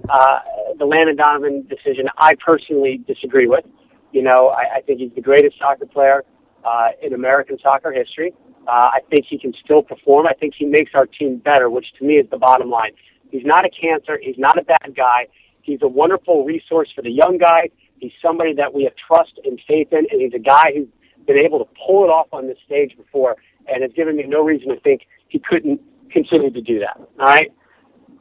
uh, 0.10 0.40
the 0.78 0.86
Landon 0.86 1.16
Donovan 1.16 1.68
decision, 1.70 2.08
I 2.18 2.34
personally 2.36 3.02
disagree 3.08 3.48
with. 3.48 3.66
You 4.12 4.24
know, 4.24 4.50
I, 4.50 4.78
I 4.78 4.82
think 4.82 5.00
he's 5.00 5.14
the 5.16 5.22
greatest 5.22 5.58
soccer 5.60 5.86
player 5.86 6.24
uh, 6.66 6.90
in 7.02 7.14
American 7.14 7.58
soccer 7.62 7.92
history. 7.92 8.34
Uh, 8.68 8.90
I 8.94 9.00
think 9.10 9.26
he 9.30 9.40
can 9.40 9.54
still 9.64 9.82
perform. 9.82 10.28
I 10.28 10.34
think 10.34 10.54
he 10.58 10.66
makes 10.66 10.92
our 10.94 11.06
team 11.06 11.38
better, 11.38 11.70
which 11.70 11.88
to 12.00 12.06
me 12.06 12.16
is 12.16 12.30
the 12.30 12.38
bottom 12.38 12.70
line. 12.70 12.92
He's 13.32 13.46
not 13.46 13.66
a 13.66 13.70
cancer. 13.70 14.20
He's 14.22 14.38
not 14.38 14.58
a 14.58 14.64
bad 14.64 14.96
guy. 14.96 15.28
He's 15.62 15.80
a 15.82 15.88
wonderful 15.88 16.44
resource 16.46 16.90
for 16.94 17.02
the 17.02 17.12
young 17.12 17.38
guy. 17.38 17.70
He's 18.00 18.12
somebody 18.22 18.54
that 18.56 18.74
we 18.74 18.84
have 18.84 18.94
trust 18.96 19.40
and 19.46 19.60
faith 19.68 19.88
in, 19.92 20.06
and 20.12 20.22
he's 20.22 20.34
a 20.34 20.40
guy 20.40 20.72
who's 20.76 20.88
been 21.26 21.38
able 21.38 21.60
to 21.60 21.70
pull 21.86 22.04
it 22.04 22.10
off 22.10 22.28
on 22.34 22.48
this 22.48 22.58
stage 22.66 22.98
before, 22.98 23.36
and 23.68 23.84
has 23.84 23.92
given 23.94 24.18
me 24.18 24.24
no 24.28 24.44
reason 24.44 24.70
to 24.70 24.80
think 24.82 25.04
he 25.30 25.40
couldn't 25.40 25.80
continue 26.12 26.52
to 26.52 26.62
do 26.62 26.80
that. 26.80 26.98
All 26.98 27.26
right. 27.26 27.52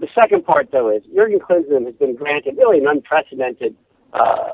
The 0.00 0.08
second 0.14 0.44
part, 0.44 0.70
though, 0.72 0.90
is 0.90 1.02
Jurgen 1.14 1.38
Klinsmann 1.38 1.84
has 1.84 1.94
been 1.94 2.16
granted 2.16 2.56
really 2.56 2.78
an 2.78 2.86
unprecedented 2.88 3.76
uh, 4.12 4.48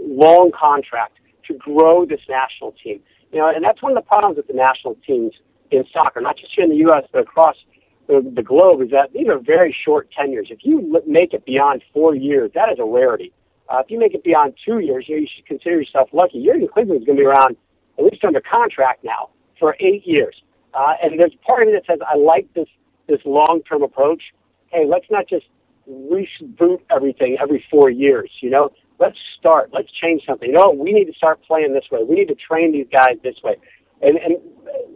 long 0.00 0.52
contract 0.52 1.18
to 1.48 1.54
grow 1.54 2.04
this 2.04 2.20
national 2.28 2.72
team. 2.84 3.00
You 3.32 3.38
know, 3.38 3.48
and 3.48 3.64
that's 3.64 3.82
one 3.82 3.96
of 3.96 3.96
the 3.96 4.06
problems 4.06 4.36
with 4.36 4.46
the 4.46 4.54
national 4.54 4.96
teams 5.06 5.32
in 5.70 5.84
soccer, 5.92 6.20
not 6.20 6.36
just 6.36 6.52
here 6.54 6.64
in 6.64 6.70
the 6.70 6.76
U.S. 6.88 7.04
but 7.10 7.20
across 7.20 7.56
the, 8.06 8.20
the 8.36 8.42
globe, 8.42 8.82
is 8.82 8.90
that 8.90 9.12
these 9.14 9.28
are 9.28 9.38
very 9.38 9.74
short 9.84 10.10
tenures. 10.12 10.48
If 10.50 10.58
you 10.62 11.00
make 11.06 11.32
it 11.32 11.46
beyond 11.46 11.82
four 11.94 12.14
years, 12.14 12.50
that 12.54 12.68
is 12.70 12.78
a 12.78 12.84
rarity. 12.84 13.32
Uh, 13.70 13.78
if 13.78 13.90
you 13.90 13.98
make 13.98 14.12
it 14.12 14.22
beyond 14.22 14.54
two 14.66 14.80
years, 14.80 15.06
you, 15.08 15.16
know, 15.16 15.20
you 15.22 15.28
should 15.34 15.46
consider 15.46 15.80
yourself 15.80 16.10
lucky. 16.12 16.44
Jurgen 16.44 16.68
Klinsmann 16.68 17.00
is 17.00 17.04
going 17.04 17.16
to 17.16 17.22
be 17.22 17.24
around 17.24 17.56
at 17.98 18.04
least 18.04 18.22
under 18.24 18.42
contract 18.42 19.02
now 19.04 19.30
for 19.58 19.74
eight 19.80 20.06
years. 20.06 20.34
Uh, 20.74 20.94
and 21.02 21.18
there's 21.18 21.34
part 21.46 21.62
of 21.62 21.68
me 21.68 21.74
that 21.74 21.86
says 21.86 21.98
I 22.06 22.16
like 22.16 22.52
this 22.54 22.68
this 23.08 23.20
long 23.24 23.62
term 23.68 23.82
approach. 23.82 24.22
Hey, 24.72 24.84
let's 24.88 25.06
not 25.10 25.28
just 25.28 25.46
reboot 25.88 26.80
everything 26.90 27.36
every 27.40 27.64
four 27.70 27.90
years. 27.90 28.30
You 28.40 28.50
know, 28.50 28.70
let's 28.98 29.18
start. 29.38 29.70
Let's 29.72 29.90
change 29.92 30.22
something. 30.26 30.48
You 30.48 30.54
know, 30.54 30.70
we 30.70 30.92
need 30.92 31.06
to 31.06 31.12
start 31.14 31.42
playing 31.46 31.74
this 31.74 31.84
way. 31.90 32.00
We 32.08 32.16
need 32.16 32.28
to 32.28 32.34
train 32.34 32.72
these 32.72 32.86
guys 32.92 33.16
this 33.22 33.36
way. 33.42 33.56
And 34.00 34.16
and 34.16 34.36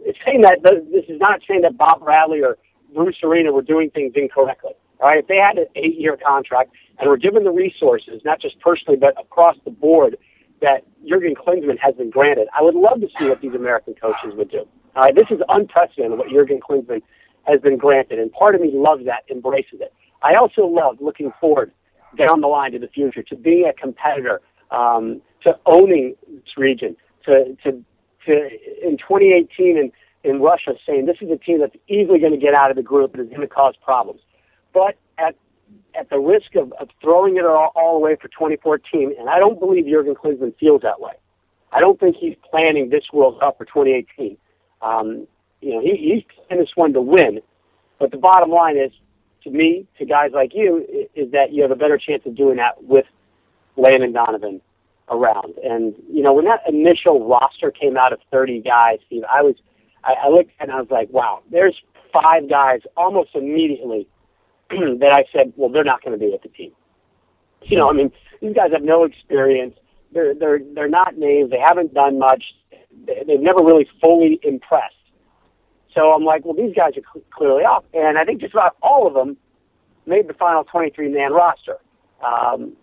it's 0.05 0.17
saying 0.25 0.41
that 0.41 0.63
this 0.63 1.05
is 1.07 1.19
not 1.19 1.41
saying 1.47 1.61
that 1.61 1.77
Bob 1.77 2.03
Bradley 2.03 2.41
or 2.41 2.57
Bruce 2.93 3.17
Arena 3.23 3.51
were 3.51 3.61
doing 3.61 3.89
things 3.89 4.13
incorrectly. 4.15 4.71
All 4.99 5.09
right, 5.09 5.19
if 5.19 5.27
they 5.27 5.37
had 5.37 5.57
an 5.57 5.67
eight-year 5.75 6.17
contract 6.25 6.71
and 6.97 7.07
were 7.07 7.17
given 7.17 7.43
the 7.43 7.51
resources, 7.51 8.21
not 8.25 8.41
just 8.41 8.59
personally 8.59 8.97
but 8.97 9.13
across 9.21 9.55
the 9.63 9.69
board, 9.69 10.17
that 10.61 10.83
Jurgen 11.07 11.35
Klinsmann 11.35 11.77
has 11.79 11.93
been 11.95 12.09
granted, 12.09 12.47
I 12.57 12.63
would 12.63 12.73
love 12.73 13.01
to 13.01 13.07
see 13.19 13.29
what 13.29 13.41
these 13.41 13.53
American 13.53 13.93
coaches 13.93 14.33
would 14.35 14.49
do. 14.49 14.65
All 14.95 15.03
right, 15.03 15.15
this 15.15 15.27
is 15.29 15.39
unprecedented 15.49 16.17
what 16.17 16.29
Jurgen 16.29 16.59
Klinsmann 16.59 17.03
has 17.47 17.61
been 17.61 17.77
granted, 17.77 18.19
and 18.19 18.31
part 18.31 18.55
of 18.55 18.61
me 18.61 18.71
loves 18.73 19.05
that, 19.05 19.23
embraces 19.29 19.79
it. 19.81 19.93
I 20.21 20.35
also 20.35 20.65
love 20.65 20.97
looking 20.99 21.31
forward 21.39 21.71
down 22.17 22.41
the 22.41 22.47
line 22.47 22.71
to 22.73 22.79
the 22.79 22.87
future, 22.87 23.23
to 23.23 23.35
being 23.35 23.67
a 23.67 23.73
competitor, 23.73 24.41
um, 24.71 25.21
to 25.43 25.57
owning 25.65 26.15
this 26.27 26.57
region, 26.57 26.95
to, 27.25 27.55
to, 27.63 27.83
to 28.25 28.49
in 28.83 28.97
2018 28.97 29.77
in, 29.77 29.91
in 30.23 30.41
Russia 30.41 30.73
saying 30.85 31.05
this 31.05 31.17
is 31.21 31.29
a 31.31 31.37
team 31.37 31.59
that's 31.59 31.75
easily 31.87 32.19
going 32.19 32.33
to 32.33 32.37
get 32.37 32.53
out 32.53 32.69
of 32.69 32.75
the 32.75 32.83
group 32.83 33.13
and 33.13 33.23
is 33.23 33.29
going 33.29 33.41
to 33.41 33.47
cause 33.47 33.75
problems. 33.83 34.21
But 34.73 34.97
at 35.17 35.35
at 35.99 36.09
the 36.09 36.19
risk 36.19 36.55
of, 36.55 36.71
of 36.79 36.89
throwing 37.01 37.37
it 37.37 37.45
all, 37.45 37.71
all 37.75 37.97
away 37.97 38.15
for 38.15 38.27
2014, 38.29 39.15
and 39.19 39.29
I 39.29 39.39
don't 39.39 39.59
believe 39.59 39.85
Jurgen 39.85 40.15
Klinsmann 40.15 40.57
feels 40.57 40.81
that 40.81 41.01
way. 41.01 41.13
I 41.71 41.79
don't 41.79 41.99
think 41.99 42.15
he's 42.15 42.35
planning 42.49 42.89
this 42.89 43.03
World 43.11 43.39
Cup 43.39 43.57
for 43.57 43.65
2018. 43.65 44.37
Um, 44.81 45.27
you 45.61 45.73
know, 45.73 45.81
he, 45.81 45.95
he's 45.97 46.23
in 46.49 46.57
this 46.57 46.69
one 46.75 46.93
to 46.93 47.01
win. 47.01 47.41
But 47.99 48.11
the 48.11 48.17
bottom 48.17 48.49
line 48.49 48.77
is, 48.77 48.91
to 49.43 49.49
me, 49.49 49.87
to 49.97 50.05
guys 50.05 50.31
like 50.33 50.51
you, 50.53 51.07
is 51.15 51.31
that 51.31 51.51
you 51.51 51.61
have 51.63 51.71
a 51.71 51.75
better 51.75 51.97
chance 51.97 52.23
of 52.25 52.35
doing 52.35 52.57
that 52.57 52.83
with 52.83 53.05
Landon 53.75 54.13
Donovan 54.13 54.61
around. 55.09 55.55
And 55.63 55.95
you 56.11 56.21
know, 56.21 56.33
when 56.33 56.45
that 56.45 56.61
initial 56.67 57.27
roster 57.27 57.71
came 57.71 57.97
out 57.97 58.13
of 58.13 58.19
30 58.31 58.61
guys, 58.61 58.99
Steve, 59.07 59.23
I 59.31 59.41
was, 59.41 59.55
I, 60.03 60.13
I 60.25 60.29
looked 60.29 60.51
and 60.59 60.71
I 60.71 60.79
was 60.79 60.89
like, 60.89 61.09
wow, 61.09 61.41
there's 61.51 61.75
five 62.13 62.49
guys 62.49 62.81
almost 62.95 63.29
immediately 63.33 64.07
that 64.69 65.13
I 65.13 65.25
said, 65.31 65.53
well, 65.55 65.69
they're 65.69 65.83
not 65.83 66.03
going 66.03 66.17
to 66.17 66.23
be 66.23 66.31
with 66.31 66.41
the 66.41 66.49
team. 66.49 66.71
You 67.63 67.77
know, 67.77 67.89
I 67.89 67.93
mean, 67.93 68.11
these 68.41 68.53
guys 68.53 68.71
have 68.71 68.83
no 68.83 69.03
experience. 69.03 69.75
They're 70.13 70.33
they're 70.33 70.59
they're 70.73 70.87
not 70.87 71.17
names. 71.17 71.49
They 71.49 71.59
haven't 71.59 71.93
done 71.93 72.17
much. 72.19 72.43
They've 73.05 73.39
never 73.39 73.61
really 73.63 73.87
fully 74.01 74.39
impressed. 74.43 74.95
So 75.97 76.11
I'm 76.11 76.23
like, 76.23 76.45
well, 76.45 76.53
these 76.53 76.75
guys 76.75 76.91
are 76.95 77.01
cl- 77.11 77.25
clearly 77.31 77.63
off, 77.63 77.83
and 77.91 78.19
I 78.19 78.23
think 78.23 78.39
just 78.39 78.53
about 78.53 78.77
all 78.83 79.07
of 79.07 79.15
them 79.15 79.35
made 80.05 80.27
the 80.27 80.33
final 80.33 80.63
23 80.63 81.09
man 81.09 81.33
roster. 81.33 81.77
Um, 82.23 82.73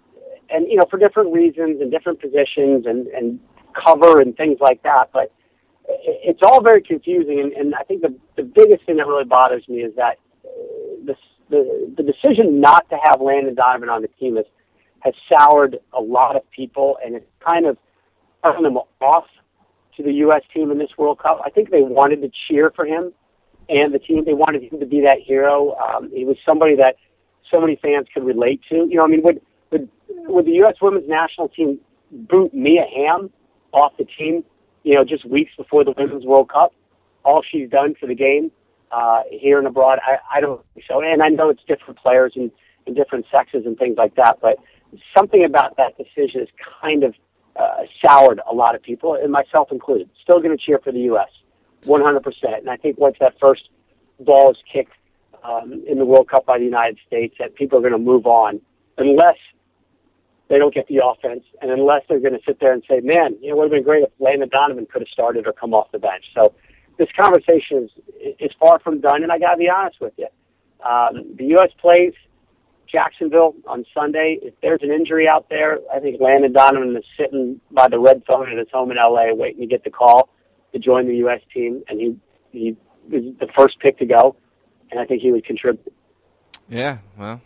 and 0.50 0.66
you 0.68 0.76
know, 0.76 0.84
for 0.90 0.98
different 0.98 1.32
reasons 1.32 1.80
and 1.80 1.92
different 1.92 2.20
positions 2.20 2.86
and 2.86 3.06
and 3.08 3.38
cover 3.72 4.20
and 4.20 4.36
things 4.36 4.58
like 4.60 4.82
that. 4.82 5.10
But 5.12 5.32
it's 5.88 6.40
all 6.42 6.60
very 6.60 6.82
confusing, 6.82 7.40
and, 7.40 7.52
and 7.52 7.74
I 7.76 7.84
think 7.84 8.02
the 8.02 8.14
the 8.36 8.42
biggest 8.42 8.84
thing 8.84 8.96
that 8.96 9.06
really 9.06 9.24
bothers 9.24 9.66
me 9.68 9.76
is 9.76 9.94
that 9.94 10.18
uh, 10.44 10.48
the 11.06 11.14
the 11.50 11.94
the 11.96 12.02
decision 12.02 12.60
not 12.60 12.88
to 12.90 12.96
have 13.04 13.20
Landon 13.20 13.54
Donovan 13.54 13.90
on 13.90 14.02
the 14.02 14.08
team 14.08 14.36
has 14.36 14.46
has 15.00 15.14
soured 15.30 15.78
a 15.92 16.00
lot 16.00 16.34
of 16.34 16.42
people, 16.50 16.98
and 17.04 17.14
it's 17.14 17.26
kind 17.44 17.66
of 17.66 17.76
turned 18.42 18.64
them 18.64 18.76
off 18.76 19.24
to 19.96 20.02
the 20.02 20.12
U.S. 20.12 20.42
team 20.52 20.70
in 20.70 20.78
this 20.78 20.90
World 20.98 21.18
Cup. 21.18 21.40
I 21.44 21.50
think 21.50 21.70
they 21.70 21.82
wanted 21.82 22.22
to 22.22 22.30
cheer 22.48 22.72
for 22.74 22.84
him 22.84 23.12
and 23.68 23.94
the 23.94 23.98
team. 23.98 24.24
They 24.24 24.34
wanted 24.34 24.62
him 24.62 24.80
to 24.80 24.86
be 24.86 25.00
that 25.02 25.18
hero. 25.24 25.74
Um, 25.76 26.10
he 26.12 26.24
was 26.24 26.36
somebody 26.44 26.76
that 26.76 26.96
so 27.50 27.60
many 27.60 27.78
fans 27.80 28.06
could 28.12 28.24
relate 28.24 28.60
to. 28.70 28.86
You 28.88 28.96
know, 28.96 29.04
I 29.04 29.08
mean, 29.08 29.22
would 29.22 29.40
would 29.70 29.88
would 30.08 30.46
the 30.46 30.52
U.S. 30.52 30.76
Women's 30.80 31.08
National 31.08 31.48
Team 31.48 31.78
boot 32.10 32.52
Mia 32.54 32.84
Hamm 32.94 33.30
off 33.72 33.92
the 33.98 34.04
team? 34.04 34.44
You 34.82 34.94
know, 34.94 35.04
just 35.04 35.24
weeks 35.24 35.52
before 35.56 35.84
the 35.84 35.94
Women's 35.96 36.26
World 36.26 36.50
Cup, 36.50 36.72
all 37.24 37.42
she's 37.42 37.70
done 37.70 37.94
for 37.98 38.06
the 38.06 38.14
game 38.14 38.50
uh, 38.92 39.22
here 39.30 39.58
and 39.58 39.66
abroad. 39.66 39.98
I, 40.06 40.38
I 40.38 40.40
don't 40.40 40.60
think 40.74 40.86
so. 40.88 41.00
And 41.00 41.22
I 41.22 41.28
know 41.28 41.48
it's 41.48 41.62
different 41.66 41.98
players 41.98 42.34
and, 42.36 42.50
and 42.86 42.94
different 42.94 43.26
sexes 43.32 43.64
and 43.66 43.78
things 43.78 43.96
like 43.96 44.14
that, 44.16 44.38
but 44.42 44.58
something 45.16 45.44
about 45.44 45.76
that 45.76 45.96
decision 45.96 46.40
has 46.40 46.48
kind 46.82 47.02
of 47.02 47.14
uh, 47.56 47.84
soured 48.04 48.40
a 48.50 48.54
lot 48.54 48.74
of 48.74 48.82
people, 48.82 49.14
and 49.14 49.30
myself 49.30 49.70
included. 49.70 50.08
Still 50.22 50.40
going 50.40 50.56
to 50.56 50.62
cheer 50.62 50.78
for 50.82 50.92
the 50.92 51.00
U.S. 51.00 51.28
100%. 51.84 52.58
And 52.58 52.70
I 52.70 52.76
think 52.76 52.98
once 52.98 53.16
that 53.20 53.34
first 53.40 53.68
ball 54.20 54.50
is 54.50 54.56
kicked 54.72 54.92
um, 55.42 55.84
in 55.86 55.98
the 55.98 56.04
World 56.04 56.28
Cup 56.28 56.46
by 56.46 56.58
the 56.58 56.64
United 56.64 56.98
States, 57.06 57.36
that 57.38 57.54
people 57.54 57.78
are 57.78 57.82
going 57.82 57.92
to 57.92 57.98
move 57.98 58.26
on, 58.26 58.60
unless 58.98 59.36
they 60.48 60.58
don't 60.58 60.74
get 60.74 60.86
the 60.88 61.00
offense, 61.04 61.44
and 61.62 61.70
unless 61.70 62.02
they're 62.08 62.20
going 62.20 62.34
to 62.34 62.44
sit 62.46 62.60
there 62.60 62.72
and 62.72 62.82
say, 62.88 63.00
"Man, 63.00 63.36
you 63.40 63.48
know, 63.48 63.56
it 63.56 63.58
would 63.58 63.64
have 63.64 63.70
been 63.72 63.82
great 63.82 64.02
if 64.02 64.10
Landon 64.18 64.48
Donovan 64.48 64.86
could 64.86 65.02
have 65.02 65.08
started 65.08 65.46
or 65.46 65.52
come 65.52 65.74
off 65.74 65.90
the 65.92 65.98
bench." 65.98 66.24
So 66.34 66.54
this 66.98 67.08
conversation 67.18 67.88
is 68.20 68.34
is 68.40 68.50
far 68.58 68.78
from 68.78 69.00
done, 69.00 69.22
and 69.22 69.32
I 69.32 69.38
got 69.38 69.52
to 69.52 69.56
be 69.56 69.68
honest 69.68 70.00
with 70.00 70.12
you. 70.16 70.28
Um, 70.84 71.34
the 71.36 71.46
U.S. 71.56 71.70
plays 71.80 72.12
Jacksonville 72.90 73.54
on 73.66 73.84
Sunday. 73.94 74.38
If 74.42 74.54
there's 74.62 74.80
an 74.82 74.90
injury 74.90 75.28
out 75.28 75.48
there, 75.48 75.78
I 75.94 76.00
think 76.00 76.20
Landon 76.20 76.52
Donovan 76.52 76.96
is 76.96 77.04
sitting 77.18 77.60
by 77.70 77.88
the 77.88 77.98
red 77.98 78.22
phone 78.26 78.50
at 78.50 78.58
his 78.58 78.68
home 78.72 78.90
in 78.90 78.98
L.A. 78.98 79.34
waiting 79.34 79.60
to 79.60 79.66
get 79.66 79.84
the 79.84 79.90
call 79.90 80.28
to 80.72 80.78
join 80.78 81.06
the 81.06 81.16
U.S. 81.16 81.40
team, 81.52 81.82
and 81.88 82.00
he 82.00 82.16
he 82.52 82.76
was 83.08 83.22
the 83.40 83.48
first 83.56 83.78
pick 83.80 83.98
to 83.98 84.06
go, 84.06 84.36
and 84.90 85.00
I 85.00 85.04
think 85.04 85.22
he 85.22 85.32
would 85.32 85.44
contribute. 85.44 85.92
Yeah, 86.68 86.98
well, 87.18 87.40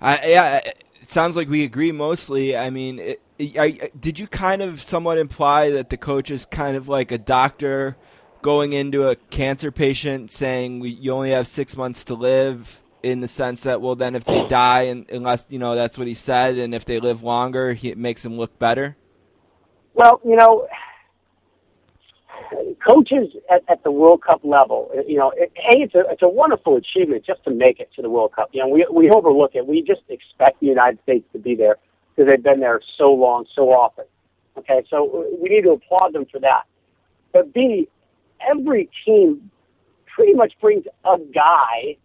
I 0.00 0.26
yeah, 0.26 0.56
it 0.56 1.10
sounds 1.10 1.36
like 1.36 1.48
we 1.48 1.64
agree 1.64 1.92
mostly. 1.92 2.56
I 2.56 2.70
mean, 2.70 2.98
it, 2.98 4.00
did 4.00 4.18
you 4.18 4.26
kind 4.26 4.62
of 4.62 4.80
somewhat 4.80 5.18
imply 5.18 5.70
that 5.70 5.90
the 5.90 5.96
coach 5.96 6.30
is 6.30 6.46
kind 6.46 6.76
of 6.76 6.88
like 6.88 7.10
a 7.10 7.18
doctor 7.18 7.96
going 8.42 8.72
into 8.72 9.08
a 9.08 9.16
cancer 9.16 9.70
patient 9.70 10.30
saying 10.30 10.84
you 10.84 11.12
only 11.12 11.30
have 11.30 11.46
six 11.46 11.76
months 11.76 12.04
to 12.04 12.14
live? 12.14 12.82
In 13.02 13.20
the 13.20 13.28
sense 13.28 13.64
that, 13.64 13.80
well, 13.80 13.96
then 13.96 14.14
if 14.14 14.24
they 14.24 14.46
die, 14.46 14.82
and 14.82 15.10
unless 15.10 15.46
you 15.48 15.58
know 15.58 15.74
that's 15.74 15.98
what 15.98 16.06
he 16.06 16.14
said, 16.14 16.56
and 16.56 16.72
if 16.72 16.84
they 16.84 17.00
live 17.00 17.22
longer, 17.22 17.72
he, 17.72 17.90
it 17.90 17.98
makes 17.98 18.22
them 18.22 18.36
look 18.36 18.58
better. 18.60 18.96
Well, 19.94 20.20
you 20.24 20.36
know, 20.36 20.68
coaches 22.86 23.34
at, 23.50 23.62
at 23.68 23.82
the 23.82 23.90
World 23.90 24.22
Cup 24.22 24.40
level, 24.44 24.90
you 25.06 25.18
know, 25.18 25.32
it, 25.36 25.52
a 25.56 25.82
it's 25.82 25.94
a 25.94 26.04
it's 26.10 26.22
a 26.22 26.28
wonderful 26.28 26.76
achievement 26.76 27.24
just 27.26 27.42
to 27.44 27.50
make 27.50 27.80
it 27.80 27.90
to 27.96 28.02
the 28.02 28.10
World 28.10 28.32
Cup. 28.34 28.50
You 28.52 28.62
know, 28.62 28.68
we 28.68 28.86
we 28.92 29.10
overlook 29.10 29.54
it. 29.54 29.66
We 29.66 29.82
just 29.82 30.02
expect 30.08 30.60
the 30.60 30.66
United 30.66 31.00
States 31.02 31.26
to 31.32 31.38
be 31.38 31.54
there 31.54 31.76
because 32.14 32.30
they've 32.30 32.42
been 32.42 32.60
there 32.60 32.80
so 32.98 33.12
long, 33.12 33.46
so 33.54 33.70
often. 33.70 34.04
Okay, 34.56 34.84
so 34.90 35.26
we 35.40 35.48
need 35.48 35.62
to 35.62 35.70
applaud 35.70 36.12
them 36.12 36.26
for 36.30 36.38
that. 36.40 36.62
But 37.32 37.54
B, 37.54 37.88
every 38.48 38.90
team 39.04 39.50
pretty 40.14 40.34
much 40.34 40.52
brings 40.60 40.84
a 41.04 41.18
guy 41.34 41.96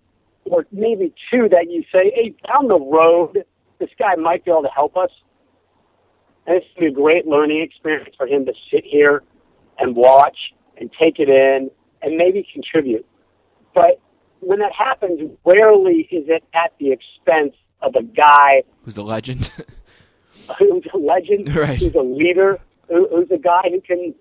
or 0.49 0.65
maybe 0.71 1.13
two 1.31 1.47
that 1.49 1.69
you 1.69 1.83
say, 1.91 2.11
hey, 2.15 2.35
down 2.53 2.67
the 2.67 2.79
road, 2.79 3.43
this 3.79 3.89
guy 3.99 4.15
might 4.15 4.43
be 4.45 4.51
able 4.51 4.63
to 4.63 4.69
help 4.69 4.97
us. 4.97 5.11
And 6.45 6.55
it's 6.57 6.65
going 6.79 6.89
to 6.89 6.95
be 6.95 6.99
a 6.99 7.03
great 7.03 7.27
learning 7.27 7.61
experience 7.61 8.15
for 8.17 8.25
him 8.27 8.45
to 8.45 8.53
sit 8.71 8.83
here 8.85 9.23
and 9.79 9.95
watch 9.95 10.37
and 10.77 10.89
take 10.99 11.19
it 11.19 11.29
in 11.29 11.69
and 12.01 12.17
maybe 12.17 12.47
contribute. 12.53 13.05
But 13.75 13.99
when 14.39 14.59
that 14.59 14.71
happens, 14.73 15.19
rarely 15.45 16.07
is 16.11 16.25
it 16.27 16.43
at 16.53 16.73
the 16.79 16.91
expense 16.91 17.53
of 17.81 17.95
a 17.95 18.03
guy 18.03 18.63
Who's 18.83 18.97
a 18.97 19.03
legend? 19.03 19.51
who's 20.57 20.85
a 20.93 20.97
legend, 20.97 21.49
Right. 21.55 21.77
who's 21.77 21.95
a 21.95 22.01
leader, 22.01 22.59
who, 22.87 23.07
who's 23.09 23.29
a 23.31 23.37
guy 23.37 23.63
who 23.69 23.81
can 23.81 24.13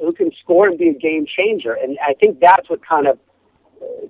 who 0.00 0.12
can 0.12 0.30
score 0.42 0.66
and 0.66 0.78
be 0.78 0.88
a 0.88 0.94
game 0.94 1.26
changer. 1.26 1.74
And 1.74 1.98
I 2.06 2.14
think 2.14 2.40
that's 2.40 2.68
what 2.70 2.84
kind 2.86 3.06
of 3.06 3.18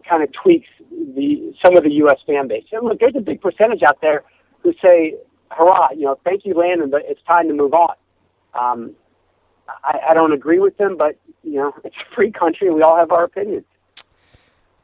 kind 0.08 0.22
of 0.22 0.30
tweaks 0.32 0.68
the 0.90 1.54
some 1.64 1.76
of 1.76 1.84
the 1.84 1.90
U.S. 2.04 2.18
fan 2.26 2.48
base. 2.48 2.64
And 2.72 2.86
look, 2.86 3.00
there's 3.00 3.16
a 3.16 3.20
big 3.20 3.40
percentage 3.40 3.82
out 3.86 4.00
there 4.00 4.24
who 4.62 4.72
say, 4.84 5.14
"Hurrah! 5.50 5.90
You 5.92 6.06
know, 6.06 6.18
thank 6.24 6.44
you, 6.44 6.54
Landon, 6.54 6.90
but 6.90 7.02
it's 7.06 7.20
time 7.26 7.48
to 7.48 7.54
move 7.54 7.72
on." 7.74 7.94
Um, 8.54 8.92
I, 9.84 9.98
I 10.10 10.14
don't 10.14 10.32
agree 10.32 10.58
with 10.58 10.76
them, 10.76 10.96
but 10.96 11.16
you 11.42 11.54
know, 11.54 11.72
it's 11.84 11.96
a 11.96 12.14
free 12.14 12.32
country, 12.32 12.66
and 12.68 12.76
we 12.76 12.82
all 12.82 12.96
have 12.96 13.10
our 13.10 13.24
opinions. 13.24 13.64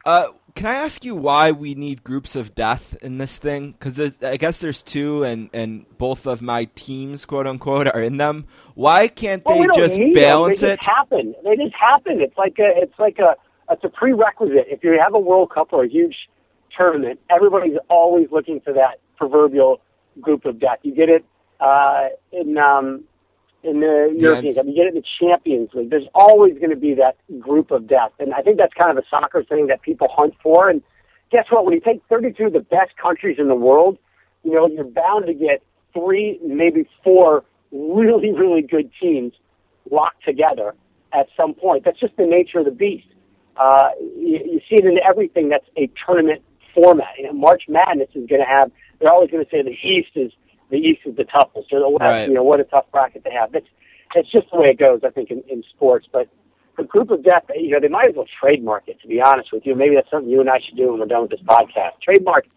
Uh, 0.05 0.27
can 0.55 0.65
I 0.65 0.75
ask 0.75 1.05
you 1.05 1.13
why 1.15 1.51
we 1.51 1.75
need 1.75 2.03
groups 2.03 2.35
of 2.35 2.55
death 2.55 2.97
in 3.01 3.17
this 3.17 3.37
thing? 3.37 3.73
Because 3.73 4.23
I 4.23 4.37
guess 4.37 4.59
there's 4.59 4.81
two, 4.81 5.23
and, 5.23 5.49
and 5.53 5.85
both 5.97 6.25
of 6.25 6.41
my 6.41 6.65
teams, 6.75 7.25
quote 7.25 7.45
unquote, 7.45 7.87
are 7.87 8.01
in 8.01 8.17
them. 8.17 8.45
Why 8.75 9.07
can't 9.07 9.43
Well, 9.45 9.59
they 9.59 9.67
just 9.75 9.97
need 9.97 10.15
them. 10.15 10.21
balance 10.23 10.61
they 10.61 10.73
it? 10.73 10.79
just 10.81 10.89
happen. 10.89 11.35
They 11.43 11.55
just 11.57 11.75
happen. 11.75 12.21
It's 12.21 12.37
like 12.37 12.57
a, 12.59 12.71
it's 12.75 12.97
like 12.97 13.19
a, 13.19 13.35
it's 13.69 13.83
a 13.83 13.89
prerequisite. 13.89 14.65
If 14.67 14.83
you 14.83 14.99
have 15.01 15.13
a 15.13 15.19
World 15.19 15.51
Cup 15.51 15.69
or 15.71 15.83
a 15.83 15.89
huge 15.89 16.15
tournament, 16.75 17.19
everybody's 17.29 17.77
always 17.89 18.27
looking 18.31 18.59
for 18.61 18.73
that 18.73 18.99
proverbial 19.17 19.81
group 20.21 20.45
of 20.45 20.59
death. 20.59 20.79
You 20.83 20.93
get 20.93 21.09
it 21.09 21.25
uh, 21.59 22.07
in 22.31 22.57
um, 22.57 23.03
in 23.63 23.81
the 23.81 24.15
European 24.17 24.45
Yes. 24.45 24.55
Cup. 24.55 24.65
You 24.65 24.75
get 24.75 24.85
it 24.87 24.95
in 24.95 24.95
the 24.95 25.03
Champions 25.19 25.69
League. 25.73 25.89
There's 25.89 26.07
always 26.15 26.53
going 26.55 26.69
to 26.69 26.75
be 26.75 26.93
that 26.95 27.17
group 27.39 27.71
of 27.71 27.87
death, 27.87 28.11
and 28.19 28.33
I 28.33 28.41
think 28.41 28.57
that's 28.57 28.73
kind 28.73 28.97
of 28.97 29.03
a 29.03 29.07
soccer 29.09 29.43
thing 29.43 29.67
that 29.67 29.81
people 29.81 30.07
hunt 30.11 30.33
for. 30.41 30.69
And 30.69 30.81
guess 31.31 31.45
what? 31.49 31.65
When 31.65 31.73
you 31.73 31.81
take 31.81 32.01
32 32.09 32.45
of 32.45 32.53
the 32.53 32.59
best 32.61 32.95
countries 33.01 33.37
in 33.39 33.47
the 33.47 33.55
world, 33.55 33.97
you 34.43 34.53
know 34.53 34.67
you're 34.67 34.83
bound 34.83 35.27
to 35.27 35.33
get 35.33 35.61
three, 35.93 36.39
maybe 36.43 36.87
four 37.03 37.43
really, 37.71 38.31
really 38.33 38.61
good 38.61 38.89
teams 38.99 39.33
locked 39.91 40.23
together 40.23 40.73
at 41.13 41.27
some 41.35 41.53
point. 41.53 41.83
That's 41.85 41.99
just 41.99 42.15
the 42.17 42.25
nature 42.25 42.59
of 42.59 42.65
the 42.65 42.71
beast. 42.71 43.07
Uh, 43.57 43.89
you, 43.99 44.39
you 44.45 44.59
see 44.69 44.75
it 44.75 44.85
in 44.85 44.97
everything 45.07 45.49
that's 45.49 45.65
a 45.77 45.89
tournament 46.05 46.41
format. 46.73 47.09
You 47.17 47.25
know, 47.25 47.33
March 47.33 47.63
Madness 47.67 48.09
is 48.15 48.27
going 48.27 48.41
to 48.41 48.47
have. 48.47 48.71
They're 48.99 49.11
always 49.11 49.31
going 49.31 49.43
to 49.43 49.49
say 49.51 49.61
the 49.61 49.71
East 49.71 50.11
is 50.15 50.31
the 50.69 50.77
East 50.77 51.01
is 51.05 51.15
the 51.15 51.25
toughest, 51.25 51.71
or 51.73 51.79
the 51.79 51.89
West. 51.89 52.01
Right. 52.01 52.27
You 52.27 52.33
know 52.33 52.43
what 52.43 52.59
a 52.59 52.63
tough 52.65 52.85
bracket 52.91 53.23
they 53.23 53.31
have. 53.31 53.51
That's 53.51 53.65
it's 54.15 54.31
just 54.31 54.49
the 54.51 54.57
way 54.59 54.67
it 54.69 54.79
goes. 54.79 55.01
I 55.03 55.09
think 55.09 55.31
in, 55.31 55.43
in 55.49 55.63
sports, 55.69 56.07
but. 56.11 56.27
The 56.77 56.85
group 56.85 57.11
of 57.11 57.25
death, 57.25 57.43
you 57.53 57.71
know, 57.71 57.81
they 57.81 57.89
might 57.89 58.11
as 58.11 58.15
well 58.15 58.25
trademark 58.39 58.87
it. 58.87 59.01
To 59.01 59.07
be 59.09 59.19
honest 59.19 59.51
with 59.51 59.65
you, 59.65 59.75
maybe 59.75 59.95
that's 59.95 60.09
something 60.09 60.31
you 60.31 60.39
and 60.39 60.49
I 60.49 60.61
should 60.65 60.77
do 60.77 60.91
when 60.91 61.01
we're 61.01 61.07
done 61.07 61.23
with 61.23 61.31
this 61.31 61.41
podcast. 61.41 61.99
Trademark 62.01 62.47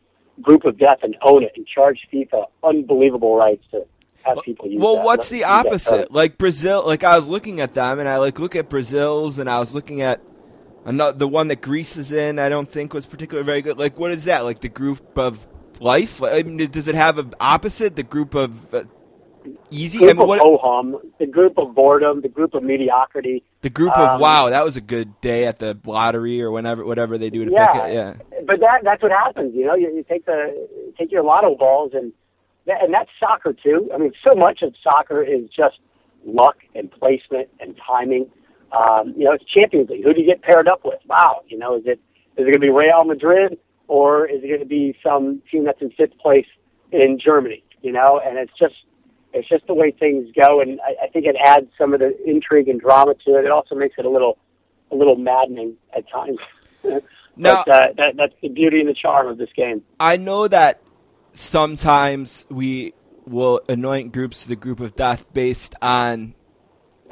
group 0.41 0.65
of 0.65 0.79
death 0.79 0.99
and 1.03 1.17
own 1.23 1.43
it, 1.43 1.51
and 1.57 1.67
charge 1.67 1.99
FIFA 2.13 2.45
unbelievable 2.63 3.37
rights 3.37 3.65
to 3.73 3.85
have 4.23 4.39
people 4.45 4.69
use 4.69 4.81
Well, 4.81 4.97
that. 4.97 5.05
what's 5.05 5.29
the 5.29 5.39
use 5.39 5.47
that 5.47 5.67
opposite? 5.67 6.13
Like 6.13 6.39
Brazil, 6.39 6.87
like 6.87 7.03
I 7.03 7.17
was 7.17 7.29
looking 7.29 7.61
at 7.61 7.75
them, 7.75 7.99
and 7.99 8.09
I 8.09 8.19
like 8.19 8.39
look 8.39 8.55
at 8.55 8.69
Brazil's, 8.69 9.41
and 9.41 9.51
I 9.51 9.59
was 9.59 9.75
looking 9.75 10.03
at 10.03 10.21
another 10.85 11.17
the 11.19 11.29
one 11.29 11.49
that 11.49 11.61
Greece 11.61 11.97
is 11.97 12.13
in. 12.13 12.39
I 12.39 12.49
don't 12.49 12.71
think 12.71 12.93
was 12.93 13.07
particularly 13.07 13.47
very 13.47 13.63
good. 13.63 13.79
Like, 13.79 13.99
what 13.99 14.11
is 14.13 14.25
that? 14.25 14.41
Like 14.41 14.61
the 14.61 14.69
group 14.69 15.17
of 15.19 15.47
life? 15.81 16.21
Like, 16.21 16.45
I 16.45 16.49
mean, 16.49 16.71
does 16.71 16.89
it 16.89 16.95
have 16.95 17.19
an 17.19 17.35
opposite? 17.41 17.97
The 17.97 18.03
group 18.03 18.35
of 18.35 18.73
uh, 18.75 18.85
easy? 19.71 19.99
I 19.99 20.13
group 20.13 20.17
mean, 20.17 20.23
of 20.23 20.29
what, 20.29 20.41
ho 20.41 20.59
hum, 20.63 20.99
the 21.19 21.27
group 21.27 21.59
of 21.59 21.75
boredom, 21.75 22.21
the 22.21 22.29
group 22.29 22.55
of 22.55 22.63
mediocrity. 22.63 23.45
the 23.63 23.71
group 23.71 23.97
of 23.97 24.11
um, 24.11 24.21
wow, 24.21 24.51
that 24.51 24.65
was 24.65 24.77
a 24.77 24.81
good 24.81 25.21
day 25.21 25.45
at 25.45 25.59
the 25.59 25.79
lottery 25.87 26.43
or 26.43 26.51
whenever 26.51 26.85
whatever 26.85 27.19
they 27.19 27.31
do 27.31 27.45
to 27.45 27.51
Yeah, 27.51 27.67
pick 27.67 27.83
it. 27.83 27.95
Yeah. 27.95 28.15
but 28.47 28.61
that 28.61 28.81
that's 28.85 29.03
what 29.03 29.13
happens. 29.13 29.55
You 29.55 29.67
know, 29.67 29.75
you, 29.75 29.95
you 29.95 30.05
take 30.09 30.27
the 30.27 30.69
take 30.99 31.11
your 31.13 31.23
lotto 31.25 31.57
balls, 31.57 31.93
and 31.95 32.13
that, 32.67 32.83
and 32.83 32.93
that's 32.93 33.11
soccer 33.19 33.53
too. 33.53 33.91
I 33.95 33.99
mean, 33.99 34.13
so 34.29 34.39
much 34.39 34.63
of 34.63 34.75
soccer 34.83 35.23
is 35.23 35.49
just 35.55 35.77
luck 36.25 36.57
and 36.75 36.91
placement 36.91 37.49
and 37.61 37.77
timing. 37.87 38.31
Um, 38.73 39.15
you 39.17 39.25
know, 39.25 39.33
it's 39.33 39.45
Champions 39.45 39.91
League. 39.91 40.05
Who 40.05 40.15
do 40.15 40.21
you 40.21 40.27
get 40.27 40.43
paired 40.43 40.69
up 40.69 40.81
with? 40.85 41.01
Wow. 41.07 41.43
You 41.47 41.59
know, 41.59 41.77
is 41.77 41.83
it 41.87 42.01
is 42.37 42.39
it 42.39 42.43
going 42.45 42.55
to 42.55 42.59
be 42.61 42.71
Real 42.71 43.05
Madrid 43.05 43.59
or 43.89 44.27
is 44.27 44.43
it 44.43 44.49
going 44.49 44.61
to 44.61 44.67
be 44.67 44.97
some 45.03 45.43
team 45.51 45.65
that's 45.65 45.83
in 45.83 45.91
fifth 45.91 46.17
place 46.19 46.47
in 46.91 47.19
Germany? 47.23 47.63
You 47.83 47.93
know, 47.93 48.21
and 48.25 48.39
it's 48.39 48.53
just 48.59 48.75
it's 49.35 49.49
just 49.49 49.67
the 49.67 49.75
way 49.75 49.91
things 49.91 50.29
go, 50.35 50.61
and 50.61 50.81
I, 50.81 51.05
I 51.05 51.09
think 51.09 51.27
it 51.27 51.37
adds 51.43 51.67
some 51.79 51.95
of 51.95 52.01
the 52.01 52.15
intrigue 52.27 52.69
and 52.69 52.81
drama 52.81 53.15
to 53.27 53.39
it. 53.39 53.45
It 53.45 53.51
also 53.51 53.75
makes 53.75 53.95
it 53.99 54.05
a 54.05 54.11
little 54.11 54.39
a 54.91 54.95
little 54.95 55.17
maddening 55.17 55.77
at 55.97 56.09
times. 56.11 56.39
Now- 57.35 57.65
but, 57.65 57.75
uh, 57.75 57.87
that, 57.97 58.17
that's 58.19 58.35
the 58.43 58.51
beauty 58.51 58.81
and 58.81 58.89
the 58.91 58.95
charm 58.95 59.27
of 59.27 59.39
this 59.39 59.49
game. 59.57 59.83
I 59.99 60.19
know 60.19 60.49
that 60.49 60.83
sometimes 61.33 62.45
we 62.51 62.93
will 63.27 63.63
anoint 63.71 64.13
groups 64.13 64.45
the 64.45 64.55
group 64.55 64.81
of 64.81 64.93
death 64.93 65.25
based 65.33 65.75
on 65.81 66.35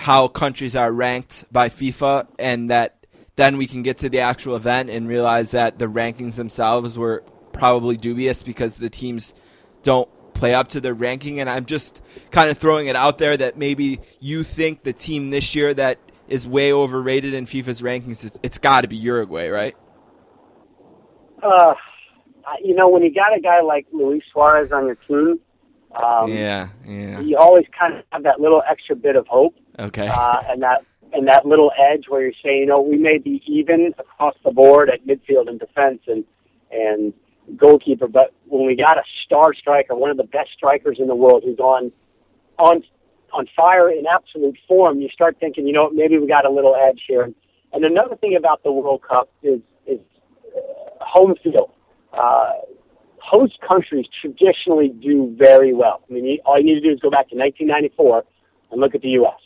how 0.01 0.29
countries 0.29 0.75
are 0.75 0.91
ranked 0.91 1.45
by 1.53 1.69
FIFA, 1.69 2.27
and 2.39 2.71
that 2.71 2.97
then 3.37 3.59
we 3.59 3.67
can 3.67 3.83
get 3.83 3.99
to 3.99 4.09
the 4.09 4.21
actual 4.21 4.57
event 4.57 4.89
and 4.89 5.07
realize 5.07 5.51
that 5.51 5.79
the 5.79 5.85
rankings 5.85 6.37
themselves 6.37 6.99
were 6.99 7.23
probably 7.53 7.99
dubious 7.99 8.43
because 8.43 8.79
the 8.79 8.89
teams 8.89 9.35
don't 9.83 10.09
play 10.33 10.55
up 10.55 10.69
to 10.69 10.81
their 10.81 10.95
ranking. 10.95 11.39
And 11.39 11.51
I'm 11.51 11.67
just 11.67 12.03
kind 12.31 12.51
of 12.51 12.57
throwing 12.57 12.87
it 12.87 12.97
out 12.97 13.19
there 13.19 13.37
that 13.37 13.59
maybe 13.59 14.01
you 14.21 14.43
think 14.43 14.85
the 14.85 14.95
team 14.95 15.29
this 15.29 15.55
year 15.55 15.75
that 15.75 15.99
is 16.29 16.49
way 16.49 16.73
overrated 16.73 17.35
in 17.35 17.45
FIFA's 17.45 17.83
rankings, 17.83 18.25
is, 18.25 18.39
it's 18.43 18.57
got 18.57 18.83
to 18.83 18.89
be 18.89 18.97
Uruguay, 18.97 19.49
right? 19.49 19.77
Uh, 21.43 21.75
you 22.63 22.75
know, 22.75 22.89
when 22.89 23.03
you 23.03 23.13
got 23.13 23.37
a 23.37 23.41
guy 23.41 23.61
like 23.61 23.87
Luis 23.93 24.23
Suarez 24.33 24.73
on 24.73 24.87
your 24.87 24.95
team, 24.95 25.41
um, 25.93 26.31
yeah, 26.31 26.69
yeah. 26.87 27.21
you 27.21 27.37
always 27.37 27.67
kind 27.79 27.99
of 27.99 28.05
have 28.13 28.23
that 28.23 28.41
little 28.41 28.63
extra 28.67 28.97
bit 28.97 29.17
of 29.17 29.27
hope 29.27 29.57
Okay. 29.79 30.09
uh, 30.09 30.43
and 30.49 30.63
that 30.63 30.85
and 31.13 31.27
that 31.27 31.47
little 31.47 31.73
edge 31.79 32.05
where 32.09 32.23
you're 32.23 32.33
saying, 32.43 32.61
you 32.61 32.67
know, 32.67 32.81
we 32.81 32.97
may 32.97 33.19
be 33.19 33.43
even 33.47 33.93
across 33.99 34.35
the 34.45 34.51
board 34.51 34.89
at 34.91 35.05
midfield 35.07 35.49
and 35.49 35.59
defense 35.59 36.01
and 36.07 36.25
and 36.71 37.13
goalkeeper, 37.57 38.07
but 38.07 38.33
when 38.47 38.67
we 38.67 38.77
got 38.77 38.97
a 38.97 39.03
star 39.25 39.53
striker, 39.55 39.95
one 39.95 40.11
of 40.11 40.17
the 40.17 40.25
best 40.25 40.51
strikers 40.55 40.99
in 41.01 41.09
the 41.09 41.15
world, 41.15 41.43
who's 41.45 41.59
on 41.59 41.91
on 42.59 42.83
on 43.33 43.47
fire 43.57 43.91
in 43.91 44.05
absolute 44.07 44.57
form, 44.67 45.01
you 45.01 45.09
start 45.09 45.37
thinking, 45.41 45.67
you 45.67 45.73
know, 45.73 45.91
maybe 45.91 46.19
we 46.19 46.27
got 46.27 46.45
a 46.45 46.51
little 46.51 46.75
edge 46.75 47.03
here. 47.07 47.31
And 47.73 47.85
another 47.85 48.17
thing 48.17 48.37
about 48.37 48.63
the 48.63 48.73
World 48.73 49.03
Cup 49.09 49.31
is 49.43 49.61
is 49.87 50.01
home 51.01 51.35
field. 51.43 51.71
Uh, 52.13 52.53
host 53.19 53.59
countries 53.67 54.07
traditionally 54.21 54.89
do 54.89 55.35
very 55.39 55.73
well. 55.73 56.03
I 56.09 56.13
mean, 56.13 56.39
all 56.45 56.59
you 56.59 56.65
need 56.65 56.75
to 56.75 56.81
do 56.81 56.91
is 56.91 57.01
go 57.01 57.11
back 57.11 57.29
to 57.31 57.37
1994 57.37 58.25
and 58.73 58.81
look 58.81 58.95
at 58.95 59.03
the 59.03 59.11
U.S. 59.11 59.39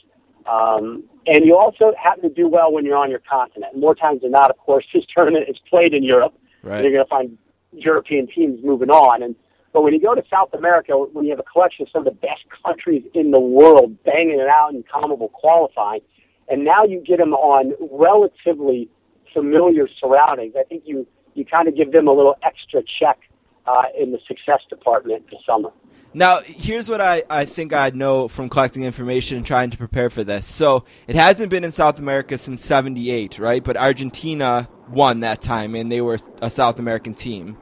Um, 0.47 1.05
and 1.27 1.45
you 1.45 1.57
also 1.57 1.93
happen 2.01 2.23
to 2.23 2.35
do 2.35 2.49
well 2.49 2.73
when 2.73 2.85
you're 2.85 2.97
on 2.97 3.11
your 3.11 3.21
continent. 3.31 3.77
More 3.77 3.95
times 3.95 4.23
than 4.23 4.33
not, 4.33 4.51
of 4.51 4.59
course, 4.59 4.85
this 4.95 5.05
tournament 5.17 5.47
is 5.49 5.57
played 5.69 5.95
in 5.95 6.03
Europe. 6.03 6.35
Right. 6.63 6.83
You're 6.83 6.93
going 6.93 7.05
to 7.05 7.11
find 7.11 7.39
European 7.73 8.27
teams 8.27 8.61
moving 8.63 8.91
on. 8.91 9.23
And 9.23 9.35
but 9.73 9.83
when 9.83 9.93
you 9.93 10.01
go 10.01 10.15
to 10.15 10.23
South 10.31 10.55
America, 10.55 10.93
when 10.93 11.25
you 11.25 11.33
have 11.33 11.41
a 11.41 11.51
collection 11.51 11.83
of 11.83 11.89
some 11.91 12.07
of 12.07 12.15
the 12.15 12.19
best 12.21 12.43
countries 12.65 13.03
in 13.13 13.33
the 13.33 13.41
world 13.41 14.03
banging 14.05 14.39
it 14.39 14.47
out 14.47 14.73
in 14.73 14.85
comparable 14.85 15.29
qualifying, 15.29 16.01
and 16.49 16.65
now 16.65 16.85
you 16.85 17.01
get 17.01 17.19
them 17.19 17.35
on 17.35 17.73
relatively 17.91 18.89
familiar 19.33 19.89
surroundings, 20.01 20.55
I 20.59 20.63
think 20.63 20.85
you 20.87 21.07
you 21.35 21.45
kind 21.45 21.67
of 21.67 21.77
give 21.77 21.91
them 21.91 22.07
a 22.07 22.13
little 22.13 22.37
extra 22.45 22.83
check 23.01 23.19
uh, 23.67 23.83
in 23.99 24.13
the 24.13 24.19
success 24.27 24.61
department 24.69 25.25
this 25.31 25.41
summer. 25.47 25.71
Now, 26.17 26.41
here's 26.45 26.89
what 26.89 27.01
I, 27.01 27.25
I 27.29 27.45
think 27.45 27.73
I 27.73 27.91
know 27.91 28.29
from 28.29 28.49
collecting 28.49 28.85
information 28.85 29.37
and 29.39 29.45
trying 29.47 29.71
to 29.71 29.77
prepare 29.77 30.11
for 30.11 30.23
this. 30.23 30.47
So, 30.47 30.85
it 31.09 31.17
hasn't 31.17 31.51
been 31.51 31.65
in 31.65 31.73
South 31.73 31.99
America 31.99 32.39
since 32.39 32.65
78, 32.65 33.41
right? 33.41 33.65
But 33.65 33.77
Argentina 33.77 34.69
won 34.89 35.21
that 35.21 35.41
time, 35.41 35.75
and 35.75 35.91
they 35.91 36.01
were 36.01 36.19
a 36.41 36.51
South 36.51 36.79
American 36.79 37.15
team. 37.15 37.57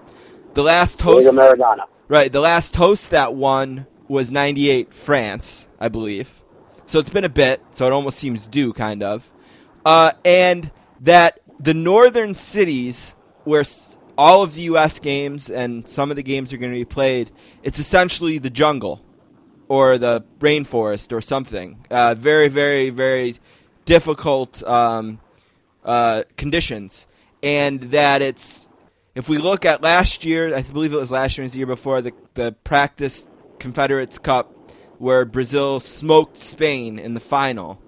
The 0.52 0.62
last 0.62 1.00
host, 1.00 1.30
Diego 1.30 1.38
Maradona. 1.38 1.84
right, 2.08 2.30
the 2.30 2.40
last 2.40 2.76
host 2.76 3.10
that 3.12 3.34
won 3.34 3.86
was 4.06 4.30
98 4.30 4.92
France, 4.92 5.66
I 5.80 5.88
believe. 5.88 6.42
So, 6.84 6.98
it's 6.98 7.08
been 7.08 7.24
a 7.24 7.30
bit, 7.30 7.62
so 7.72 7.86
it 7.86 7.92
almost 7.92 8.18
seems 8.18 8.46
due, 8.46 8.74
kind 8.74 9.02
of. 9.02 9.32
uh, 9.86 10.12
and 10.26 10.70
that 11.00 11.40
the 11.58 11.74
northern 11.74 12.34
cities 12.34 13.14
where 13.44 13.64
all 14.16 14.42
of 14.42 14.54
the 14.54 14.62
U.S. 14.62 14.98
games 14.98 15.50
and 15.50 15.88
some 15.88 16.10
of 16.10 16.16
the 16.16 16.22
games 16.22 16.52
are 16.52 16.56
going 16.56 16.72
to 16.72 16.78
be 16.78 16.84
played, 16.84 17.30
it's 17.62 17.78
essentially 17.78 18.38
the 18.38 18.50
jungle 18.50 19.04
or 19.68 19.98
the 19.98 20.24
rainforest 20.38 21.12
or 21.12 21.20
something. 21.20 21.84
Uh, 21.90 22.14
very, 22.14 22.48
very, 22.48 22.90
very 22.90 23.36
difficult 23.84 24.62
um, 24.64 25.20
uh, 25.84 26.22
conditions, 26.36 27.06
and 27.42 27.80
that 27.80 28.22
it's 28.22 28.68
if 29.14 29.28
we 29.28 29.38
look 29.38 29.64
at 29.64 29.82
last 29.82 30.24
year, 30.24 30.54
I 30.54 30.62
believe 30.62 30.92
it 30.92 30.98
was 30.98 31.10
last 31.10 31.36
year, 31.36 31.44
and 31.44 31.52
the 31.52 31.58
year 31.58 31.66
before 31.66 32.00
the 32.02 32.12
the 32.34 32.52
practice 32.64 33.26
Confederates 33.58 34.18
Cup, 34.18 34.52
where 34.98 35.24
Brazil 35.24 35.80
smoked 35.80 36.38
Spain 36.38 36.98
in 36.98 37.14
the 37.14 37.20
final. 37.20 37.80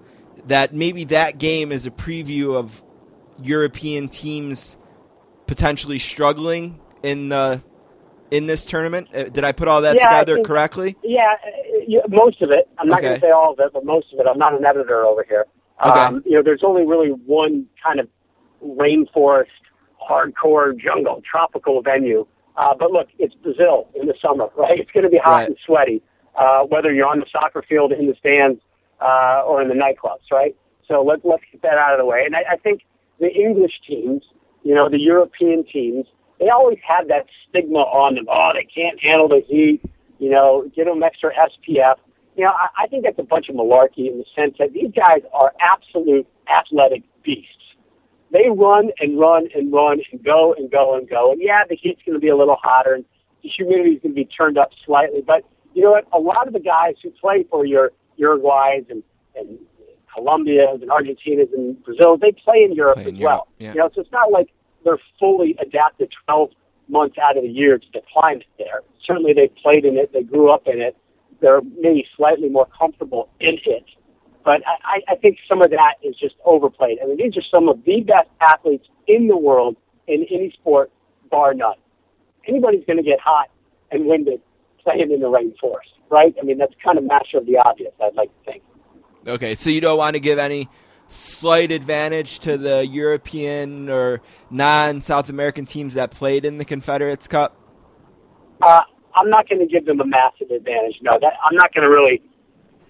That 0.46 0.74
maybe 0.74 1.04
that 1.04 1.38
game 1.38 1.72
is 1.72 1.86
a 1.86 1.90
preview 1.90 2.54
of 2.54 2.82
European 3.42 4.08
teams 4.08 4.76
potentially 5.46 5.98
struggling 5.98 6.78
in 7.02 7.28
the 7.28 7.60
in 8.30 8.46
this 8.46 8.64
tournament. 8.64 9.08
Uh, 9.14 9.24
Did 9.24 9.44
I 9.44 9.52
put 9.52 9.68
all 9.68 9.82
that 9.82 9.96
Yeah, 9.96 10.08
together 10.08 10.34
think- 10.36 10.46
correctly? 10.46 10.96
Yeah, 11.02 11.34
uh, 11.46 12.08
most 12.08 12.42
of 12.42 12.50
it. 12.50 12.68
I'm 12.78 12.88
not 12.88 13.02
going 13.02 13.14
to 13.14 13.20
say 13.20 13.30
all 13.30 13.52
of 13.52 13.60
it, 13.60 13.72
but 13.72 13.84
most 13.84 14.12
of 14.12 14.18
it. 14.18 14.26
I'm 14.28 14.38
not 14.38 14.54
an 14.58 14.64
editor 14.64 15.04
over 15.04 15.24
here. 15.28 15.46
Okay. 15.84 16.00
Um, 16.00 16.22
you 16.24 16.32
know, 16.36 16.42
there's 16.42 16.62
only 16.64 16.84
really 16.86 17.10
one 17.10 17.66
kind 17.84 18.00
of 18.00 18.08
rainforest, 18.64 19.46
hardcore 20.08 20.76
jungle, 20.78 21.22
tropical 21.30 21.82
venue. 21.82 22.26
Uh, 22.56 22.74
but 22.78 22.90
look, 22.90 23.08
it's 23.18 23.34
Brazil 23.34 23.88
in 23.94 24.06
the 24.06 24.14
summer, 24.22 24.48
right? 24.56 24.78
It's 24.80 24.90
going 24.90 25.02
to 25.02 25.10
be 25.10 25.18
hot 25.18 25.30
Right. 25.32 25.48
and 25.48 25.56
sweaty, 25.66 26.02
uh, 26.36 26.62
whether 26.64 26.92
you're 26.92 27.06
on 27.06 27.20
the 27.20 27.26
soccer 27.30 27.62
field, 27.68 27.92
in 27.92 28.06
the 28.06 28.14
stands, 28.18 28.60
uh, 29.00 29.42
or 29.46 29.60
in 29.62 29.68
the 29.68 29.74
nightclubs, 29.74 30.30
right? 30.32 30.56
So 30.88 31.02
let, 31.02 31.24
let's 31.24 31.42
get 31.52 31.62
that 31.62 31.78
out 31.78 31.92
of 31.92 31.98
the 31.98 32.04
way. 32.06 32.22
And 32.26 32.34
I, 32.36 32.52
I 32.52 32.56
think 32.56 32.82
the 33.20 33.28
English 33.32 33.72
teams, 33.86 34.22
you 34.64 34.74
know, 34.74 34.88
the 34.88 34.98
European 34.98 35.64
teams, 35.64 36.06
they 36.40 36.48
always 36.48 36.78
have 36.86 37.08
that 37.08 37.26
stigma 37.48 37.78
on 37.78 38.16
them. 38.16 38.26
Oh, 38.28 38.50
they 38.54 38.64
can't 38.64 38.98
handle 39.00 39.28
the 39.28 39.42
heat. 39.46 39.80
You 40.18 40.30
know, 40.30 40.68
give 40.74 40.86
them 40.86 41.02
extra 41.02 41.30
SPF. 41.32 41.96
You 42.36 42.44
know, 42.44 42.50
I, 42.50 42.84
I 42.84 42.86
think 42.88 43.04
that's 43.04 43.18
a 43.18 43.22
bunch 43.22 43.48
of 43.48 43.54
malarkey 43.56 44.10
in 44.10 44.18
the 44.18 44.24
sense 44.34 44.56
that 44.58 44.72
these 44.72 44.90
guys 44.96 45.22
are 45.32 45.52
absolute 45.60 46.26
athletic 46.48 47.02
beasts. 47.22 47.50
They 48.32 48.48
run 48.50 48.90
and 48.98 49.20
run 49.20 49.48
and 49.54 49.72
run 49.72 50.00
and 50.10 50.24
go 50.24 50.54
and 50.54 50.70
go 50.70 50.96
and 50.96 51.08
go. 51.08 51.30
And 51.30 51.40
yeah, 51.40 51.62
the 51.68 51.76
heat's 51.76 52.00
going 52.04 52.16
to 52.16 52.20
be 52.20 52.28
a 52.28 52.36
little 52.36 52.56
hotter 52.60 52.94
and 52.94 53.04
the 53.42 53.50
humidity 53.50 53.90
is 53.90 54.02
going 54.02 54.14
to 54.14 54.16
be 54.16 54.24
turned 54.24 54.58
up 54.58 54.70
slightly. 54.84 55.22
But 55.24 55.44
you 55.74 55.82
know 55.82 55.92
what? 55.92 56.08
A 56.12 56.18
lot 56.18 56.48
of 56.48 56.52
the 56.52 56.60
guys 56.60 56.94
who 57.02 57.10
play 57.10 57.44
for 57.48 57.64
your 57.64 57.92
Uruguays 58.16 58.86
and, 58.88 59.02
and 59.36 59.58
Colombias 60.14 60.80
and 60.80 60.90
Argentinas 60.90 61.52
and 61.52 61.82
Brazil, 61.84 62.16
they 62.16 62.32
play 62.32 62.62
in 62.64 62.72
Europe 62.72 62.94
Play 62.96 63.08
in 63.08 63.14
as 63.14 63.20
Europe, 63.20 63.36
well. 63.36 63.48
yeah. 63.58 63.72
You 63.74 63.78
know, 63.80 63.90
so 63.94 64.00
it's 64.00 64.12
not 64.12 64.30
like 64.30 64.48
they're 64.84 65.00
fully 65.18 65.56
adapted 65.60 66.12
12 66.26 66.50
months 66.88 67.16
out 67.18 67.36
of 67.36 67.42
the 67.42 67.48
year 67.48 67.78
to 67.78 67.86
the 67.92 68.00
climate 68.12 68.44
there. 68.58 68.80
Certainly 69.06 69.32
they 69.34 69.48
played 69.62 69.84
in 69.84 69.96
it, 69.96 70.12
they 70.12 70.22
grew 70.22 70.50
up 70.52 70.66
in 70.66 70.80
it, 70.80 70.96
they're 71.40 71.62
maybe 71.80 72.06
slightly 72.16 72.48
more 72.48 72.66
comfortable 72.78 73.28
in 73.40 73.58
it. 73.66 73.84
But 74.44 74.60
I, 74.66 74.98
I- 75.08 75.12
I 75.12 75.16
think 75.16 75.38
some 75.48 75.62
of 75.62 75.70
that 75.70 75.94
is 76.02 76.14
just 76.16 76.34
overplayed. 76.44 76.98
I 77.02 77.06
mean, 77.06 77.16
these 77.16 77.36
are 77.36 77.42
some 77.54 77.68
of 77.68 77.82
the 77.84 78.00
best 78.02 78.28
athletes 78.40 78.86
in 79.06 79.26
the 79.28 79.36
world 79.36 79.76
in 80.06 80.24
any 80.30 80.50
sport, 80.52 80.90
bar 81.30 81.54
none. 81.54 81.76
Anybody's 82.46 82.84
going 82.86 82.98
to 82.98 83.02
get 83.02 83.20
hot 83.20 83.48
and 83.90 84.04
winded 84.06 84.40
playing 84.82 85.10
in 85.10 85.20
the 85.20 85.26
rainforest, 85.30 85.92
right? 86.10 86.34
I 86.38 86.44
mean, 86.44 86.58
that's 86.58 86.74
kind 86.84 86.98
of 86.98 87.04
master 87.04 87.38
of 87.38 87.46
the 87.46 87.56
obvious, 87.64 87.92
I'd 88.02 88.14
like 88.14 88.28
to 88.44 88.52
think. 88.52 88.62
Okay, 89.26 89.54
so 89.54 89.70
you 89.70 89.80
don't 89.80 89.98
want 89.98 90.14
to 90.14 90.20
give 90.20 90.38
any 90.38 90.68
slight 91.08 91.72
advantage 91.72 92.40
to 92.40 92.58
the 92.58 92.86
European 92.86 93.88
or 93.88 94.20
non-South 94.50 95.28
American 95.28 95.64
teams 95.64 95.94
that 95.94 96.10
played 96.10 96.44
in 96.44 96.58
the 96.58 96.64
Confederates 96.64 97.28
Cup. 97.28 97.56
Uh, 98.60 98.80
I'm 99.14 99.30
not 99.30 99.48
going 99.48 99.60
to 99.60 99.66
give 99.66 99.86
them 99.86 100.00
a 100.00 100.06
massive 100.06 100.50
advantage. 100.50 100.96
No, 101.02 101.12
that 101.20 101.34
I'm 101.44 101.56
not 101.56 101.72
going 101.74 101.84
to 101.84 101.90
really 101.90 102.22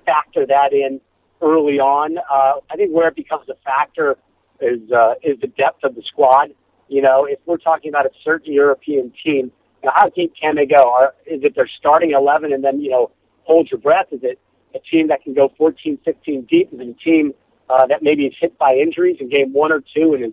factor 0.07 0.47
that 0.47 0.73
in 0.73 1.01
early 1.41 1.79
on. 1.79 2.19
Uh, 2.19 2.61
I 2.71 2.77
think 2.77 2.91
where 2.93 3.09
it 3.09 3.17
becomes 3.17 3.49
a 3.49 3.57
factor 3.65 4.17
is 4.61 4.91
uh, 4.91 5.15
is 5.23 5.39
the 5.41 5.49
depth 5.49 5.85
of 5.85 5.95
the 5.95 6.03
squad. 6.03 6.51
You 6.89 7.03
know, 7.03 7.27
if 7.29 7.39
we're 7.47 7.59
talking 7.59 7.91
about 7.91 8.07
a 8.07 8.11
certain 8.25 8.53
European 8.53 9.13
team, 9.25 9.53
how 9.85 10.09
deep 10.11 10.33
can 10.41 10.57
they 10.57 10.67
go? 10.67 11.09
Is 11.27 11.43
it 11.43 11.55
their 11.55 11.69
starting 11.79 12.13
11 12.13 12.53
and 12.53 12.63
then, 12.63 12.81
you 12.81 12.91
know, 12.91 13.11
hold 13.43 13.71
your 13.71 13.81
breath? 13.81 14.07
Is 14.13 14.21
it 14.23 14.39
a 14.75 14.79
team 14.79 15.09
that 15.09 15.23
can 15.23 15.35
go 15.35 15.53
14, 15.57 15.99
15 16.05 16.47
deep? 16.51 16.73
Is 16.73 16.81
it 16.81 16.89
a 16.89 17.05
team 17.05 17.33
uh, 17.71 17.87
that 17.87 18.03
maybe 18.03 18.27
is 18.27 18.35
hit 18.41 18.59
by 18.59 18.75
injuries 18.75 19.17
in 19.21 19.29
game 19.29 19.53
one 19.53 19.73
or 19.73 19.83
two 19.95 20.15
and 20.15 20.25
is 20.25 20.33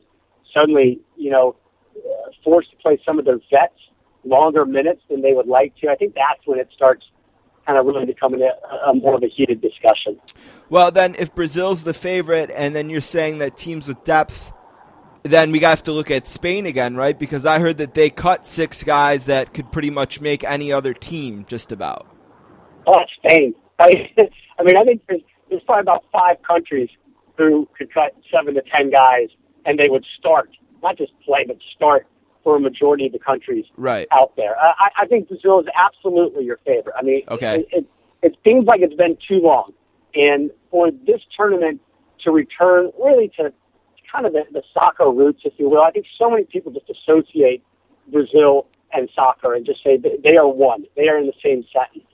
suddenly, 0.53 0.99
you 1.15 1.31
know, 1.31 1.55
uh, 1.95 2.31
forced 2.43 2.71
to 2.71 2.77
play 2.77 2.99
some 3.05 3.19
of 3.19 3.25
their 3.25 3.39
vets 3.49 3.73
longer 4.23 4.65
minutes 4.65 5.01
than 5.09 5.21
they 5.21 5.33
would 5.33 5.47
like 5.47 5.75
to? 5.77 5.89
I 5.89 5.95
think 5.95 6.15
that's 6.15 6.45
when 6.45 6.59
it 6.59 6.69
starts 6.73 7.05
kind 7.65 7.77
of 7.77 7.85
really 7.85 8.05
becoming 8.05 8.41
a, 8.41 8.89
a 8.89 8.93
more 8.93 9.15
of 9.15 9.23
a 9.23 9.27
heated 9.27 9.61
discussion. 9.61 10.19
Well, 10.69 10.91
then 10.91 11.15
if 11.17 11.33
Brazil's 11.35 11.83
the 11.83 11.93
favorite, 11.93 12.49
and 12.53 12.73
then 12.73 12.89
you're 12.89 13.01
saying 13.01 13.39
that 13.39 13.57
teams 13.57 13.87
with 13.87 14.03
depth, 14.03 14.51
then 15.23 15.51
we 15.51 15.59
have 15.59 15.83
to 15.83 15.91
look 15.91 16.09
at 16.09 16.27
Spain 16.27 16.65
again, 16.65 16.95
right? 16.95 17.17
Because 17.17 17.45
I 17.45 17.59
heard 17.59 17.77
that 17.77 17.93
they 17.93 18.09
cut 18.09 18.47
six 18.47 18.83
guys 18.83 19.25
that 19.25 19.53
could 19.53 19.71
pretty 19.71 19.89
much 19.89 20.19
make 20.19 20.43
any 20.43 20.71
other 20.71 20.93
team 20.93 21.45
just 21.47 21.71
about. 21.71 22.07
Oh, 22.87 23.03
Spain. 23.17 23.53
I, 23.81 24.11
I 24.59 24.63
mean, 24.63 24.77
I 24.77 24.83
think 24.83 25.01
there's, 25.07 25.21
there's 25.49 25.63
probably 25.63 25.81
about 25.81 26.05
five 26.11 26.37
countries 26.47 26.89
who 27.37 27.67
could 27.77 27.93
cut 27.93 28.15
seven 28.31 28.53
to 28.55 28.61
ten 28.73 28.91
guys, 28.91 29.29
and 29.65 29.79
they 29.79 29.89
would 29.89 30.05
start, 30.19 30.49
not 30.83 30.97
just 30.97 31.11
play, 31.25 31.43
but 31.47 31.57
start 31.75 32.07
for 32.43 32.55
a 32.55 32.59
majority 32.59 33.05
of 33.05 33.11
the 33.11 33.19
countries 33.19 33.65
Right. 33.77 34.07
out 34.11 34.35
there. 34.35 34.55
I, 34.57 34.89
I- 35.01 35.05
think 35.07 35.27
Brazil 35.27 35.59
is 35.59 35.67
absolutely 35.75 36.43
your 36.45 36.57
favorite. 36.65 36.95
I 36.97 37.03
mean, 37.03 37.21
Okay. 37.29 37.59
it, 37.59 37.67
it, 37.71 37.85
it 38.23 38.35
seems 38.47 38.65
like 38.65 38.81
it's 38.81 38.95
been 38.95 39.17
too 39.27 39.39
long, 39.41 39.73
and 40.15 40.51
for 40.69 40.89
this 40.91 41.21
tournament 41.35 41.81
to 42.23 42.31
return 42.31 42.91
really 43.03 43.29
to 43.37 43.51
kind 44.11 44.25
of 44.25 44.33
the, 44.33 44.43
the 44.51 44.63
soccer 44.73 45.09
roots, 45.09 45.41
if 45.45 45.53
you 45.57 45.69
will, 45.69 45.81
I 45.81 45.91
think 45.91 46.05
so 46.19 46.29
many 46.29 46.43
people 46.45 46.71
just 46.71 46.89
associate 46.89 47.63
Brazil 48.11 48.67
and 48.93 49.09
soccer 49.15 49.53
and 49.53 49.65
just 49.65 49.83
say 49.83 49.97
they, 49.97 50.17
they 50.23 50.35
are 50.37 50.47
one. 50.47 50.83
They 50.95 51.07
are 51.07 51.17
in 51.17 51.27
the 51.27 51.33
same 51.43 51.63
sentence. 51.71 52.10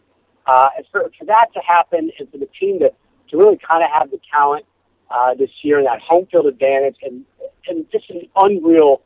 Uh, 0.47 0.69
and 0.77 0.85
for, 0.91 1.11
for 1.17 1.25
that 1.25 1.47
to 1.53 1.59
happen 1.59 2.11
and 2.17 2.31
for 2.31 2.37
the 2.37 2.47
team 2.59 2.79
to, 2.79 2.89
to 3.29 3.37
really 3.37 3.59
kind 3.67 3.83
of 3.83 3.89
have 3.91 4.09
the 4.09 4.19
talent 4.31 4.65
uh, 5.11 5.33
this 5.33 5.49
year 5.61 5.77
and 5.77 5.87
that 5.87 5.99
home 6.01 6.25
field 6.31 6.45
advantage 6.45 6.95
and, 7.03 7.25
and 7.67 7.85
just 7.91 8.09
an 8.09 8.21
unreal 8.37 9.01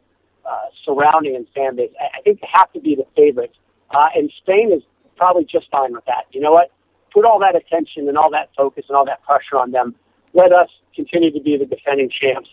uh, 0.46 0.66
surrounding 0.86 1.36
and 1.36 1.48
fan 1.56 1.76
base, 1.76 1.92
I, 2.00 2.20
I 2.20 2.22
think 2.22 2.42
they 2.42 2.48
have 2.54 2.72
to 2.74 2.80
be 2.80 2.96
the 2.96 3.06
favorites. 3.16 3.56
Uh, 3.90 4.08
and 4.16 4.32
Spain 4.42 4.72
is 4.72 4.84
probably 5.18 5.46
just 5.46 5.70
fine 5.70 5.94
with 5.94 6.06
that. 6.06 6.26
You 6.32 6.42
know 6.42 6.52
what? 6.52 6.72
Put 7.14 7.26
all 7.26 7.40
that 7.40 7.56
attention 7.56 8.08
and 8.08 8.18
all 8.18 8.32
that 8.32 8.50
focus 8.56 8.86
and 8.88 8.96
all 8.96 9.06
that 9.06 9.22
pressure 9.24 9.58
on 9.58 9.72
them. 9.72 9.96
Let 10.34 10.54
us 10.54 10.70
continue 10.96 11.32
to 11.32 11.42
be 11.42 11.58
the 11.58 11.66
defending 11.66 12.10
champs 12.10 12.50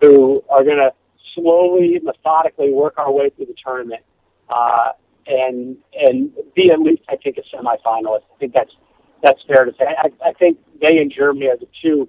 who 0.00 0.42
are 0.50 0.64
going 0.64 0.78
to 0.78 0.90
slowly, 1.34 2.00
methodically 2.02 2.72
work 2.72 2.94
our 2.98 3.12
way 3.12 3.30
through 3.30 3.46
the 3.46 3.54
tournament 3.64 4.02
uh, 4.48 4.90
and 5.26 5.76
and 5.94 6.32
be 6.54 6.70
at 6.70 6.80
least, 6.80 7.02
I 7.08 7.16
think, 7.16 7.38
a 7.38 7.56
semifinalist. 7.56 8.22
I 8.34 8.38
think 8.38 8.54
that's 8.54 8.72
that's 9.22 9.40
fair 9.46 9.64
to 9.64 9.72
say. 9.72 9.86
I, 9.86 10.28
I 10.28 10.32
think 10.32 10.58
they 10.80 10.98
and 10.98 11.12
Germany 11.14 11.46
are 11.46 11.56
the 11.56 11.68
two 11.82 12.08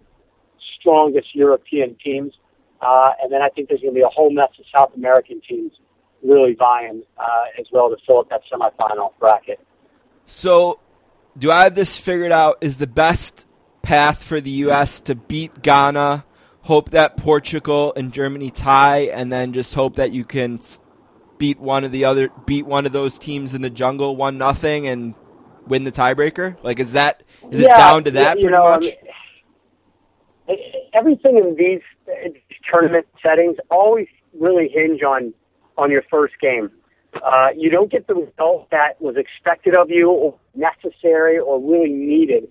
strongest 0.80 1.34
European 1.34 1.96
teams, 2.04 2.34
uh, 2.82 3.12
and 3.22 3.32
then 3.32 3.42
I 3.42 3.50
think 3.50 3.70
there's 3.70 3.82
going 3.82 3.94
to 3.94 4.00
be 4.00 4.04
a 4.04 4.10
whole 4.10 4.32
mess 4.32 4.50
of 4.60 4.66
South 4.76 4.96
American 4.96 5.42
teams 5.48 5.72
really 6.24 6.56
vying 6.56 7.04
uh, 7.18 7.60
as 7.60 7.66
well 7.72 7.90
to 7.90 7.98
fill 8.06 8.20
up 8.20 8.30
that 8.30 8.42
semifinal 8.52 9.12
bracket. 9.20 9.60
So, 10.26 10.80
do 11.38 11.52
I 11.52 11.64
have 11.64 11.76
this 11.76 11.98
figured 11.98 12.32
out? 12.32 12.58
Is 12.62 12.78
the 12.78 12.88
best 12.88 13.46
path 13.82 14.24
for 14.24 14.42
the 14.42 14.50
U.S. 14.50 15.02
to 15.02 15.16
beat 15.16 15.62
Ghana, 15.62 16.26
hope 16.62 16.92
that 16.92 17.18
Portugal 17.18 17.94
and 17.96 18.12
Germany 18.12 18.50
tie, 18.50 19.02
and 19.02 19.32
then 19.32 19.54
just 19.54 19.74
hope 19.74 19.98
that 19.98 20.12
you 20.12 20.24
can 20.24 20.60
beat 21.44 21.60
one 21.60 21.84
of 21.84 21.92
the 21.92 22.06
other, 22.06 22.30
beat 22.46 22.66
one 22.66 22.86
of 22.86 22.94
those 22.94 23.20
teams 23.20 23.54
in 23.54 23.62
the 23.62 23.70
jungle 23.70 24.16
one 24.16 24.38
nothing, 24.38 24.88
and 24.88 25.14
win 25.68 25.84
the 25.84 25.92
tiebreaker? 25.92 26.56
Like, 26.64 26.80
is 26.80 26.94
that 26.94 27.22
is 27.52 27.60
it 27.60 27.68
down 27.68 28.06
to 28.06 28.12
that 28.12 28.38
you 28.38 28.44
pretty 28.44 28.56
know, 28.56 28.66
I 28.66 28.76
much? 28.78 28.86
mean, 30.48 30.58
everything 30.94 31.38
in 31.38 31.54
these 31.58 31.82
tournament 32.72 33.08
settings 33.22 33.58
always 33.70 34.08
really 34.40 34.70
hinge 34.74 35.04
on 35.04 35.34
on 35.78 35.92
your 35.92 36.04
first 36.10 36.36
game. 36.40 36.72
Uh, 37.22 37.50
you 37.58 37.70
don't 37.70 37.92
get 37.92 38.08
the 38.08 38.16
result 38.16 38.70
that 38.72 39.02
was 39.02 39.18
expected 39.18 39.76
of 39.76 39.90
you, 39.90 40.10
or 40.10 40.40
necessary, 40.56 41.40
or 41.40 41.60
really 41.60 41.92
needed. 41.92 42.48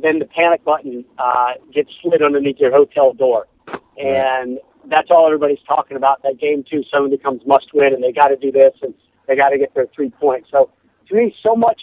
Then 0.00 0.20
the 0.20 0.26
panic 0.26 0.62
button 0.64 1.04
uh, 1.18 1.54
gets 1.74 1.90
slid 2.00 2.22
underneath 2.22 2.58
your 2.60 2.70
hotel 2.70 3.14
door, 3.14 3.48
and 3.96 4.60
that's 4.90 5.08
all 5.10 5.26
everybody's 5.26 5.62
talking 5.66 5.96
about. 5.96 6.22
That 6.22 6.38
game 6.38 6.64
two 6.68 6.82
suddenly 6.90 7.16
becomes 7.16 7.42
must 7.46 7.68
win, 7.74 7.94
and 7.94 8.02
they 8.02 8.12
got 8.12 8.28
to 8.28 8.36
do 8.36 8.50
this, 8.50 8.72
and 8.82 8.94
they 9.26 9.36
got 9.36 9.50
to 9.50 9.58
get 9.58 9.74
their 9.74 9.86
three 9.94 10.10
points. 10.10 10.48
So 10.50 10.70
to 11.08 11.14
me, 11.14 11.34
so 11.42 11.54
much 11.54 11.80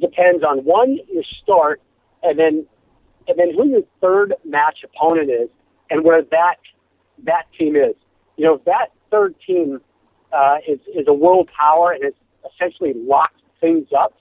depends 0.00 0.44
on 0.44 0.58
one 0.64 0.98
your 1.12 1.24
start, 1.42 1.80
and 2.22 2.38
then 2.38 2.66
and 3.26 3.38
then 3.38 3.54
who 3.54 3.68
your 3.68 3.82
third 4.00 4.34
match 4.44 4.78
opponent 4.84 5.30
is, 5.30 5.48
and 5.90 6.04
where 6.04 6.22
that 6.22 6.56
that 7.24 7.44
team 7.58 7.76
is. 7.76 7.94
You 8.36 8.46
know, 8.46 8.54
if 8.54 8.64
that 8.64 8.88
third 9.10 9.34
team 9.46 9.80
uh, 10.32 10.56
is 10.66 10.80
is 10.94 11.06
a 11.08 11.14
world 11.14 11.50
power 11.56 11.92
and 11.92 12.04
has 12.04 12.14
essentially 12.52 12.92
locked 12.94 13.40
things 13.60 13.88
up 13.96 14.14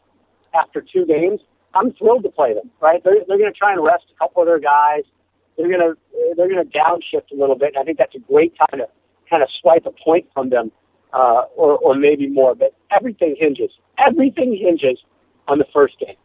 after 0.53 0.81
two 0.81 1.05
games, 1.05 1.41
I'm 1.73 1.93
thrilled 1.93 2.23
to 2.23 2.29
play 2.29 2.53
them. 2.53 2.69
Right? 2.81 3.03
They're 3.03 3.23
they're 3.27 3.37
going 3.37 3.51
to 3.51 3.57
try 3.57 3.73
and 3.73 3.83
rest 3.83 4.05
a 4.15 4.17
couple 4.19 4.41
of 4.41 4.47
their 4.47 4.59
guys. 4.59 5.03
They're 5.57 5.67
to 5.67 5.97
they're 6.35 6.47
to 6.47 6.69
downshift 6.69 7.31
a 7.31 7.35
little 7.35 7.55
bit. 7.55 7.73
And 7.75 7.77
I 7.77 7.83
think 7.83 7.97
that's 7.97 8.15
a 8.15 8.19
great 8.19 8.53
time 8.57 8.79
to 8.79 8.87
kind 9.29 9.43
of 9.43 9.49
swipe 9.61 9.85
a 9.85 9.91
point 9.91 10.25
from 10.33 10.49
them, 10.49 10.71
uh, 11.13 11.43
or 11.55 11.77
or 11.77 11.95
maybe 11.95 12.27
more. 12.27 12.55
But 12.55 12.73
everything 12.95 13.35
hinges. 13.37 13.71
Everything 13.97 14.57
hinges 14.57 14.99
on 15.47 15.59
the 15.59 15.65
first 15.73 15.99
game. 15.99 16.15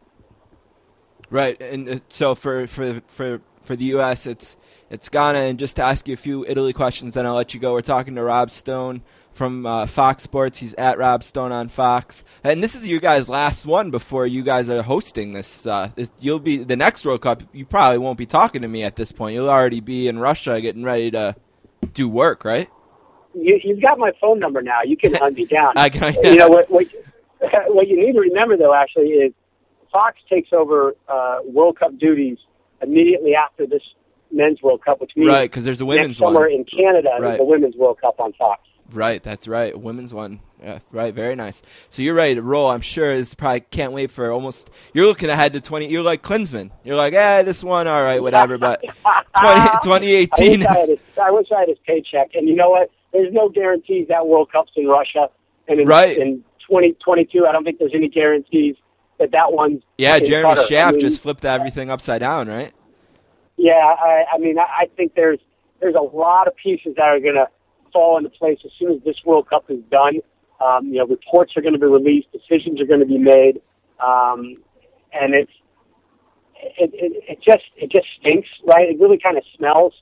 Right, 1.29 1.61
and 1.61 1.89
uh, 1.89 1.99
so 2.09 2.33
for 2.33 2.67
for 2.67 3.01
for 3.07 3.41
for 3.63 3.75
the 3.75 3.85
U.S., 3.85 4.25
it's 4.25 4.57
it's 4.89 5.09
Ghana. 5.09 5.39
And 5.39 5.59
just 5.59 5.75
to 5.75 5.83
ask 5.83 6.07
you 6.07 6.13
a 6.13 6.17
few 6.17 6.45
Italy 6.45 6.73
questions, 6.73 7.13
then 7.13 7.25
I'll 7.25 7.35
let 7.35 7.53
you 7.53 7.59
go. 7.59 7.73
We're 7.73 7.81
talking 7.81 8.15
to 8.15 8.23
Rob 8.23 8.49
Stone 8.49 9.03
from 9.39 9.65
uh, 9.65 9.85
Fox 9.85 10.21
Sports. 10.21 10.57
He's 10.59 10.73
at 10.73 10.97
Rob 10.97 11.23
Stone 11.23 11.53
on 11.53 11.69
Fox, 11.69 12.25
and 12.43 12.61
this 12.61 12.75
is 12.75 12.85
your 12.85 12.99
guys' 12.99 13.29
last 13.29 13.65
one 13.65 13.89
before 13.89 14.27
you 14.27 14.43
guys 14.43 14.69
are 14.69 14.81
hosting 14.83 15.31
this. 15.31 15.65
Uh, 15.65 15.89
it- 15.95 16.11
you'll 16.19 16.39
be 16.39 16.57
the 16.57 16.75
next 16.75 17.05
World 17.05 17.21
Cup. 17.21 17.41
You 17.53 17.65
probably 17.65 17.99
won't 17.99 18.17
be 18.17 18.25
talking 18.25 18.61
to 18.63 18.67
me 18.67 18.83
at 18.83 18.97
this 18.97 19.13
point. 19.13 19.35
You'll 19.35 19.49
already 19.49 19.79
be 19.79 20.09
in 20.09 20.19
Russia 20.19 20.59
getting 20.59 20.83
ready 20.83 21.09
to 21.11 21.37
do 21.93 22.09
work, 22.09 22.43
right? 22.43 22.69
You, 23.33 23.57
you've 23.63 23.81
got 23.81 23.97
my 23.97 24.11
phone 24.19 24.39
number 24.39 24.61
now. 24.61 24.79
You 24.83 24.97
can 24.97 25.13
hunt 25.13 25.35
me 25.35 25.45
down. 25.45 25.71
I 25.77 25.87
can- 25.89 26.15
you 26.21 26.35
know 26.35 26.49
what, 26.49 26.69
what? 26.69 26.85
What 27.67 27.87
you 27.87 27.95
need 27.97 28.11
to 28.11 28.19
remember, 28.19 28.57
though, 28.57 28.73
actually, 28.73 29.11
is 29.11 29.31
Fox 29.93 30.17
takes 30.29 30.49
over 30.51 30.97
uh, 31.07 31.37
World 31.45 31.79
Cup 31.79 31.97
duties 31.97 32.37
immediately 32.81 33.33
after 33.35 33.65
this 33.65 33.81
men's 34.29 34.61
World 34.61 34.83
Cup, 34.83 34.99
which 34.99 35.11
means 35.15 35.29
Right, 35.29 35.49
because 35.49 35.63
there's 35.63 35.79
a 35.79 35.85
next 35.85 35.97
women's 35.97 36.17
summer 36.17 36.41
one. 36.41 36.51
in 36.51 36.65
Canada 36.65 37.07
Right. 37.13 37.21
there's 37.21 37.37
the 37.37 37.45
women's 37.45 37.75
World 37.77 38.01
Cup 38.01 38.19
on 38.19 38.33
Fox. 38.33 38.59
Right, 38.91 39.21
that's 39.21 39.47
right. 39.47 39.79
Women's 39.79 40.13
one. 40.13 40.39
Yeah, 40.61 40.79
right. 40.91 41.13
Very 41.13 41.35
nice. 41.35 41.61
So 41.89 42.01
you're 42.01 42.15
ready 42.15 42.35
to 42.35 42.41
roll. 42.41 42.69
I'm 42.69 42.81
sure. 42.81 43.11
Is 43.11 43.33
probably 43.33 43.61
can't 43.61 43.93
wait 43.93 44.11
for 44.11 44.31
almost. 44.31 44.69
You're 44.93 45.05
looking 45.05 45.29
ahead 45.29 45.53
to 45.53 45.61
20. 45.61 45.87
You're 45.89 46.03
like 46.03 46.21
Klinsmann. 46.21 46.71
You're 46.83 46.95
like, 46.97 47.13
eh, 47.13 47.43
this 47.43 47.63
one, 47.63 47.87
all 47.87 48.03
right, 48.03 48.21
whatever. 48.21 48.57
But 48.57 48.81
20, 48.83 48.91
I 49.37 49.79
2018 49.83 50.59
wish 50.59 50.67
I, 50.67 50.73
had 50.73 50.83
is 50.83 50.89
his, 50.89 50.99
I 51.21 51.31
wish 51.31 51.47
I 51.55 51.59
had 51.61 51.69
his 51.69 51.77
paycheck. 51.85 52.31
And 52.33 52.47
you 52.49 52.55
know 52.55 52.71
what? 52.71 52.89
There's 53.13 53.31
no 53.33 53.47
guarantees 53.49 54.07
that 54.09 54.27
World 54.27 54.51
Cup's 54.51 54.71
in 54.75 54.87
Russia. 54.87 55.29
And 55.67 55.79
in, 55.79 55.87
Right. 55.87 56.17
in 56.17 56.43
2022, 56.67 57.45
I 57.47 57.51
don't 57.51 57.63
think 57.63 57.79
there's 57.79 57.93
any 57.95 58.09
guarantees 58.09 58.75
that 59.19 59.31
that 59.31 59.53
one's 59.53 59.81
yeah. 59.97 60.19
Jeremy 60.19 60.55
Qatar. 60.55 60.59
I 60.59 60.65
Schaff 60.65 60.91
mean, 60.93 61.01
just 61.01 61.21
flipped 61.21 61.45
everything 61.45 61.89
upside 61.89 62.21
down, 62.21 62.47
right? 62.47 62.71
Yeah, 63.57 63.73
I, 63.73 64.23
I 64.33 64.37
mean, 64.39 64.57
I, 64.57 64.63
I 64.83 64.85
think 64.95 65.15
there's 65.15 65.39
there's 65.79 65.95
a 65.95 66.01
lot 66.01 66.47
of 66.47 66.55
pieces 66.55 66.95
that 66.97 67.03
are 67.03 67.19
going 67.19 67.35
to 67.35 67.47
fall 67.91 68.17
into 68.17 68.29
place 68.29 68.59
as 68.65 68.71
soon 68.79 68.91
as 68.91 69.03
this 69.03 69.17
World 69.25 69.49
Cup 69.49 69.65
is 69.69 69.79
done. 69.91 70.19
Um, 70.63 70.87
you 70.87 70.99
know, 70.99 71.07
reports 71.07 71.53
are 71.55 71.61
going 71.61 71.73
to 71.73 71.79
be 71.79 71.85
released, 71.85 72.27
decisions 72.31 72.81
are 72.81 72.85
going 72.85 72.99
to 72.99 73.05
be 73.05 73.17
made, 73.17 73.61
um, 74.05 74.57
and 75.13 75.33
it's 75.33 75.51
it, 76.77 76.91
it, 76.93 77.23
it 77.29 77.39
just 77.41 77.63
it 77.77 77.91
just 77.91 78.07
stinks, 78.19 78.49
right? 78.65 78.89
It 78.89 78.99
really 78.99 79.17
kind 79.17 79.37
of 79.37 79.43
smells 79.57 79.93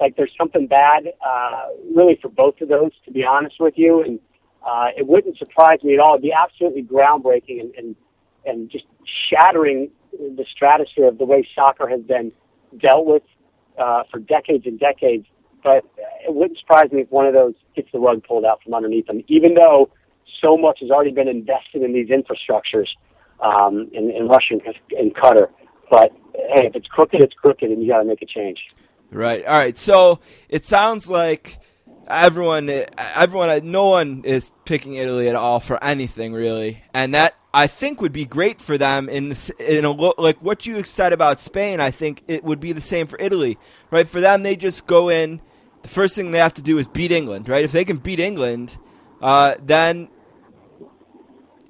like 0.00 0.16
there's 0.16 0.32
something 0.36 0.66
bad, 0.66 1.12
uh, 1.24 1.66
really 1.94 2.18
for 2.20 2.28
both 2.28 2.60
of 2.60 2.68
those, 2.68 2.90
to 3.04 3.12
be 3.12 3.22
honest 3.24 3.56
with 3.60 3.74
you. 3.76 4.02
And 4.02 4.18
uh, 4.66 4.88
it 4.96 5.06
wouldn't 5.06 5.38
surprise 5.38 5.78
me 5.84 5.94
at 5.94 6.00
all. 6.00 6.14
It'd 6.14 6.22
be 6.22 6.32
absolutely 6.32 6.82
groundbreaking 6.82 7.60
and, 7.60 7.74
and 7.76 7.96
and 8.46 8.70
just 8.70 8.86
shattering 9.28 9.90
the 10.12 10.44
stratosphere 10.50 11.06
of 11.06 11.18
the 11.18 11.24
way 11.24 11.46
soccer 11.54 11.86
has 11.88 12.00
been 12.00 12.32
dealt 12.78 13.06
with 13.06 13.22
uh, 13.78 14.04
for 14.10 14.18
decades 14.18 14.66
and 14.66 14.78
decades. 14.80 15.26
But 15.62 15.84
it 16.26 16.34
wouldn't 16.34 16.58
surprise 16.58 16.90
me 16.92 17.02
if 17.02 17.10
one 17.10 17.26
of 17.26 17.34
those 17.34 17.54
gets 17.76 17.88
the 17.92 17.98
rug 17.98 18.24
pulled 18.24 18.44
out 18.44 18.62
from 18.62 18.74
underneath 18.74 19.06
them, 19.06 19.22
even 19.28 19.54
though 19.54 19.90
so 20.40 20.56
much 20.56 20.78
has 20.80 20.90
already 20.90 21.12
been 21.12 21.28
invested 21.28 21.82
in 21.82 21.92
these 21.92 22.08
infrastructures 22.08 22.88
um, 23.40 23.90
in, 23.92 24.10
in 24.10 24.28
Russia 24.28 24.58
and, 24.98 25.14
Qatar. 25.14 25.48
But 25.90 26.12
hey, 26.34 26.66
if 26.66 26.76
it's 26.76 26.86
crooked, 26.86 27.22
it's 27.22 27.34
crooked, 27.34 27.70
and 27.70 27.82
you 27.82 27.88
got 27.88 27.98
to 27.98 28.04
make 28.04 28.22
a 28.22 28.26
change. 28.26 28.68
Right. 29.10 29.44
All 29.44 29.56
right. 29.56 29.76
So 29.76 30.20
it 30.48 30.64
sounds 30.64 31.10
like 31.10 31.58
everyone, 32.08 32.70
everyone, 32.96 33.70
no 33.70 33.88
one 33.88 34.22
is 34.24 34.52
picking 34.64 34.94
Italy 34.94 35.28
at 35.28 35.34
all 35.34 35.60
for 35.60 35.82
anything 35.82 36.32
really, 36.32 36.82
and 36.94 37.14
that 37.14 37.34
I 37.52 37.66
think 37.66 38.00
would 38.00 38.12
be 38.12 38.24
great 38.24 38.60
for 38.60 38.78
them. 38.78 39.08
In 39.08 39.30
this, 39.30 39.50
in 39.50 39.84
a 39.84 39.90
like 39.90 40.38
what 40.38 40.66
you 40.66 40.82
said 40.84 41.12
about 41.12 41.40
Spain, 41.40 41.80
I 41.80 41.90
think 41.90 42.22
it 42.28 42.44
would 42.44 42.60
be 42.60 42.72
the 42.72 42.80
same 42.80 43.08
for 43.08 43.18
Italy. 43.20 43.58
Right. 43.90 44.08
For 44.08 44.20
them, 44.20 44.42
they 44.42 44.56
just 44.56 44.86
go 44.86 45.08
in. 45.08 45.40
The 45.82 45.88
first 45.88 46.14
thing 46.14 46.30
they 46.30 46.38
have 46.38 46.54
to 46.54 46.62
do 46.62 46.78
is 46.78 46.86
beat 46.86 47.12
England. 47.12 47.48
Right. 47.48 47.64
If 47.64 47.72
they 47.72 47.84
can 47.84 47.96
beat 47.96 48.20
England, 48.20 48.78
uh, 49.22 49.54
then 49.62 50.08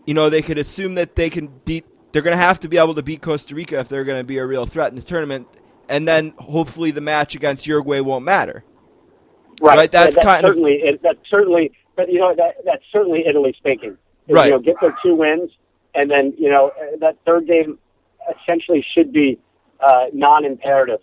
you 0.07 0.15
know 0.15 0.31
they 0.31 0.43
could 0.43 0.59
assume 0.59 0.95
that 0.97 1.15
they 1.17 1.31
can 1.31 1.49
beat. 1.65 1.85
They're 2.13 2.23
going 2.23 2.37
to 2.37 2.43
have 2.43 2.61
to 2.61 2.69
be 2.69 2.77
able 2.79 2.95
to 2.95 3.03
beat 3.03 3.23
Costa 3.23 3.55
Rica 3.55 3.79
if 3.79 3.89
they're 3.89 4.05
going 4.05 4.19
to 4.19 4.25
be 4.25 4.39
a 4.39 4.47
real 4.47 4.67
threat 4.67 4.91
in 4.91 4.97
the 4.97 5.03
tournament 5.03 5.47
and 5.91 6.07
then 6.07 6.33
hopefully 6.39 6.93
the 6.93 7.01
match 7.01 7.35
against 7.35 7.67
Uruguay 7.67 8.01
won't 8.01 8.25
matter. 8.25 8.65
Right, 9.61 9.91
that's 9.91 10.17
Yeah, 10.17 10.23
kind 10.23 10.45
of- 10.45 10.51
certainly 10.51 10.75
it, 10.77 11.03
that's 11.03 11.19
certainly, 11.29 11.73
but 11.97 12.11
you 12.11 12.19
know 12.21 12.35
that 12.35 12.65
that's 12.65 12.85
certainly 12.91 13.27
Italy's 13.27 13.57
thinking. 13.63 13.99
Is, 14.29 14.35
Right. 14.35 14.47
You 14.47 14.53
know, 14.53 14.59
get 14.61 14.81
their 14.81 14.97
two 15.03 15.17
wins, 15.17 15.51
and 15.95 16.11
then 16.11 16.33
you 16.39 16.49
know 16.49 16.73
that 17.01 17.17
third 17.27 17.47
game 17.47 17.79
essentially 18.41 18.81
should 18.83 19.13
be 19.13 19.39
uh, 19.81 20.07
non-imperative. 20.15 21.01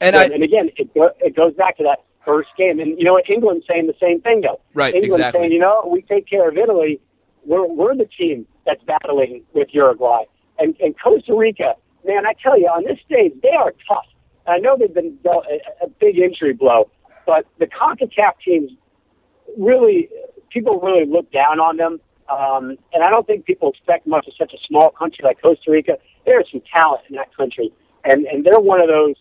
And 0.00 0.14
and, 0.14 0.32
I 0.32 0.34
and 0.34 0.42
again, 0.42 0.70
it 0.76 0.92
go, 0.92 1.10
it 1.20 1.34
goes 1.34 1.54
back 1.54 1.76
to 1.78 1.84
that 1.84 2.00
first 2.26 2.48
game, 2.58 2.80
and 2.80 2.98
you 2.98 3.04
know 3.04 3.14
what? 3.14 3.30
England's 3.30 3.66
saying 3.66 3.86
the 3.86 3.94
same 4.00 4.20
thing 4.20 4.42
though. 4.42 4.60
Right, 4.74 4.94
England's 4.94 5.16
exactly. 5.16 5.40
saying, 5.40 5.52
you 5.52 5.60
know, 5.60 5.88
we 5.90 6.02
take 6.02 6.28
care 6.28 6.48
of 6.48 6.58
Italy. 6.58 7.00
We're 7.44 7.66
we're 7.66 7.96
the 7.96 8.06
team 8.18 8.46
that's 8.66 8.82
battling 8.84 9.44
with 9.54 9.68
Uruguay 9.72 10.24
and 10.58 10.74
and 10.80 10.94
Costa 11.02 11.34
Rica. 11.34 11.74
Man, 12.04 12.26
I 12.26 12.34
tell 12.42 12.58
you, 12.58 12.66
on 12.66 12.84
this 12.84 12.98
stage, 13.04 13.32
they 13.42 13.50
are 13.50 13.72
tough. 13.88 14.06
I 14.46 14.58
know 14.58 14.76
they've 14.78 14.92
been 14.92 15.16
dealt 15.24 15.44
a, 15.46 15.84
a 15.84 15.88
big 15.88 16.18
injury 16.18 16.52
blow, 16.52 16.90
but 17.26 17.46
the 17.58 17.66
CONCACAF 17.66 18.38
teams 18.44 18.70
really, 19.58 20.08
people 20.50 20.80
really 20.80 21.04
look 21.04 21.30
down 21.32 21.58
on 21.58 21.76
them. 21.76 22.00
Um, 22.28 22.76
and 22.92 23.02
I 23.02 23.10
don't 23.10 23.26
think 23.26 23.44
people 23.44 23.70
expect 23.70 24.06
much 24.06 24.26
of 24.26 24.34
such 24.38 24.52
a 24.52 24.58
small 24.66 24.90
country 24.90 25.24
like 25.24 25.40
Costa 25.40 25.70
Rica. 25.70 25.98
There 26.24 26.40
is 26.40 26.46
some 26.50 26.62
talent 26.74 27.02
in 27.08 27.16
that 27.16 27.34
country, 27.36 27.72
and 28.04 28.26
and 28.26 28.44
they're 28.44 28.60
one 28.60 28.80
of 28.80 28.88
those 28.88 29.14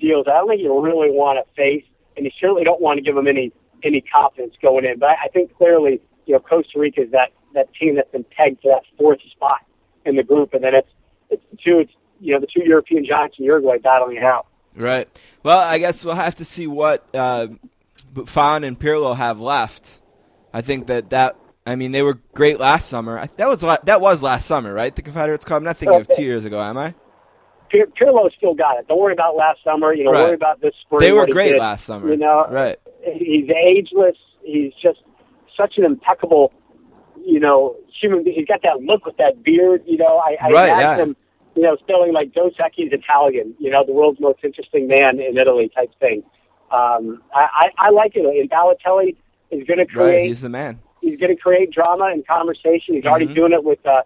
deals 0.00 0.26
I 0.28 0.38
don't 0.38 0.48
think 0.48 0.60
you 0.60 0.80
really 0.80 1.10
want 1.10 1.38
to 1.38 1.54
face, 1.54 1.84
and 2.18 2.26
you 2.26 2.32
certainly 2.38 2.64
don't 2.64 2.80
want 2.80 2.98
to 2.98 3.02
give 3.02 3.14
them 3.14 3.26
any 3.26 3.52
any 3.84 4.00
confidence 4.00 4.54
going 4.60 4.84
in. 4.84 4.98
But 4.98 5.10
I 5.24 5.28
think 5.28 5.56
clearly, 5.56 6.00
you 6.26 6.34
know, 6.34 6.40
Costa 6.40 6.78
Rica 6.78 7.02
is 7.02 7.12
that 7.12 7.30
that 7.54 7.72
team 7.74 7.96
that's 7.96 8.10
been 8.10 8.24
pegged 8.24 8.60
for 8.60 8.72
that 8.72 8.82
fourth 8.98 9.20
spot 9.30 9.60
in 10.04 10.16
the 10.16 10.22
group, 10.22 10.52
and 10.52 10.62
then 10.62 10.74
it's 10.74 10.88
it's 11.30 11.42
the 11.50 11.56
two 11.56 11.78
it's 11.78 11.92
you 12.20 12.34
know 12.34 12.40
the 12.40 12.46
two 12.46 12.62
European 12.66 13.06
giants 13.06 13.36
in 13.38 13.44
Uruguay 13.44 13.78
battling 13.78 14.16
it 14.16 14.24
out. 14.24 14.46
right. 14.76 15.08
Well, 15.42 15.58
I 15.58 15.78
guess 15.78 16.04
we'll 16.04 16.14
have 16.14 16.34
to 16.36 16.44
see 16.44 16.66
what 16.66 17.06
uh, 17.14 17.46
Buffon 18.12 18.64
and 18.64 18.78
Pirlo 18.78 19.16
have 19.16 19.40
left. 19.40 20.00
I 20.52 20.60
think 20.60 20.88
that 20.88 21.10
that 21.10 21.36
I 21.64 21.76
mean 21.76 21.92
they 21.92 22.02
were 22.02 22.18
great 22.34 22.58
last 22.58 22.88
summer. 22.88 23.24
That 23.36 23.48
was 23.48 23.60
that 23.60 24.00
was 24.00 24.22
last 24.22 24.46
summer, 24.46 24.74
right? 24.74 24.94
The 24.94 25.02
Confederates 25.02 25.44
Cup. 25.44 25.58
I'm 25.58 25.64
not 25.64 25.76
thinking 25.76 26.00
of 26.00 26.08
two 26.08 26.24
years 26.24 26.44
ago, 26.44 26.60
am 26.60 26.76
I? 26.76 26.94
Pir- 27.70 27.88
Pirlo 27.98 28.30
still 28.36 28.54
got 28.54 28.78
it. 28.78 28.88
Don't 28.88 28.98
worry 29.00 29.12
about 29.12 29.36
last 29.36 29.62
summer. 29.64 29.92
You 29.92 30.04
know, 30.04 30.10
Right. 30.12 30.24
worry 30.26 30.34
about 30.34 30.60
this 30.60 30.74
spring. 30.80 31.00
They 31.00 31.12
were 31.12 31.26
great 31.26 31.52
did. 31.52 31.58
last 31.60 31.84
summer. 31.84 32.08
You 32.10 32.16
know, 32.16 32.46
right? 32.50 32.76
he's 33.14 33.48
ageless. 33.50 34.16
He's 34.42 34.72
just 34.82 35.00
such 35.56 35.76
an 35.78 35.84
impeccable, 35.84 36.52
you 37.24 37.40
know, 37.40 37.76
human 38.00 38.22
being. 38.24 38.36
He's 38.36 38.46
got 38.46 38.62
that 38.62 38.80
look 38.82 39.04
with 39.04 39.16
that 39.18 39.42
beard. 39.42 39.82
You 39.86 39.98
know, 39.98 40.18
I, 40.18 40.36
I 40.40 40.50
Right, 40.50 40.68
imagine 40.68 40.80
yeah. 40.80 40.96
him, 41.04 41.16
you 41.56 41.62
know, 41.62 41.76
spelling 41.76 42.12
like 42.12 42.32
Dos 42.32 42.52
Equis 42.58 42.92
Italian. 42.92 43.54
You 43.58 43.70
know, 43.70 43.84
the 43.84 43.92
world's 43.92 44.20
most 44.20 44.38
interesting 44.44 44.86
man 44.88 45.20
in 45.20 45.36
Italy 45.36 45.70
type 45.74 45.90
thing. 46.00 46.22
Um, 46.70 47.22
I, 47.34 47.48
I, 47.78 47.86
I 47.86 47.90
like 47.90 48.12
it. 48.14 48.24
And 48.24 48.50
Balotelli 48.50 49.16
is 49.50 49.66
going 49.66 49.78
to 49.78 49.84
Right. 49.84 49.88
create. 49.88 50.26
He's 50.28 50.42
the 50.42 50.48
man. 50.48 50.78
he's 51.00 51.18
going 51.18 51.34
to 51.34 51.40
create 51.40 51.70
drama 51.70 52.06
and 52.12 52.26
conversation. 52.26 52.94
He's 52.96 53.04
already 53.06 53.28
Mhm. 53.28 53.34
doing 53.34 53.52
it 53.52 53.62
with 53.64 53.78
uh, 53.86 54.02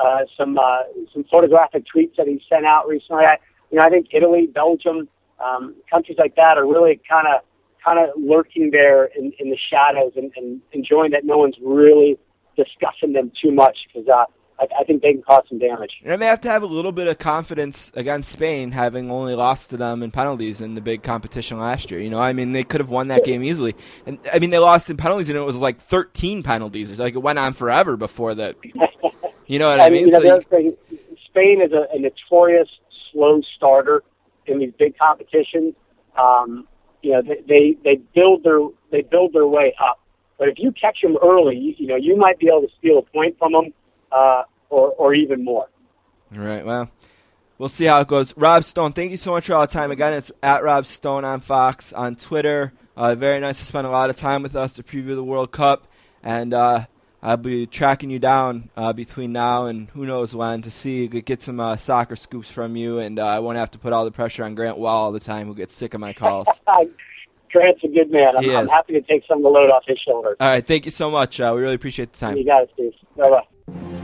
uh, 0.00 0.20
some 0.36 0.58
uh, 0.58 0.82
some 1.12 1.24
photographic 1.30 1.84
tweets 1.94 2.16
that 2.16 2.26
he 2.26 2.42
sent 2.48 2.64
out 2.64 2.88
recently. 2.88 3.24
I, 3.24 3.36
you 3.70 3.78
know, 3.78 3.86
I 3.86 3.90
think 3.90 4.08
Italy, 4.12 4.46
Belgium, 4.52 5.08
um, 5.38 5.74
countries 5.90 6.18
like 6.18 6.36
that 6.36 6.58
are 6.58 6.66
really 6.66 7.00
kind 7.08 7.26
of 7.26 7.42
kind 7.84 7.98
of 7.98 8.10
lurking 8.16 8.70
there 8.70 9.06
in, 9.06 9.32
in 9.38 9.50
the 9.50 9.58
shadows 9.70 10.12
and, 10.16 10.30
and 10.36 10.60
enjoying 10.72 11.12
that 11.12 11.24
no 11.24 11.38
one's 11.38 11.56
really 11.62 12.18
discussing 12.56 13.12
them 13.14 13.32
too 13.42 13.50
much 13.50 13.78
because 13.86 14.06
uh, 14.08 14.24
I, 14.60 14.66
I 14.80 14.84
think 14.84 15.02
they 15.02 15.12
can 15.12 15.22
cause 15.22 15.44
some 15.48 15.58
damage. 15.58 15.92
And 16.04 16.20
they 16.20 16.26
have 16.26 16.40
to 16.42 16.48
have 16.48 16.62
a 16.62 16.66
little 16.66 16.92
bit 16.92 17.08
of 17.08 17.18
confidence 17.18 17.90
against 17.94 18.30
Spain, 18.30 18.72
having 18.72 19.10
only 19.10 19.34
lost 19.34 19.70
to 19.70 19.76
them 19.76 20.02
in 20.02 20.10
penalties 20.10 20.60
in 20.60 20.74
the 20.74 20.80
big 20.80 21.02
competition 21.02 21.58
last 21.58 21.90
year. 21.90 22.00
You 22.00 22.10
know, 22.10 22.20
I 22.20 22.32
mean, 22.32 22.52
they 22.52 22.64
could 22.64 22.80
have 22.80 22.90
won 22.90 23.08
that 23.08 23.24
game 23.24 23.42
easily. 23.42 23.74
And 24.06 24.18
I 24.32 24.38
mean, 24.38 24.50
they 24.50 24.58
lost 24.58 24.90
in 24.90 24.96
penalties, 24.96 25.30
and 25.30 25.38
it 25.38 25.42
was 25.42 25.56
like 25.56 25.80
13 25.80 26.42
penalties. 26.42 26.90
It's 26.90 27.00
like 27.00 27.14
it 27.14 27.18
went 27.22 27.38
on 27.38 27.54
forever 27.54 27.96
before 27.96 28.34
that. 28.34 28.56
You 29.50 29.58
know 29.58 29.68
what 29.68 29.80
I, 29.80 29.90
mean? 29.90 30.06
you 30.06 30.12
know, 30.12 30.18
So 30.18 30.22
the 30.22 30.26
you- 30.28 30.34
other 30.34 30.42
thing, 30.44 30.76
Spain 31.26 31.60
is 31.60 31.72
a, 31.72 31.86
a 31.92 31.98
notorious 31.98 32.68
slow 33.10 33.40
starter 33.56 34.04
in 34.46 34.60
these 34.60 34.72
big 34.78 34.96
competitions. 34.96 35.74
Um, 36.16 36.66
you 37.02 37.12
know, 37.12 37.22
they, 37.22 37.40
they 37.48 37.76
they 37.82 37.96
build 38.14 38.44
their 38.44 38.60
they 38.90 39.02
build 39.02 39.32
their 39.32 39.46
way 39.46 39.74
up. 39.82 39.98
But 40.38 40.48
if 40.48 40.58
you 40.58 40.72
catch 40.72 40.98
them 41.02 41.16
early, 41.22 41.56
you, 41.56 41.74
you 41.78 41.86
know, 41.88 41.96
you 41.96 42.16
might 42.16 42.38
be 42.38 42.46
able 42.48 42.62
to 42.62 42.68
steal 42.78 42.98
a 42.98 43.02
point 43.02 43.38
from 43.38 43.52
them, 43.52 43.72
uh, 44.12 44.42
or 44.68 44.90
or 44.92 45.14
even 45.14 45.44
more. 45.44 45.66
All 46.32 46.44
right. 46.44 46.64
Well, 46.64 46.88
we'll 47.58 47.68
see 47.68 47.86
how 47.86 48.00
it 48.00 48.08
goes. 48.08 48.36
Rob 48.36 48.62
Stone, 48.64 48.92
thank 48.92 49.10
you 49.10 49.16
so 49.16 49.32
much 49.32 49.46
for 49.46 49.54
all 49.54 49.62
the 49.66 49.72
time. 49.72 49.90
Again, 49.90 50.12
it's 50.14 50.30
at 50.42 50.62
Rob 50.62 50.86
Stone 50.86 51.24
on 51.24 51.40
Fox 51.40 51.92
on 51.92 52.14
Twitter. 52.16 52.72
Uh, 52.96 53.14
very 53.14 53.40
nice 53.40 53.58
to 53.58 53.64
spend 53.64 53.86
a 53.86 53.90
lot 53.90 54.10
of 54.10 54.16
time 54.16 54.42
with 54.42 54.54
us 54.54 54.74
to 54.74 54.82
preview 54.82 55.14
the 55.16 55.24
World 55.24 55.50
Cup, 55.52 55.88
and 56.22 56.52
uh, 56.54 56.84
I'll 57.22 57.36
be 57.36 57.66
tracking 57.66 58.10
you 58.10 58.18
down 58.18 58.70
uh, 58.76 58.92
between 58.92 59.32
now 59.32 59.66
and 59.66 59.90
who 59.90 60.06
knows 60.06 60.34
when 60.34 60.62
to 60.62 60.70
see 60.70 61.06
get 61.06 61.42
some 61.42 61.60
uh, 61.60 61.76
soccer 61.76 62.16
scoops 62.16 62.50
from 62.50 62.76
you, 62.76 62.98
and 62.98 63.18
uh, 63.18 63.26
I 63.26 63.40
won't 63.40 63.58
have 63.58 63.70
to 63.72 63.78
put 63.78 63.92
all 63.92 64.04
the 64.04 64.10
pressure 64.10 64.44
on 64.44 64.54
Grant 64.54 64.78
Wahl 64.78 65.04
all 65.04 65.12
the 65.12 65.20
time, 65.20 65.46
who 65.46 65.54
gets 65.54 65.74
sick 65.74 65.94
of 65.94 66.00
my 66.00 66.12
calls. 66.12 66.48
Grant's 67.52 67.82
a 67.82 67.88
good 67.88 68.10
man. 68.10 68.36
I'm, 68.38 68.48
I'm 68.50 68.68
happy 68.68 68.92
to 68.92 69.02
take 69.02 69.24
some 69.26 69.38
of 69.38 69.42
the 69.42 69.48
load 69.48 69.70
off 69.70 69.82
his 69.86 69.98
shoulders. 69.98 70.36
all 70.38 70.48
right, 70.48 70.64
thank 70.64 70.84
you 70.84 70.92
so 70.92 71.10
much. 71.10 71.40
Uh, 71.40 71.52
we 71.54 71.62
really 71.62 71.74
appreciate 71.74 72.12
the 72.12 72.18
time. 72.18 72.36
You 72.36 72.44
got 72.44 72.62
it, 72.62 72.70
Steve. 72.74 72.92
Bye 73.16 73.30
bye. 73.30 73.96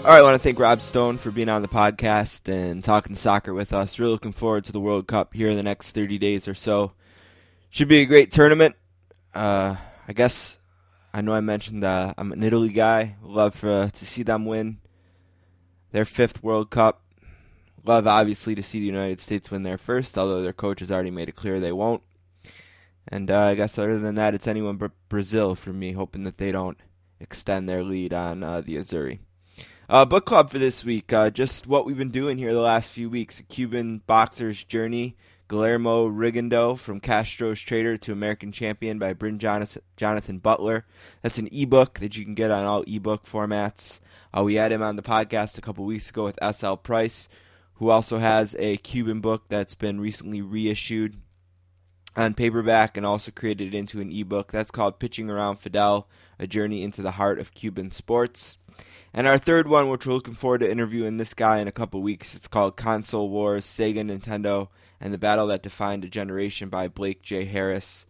All 0.00 0.06
right, 0.06 0.20
I 0.20 0.22
want 0.22 0.34
to 0.34 0.42
thank 0.42 0.58
Rob 0.58 0.80
Stone 0.80 1.18
for 1.18 1.30
being 1.30 1.50
on 1.50 1.60
the 1.60 1.68
podcast 1.68 2.48
and 2.48 2.82
talking 2.82 3.14
soccer 3.14 3.52
with 3.52 3.74
us. 3.74 3.98
Really 3.98 4.12
looking 4.12 4.32
forward 4.32 4.64
to 4.64 4.72
the 4.72 4.80
World 4.80 5.06
Cup 5.06 5.34
here 5.34 5.50
in 5.50 5.58
the 5.58 5.62
next 5.62 5.94
30 5.94 6.16
days 6.16 6.48
or 6.48 6.54
so. 6.54 6.92
Should 7.68 7.88
be 7.88 8.00
a 8.00 8.06
great 8.06 8.32
tournament. 8.32 8.76
Uh, 9.34 9.76
I 10.08 10.14
guess 10.14 10.58
I 11.12 11.20
know 11.20 11.34
I 11.34 11.40
mentioned 11.40 11.84
uh, 11.84 12.14
I'm 12.16 12.32
an 12.32 12.42
Italy 12.42 12.70
guy. 12.70 13.16
Love 13.22 13.54
for, 13.54 13.90
to 13.92 14.06
see 14.06 14.22
them 14.22 14.46
win 14.46 14.78
their 15.92 16.06
fifth 16.06 16.42
World 16.42 16.70
Cup. 16.70 17.02
Love, 17.84 18.06
obviously, 18.06 18.54
to 18.54 18.62
see 18.62 18.80
the 18.80 18.86
United 18.86 19.20
States 19.20 19.50
win 19.50 19.64
their 19.64 19.78
first, 19.78 20.16
although 20.16 20.40
their 20.40 20.54
coach 20.54 20.80
has 20.80 20.90
already 20.90 21.10
made 21.10 21.28
it 21.28 21.36
clear 21.36 21.60
they 21.60 21.72
won't. 21.72 22.02
And 23.06 23.30
uh, 23.30 23.42
I 23.42 23.54
guess 23.54 23.76
other 23.76 23.98
than 23.98 24.14
that, 24.14 24.32
it's 24.32 24.48
anyone 24.48 24.78
but 24.78 24.92
Brazil 25.10 25.54
for 25.54 25.74
me, 25.74 25.92
hoping 25.92 26.24
that 26.24 26.38
they 26.38 26.52
don't 26.52 26.78
extend 27.20 27.68
their 27.68 27.84
lead 27.84 28.14
on 28.14 28.42
uh, 28.42 28.62
the 28.62 28.76
Azzurri. 28.76 29.18
Uh, 29.90 30.04
book 30.04 30.24
club 30.24 30.48
for 30.48 30.60
this 30.60 30.84
week. 30.84 31.12
Uh, 31.12 31.30
just 31.30 31.66
what 31.66 31.84
we've 31.84 31.98
been 31.98 32.12
doing 32.12 32.38
here 32.38 32.54
the 32.54 32.60
last 32.60 32.88
few 32.88 33.10
weeks. 33.10 33.40
A 33.40 33.42
Cuban 33.42 34.00
boxer's 34.06 34.62
journey. 34.62 35.16
Guillermo 35.48 36.08
Rigondeaux 36.08 36.78
from 36.78 37.00
Castro's 37.00 37.60
Trader 37.60 37.96
to 37.96 38.12
American 38.12 38.52
Champion 38.52 39.00
by 39.00 39.14
Brin-Jonathan, 39.14 40.38
Butler. 40.38 40.86
That's 41.22 41.38
an 41.38 41.48
ebook 41.50 41.98
that 41.98 42.16
you 42.16 42.24
can 42.24 42.36
get 42.36 42.52
on 42.52 42.66
all 42.66 42.84
ebook 42.86 43.24
formats. 43.24 43.98
Uh, 44.32 44.44
we 44.44 44.54
had 44.54 44.70
him 44.70 44.80
on 44.80 44.94
the 44.94 45.02
podcast 45.02 45.58
a 45.58 45.60
couple 45.60 45.84
weeks 45.84 46.10
ago 46.10 46.22
with 46.22 46.38
SL 46.40 46.74
Price, 46.74 47.28
who 47.74 47.90
also 47.90 48.18
has 48.18 48.54
a 48.60 48.76
Cuban 48.76 49.18
book 49.18 49.48
that's 49.48 49.74
been 49.74 50.00
recently 50.00 50.40
reissued 50.40 51.16
on 52.16 52.34
paperback 52.34 52.96
and 52.96 53.04
also 53.04 53.32
created 53.32 53.74
into 53.74 54.00
an 54.00 54.12
ebook. 54.12 54.52
That's 54.52 54.70
called 54.70 55.00
Pitching 55.00 55.28
Around 55.28 55.56
Fidel, 55.56 56.08
A 56.38 56.46
Journey 56.46 56.84
into 56.84 57.02
the 57.02 57.12
Heart 57.12 57.40
of 57.40 57.54
Cuban 57.54 57.90
Sports. 57.90 58.58
And 59.12 59.26
our 59.26 59.38
third 59.38 59.66
one, 59.66 59.88
which 59.88 60.06
we're 60.06 60.14
looking 60.14 60.34
forward 60.34 60.60
to 60.60 60.70
interviewing 60.70 61.16
this 61.16 61.34
guy 61.34 61.58
in 61.58 61.68
a 61.68 61.72
couple 61.72 62.00
weeks, 62.00 62.34
it's 62.34 62.46
called 62.46 62.76
Console 62.76 63.28
Wars, 63.28 63.66
Sega, 63.66 63.98
Nintendo, 63.98 64.68
and 65.00 65.12
the 65.12 65.18
Battle 65.18 65.48
That 65.48 65.62
Defined 65.62 66.04
a 66.04 66.08
Generation 66.08 66.68
by 66.68 66.88
Blake 66.88 67.22
J. 67.22 67.44
Harris. 67.44 68.06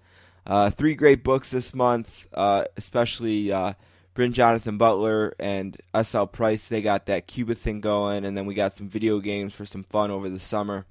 Uh, 0.46 0.68
three 0.68 0.94
great 0.94 1.22
books 1.22 1.50
this 1.50 1.72
month, 1.72 2.26
uh, 2.34 2.64
especially 2.76 3.50
uh, 3.50 3.72
Brin-Jonathan 4.14 4.76
Butler 4.76 5.34
and 5.38 5.76
SL 6.02 6.24
Price. 6.24 6.68
They 6.68 6.82
got 6.82 7.06
that 7.06 7.26
Cuba 7.26 7.54
thing 7.54 7.80
going, 7.80 8.24
and 8.24 8.36
then 8.36 8.46
we 8.46 8.54
got 8.54 8.74
some 8.74 8.88
video 8.88 9.20
games 9.20 9.54
for 9.54 9.64
some 9.64 9.84
fun 9.84 10.10
over 10.10 10.28
the 10.28 10.38
summer 10.38 10.86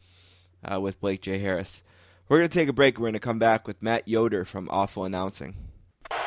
uh, 0.64 0.80
with 0.80 1.00
Blake 1.00 1.22
J. 1.22 1.38
Harris. 1.38 1.84
We're 2.28 2.38
going 2.38 2.50
to 2.50 2.60
take 2.60 2.70
a 2.70 2.74
break. 2.74 2.98
We're 2.98 3.06
going 3.06 3.14
to 3.14 3.20
come 3.20 3.40
back 3.40 3.68
with 3.68 3.82
Matt 3.82 4.08
Yoder 4.08 4.46
from 4.46 4.70
Awful 4.72 5.04
Announcing. 5.04 5.56
Picked 6.10 6.22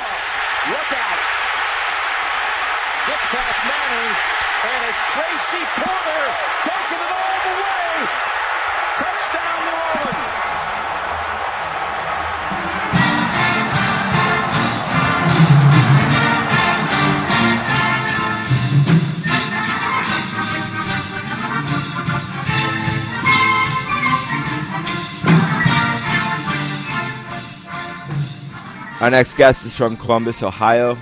off. 0.00 0.16
Look 0.68 0.92
out. 0.92 1.20
Gets 3.06 3.26
past 3.32 3.60
Manning, 3.68 4.16
and 4.64 4.80
it's 4.88 4.99
Tracy 5.12 5.64
Porter 5.74 6.24
taking 6.62 7.02
it 7.02 7.10
all 7.10 7.38
the 7.42 7.54
way. 7.58 8.06
Touchdown, 9.00 9.54
New 9.66 9.74
Orleans. 9.90 10.22
Our 29.02 29.10
next 29.10 29.34
guest 29.34 29.66
is 29.66 29.74
from 29.74 29.96
Columbus, 29.96 30.40
Ohio, 30.44 30.96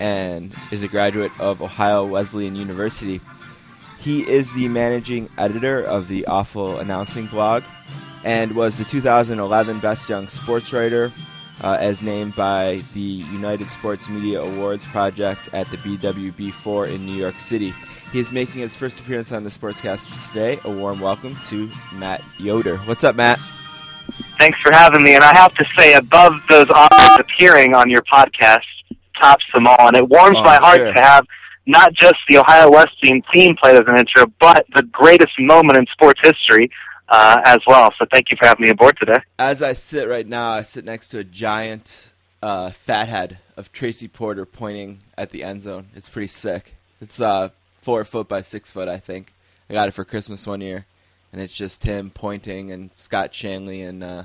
and 0.00 0.54
is 0.70 0.82
a 0.82 0.88
graduate 0.88 1.32
of 1.40 1.62
Ohio 1.62 2.04
Wesleyan 2.04 2.54
University. 2.54 3.22
He 4.00 4.20
is 4.28 4.52
the 4.54 4.68
managing 4.68 5.28
editor 5.38 5.82
of 5.82 6.08
the 6.08 6.26
Awful 6.26 6.78
Announcing 6.78 7.26
blog 7.26 7.62
and 8.24 8.52
was 8.52 8.78
the 8.78 8.84
2011 8.84 9.80
Best 9.80 10.08
Young 10.08 10.28
Sports 10.28 10.72
Writer 10.72 11.12
uh, 11.62 11.76
as 11.80 12.00
named 12.02 12.34
by 12.36 12.82
the 12.94 13.00
United 13.00 13.66
Sports 13.68 14.08
Media 14.08 14.40
Awards 14.40 14.84
Project 14.86 15.48
at 15.52 15.68
the 15.70 15.76
BWB4 15.78 16.94
in 16.94 17.04
New 17.04 17.16
York 17.16 17.38
City. 17.38 17.74
He 18.12 18.20
is 18.20 18.32
making 18.32 18.60
his 18.60 18.74
first 18.74 18.98
appearance 19.00 19.32
on 19.32 19.44
the 19.44 19.50
Sportscasters 19.50 20.28
today. 20.28 20.58
A 20.64 20.70
warm 20.70 21.00
welcome 21.00 21.36
to 21.48 21.68
Matt 21.92 22.22
Yoder. 22.38 22.78
What's 22.78 23.04
up, 23.04 23.16
Matt? 23.16 23.38
Thanks 24.38 24.58
for 24.60 24.72
having 24.72 25.02
me. 25.02 25.14
And 25.16 25.24
I 25.24 25.36
have 25.36 25.52
to 25.54 25.64
say, 25.76 25.94
above 25.94 26.32
those 26.48 26.70
honors 26.70 27.18
appearing 27.18 27.74
on 27.74 27.90
your 27.90 28.00
podcast, 28.02 28.62
tops 29.20 29.44
them 29.52 29.66
all. 29.66 29.88
And 29.88 29.96
it 29.96 30.08
warms 30.08 30.36
Oh, 30.38 30.44
my 30.44 30.56
heart 30.56 30.78
sure. 30.78 30.92
to 30.94 31.00
have 31.02 31.26
not 31.68 31.92
just 31.92 32.16
the 32.28 32.38
Ohio 32.38 32.70
Wesleyan 32.70 33.22
team 33.32 33.54
played 33.62 33.76
as 33.76 33.84
an 33.86 33.98
intro, 33.98 34.24
but 34.40 34.66
the 34.74 34.82
greatest 34.90 35.32
moment 35.38 35.76
in 35.76 35.86
sports 35.92 36.18
history 36.24 36.70
uh, 37.10 37.40
as 37.44 37.58
well. 37.66 37.90
So 37.98 38.06
thank 38.10 38.30
you 38.30 38.36
for 38.40 38.46
having 38.46 38.64
me 38.64 38.70
aboard 38.70 38.96
today. 38.98 39.20
As 39.38 39.62
I 39.62 39.74
sit 39.74 40.08
right 40.08 40.26
now, 40.26 40.50
I 40.50 40.62
sit 40.62 40.84
next 40.84 41.08
to 41.10 41.18
a 41.18 41.24
giant 41.24 42.12
uh, 42.42 42.70
fat 42.70 43.08
head 43.08 43.38
of 43.56 43.70
Tracy 43.70 44.08
Porter 44.08 44.46
pointing 44.46 45.00
at 45.16 45.30
the 45.30 45.44
end 45.44 45.62
zone. 45.62 45.88
It's 45.94 46.08
pretty 46.08 46.28
sick. 46.28 46.74
It's 47.00 47.20
uh, 47.20 47.50
four 47.76 48.04
foot 48.04 48.28
by 48.28 48.42
six 48.42 48.70
foot, 48.70 48.88
I 48.88 48.96
think. 48.96 49.34
I 49.68 49.74
got 49.74 49.88
it 49.88 49.92
for 49.92 50.04
Christmas 50.04 50.46
one 50.46 50.62
year, 50.62 50.86
and 51.32 51.42
it's 51.42 51.54
just 51.54 51.84
him 51.84 52.10
pointing, 52.10 52.72
and 52.72 52.90
Scott 52.94 53.32
Shanle 53.32 53.86
and 53.86 54.02
uh, 54.02 54.22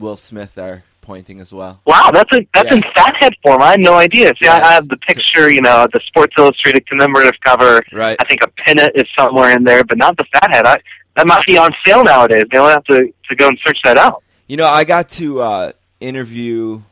Will 0.00 0.16
Smith 0.16 0.58
are 0.58 0.82
pointing 1.02 1.40
as 1.40 1.52
well. 1.52 1.80
Wow, 1.86 2.10
that's 2.12 2.32
a 2.34 2.46
that's 2.52 2.68
Yeah. 2.70 2.76
in 2.76 2.82
fathead 2.94 3.34
form. 3.42 3.62
I 3.62 3.72
had 3.72 3.80
no 3.80 3.94
idea. 3.94 4.32
See, 4.42 4.48
I, 4.48 4.72
have 4.72 4.88
the 4.88 4.96
picture, 4.98 5.50
you 5.50 5.60
know, 5.60 5.86
the 5.92 6.00
Sports 6.06 6.34
Illustrated 6.38 6.86
commemorative 6.88 7.38
cover. 7.44 7.82
Right. 7.92 8.16
I 8.20 8.24
think 8.24 8.42
a 8.42 8.48
pennant 8.48 8.92
is 8.94 9.04
somewhere 9.18 9.56
in 9.56 9.64
there, 9.64 9.84
but 9.84 9.98
not 9.98 10.16
the 10.16 10.24
fathead. 10.32 10.66
I, 10.66 10.76
that 11.16 11.26
might 11.26 11.44
be 11.46 11.58
on 11.58 11.70
sale 11.86 12.02
nowadays. 12.02 12.44
They'll 12.50 12.68
have 12.68 12.84
to 12.84 13.12
to 13.28 13.36
go 13.36 13.48
and 13.48 13.58
search 13.66 13.78
that 13.84 13.98
out. 13.98 14.22
You 14.48 14.56
know, 14.56 14.66
I 14.66 14.84
got 14.84 15.08
to 15.10 15.40
uh, 15.42 15.72
interview 16.00 16.82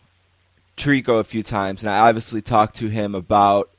Trico 0.77 1.19
a 1.21 1.25
few 1.25 1.43
times, 1.43 1.83
and 1.83 1.91
I 1.91 2.09
obviously 2.09 2.41
talked 2.43 2.77
to 2.77 2.89
him 2.89 3.15
about 3.15 3.71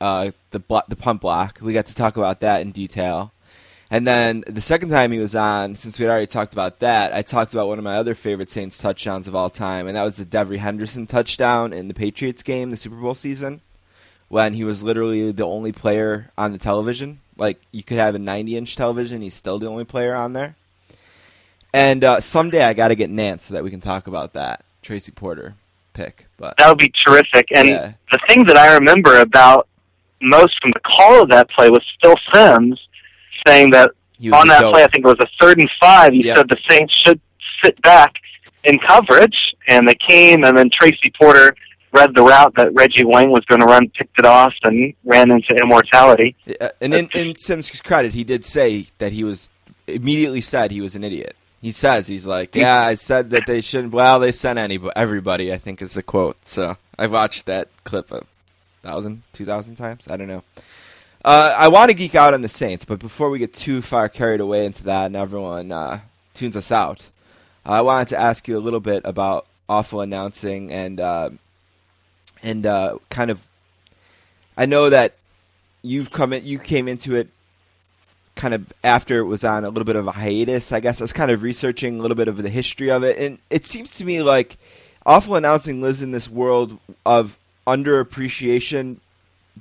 uh, 0.00 0.32
the 0.50 0.62
the 0.88 0.96
pump 0.96 1.22
block. 1.22 1.58
We 1.62 1.72
got 1.72 1.86
to 1.86 1.94
talk 1.94 2.16
about 2.16 2.40
that 2.40 2.62
in 2.62 2.72
detail. 2.72 3.32
And 3.92 4.06
then 4.06 4.44
the 4.46 4.60
second 4.60 4.90
time 4.90 5.10
he 5.10 5.18
was 5.18 5.34
on, 5.34 5.74
since 5.74 5.98
we 5.98 6.04
had 6.04 6.12
already 6.12 6.28
talked 6.28 6.52
about 6.52 6.78
that, 6.78 7.12
I 7.12 7.22
talked 7.22 7.52
about 7.52 7.66
one 7.66 7.78
of 7.78 7.84
my 7.84 7.96
other 7.96 8.14
favorite 8.14 8.48
Saints 8.48 8.78
touchdowns 8.78 9.26
of 9.26 9.34
all 9.34 9.50
time, 9.50 9.88
and 9.88 9.96
that 9.96 10.04
was 10.04 10.16
the 10.16 10.24
Devery 10.24 10.58
Henderson 10.58 11.08
touchdown 11.08 11.72
in 11.72 11.88
the 11.88 11.94
Patriots 11.94 12.44
game, 12.44 12.70
the 12.70 12.76
Super 12.76 12.94
Bowl 12.94 13.14
season, 13.14 13.60
when 14.28 14.54
he 14.54 14.62
was 14.62 14.84
literally 14.84 15.32
the 15.32 15.44
only 15.46 15.72
player 15.72 16.30
on 16.38 16.52
the 16.52 16.58
television. 16.58 17.18
Like 17.36 17.60
you 17.72 17.82
could 17.82 17.98
have 17.98 18.14
a 18.14 18.18
90 18.20 18.56
inch 18.56 18.76
television, 18.76 19.22
he's 19.22 19.34
still 19.34 19.58
the 19.58 19.66
only 19.66 19.84
player 19.84 20.14
on 20.14 20.34
there. 20.34 20.54
And 21.74 22.04
uh, 22.04 22.20
someday 22.20 22.62
I 22.62 22.74
got 22.74 22.88
to 22.88 22.94
get 22.94 23.10
Nantz 23.10 23.42
so 23.42 23.54
that 23.54 23.64
we 23.64 23.70
can 23.70 23.80
talk 23.80 24.06
about 24.06 24.34
that 24.34 24.64
Tracy 24.82 25.10
Porter 25.12 25.54
pick. 25.94 26.26
But 26.36 26.56
That 26.58 26.68
would 26.68 26.78
be 26.78 26.92
terrific. 27.06 27.48
And 27.56 27.68
Yeah. 27.68 27.92
the 28.12 28.18
thing 28.28 28.44
that 28.46 28.56
I 28.56 28.74
remember 28.74 29.18
about 29.18 29.66
most 30.20 30.60
from 30.60 30.72
the 30.72 30.80
call 30.80 31.22
of 31.22 31.30
that 31.30 31.48
play 31.50 31.70
was 31.70 31.80
Phil 32.02 32.14
Simms 32.32 32.78
saying 33.46 33.70
that 33.72 33.90
on 34.32 34.48
that 34.48 34.70
play, 34.72 34.84
I 34.84 34.88
think 34.88 35.04
it 35.04 35.08
was 35.08 35.16
a 35.20 35.28
third 35.40 35.58
and 35.58 35.70
five. 35.80 36.12
He 36.12 36.24
Yeah. 36.26 36.36
said 36.36 36.48
the 36.48 36.58
Saints 36.68 36.94
should 37.06 37.20
sit 37.64 37.80
back 37.82 38.12
in 38.64 38.78
coverage, 38.86 39.36
and 39.68 39.88
they 39.88 39.96
came, 40.08 40.44
and 40.44 40.56
then 40.56 40.70
Tracy 40.70 41.10
Porter 41.20 41.54
read 41.92 42.14
the 42.14 42.22
route 42.22 42.52
that 42.56 42.72
Reggie 42.74 43.04
Wayne 43.04 43.30
was 43.30 43.44
going 43.46 43.60
to 43.60 43.66
run, 43.66 43.88
picked 43.88 44.18
it 44.18 44.26
off, 44.26 44.52
and 44.62 44.92
ran 45.04 45.30
into 45.30 45.56
immortality. 45.60 46.36
Uh, 46.60 46.68
and 46.80 46.94
in, 46.94 47.08
in 47.14 47.34
Simms' 47.36 47.80
credit, 47.80 48.14
he 48.14 48.22
did 48.24 48.44
say 48.44 48.86
that 48.98 49.12
he 49.12 49.24
was 49.24 49.50
immediately 49.86 50.40
said 50.40 50.70
he 50.70 50.80
was 50.80 50.94
an 50.94 51.02
idiot. 51.02 51.34
He 51.62 51.72
says 51.72 52.06
he's 52.06 52.26
like, 52.26 52.54
yeah, 52.54 52.80
I 52.80 52.94
said 52.94 53.30
that 53.30 53.44
they 53.46 53.60
shouldn't. 53.60 53.92
Well, 53.92 54.18
they 54.20 54.32
sent 54.32 54.58
anybody, 54.58 54.92
everybody. 54.96 55.52
I 55.52 55.58
think 55.58 55.82
is 55.82 55.92
the 55.94 56.02
quote. 56.02 56.46
So 56.46 56.76
I've 56.98 57.12
watched 57.12 57.44
that 57.46 57.68
clip 57.84 58.10
a 58.12 58.22
thousand, 58.82 59.24
two 59.34 59.44
thousand 59.44 59.74
times. 59.74 60.06
I 60.08 60.16
don't 60.16 60.28
know. 60.28 60.42
Uh, 61.22 61.54
I 61.56 61.68
want 61.68 61.90
to 61.90 61.96
geek 61.96 62.14
out 62.14 62.32
on 62.32 62.40
the 62.40 62.48
Saints, 62.48 62.86
but 62.86 62.98
before 62.98 63.28
we 63.28 63.38
get 63.38 63.52
too 63.52 63.82
far 63.82 64.08
carried 64.08 64.40
away 64.40 64.64
into 64.64 64.84
that 64.84 65.06
and 65.06 65.16
everyone 65.16 65.70
uh, 65.70 66.00
tunes 66.32 66.56
us 66.56 66.72
out, 66.72 67.10
I 67.64 67.82
wanted 67.82 68.08
to 68.08 68.18
ask 68.18 68.48
you 68.48 68.56
a 68.56 68.60
little 68.60 68.80
bit 68.80 69.02
about 69.04 69.46
awful 69.68 70.00
announcing 70.00 70.72
and 70.72 70.98
uh, 70.98 71.30
and 72.42 72.64
uh, 72.64 72.96
kind 73.10 73.30
of. 73.30 73.46
I 74.56 74.64
know 74.64 74.88
that 74.88 75.14
you've 75.82 76.10
come 76.10 76.32
in, 76.32 76.44
you 76.44 76.58
came 76.58 76.88
into 76.88 77.16
it 77.16 77.28
kind 78.34 78.54
of 78.54 78.72
after 78.82 79.18
it 79.18 79.24
was 79.24 79.44
on 79.44 79.64
a 79.64 79.68
little 79.68 79.84
bit 79.84 79.96
of 79.96 80.06
a 80.06 80.12
hiatus. 80.12 80.72
I 80.72 80.80
guess 80.80 81.02
I 81.02 81.04
was 81.04 81.12
kind 81.12 81.30
of 81.30 81.42
researching 81.42 81.98
a 81.98 82.02
little 82.02 82.14
bit 82.14 82.28
of 82.28 82.42
the 82.42 82.48
history 82.48 82.90
of 82.90 83.04
it, 83.04 83.18
and 83.18 83.38
it 83.50 83.66
seems 83.66 83.94
to 83.96 84.06
me 84.06 84.22
like 84.22 84.56
awful 85.04 85.34
announcing 85.36 85.82
lives 85.82 86.00
in 86.00 86.12
this 86.12 86.30
world 86.30 86.78
of 87.04 87.36
underappreciation, 87.66 88.96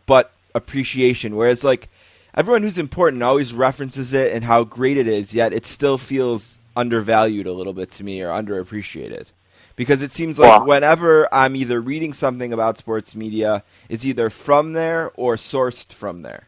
but 0.06 0.32
appreciation. 0.56 1.36
Whereas 1.36 1.64
like 1.64 1.90
everyone 2.34 2.62
who's 2.64 2.78
important 2.78 3.24
always 3.24 3.54
references 3.54 4.14
it 4.14 4.34
and 4.34 4.44
how 4.44 4.64
great 4.64 4.98
it 4.98 5.08
is, 5.08 5.34
yet 5.34 5.54
it 5.54 5.66
still 5.66 5.98
feels 5.98 6.60
undervalued 6.76 7.48
a 7.48 7.54
little 7.54 7.74
bit 7.74 7.92
to 7.92 8.04
me 8.04 8.22
or 8.22 8.28
underappreciated. 8.30 9.32
Because 9.76 10.02
it 10.02 10.14
seems 10.14 10.38
like 10.38 10.60
Wow. 10.60 10.66
whenever 10.66 11.34
I'm 11.34 11.56
either 11.56 11.80
reading 11.80 12.12
something 12.12 12.52
about 12.52 12.78
sports 12.78 13.16
media, 13.16 13.64
it's 13.88 14.06
either 14.06 14.30
from 14.30 14.74
there 14.74 15.12
or 15.16 15.36
sourced 15.38 15.94
from 15.94 16.22
there. 16.22 16.48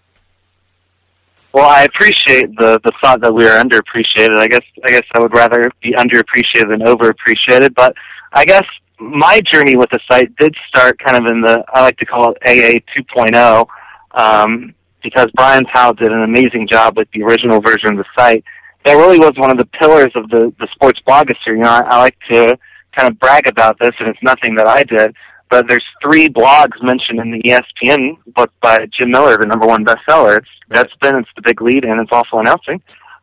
Well, 1.54 1.68
I 1.70 1.84
appreciate 1.84 2.56
the 2.58 2.80
the 2.84 2.92
thought 3.02 3.22
that 3.22 3.34
we 3.34 3.46
are 3.46 3.62
underappreciated. 3.62 4.38
I 4.38 4.48
guess 4.48 4.64
I 4.88 4.92
guess 4.92 5.04
I 5.14 5.20
would 5.20 5.34
rather 5.34 5.64
be 5.82 5.94
underappreciated 5.94 6.70
than 6.70 6.80
overappreciated. 6.82 7.74
But 7.76 7.94
I 8.32 8.46
guess 8.46 8.66
my 9.00 9.42
journey 9.42 9.76
with 9.76 9.90
the 9.90 10.00
site 10.10 10.34
did 10.38 10.56
start 10.68 11.00
kind 11.00 11.18
of 11.18 11.30
in 11.32 11.42
the 11.42 11.64
I 11.74 11.82
like 11.82 11.98
to 11.98 12.06
call 12.06 12.34
it 12.34 12.38
AA 12.46 12.80
2.0 12.98 13.68
um, 14.14 14.74
because 15.04 15.28
Brian 15.36 15.66
Powell 15.66 15.94
did 15.94 16.12
an 16.12 16.24
amazing 16.24 16.68
job 16.68 16.98
with 16.98 17.08
the 17.14 17.24
original 17.24 17.62
version 17.62 17.92
of 17.92 17.98
the 17.98 18.06
site. 18.18 18.44
That 18.86 18.94
really 18.94 19.20
was 19.20 19.34
one 19.38 19.52
of 19.52 19.58
the 19.58 19.66
pillars 19.66 20.12
of 20.16 20.30
the 20.30 20.54
the 20.60 20.68
sports 20.74 21.00
blogosphere. 21.08 21.58
You 21.58 21.58
know, 21.58 21.70
I, 21.70 21.82
I 21.82 22.00
like 22.00 22.18
to 22.32 22.58
kind 22.98 23.12
of 23.12 23.20
brag 23.20 23.48
about 23.48 23.78
this, 23.80 23.94
and 24.00 24.10
it's 24.10 24.24
nothing 24.24 24.56
that 24.56 24.68
I 24.68 24.84
did. 24.84 25.16
But 25.50 25.68
there's 25.68 25.86
three 26.02 26.30
blogs 26.30 26.82
mentioned 26.82 27.20
in 27.20 27.32
the 27.32 27.42
ESPN 27.44 28.18
book 28.36 28.52
by 28.62 28.86
Jim 28.98 29.12
Miller, 29.12 29.38
the 29.38 29.46
number 29.46 29.68
one 29.68 29.86
bestseller. 29.86 30.38
It's 30.38 30.48
Deadspin, 30.70 31.20
it's 31.20 31.30
The 31.36 31.42
Big 31.44 31.62
Lead, 31.62 31.84
and 31.84 32.00
it's 32.00 32.12
Awful 32.12 32.40
Announcing. 32.40 32.82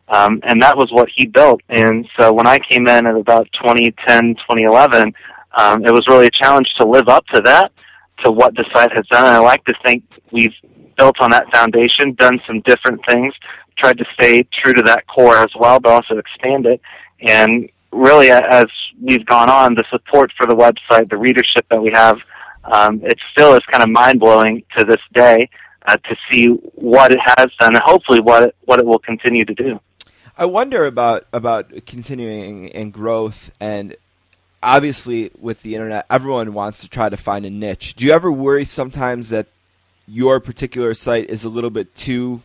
Um, 0.09 0.41
and 0.43 0.63
that 0.63 0.77
was 0.77 0.91
what 0.93 1.09
he 1.15 1.27
built. 1.27 1.63
And 1.71 2.07
so 2.19 2.33
when 2.33 2.47
I 2.47 2.59
came 2.59 2.87
in 2.87 3.07
at 3.07 3.15
about 3.15 3.49
2010, 3.55 4.35
2011, 4.35 5.13
um, 5.57 5.85
it 5.85 5.91
was 5.91 6.05
really 6.09 6.27
a 6.27 6.31
challenge 6.31 6.73
to 6.79 6.87
live 6.87 7.09
up 7.09 7.27
to 7.29 7.41
that, 7.43 7.73
to 8.25 8.31
what 8.31 8.55
the 8.55 8.65
site 8.75 8.93
has 8.93 9.07
done. 9.07 9.25
And 9.25 9.35
I 9.35 9.39
like 9.39 9.65
to 9.65 9.75
think 9.85 10.03
we've 10.31 10.55
built 10.99 11.17
on 11.21 11.31
that 11.31 11.47
foundation, 11.53 12.13
done 12.19 12.41
some 12.47 12.61
different 12.67 13.01
things, 13.09 13.33
tried 13.79 13.97
to 13.99 14.05
stay 14.15 14.47
true 14.63 14.75
to 14.75 14.83
that 14.83 15.07
core 15.07 15.39
as 15.39 15.51
well, 15.59 15.81
but 15.81 15.93
also 15.93 16.19
expand 16.19 16.67
it. 16.67 16.81
And 17.21 17.71
really, 17.93 18.31
as 18.31 18.67
we've 19.01 19.25
gone 19.25 19.49
on, 19.49 19.75
the 19.75 19.85
support 19.91 20.33
for 20.37 20.47
the 20.47 20.55
website, 20.55 21.09
the 21.09 21.17
readership 21.17 21.65
that 21.71 21.81
we 21.81 21.91
have, 21.95 22.19
um, 22.65 23.01
it 23.05 23.19
still 23.33 23.55
is 23.55 23.61
kind 23.71 23.83
of 23.83 23.89
mind 23.89 24.21
blowing 24.21 24.63
to 24.77 24.85
this 24.85 25.01
day 25.15 25.49
uh, 25.87 25.97
to 25.97 26.17
see 26.31 26.47
what 26.75 27.13
it 27.13 27.21
has 27.25 27.47
done, 27.59 27.75
and 27.75 27.83
hopefully 27.85 28.21
what 28.21 28.43
it, 28.43 28.57
what 28.67 28.79
it 28.79 28.85
will 28.85 28.99
continue 28.99 29.45
to 29.45 29.55
do. 29.55 29.81
I 30.37 30.45
wonder 30.45 30.87
about 30.87 31.27
about 31.33 31.85
continuing 31.85 32.71
and 32.71 32.93
growth 32.93 33.51
and 33.59 33.97
obviously 34.63 35.33
with 35.37 35.63
the 35.63 35.75
internet 35.75 36.07
everyone 36.09 36.55
wants 36.55 36.81
to 36.83 36.89
try 36.89 37.09
to 37.09 37.17
find 37.17 37.45
a 37.45 37.51
niche. 37.51 37.97
Do 37.97 38.07
you 38.07 38.13
ever 38.13 38.31
worry 38.31 38.65
sometimes 38.65 39.31
that 39.31 39.49
your 40.09 40.41
particular 40.41 40.95
site 40.95 41.29
is 41.29 41.45
a 41.45 41.49
little 41.49 41.71
bit 41.71 41.95
too 41.95 42.43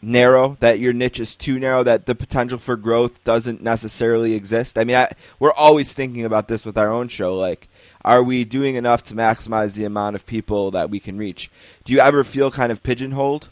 narrow, 0.00 0.56
that 0.60 0.78
your 0.78 0.92
niche 0.92 1.20
is 1.20 1.34
too 1.34 1.58
narrow, 1.58 1.82
that 1.82 2.06
the 2.06 2.14
potential 2.14 2.58
for 2.58 2.76
growth 2.76 3.22
doesn't 3.24 3.62
necessarily 3.62 4.34
exist? 4.34 4.78
I 4.78 4.84
mean, 4.84 4.96
I, 4.96 5.10
we're 5.38 5.52
always 5.52 5.92
thinking 5.92 6.24
about 6.24 6.48
this 6.48 6.64
with 6.64 6.78
our 6.78 6.90
own 6.90 7.08
show 7.08 7.36
like 7.36 7.68
are 8.06 8.22
we 8.22 8.44
doing 8.44 8.76
enough 8.76 9.02
to 9.02 9.14
maximize 9.14 9.74
the 9.74 9.84
amount 9.84 10.14
of 10.14 10.24
people 10.24 10.70
that 10.70 10.90
we 10.90 11.00
can 11.00 11.18
reach? 11.18 11.50
Do 11.84 11.92
you 11.92 11.98
ever 11.98 12.22
feel 12.22 12.52
kind 12.52 12.70
of 12.70 12.80
pigeonholed? 12.84 13.48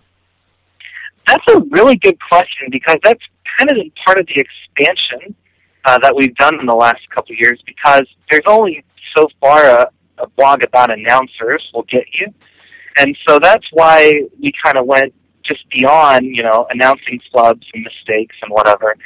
That's 1.26 1.44
a 1.56 1.60
really 1.70 1.96
good 1.96 2.16
question 2.30 2.68
because 2.70 2.98
that's 3.02 3.22
kind 3.58 3.70
of 3.70 3.76
part 4.06 4.18
of 4.18 4.26
the 4.26 4.36
expansion 4.36 5.34
uh, 5.84 5.98
that 6.02 6.14
we've 6.14 6.34
done 6.36 6.60
in 6.60 6.66
the 6.66 6.74
last 6.74 7.00
couple 7.12 7.32
of 7.32 7.38
years 7.40 7.60
because 7.66 8.06
there's 8.30 8.44
only 8.46 8.84
so 9.16 9.26
far 9.40 9.64
a, 9.64 9.90
a 10.18 10.28
blog 10.28 10.62
about 10.62 10.90
announcers 10.90 11.68
will 11.74 11.86
get 11.90 12.04
you. 12.12 12.32
And 12.96 13.16
so 13.28 13.38
that's 13.38 13.66
why 13.72 14.12
we 14.40 14.52
kind 14.62 14.76
of 14.76 14.86
went 14.86 15.12
just 15.44 15.68
beyond, 15.70 16.26
you 16.26 16.42
know, 16.42 16.66
announcing 16.70 17.20
flubs 17.32 17.64
and 17.74 17.84
mistakes 17.84 18.36
and 18.42 18.50
whatever, 18.50 18.96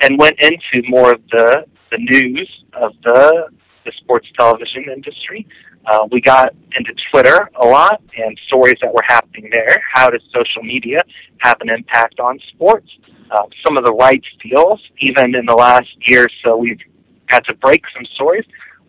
and 0.00 0.18
went 0.18 0.36
into 0.40 0.88
more 0.88 1.12
of 1.12 1.22
the, 1.30 1.64
the 1.90 1.98
news 1.98 2.64
of 2.72 2.92
the, 3.04 3.48
the 3.84 3.92
sports 3.98 4.26
television 4.38 4.84
industry. 4.92 5.46
Uh, 5.86 6.06
we 6.10 6.20
got 6.20 6.54
into 6.76 6.92
Twitter 7.10 7.50
a 7.60 7.66
lot 7.66 8.02
and 8.16 8.38
stories 8.46 8.76
that 8.80 8.92
were 8.92 9.04
happening 9.06 9.50
there. 9.52 9.82
How 9.92 10.08
does 10.08 10.22
social 10.34 10.62
media 10.62 11.00
have 11.38 11.56
an 11.60 11.68
impact 11.68 12.18
on 12.20 12.38
sports? 12.54 12.90
Uh, 13.30 13.42
some 13.64 13.76
of 13.76 13.84
the 13.84 13.92
rights 13.92 14.26
deals, 14.42 14.80
even 15.00 15.34
in 15.34 15.44
the 15.46 15.54
last 15.54 15.88
year 16.06 16.24
or 16.24 16.28
so, 16.44 16.56
we've 16.56 16.80
had 17.28 17.44
to 17.44 17.54
break 17.54 17.82
some 17.94 18.04
stories 18.14 18.44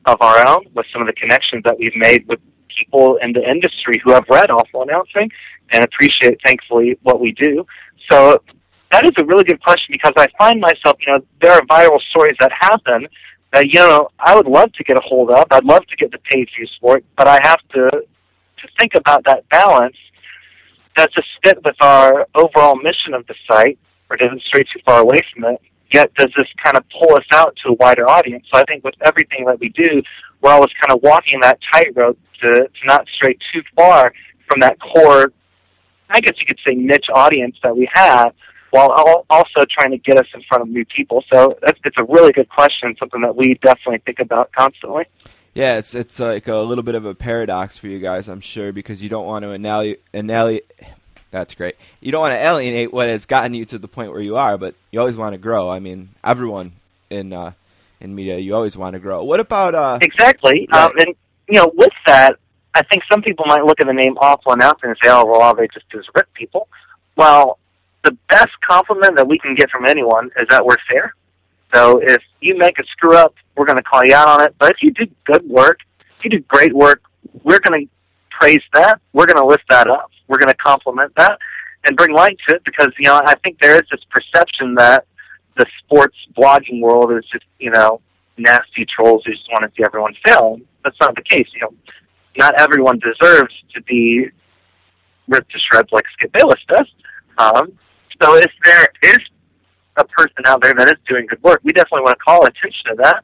of 0.06 0.18
our 0.22 0.48
own 0.48 0.66
with 0.74 0.86
some 0.94 1.02
of 1.02 1.08
the 1.08 1.14
connections 1.14 1.64
that 1.66 1.78
we've 1.78 1.96
made 1.96 2.26
with 2.28 2.40
people 2.78 3.18
in 3.22 3.34
the 3.34 3.48
industry 3.48 4.02
who 4.04 4.12
have 4.14 4.26
read 4.30 4.50
awful 4.50 4.84
announcing 4.84 5.30
and 5.72 5.84
appreciate, 5.84 6.40
thankfully, 6.46 6.98
what 7.04 7.20
we 7.20 7.32
do. 7.34 7.66
So 8.10 8.42
that 8.92 9.06
is 9.06 9.12
a 9.20 9.26
really 9.26 9.44
good 9.44 9.62
question 9.62 9.88
because 9.92 10.14
I 10.18 10.28
find 10.38 10.60
myself, 10.60 10.98
you 11.06 11.14
know, 11.14 11.20
there 11.42 11.52
are 11.52 11.62
viral 11.62 12.02
stories 12.10 12.36
that 12.40 12.52
happen 12.52 13.08
that, 13.54 13.68
you 13.68 13.80
know, 13.80 14.10
I 14.20 14.36
would 14.36 14.48
love 14.48 14.72
to 14.74 14.84
get 14.84 14.98
a 14.98 15.02
hold 15.02 15.32
of. 15.32 15.46
I'd 15.52 15.64
love 15.64 15.86
to 15.88 15.96
get 15.96 16.12
the 16.12 16.20
page 16.20 16.50
views 16.58 16.72
for 16.80 16.98
it, 16.98 17.06
but 17.18 17.28
I 17.28 17.40
have 17.44 17.60
to 17.74 17.90
to 18.66 18.68
think 18.80 18.94
about 18.96 19.24
that 19.26 19.48
balance. 19.50 19.98
Does 20.96 21.10
this 21.16 21.26
fit 21.44 21.58
with 21.64 21.76
our 21.82 22.26
overall 22.36 22.76
mission 22.76 23.14
of 23.14 23.28
the 23.28 23.36
site, 23.50 23.78
or 24.10 24.18
does 24.18 24.30
it 24.32 24.42
stray 24.48 24.64
too 24.64 24.80
far 24.86 25.02
away 25.02 25.20
from 25.34 25.46
it? 25.46 25.62
Yet, 25.96 26.14
does 26.16 26.32
this 26.36 26.48
kind 26.62 26.76
of 26.76 26.84
pull 26.90 27.16
us 27.16 27.24
out 27.34 27.56
to 27.64 27.70
a 27.70 27.74
wider 27.74 28.06
audience? 28.10 28.46
So 28.54 28.60
I 28.60 28.66
think 28.66 28.84
with 28.84 28.96
everything 29.06 29.46
that 29.46 29.58
we 29.62 29.70
do, 29.70 30.02
we're 30.42 30.52
always 30.52 30.72
kind 30.82 30.92
of 30.96 31.02
walking 31.02 31.40
that 31.40 31.58
tightrope 31.72 32.20
to, 32.42 32.50
to 32.52 32.86
not 32.86 33.08
stray 33.16 33.38
too 33.54 33.62
far 33.78 34.12
from 34.50 34.60
that 34.60 34.78
core, 34.82 35.32
I 36.10 36.20
guess 36.20 36.34
you 36.38 36.46
could 36.46 36.60
say, 36.68 36.76
niche 36.76 37.08
audience 37.14 37.56
that 37.64 37.78
we 37.78 37.88
have, 37.94 38.34
while 38.72 38.90
also 39.30 39.62
trying 39.72 39.92
to 39.92 39.98
get 39.98 40.18
us 40.18 40.28
in 40.34 40.42
front 40.50 40.64
of 40.64 40.68
new 40.68 40.84
people. 40.84 41.24
So 41.32 41.58
that's, 41.62 41.80
it's 41.86 41.96
a 41.98 42.04
really 42.04 42.34
good 42.34 42.50
question, 42.50 42.94
something 43.00 43.22
that 43.22 43.38
we 43.38 43.54
definitely 43.64 44.02
think 44.06 44.20
about 44.20 44.52
constantly. 44.52 45.06
Yeah, 45.54 45.78
it's 45.78 45.96
it's 45.96 46.20
like 46.20 46.50
a 46.50 46.58
little 46.58 46.84
bit 46.84 46.96
of 46.96 47.06
a 47.06 47.16
paradox 47.16 47.78
for 47.78 47.88
you 47.88 48.00
guys, 48.00 48.28
I'm 48.28 48.42
sure, 48.42 48.74
because 48.74 49.02
you 49.02 49.08
don't 49.08 49.26
want 49.26 49.44
to 49.44 49.52
annihilate. 49.52 50.04
annihilate 50.14 50.70
that's 51.36 51.54
great. 51.54 51.76
You 52.00 52.14
don't 52.14 52.22
want 52.22 52.32
to 52.32 52.44
alienate 52.44 52.94
what 52.94 53.08
has 53.08 53.26
gotten 53.26 53.54
you 53.54 53.66
to 53.66 53.78
the 53.78 53.90
point 53.90 54.12
where 54.12 54.22
you 54.22 54.38
are, 54.38 54.58
but 54.58 54.74
you 54.92 55.02
always 55.02 55.18
want 55.18 55.34
to 55.34 55.38
grow. 55.38 55.70
I 55.70 55.80
mean, 55.80 56.10
everyone 56.24 56.72
in 57.10 57.34
uh, 57.34 57.52
in 58.00 58.16
media, 58.16 58.38
you 58.38 58.56
always 58.56 58.78
want 58.78 58.94
to 58.94 59.00
grow. 59.00 59.24
What 59.24 59.42
about 59.42 59.76
uh? 59.76 60.00
Exactly. 60.02 60.68
Right. 60.72 60.84
Um, 60.84 60.92
and, 60.98 61.16
you 61.50 61.60
know, 61.60 61.72
with 61.76 61.92
that, 62.08 62.38
I 62.74 62.84
think 62.84 63.04
some 63.12 63.22
people 63.22 63.46
might 63.48 63.66
look 63.66 63.82
at 63.82 63.88
the 63.88 63.94
name 63.94 64.18
Awful 64.18 64.54
Announcing 64.54 64.90
and 64.90 64.98
say, 65.04 65.10
oh, 65.10 65.26
well, 65.26 65.42
all 65.42 65.56
they 65.56 65.68
just 65.74 65.90
do 65.90 66.00
is 66.00 66.06
rip 66.16 66.34
people. 66.34 66.70
Well, 67.18 67.60
the 68.06 68.18
best 68.30 68.52
compliment 68.66 69.18
that 69.18 69.28
we 69.28 69.38
can 69.38 69.56
get 69.56 69.70
from 69.70 69.86
anyone 69.86 70.32
is 70.40 70.48
that 70.50 70.66
we're 70.66 70.78
fair. 70.90 71.16
So 71.74 72.00
if 72.02 72.22
you 72.40 72.58
make 72.58 72.80
a 72.80 72.84
screw 72.86 73.18
up, 73.18 73.36
we're 73.58 73.66
going 73.66 73.78
to 73.78 73.84
call 73.84 74.06
you 74.06 74.16
out 74.16 74.28
on 74.28 74.46
it. 74.46 74.56
But 74.58 74.72
if 74.72 74.78
you 74.82 74.92
do 74.92 75.06
good 75.26 75.48
work, 75.50 75.80
if 76.18 76.24
you 76.24 76.30
do 76.30 76.40
great 76.48 76.74
work, 76.74 77.02
we're 77.44 77.60
going 77.60 77.86
to 77.86 77.92
praise 78.40 78.64
that. 78.74 79.02
We're 79.12 79.26
going 79.26 79.38
to 79.38 79.46
lift 79.46 79.66
that 79.70 79.90
up. 79.90 80.12
We're 80.28 80.38
going 80.38 80.50
to 80.50 80.58
compliment 80.58 81.14
that 81.18 81.38
and 81.86 81.96
bring 81.96 82.14
light 82.14 82.38
to 82.48 82.56
it 82.56 82.64
because, 82.66 82.90
you 83.00 83.10
know, 83.10 83.22
I 83.26 83.36
think 83.44 83.60
there 83.60 83.76
is 83.76 83.84
this 83.92 84.02
perception 84.10 84.76
that 84.76 85.06
the 85.58 85.66
sports 85.80 86.18
blogging 86.38 86.82
world 86.82 87.12
is 87.12 87.24
just, 87.32 87.46
you 87.60 87.72
know, 87.72 88.02
nasty 88.38 88.86
trolls 88.86 89.24
who 89.26 89.32
just 89.32 89.48
want 89.52 89.64
to 89.64 89.72
see 89.78 89.84
everyone 89.86 90.14
fail. 90.26 90.60
That's 90.84 90.98
not 91.00 91.16
the 91.16 91.22
case. 91.22 91.48
You 91.54 91.62
know, 91.62 91.74
not 92.38 92.60
everyone 92.60 93.00
deserves 93.00 93.54
to 93.74 93.82
be 93.84 94.28
ripped 95.28 95.52
to 95.52 95.60
shreds 95.60 95.90
like 95.92 96.06
Skip 96.14 96.32
Bayless 96.34 96.60
does. 96.68 96.88
Um, 97.38 97.74
so 98.22 98.36
if 98.36 98.52
there 98.64 98.88
is 99.04 99.20
a 99.98 100.06
person 100.06 100.44
out 100.46 100.62
there 100.62 100.74
that 100.74 100.88
is 100.88 100.96
doing 101.08 101.26
good 101.28 101.42
work, 101.44 101.62
we 101.64 101.72
definitely 101.72 102.02
want 102.02 102.18
to 102.18 102.24
call 102.24 102.46
attention 102.46 102.84
to 102.90 102.96
that 103.04 103.24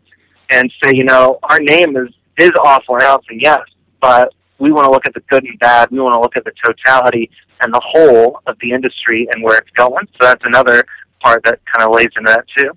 and 0.49 0.71
say, 0.83 0.95
you 0.95 1.03
know, 1.03 1.39
our 1.43 1.59
name 1.59 1.95
is 1.97 2.09
is 2.37 2.51
awful 2.63 2.95
announcing, 2.95 3.39
yes, 3.39 3.59
but 4.01 4.33
we 4.61 4.71
want 4.71 4.85
to 4.85 4.91
look 4.91 5.05
at 5.05 5.13
the 5.13 5.23
good 5.29 5.43
and 5.43 5.59
bad. 5.59 5.89
We 5.91 5.99
want 5.99 6.15
to 6.15 6.21
look 6.21 6.37
at 6.37 6.45
the 6.45 6.53
totality 6.65 7.29
and 7.61 7.73
the 7.73 7.81
whole 7.83 8.41
of 8.45 8.55
the 8.61 8.71
industry 8.71 9.27
and 9.33 9.43
where 9.43 9.57
it's 9.57 9.69
going. 9.71 10.07
So 10.13 10.27
that's 10.27 10.43
another 10.45 10.83
part 11.23 11.43
that 11.45 11.59
kind 11.65 11.87
of 11.87 11.95
lays 11.95 12.07
into 12.15 12.31
that 12.31 12.45
too. 12.55 12.71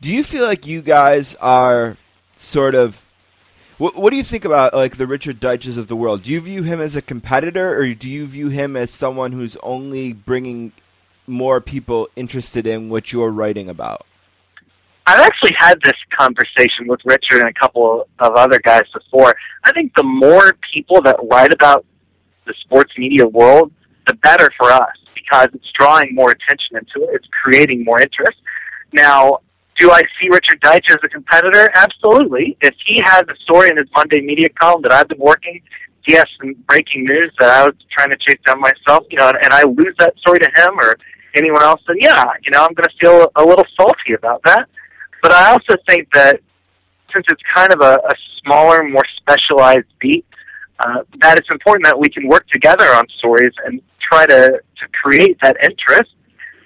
Do 0.00 0.14
you 0.14 0.22
feel 0.22 0.44
like 0.44 0.66
you 0.66 0.82
guys 0.82 1.34
are 1.40 1.96
sort 2.36 2.74
of 2.74 3.06
What, 3.78 3.94
what 3.94 4.10
do 4.10 4.16
you 4.16 4.24
think 4.24 4.44
about 4.44 4.74
like 4.74 4.96
the 4.96 5.06
Richard 5.06 5.40
Deitches 5.40 5.78
of 5.78 5.86
the 5.86 5.94
world? 5.94 6.24
Do 6.24 6.32
you 6.32 6.40
view 6.40 6.64
him 6.64 6.80
as 6.80 6.96
a 6.96 7.02
competitor, 7.02 7.78
or 7.78 7.94
do 7.94 8.10
you 8.10 8.26
view 8.26 8.48
him 8.48 8.76
as 8.76 8.90
someone 8.90 9.30
who's 9.30 9.56
only 9.62 10.12
bringing 10.12 10.72
more 11.28 11.60
people 11.60 12.08
interested 12.16 12.66
in 12.66 12.88
what 12.88 13.12
you're 13.12 13.30
writing 13.30 13.68
about? 13.68 14.04
I've 15.08 15.20
actually 15.20 15.54
had 15.56 15.80
this 15.82 15.96
conversation 16.18 16.86
with 16.86 17.00
Richard 17.06 17.40
and 17.40 17.48
a 17.48 17.52
couple 17.54 18.06
of 18.18 18.32
other 18.34 18.58
guys 18.62 18.82
before. 18.92 19.34
I 19.64 19.72
think 19.72 19.94
the 19.96 20.02
more 20.02 20.52
people 20.70 21.00
that 21.00 21.16
write 21.32 21.50
about 21.50 21.86
the 22.46 22.52
sports 22.60 22.92
media 22.98 23.26
world, 23.26 23.72
the 24.06 24.12
better 24.16 24.50
for 24.58 24.70
us 24.70 24.92
because 25.14 25.48
it's 25.54 25.72
drawing 25.78 26.14
more 26.14 26.30
attention 26.32 26.76
into 26.76 27.08
it. 27.08 27.14
It's 27.14 27.28
creating 27.42 27.84
more 27.84 27.98
interest. 28.02 28.36
Now, 28.92 29.38
do 29.78 29.90
I 29.90 30.02
see 30.20 30.28
Richard 30.30 30.60
Deitch 30.60 30.90
as 30.90 30.98
a 31.02 31.08
competitor? 31.08 31.70
Absolutely. 31.74 32.58
If 32.60 32.74
he 32.84 33.00
has 33.02 33.22
a 33.30 33.36
story 33.44 33.70
in 33.70 33.78
his 33.78 33.86
Monday 33.96 34.20
media 34.20 34.50
column 34.60 34.82
that 34.82 34.92
I've 34.92 35.08
been 35.08 35.20
working, 35.20 35.62
he 36.06 36.16
has 36.16 36.26
some 36.38 36.52
breaking 36.68 37.04
news 37.04 37.32
that 37.38 37.48
I 37.48 37.64
was 37.64 37.74
trying 37.90 38.10
to 38.10 38.16
chase 38.18 38.40
down 38.44 38.60
myself, 38.60 39.06
you 39.10 39.16
know, 39.16 39.28
and 39.28 39.52
I 39.52 39.62
lose 39.62 39.94
that 40.00 40.18
story 40.18 40.40
to 40.40 40.50
him 40.54 40.78
or 40.78 40.98
anyone 41.34 41.62
else, 41.62 41.80
then 41.86 41.96
yeah, 41.98 42.26
you 42.42 42.50
know, 42.50 42.60
I'm 42.60 42.74
going 42.74 42.88
to 42.88 42.96
feel 43.00 43.30
a 43.36 43.42
little 43.42 43.64
salty 43.74 44.12
about 44.12 44.42
that. 44.44 44.68
But 45.22 45.32
I 45.32 45.50
also 45.50 45.74
think 45.88 46.08
that 46.14 46.40
since 47.12 47.24
it's 47.28 47.42
kind 47.54 47.72
of 47.72 47.80
a, 47.80 47.94
a 47.94 48.14
smaller, 48.42 48.84
more 48.84 49.04
specialized 49.16 49.86
beat, 50.00 50.24
uh, 50.80 51.02
that 51.20 51.38
it's 51.38 51.50
important 51.50 51.84
that 51.86 51.98
we 51.98 52.08
can 52.08 52.28
work 52.28 52.46
together 52.48 52.84
on 52.84 53.04
stories 53.18 53.52
and 53.64 53.80
try 54.00 54.26
to, 54.26 54.50
to 54.50 54.88
create 55.02 55.36
that 55.42 55.56
interest. 55.62 56.12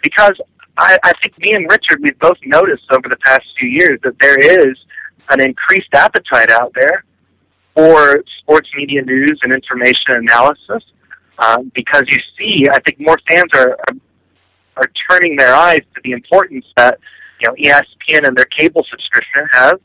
Because 0.02 0.38
I, 0.76 0.98
I 1.04 1.12
think 1.22 1.38
me 1.38 1.54
and 1.54 1.66
Richard, 1.70 2.00
we've 2.02 2.18
both 2.18 2.38
noticed 2.44 2.84
over 2.92 3.08
the 3.08 3.16
past 3.24 3.42
few 3.58 3.68
years 3.68 3.98
that 4.02 4.18
there 4.20 4.38
is 4.38 4.76
an 5.30 5.40
increased 5.40 5.94
appetite 5.94 6.50
out 6.50 6.72
there 6.74 7.04
for 7.74 8.22
sports 8.40 8.68
media 8.76 9.02
news 9.02 9.38
and 9.42 9.54
information 9.54 10.16
analysis 10.16 10.84
um, 11.38 11.72
because 11.74 12.02
you 12.08 12.18
see, 12.38 12.66
I 12.70 12.80
think 12.80 13.00
more 13.00 13.18
fans 13.28 13.50
are, 13.54 13.78
are 13.88 13.96
are 14.76 14.90
turning 15.10 15.36
their 15.36 15.54
eyes 15.54 15.80
to 15.94 16.00
the 16.04 16.12
importance 16.12 16.64
that 16.76 16.98
you 17.42 17.70
know 17.70 17.74
ESPN 17.74 18.26
and 18.26 18.36
their 18.36 18.46
cable 18.46 18.86
subscription 18.90 19.46
have 19.52 19.80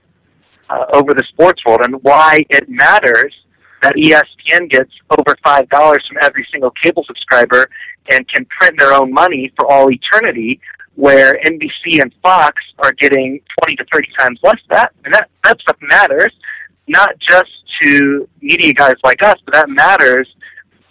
uh, 0.70 0.86
over 0.94 1.14
the 1.14 1.24
sports 1.30 1.64
world, 1.66 1.82
and 1.84 1.96
why 2.04 2.46
it 2.50 2.70
matters 2.70 3.34
that 3.82 3.94
ESPN 3.96 4.70
gets 4.70 4.92
over 5.18 5.36
five 5.44 5.70
dollars 5.70 6.06
from 6.08 6.18
every 6.22 6.48
single 6.52 6.72
cable 6.82 7.04
subscriber 7.06 7.70
and 8.12 8.28
can 8.30 8.46
print 8.46 8.76
their 8.80 8.94
own 8.94 9.12
money 9.12 9.52
for 9.58 9.70
all 9.72 9.92
eternity, 9.92 10.60
where 10.96 11.40
NBC 11.46 12.02
and 12.02 12.14
Fox 12.22 12.62
are 12.80 12.92
getting 12.94 13.40
twenty 13.60 13.76
to 13.78 13.86
thirty 13.92 14.10
times 14.20 14.40
less 14.44 14.60
that, 14.70 14.92
and 15.06 15.14
that 15.14 15.30
that 15.44 15.60
stuff 15.62 15.78
matters 15.82 16.34
not 16.88 17.18
just 17.20 17.52
to 17.82 18.28
media 18.42 18.74
guys 18.74 18.96
like 19.04 19.22
us, 19.24 19.36
but 19.46 19.54
that 19.54 19.70
matters 19.70 20.28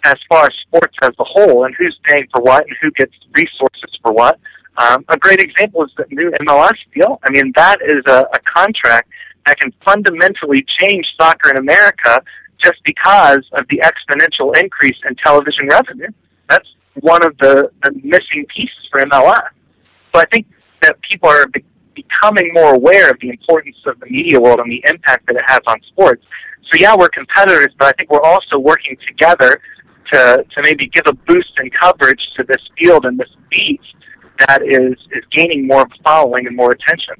as 0.05 0.15
far 0.29 0.45
as 0.45 0.53
sports 0.61 0.95
as 1.01 1.11
a 1.19 1.23
whole 1.23 1.65
and 1.65 1.75
who's 1.77 1.97
paying 2.03 2.27
for 2.33 2.41
what 2.41 2.65
and 2.65 2.75
who 2.81 2.91
gets 2.91 3.13
resources 3.33 3.99
for 4.01 4.13
what. 4.13 4.39
Um, 4.77 5.03
a 5.09 5.17
great 5.17 5.41
example 5.41 5.83
is 5.83 5.91
the 5.97 6.05
new 6.11 6.31
MLS 6.41 6.77
deal. 6.93 7.19
I 7.23 7.31
mean, 7.31 7.51
that 7.55 7.79
is 7.81 8.03
a, 8.07 8.27
a 8.33 8.39
contract 8.45 9.09
that 9.45 9.59
can 9.59 9.73
fundamentally 9.83 10.65
change 10.79 11.05
soccer 11.19 11.49
in 11.49 11.57
America 11.57 12.21
just 12.63 12.77
because 12.83 13.39
of 13.53 13.65
the 13.69 13.81
exponential 13.83 14.55
increase 14.61 14.97
in 15.07 15.15
television 15.15 15.67
revenue. 15.69 16.09
That's 16.49 16.67
one 16.99 17.25
of 17.25 17.35
the, 17.39 17.71
the 17.83 17.91
missing 18.03 18.45
pieces 18.55 18.87
for 18.91 18.99
MLS. 19.01 19.49
So 20.13 20.21
I 20.21 20.25
think 20.31 20.47
that 20.81 20.99
people 21.01 21.29
are 21.29 21.47
be- 21.47 21.63
becoming 21.95 22.51
more 22.53 22.75
aware 22.75 23.09
of 23.09 23.19
the 23.19 23.29
importance 23.29 23.77
of 23.87 23.99
the 23.99 24.07
media 24.07 24.39
world 24.39 24.59
and 24.59 24.71
the 24.71 24.83
impact 24.89 25.25
that 25.27 25.35
it 25.35 25.43
has 25.47 25.59
on 25.67 25.77
sports. 25.87 26.23
So 26.71 26.79
yeah, 26.79 26.95
we're 26.95 27.09
competitors, 27.09 27.73
but 27.79 27.87
I 27.87 27.91
think 27.97 28.11
we're 28.11 28.21
also 28.21 28.59
working 28.59 28.97
together 29.07 29.59
to, 30.13 30.45
to 30.49 30.61
maybe 30.63 30.87
give 30.87 31.03
a 31.07 31.13
boost 31.13 31.53
in 31.59 31.69
coverage 31.71 32.21
to 32.37 32.43
this 32.43 32.61
field 32.77 33.05
and 33.05 33.19
this 33.19 33.29
beat 33.49 33.81
that 34.47 34.61
is, 34.63 34.93
is 35.11 35.23
gaining 35.31 35.67
more 35.67 35.85
following 36.03 36.47
and 36.47 36.55
more 36.55 36.71
attention. 36.71 37.15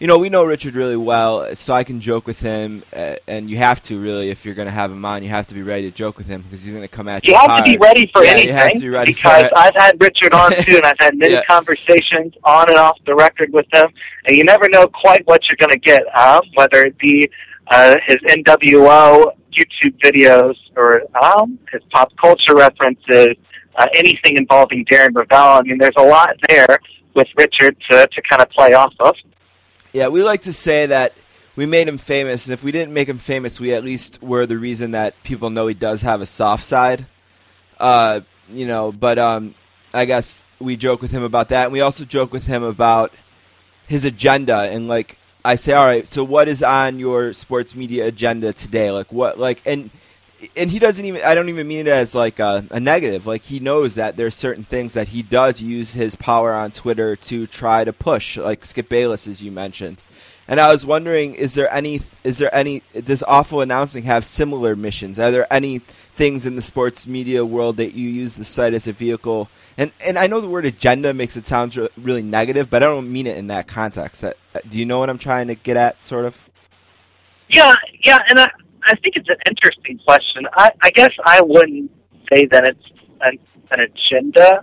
You 0.00 0.08
know, 0.08 0.18
we 0.18 0.28
know 0.28 0.44
Richard 0.44 0.74
really 0.74 0.96
well, 0.96 1.54
so 1.54 1.72
I 1.72 1.84
can 1.84 2.00
joke 2.00 2.26
with 2.26 2.40
him, 2.40 2.82
uh, 2.92 3.14
and 3.28 3.48
you 3.48 3.56
have 3.58 3.80
to 3.84 3.98
really, 3.98 4.28
if 4.28 4.44
you're 4.44 4.56
going 4.56 4.66
to 4.66 4.72
have 4.72 4.90
him 4.90 5.04
on, 5.04 5.22
you 5.22 5.28
have 5.28 5.46
to 5.46 5.54
be 5.54 5.62
ready 5.62 5.88
to 5.88 5.96
joke 5.96 6.18
with 6.18 6.26
him 6.26 6.42
because 6.42 6.62
he's 6.64 6.72
going 6.72 6.82
to 6.82 6.88
come 6.88 7.08
at 7.08 7.24
you. 7.24 7.32
You 7.32 7.38
have 7.38 7.48
hard. 7.50 7.64
to 7.64 7.70
be 7.72 7.78
ready 7.78 8.10
for 8.12 8.22
yeah, 8.24 8.32
anything 8.32 8.48
You 8.48 8.54
have 8.54 8.72
to 8.72 8.80
be 8.80 8.88
ready 8.88 9.12
because. 9.12 9.50
I've 9.56 9.74
had 9.76 9.96
Richard 10.02 10.34
on 10.34 10.50
too, 10.62 10.76
and 10.76 10.84
I've 10.84 10.98
had 10.98 11.16
many 11.16 11.34
Yeah. 11.34 11.42
conversations 11.48 12.34
on 12.42 12.68
and 12.68 12.76
off 12.76 12.98
the 13.06 13.14
record 13.14 13.52
with 13.52 13.66
him, 13.72 13.86
and 14.26 14.36
you 14.36 14.44
never 14.44 14.68
know 14.68 14.88
quite 14.88 15.24
what 15.26 15.42
you're 15.48 15.56
going 15.68 15.70
to 15.70 15.78
get. 15.78 16.02
Um, 16.18 16.40
whether 16.54 16.84
it 16.84 16.98
be 16.98 17.30
uh, 17.68 17.96
his 18.06 18.16
NWO 18.28 19.32
YouTube 19.52 19.96
videos 20.02 20.56
or 20.76 21.02
um, 21.22 21.58
his 21.72 21.80
pop 21.92 22.12
culture 22.20 22.56
references, 22.56 23.36
uh, 23.76 23.86
anything 23.94 24.36
involving 24.36 24.84
Darren 24.86 25.10
Rovell. 25.10 25.60
I 25.60 25.62
mean, 25.62 25.78
there's 25.78 25.96
a 25.96 26.02
lot 26.02 26.36
there 26.48 26.78
with 27.14 27.28
Richard 27.36 27.76
to 27.90 28.06
to 28.06 28.22
kind 28.22 28.42
of 28.42 28.50
play 28.50 28.74
off 28.74 28.94
of. 29.00 29.14
Yeah, 29.92 30.08
we 30.08 30.22
like 30.22 30.42
to 30.42 30.52
say 30.52 30.86
that 30.86 31.14
we 31.56 31.66
made 31.66 31.86
him 31.86 31.98
famous, 31.98 32.46
and 32.46 32.52
if 32.52 32.64
we 32.64 32.72
didn't 32.72 32.92
make 32.92 33.08
him 33.08 33.18
famous, 33.18 33.60
we 33.60 33.72
at 33.72 33.84
least 33.84 34.22
were 34.22 34.46
the 34.46 34.58
reason 34.58 34.92
that 34.92 35.14
people 35.22 35.50
know 35.50 35.66
he 35.66 35.74
does 35.74 36.02
have 36.02 36.20
a 36.20 36.26
soft 36.26 36.64
side. 36.64 37.06
Uh, 37.78 38.20
you 38.50 38.66
know, 38.66 38.92
but 38.92 39.18
um, 39.18 39.54
I 39.92 40.04
guess 40.04 40.46
we 40.58 40.76
joke 40.76 41.02
with 41.02 41.10
him 41.10 41.22
about 41.22 41.48
that, 41.50 41.64
and 41.64 41.72
we 41.72 41.80
also 41.80 42.04
joke 42.04 42.32
with 42.32 42.46
him 42.46 42.62
about 42.62 43.12
his 43.86 44.04
agenda 44.04 44.60
and 44.60 44.88
like 44.88 45.18
I 45.44 45.56
say, 45.56 45.74
all 45.74 45.84
right, 45.84 46.06
so 46.06 46.24
what 46.24 46.48
is 46.48 46.62
on 46.62 46.98
your 46.98 47.34
sports 47.34 47.74
media 47.74 48.06
agenda 48.06 48.54
today? 48.54 48.90
Like 48.90 49.12
what, 49.12 49.38
like 49.38 49.60
and 49.66 49.90
and 50.56 50.70
he 50.70 50.78
doesn't 50.78 51.04
even. 51.04 51.22
I 51.22 51.34
don't 51.34 51.48
even 51.48 51.66
mean 51.68 51.80
it 51.80 51.88
as 51.88 52.14
like 52.14 52.38
a, 52.38 52.66
a 52.70 52.80
negative. 52.80 53.26
Like 53.26 53.44
he 53.44 53.60
knows 53.60 53.94
that 53.96 54.16
there's 54.16 54.34
certain 54.34 54.64
things 54.64 54.94
that 54.94 55.08
he 55.08 55.22
does 55.22 55.60
use 55.60 55.94
his 55.94 56.14
power 56.14 56.52
on 56.52 56.70
Twitter 56.70 57.16
to 57.16 57.46
try 57.46 57.84
to 57.84 57.92
push, 57.92 58.36
like 58.36 58.64
Skip 58.64 58.88
Bayless, 58.88 59.26
as 59.26 59.42
you 59.42 59.50
mentioned. 59.50 60.02
And 60.46 60.60
I 60.60 60.70
was 60.70 60.84
wondering, 60.84 61.34
is 61.34 61.54
there 61.54 61.72
any, 61.72 62.02
is 62.22 62.36
there 62.36 62.54
any, 62.54 62.82
does 62.92 63.22
awful 63.22 63.62
announcing 63.62 64.04
have 64.04 64.26
similar 64.26 64.76
missions? 64.76 65.18
Are 65.18 65.30
there 65.30 65.50
any 65.50 65.78
things 66.16 66.44
in 66.44 66.54
the 66.54 66.60
sports 66.60 67.06
media 67.06 67.46
world 67.46 67.78
that 67.78 67.94
you 67.94 68.10
use 68.10 68.36
the 68.36 68.44
site 68.44 68.74
as 68.74 68.86
a 68.86 68.92
vehicle? 68.92 69.48
And 69.78 69.90
and 70.04 70.18
I 70.18 70.26
know 70.26 70.40
the 70.40 70.48
word 70.48 70.66
agenda 70.66 71.14
makes 71.14 71.36
it 71.36 71.46
sound 71.46 71.76
really 71.96 72.22
negative, 72.22 72.68
but 72.68 72.82
I 72.82 72.86
don't 72.86 73.10
mean 73.10 73.26
it 73.26 73.38
in 73.38 73.46
that 73.46 73.66
context. 73.66 74.22
Uh, 74.22 74.32
do 74.68 74.78
you 74.78 74.84
know 74.84 74.98
what 74.98 75.08
I'm 75.08 75.18
trying 75.18 75.48
to 75.48 75.54
get 75.54 75.78
at, 75.78 76.04
sort 76.04 76.26
of? 76.26 76.40
Yeah, 77.48 77.72
yeah, 78.02 78.18
and 78.28 78.40
I, 78.40 78.50
I 78.86 78.94
think 78.96 79.16
it's 79.16 79.28
an 79.28 79.36
interesting 79.48 79.98
question. 80.06 80.46
I, 80.54 80.70
I 80.82 80.90
guess 80.90 81.10
I 81.24 81.40
wouldn't 81.42 81.90
say 82.32 82.46
that 82.50 82.68
it's 82.68 82.84
an, 83.22 83.38
an 83.70 83.80
agenda, 83.80 84.62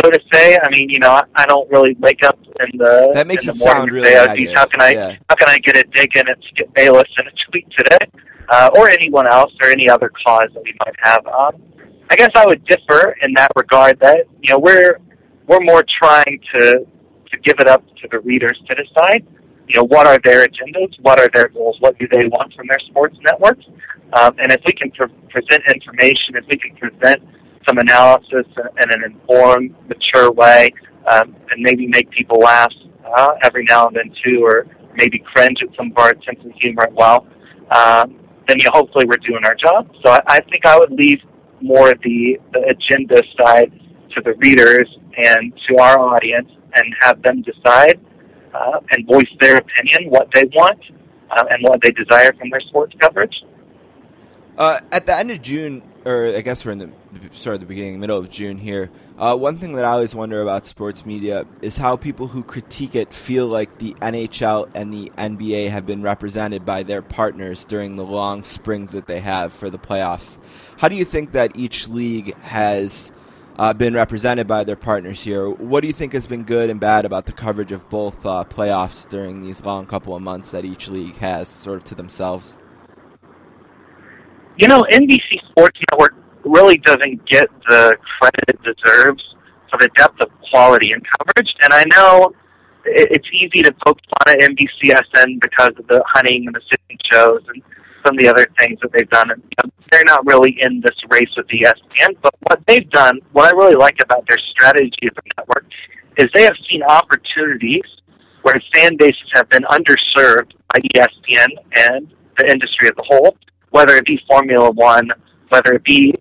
so 0.00 0.10
to 0.10 0.20
say. 0.32 0.56
I 0.62 0.70
mean, 0.70 0.88
you 0.88 0.98
know, 1.00 1.10
I, 1.10 1.22
I 1.34 1.46
don't 1.46 1.70
really 1.70 1.94
wake 2.00 2.24
up 2.24 2.38
in 2.60 2.78
the 2.78 3.10
That 3.14 3.26
makes 3.26 3.44
in 3.44 3.50
it 3.50 3.52
the 3.52 3.58
morning 3.58 3.80
sound 3.80 3.90
really 3.90 4.08
say, 4.08 4.18
oh, 4.18 4.34
geez, 4.34 4.50
how 4.54 4.66
can 4.66 4.80
I 4.80 4.90
Yeah. 4.90 5.16
how 5.28 5.36
can 5.36 5.48
I 5.50 5.58
get 5.58 5.76
a 5.76 5.84
dig 5.94 6.16
in 6.16 6.28
at 6.28 6.38
Skip 6.48 6.72
Bayless 6.74 7.08
in 7.18 7.26
a 7.26 7.50
tweet 7.50 7.66
today, 7.76 8.10
uh, 8.48 8.70
or 8.74 8.88
anyone 8.88 9.26
else, 9.30 9.52
or 9.62 9.68
any 9.68 9.88
other 9.88 10.10
cause 10.24 10.48
that 10.54 10.62
we 10.62 10.74
might 10.84 10.96
have. 11.02 11.26
Um, 11.26 11.62
I 12.10 12.16
guess 12.16 12.30
I 12.34 12.44
would 12.46 12.64
differ 12.66 13.16
in 13.22 13.32
that 13.34 13.50
regard. 13.56 13.98
That 14.00 14.26
you 14.40 14.52
know, 14.52 14.58
we're 14.58 14.98
we're 15.46 15.60
more 15.60 15.84
trying 15.98 16.40
to 16.54 16.86
to 17.30 17.38
give 17.44 17.60
it 17.60 17.68
up 17.68 17.84
to 18.02 18.08
the 18.10 18.20
readers 18.20 18.60
to 18.68 18.74
decide 18.74 19.26
you 19.68 19.76
know, 19.76 19.84
what 19.84 20.06
are 20.06 20.18
their 20.24 20.46
agendas? 20.46 20.98
What 21.00 21.20
are 21.20 21.28
their 21.32 21.48
goals? 21.48 21.76
What 21.80 21.98
do 21.98 22.06
they 22.10 22.26
want 22.26 22.54
from 22.54 22.66
their 22.68 22.78
sports 22.88 23.16
networks? 23.22 23.64
Um, 24.12 24.34
and 24.38 24.52
if 24.52 24.60
we 24.66 24.72
can 24.72 24.90
pre- 24.90 25.08
present 25.30 25.62
information, 25.74 26.36
if 26.36 26.44
we 26.50 26.56
can 26.56 26.76
present 26.76 27.22
some 27.66 27.78
analysis 27.78 28.46
in, 28.82 28.90
an 28.90 29.04
informed, 29.04 29.74
mature 29.88 30.30
way, 30.32 30.68
um, 31.10 31.34
and 31.50 31.62
maybe 31.62 31.86
make 31.86 32.10
people 32.10 32.38
laugh 32.38 32.72
uh, 33.16 33.32
every 33.44 33.64
now 33.68 33.86
and 33.86 33.96
then 33.96 34.14
too, 34.24 34.44
or 34.44 34.66
maybe 34.96 35.18
cringe 35.18 35.58
at 35.62 35.74
some 35.76 35.90
of 35.90 35.98
our 35.98 36.10
attempts 36.10 36.44
at 36.44 36.52
humor 36.60 36.82
as 36.82 36.94
well, 36.94 37.26
um, 37.70 38.18
then 38.48 38.58
you 38.58 38.64
know, 38.64 38.70
hopefully 38.74 39.06
we're 39.06 39.16
doing 39.26 39.42
our 39.44 39.54
job. 39.54 39.90
So 40.04 40.12
I, 40.12 40.20
I 40.26 40.40
think 40.50 40.66
I 40.66 40.78
would 40.78 40.92
leave 40.92 41.20
more 41.60 41.90
of 41.90 41.98
the, 42.02 42.38
the 42.52 42.60
agenda 42.68 43.22
side 43.40 43.72
to 44.14 44.20
the 44.22 44.34
readers 44.34 44.88
and 45.16 45.52
to 45.68 45.78
our 45.78 45.98
audience 45.98 46.50
and 46.74 46.94
have 47.00 47.22
them 47.22 47.42
decide 47.42 48.00
uh, 48.54 48.80
and 48.90 49.06
voice 49.06 49.24
their 49.40 49.56
opinion, 49.56 50.10
what 50.10 50.28
they 50.34 50.44
want, 50.54 50.80
uh, 51.30 51.44
and 51.50 51.62
what 51.62 51.80
they 51.82 51.90
desire 51.90 52.32
from 52.38 52.50
their 52.50 52.60
sports 52.60 52.94
coverage. 53.00 53.42
Uh, 54.58 54.80
at 54.90 55.06
the 55.06 55.16
end 55.16 55.30
of 55.30 55.40
June, 55.40 55.82
or 56.04 56.26
I 56.36 56.40
guess 56.42 56.64
we're 56.66 56.72
in 56.72 56.78
the 56.78 56.92
sort 57.32 57.54
of 57.54 57.60
the 57.60 57.66
beginning, 57.66 58.00
middle 58.00 58.18
of 58.18 58.30
June 58.30 58.58
here. 58.58 58.90
Uh, 59.16 59.36
one 59.36 59.56
thing 59.56 59.72
that 59.74 59.84
I 59.84 59.92
always 59.92 60.14
wonder 60.14 60.42
about 60.42 60.66
sports 60.66 61.06
media 61.06 61.46
is 61.62 61.78
how 61.78 61.96
people 61.96 62.26
who 62.26 62.42
critique 62.42 62.94
it 62.94 63.14
feel 63.14 63.46
like 63.46 63.78
the 63.78 63.94
NHL 63.94 64.70
and 64.74 64.92
the 64.92 65.10
NBA 65.16 65.70
have 65.70 65.86
been 65.86 66.02
represented 66.02 66.66
by 66.66 66.82
their 66.82 67.02
partners 67.02 67.64
during 67.64 67.96
the 67.96 68.04
long 68.04 68.42
springs 68.42 68.92
that 68.92 69.06
they 69.06 69.20
have 69.20 69.52
for 69.52 69.70
the 69.70 69.78
playoffs. 69.78 70.38
How 70.76 70.88
do 70.88 70.96
you 70.96 71.04
think 71.04 71.32
that 71.32 71.56
each 71.56 71.88
league 71.88 72.34
has 72.38 73.12
uh, 73.58 73.72
been 73.72 73.94
represented 73.94 74.46
by 74.46 74.64
their 74.64 74.76
partners 74.76 75.22
here? 75.22 75.48
What 75.48 75.80
do 75.82 75.86
you 75.86 75.92
think 75.92 76.12
has 76.12 76.26
been 76.26 76.44
good 76.44 76.70
and 76.70 76.80
bad 76.80 77.04
about 77.04 77.26
the 77.26 77.32
coverage 77.32 77.72
of 77.72 77.88
both 77.88 78.24
uh, 78.24 78.44
playoffs 78.48 79.08
during 79.08 79.42
these 79.42 79.62
long 79.62 79.86
couple 79.86 80.14
of 80.16 80.22
months 80.22 80.50
that 80.52 80.64
each 80.64 80.88
league 80.88 81.16
has, 81.16 81.48
sort 81.48 81.78
of 81.78 81.84
to 81.84 81.94
themselves? 81.94 82.56
You 84.58 84.68
know, 84.68 84.82
NBC 84.92 85.48
Sports 85.50 85.80
Network 85.90 86.14
really 86.44 86.76
doesn't 86.78 87.28
get 87.28 87.48
the 87.68 87.96
credit 88.18 88.44
it 88.48 88.58
deserves 88.62 89.22
for 89.70 89.78
the 89.78 89.88
depth 89.96 90.20
of 90.22 90.30
quality 90.50 90.92
and 90.92 91.02
coverage. 91.18 91.54
And 91.62 91.72
I 91.72 91.84
know 91.96 92.32
it's 92.84 93.28
easy 93.32 93.62
to 93.62 93.72
poke 93.86 93.98
fun 94.18 94.36
at 94.36 94.50
NBCSN 94.50 95.40
because 95.40 95.70
of 95.78 95.86
the 95.88 96.02
hunting 96.06 96.46
and 96.46 96.54
the 96.54 96.60
fishing 96.60 96.98
shows 97.10 97.42
and 97.48 97.62
some 98.04 98.16
of 98.16 98.20
the 98.20 98.28
other 98.28 98.46
things 98.58 98.78
that 98.82 98.92
they've 98.92 99.08
done. 99.10 99.30
And, 99.30 99.42
they're 99.90 100.04
not 100.06 100.24
really 100.24 100.56
in 100.62 100.80
this 100.80 100.96
race 101.10 101.28
with 101.36 101.46
ESPN, 101.48 102.16
but 102.22 102.34
what 102.48 102.62
they've 102.66 102.88
done, 102.92 103.18
what 103.32 103.52
I 103.52 103.56
really 103.56 103.74
like 103.74 103.96
about 104.02 104.26
their 104.26 104.38
strategy 104.38 104.96
as 105.02 105.12
a 105.18 105.40
network, 105.40 105.66
is 106.16 106.28
they 106.34 106.44
have 106.44 106.56
seen 106.70 106.82
opportunities 106.82 107.84
where 108.40 108.54
fan 108.74 108.96
bases 108.96 109.30
have 109.34 109.50
been 109.50 109.64
underserved 109.64 110.52
by 110.72 110.80
ESPN 110.94 111.46
and 111.90 112.10
the 112.38 112.50
industry 112.50 112.88
as 112.88 112.94
a 112.98 113.02
whole, 113.02 113.36
whether 113.70 113.94
it 113.96 114.06
be 114.06 114.18
Formula 114.26 114.70
One, 114.70 115.10
whether 115.50 115.74
it 115.74 115.84
be 115.84 116.14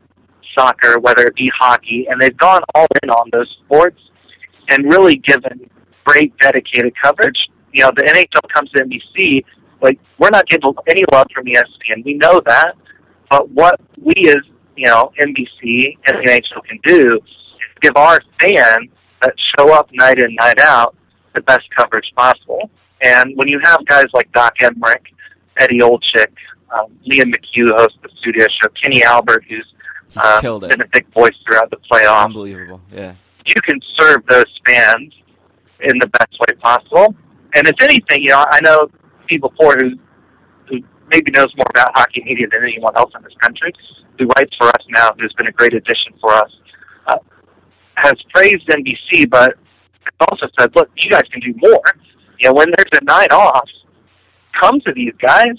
soccer, 0.57 0.99
whether 0.99 1.23
it 1.23 1.35
be 1.35 1.49
hockey, 1.57 2.07
and 2.09 2.21
they've 2.21 2.37
gone 2.37 2.61
all 2.75 2.87
in 3.03 3.09
on 3.09 3.29
those 3.31 3.49
sports 3.63 4.01
and 4.69 4.85
really 4.85 5.15
given 5.15 5.69
great 6.03 6.37
dedicated 6.39 6.93
coverage. 7.01 7.37
You 7.73 7.83
know, 7.83 7.91
the 7.95 8.03
NHL 8.03 8.49
comes 8.53 8.69
to 8.71 8.83
NBC, 8.83 9.43
like 9.81 9.99
we're 10.17 10.29
not 10.29 10.47
getting 10.47 10.73
any 10.89 11.03
love 11.11 11.27
from 11.33 11.45
ESPN. 11.45 12.05
We 12.05 12.13
know 12.15 12.41
that, 12.45 12.75
but 13.29 13.49
what 13.51 13.79
we 14.01 14.13
as 14.29 14.37
you 14.75 14.85
know 14.87 15.11
NBC 15.19 15.97
and 16.07 16.17
the 16.19 16.31
NHL 16.31 16.63
can 16.65 16.79
do 16.85 17.15
is 17.15 17.31
give 17.81 17.95
our 17.95 18.21
fans 18.39 18.89
that 19.21 19.33
show 19.57 19.73
up 19.73 19.89
night 19.93 20.19
in 20.19 20.33
night 20.35 20.59
out 20.59 20.95
the 21.33 21.41
best 21.41 21.63
coverage 21.75 22.11
possible. 22.15 22.69
And 23.03 23.35
when 23.35 23.47
you 23.47 23.59
have 23.63 23.85
guys 23.85 24.05
like 24.13 24.31
Doc 24.31 24.57
Emrick, 24.59 25.05
Eddie 25.59 25.79
Olczyk, 25.79 26.31
um, 26.71 26.97
Liam 27.09 27.33
McHugh 27.33 27.71
hosts 27.77 27.97
the 28.03 28.09
studio 28.19 28.45
show, 28.61 28.69
Kenny 28.81 29.03
Albert, 29.03 29.43
who's 29.49 29.73
uh, 30.17 30.59
been 30.59 30.81
a 30.81 30.87
big 30.93 31.11
voice 31.13 31.35
throughout 31.45 31.69
the 31.71 31.77
playoffs, 31.91 32.25
Unbelievable. 32.25 32.81
Yeah. 32.93 33.15
you 33.45 33.55
can 33.67 33.79
serve 33.99 34.25
those 34.27 34.59
fans 34.65 35.13
in 35.81 35.97
the 35.99 36.07
best 36.07 36.37
way 36.39 36.55
possible. 36.59 37.15
And 37.55 37.67
if 37.67 37.75
anything, 37.81 38.21
you 38.21 38.29
know, 38.29 38.45
I 38.49 38.59
know 38.61 38.89
Steve 39.31 39.41
Lepore, 39.41 39.79
who 39.79 39.97
who 40.67 40.81
maybe 41.09 41.31
knows 41.31 41.55
more 41.55 41.67
about 41.69 41.91
hockey 41.95 42.21
media 42.23 42.47
than 42.51 42.63
anyone 42.63 42.95
else 42.97 43.11
in 43.15 43.23
this 43.23 43.33
country, 43.39 43.73
who 44.19 44.27
writes 44.37 44.55
for 44.57 44.67
us 44.67 44.85
now, 44.89 45.11
who's 45.19 45.33
been 45.33 45.47
a 45.47 45.51
great 45.51 45.73
addition 45.73 46.13
for 46.19 46.33
us, 46.33 46.51
uh, 47.07 47.17
has 47.95 48.13
praised 48.33 48.67
NBC, 48.67 49.29
but 49.29 49.55
also 50.29 50.47
said, 50.59 50.75
look, 50.75 50.89
you 50.97 51.09
guys 51.09 51.23
can 51.31 51.39
do 51.41 51.53
more. 51.57 51.83
You 52.39 52.49
know, 52.49 52.53
when 52.53 52.67
there's 52.75 53.01
a 53.01 53.03
night 53.05 53.31
off, 53.31 53.69
come 54.59 54.81
to 54.81 54.93
these 54.93 55.13
guys, 55.21 55.55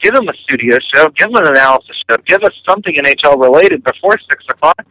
give 0.00 0.14
them 0.14 0.28
a 0.28 0.34
studio 0.44 0.78
show, 0.94 1.08
give 1.10 1.32
them 1.32 1.42
an 1.44 1.48
analysis 1.48 1.96
show, 2.10 2.16
give 2.26 2.42
us 2.42 2.52
something 2.68 2.94
NHL 2.94 3.40
related 3.40 3.84
before 3.84 4.18
six 4.30 4.44
o'clock 4.50 4.84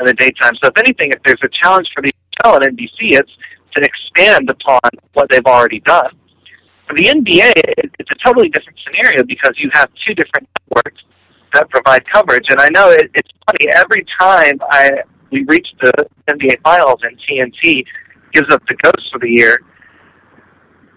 in 0.00 0.06
the 0.06 0.14
daytime. 0.14 0.54
So 0.62 0.70
if 0.70 0.78
anything, 0.78 1.10
if 1.10 1.22
there's 1.24 1.42
a 1.42 1.48
challenge 1.62 1.88
for 1.94 2.02
the 2.02 2.12
NHL 2.42 2.62
and 2.62 2.76
NBC, 2.76 3.18
it's 3.18 3.30
to 3.76 3.82
expand 3.82 4.50
upon 4.50 4.80
what 5.14 5.28
they've 5.30 5.44
already 5.46 5.80
done. 5.80 6.10
The 6.88 7.06
NBA, 7.06 7.52
it's 7.98 8.10
a 8.10 8.14
totally 8.24 8.48
different 8.50 8.78
scenario 8.84 9.24
because 9.24 9.54
you 9.56 9.70
have 9.72 9.88
two 10.06 10.14
different 10.14 10.48
networks 10.70 11.02
that 11.54 11.68
provide 11.70 12.04
coverage. 12.12 12.46
And 12.50 12.60
I 12.60 12.68
know 12.68 12.90
it, 12.90 13.10
it's 13.14 13.30
funny 13.46 13.72
every 13.74 14.04
time 14.20 14.58
I 14.70 14.90
we 15.30 15.44
reach 15.48 15.66
the 15.82 15.92
NBA 16.28 16.62
Finals 16.62 17.00
and 17.02 17.18
TNT 17.18 17.84
gives 18.32 18.52
up 18.52 18.62
the 18.68 18.76
ghost 18.82 19.10
for 19.10 19.18
the 19.18 19.28
year. 19.28 19.58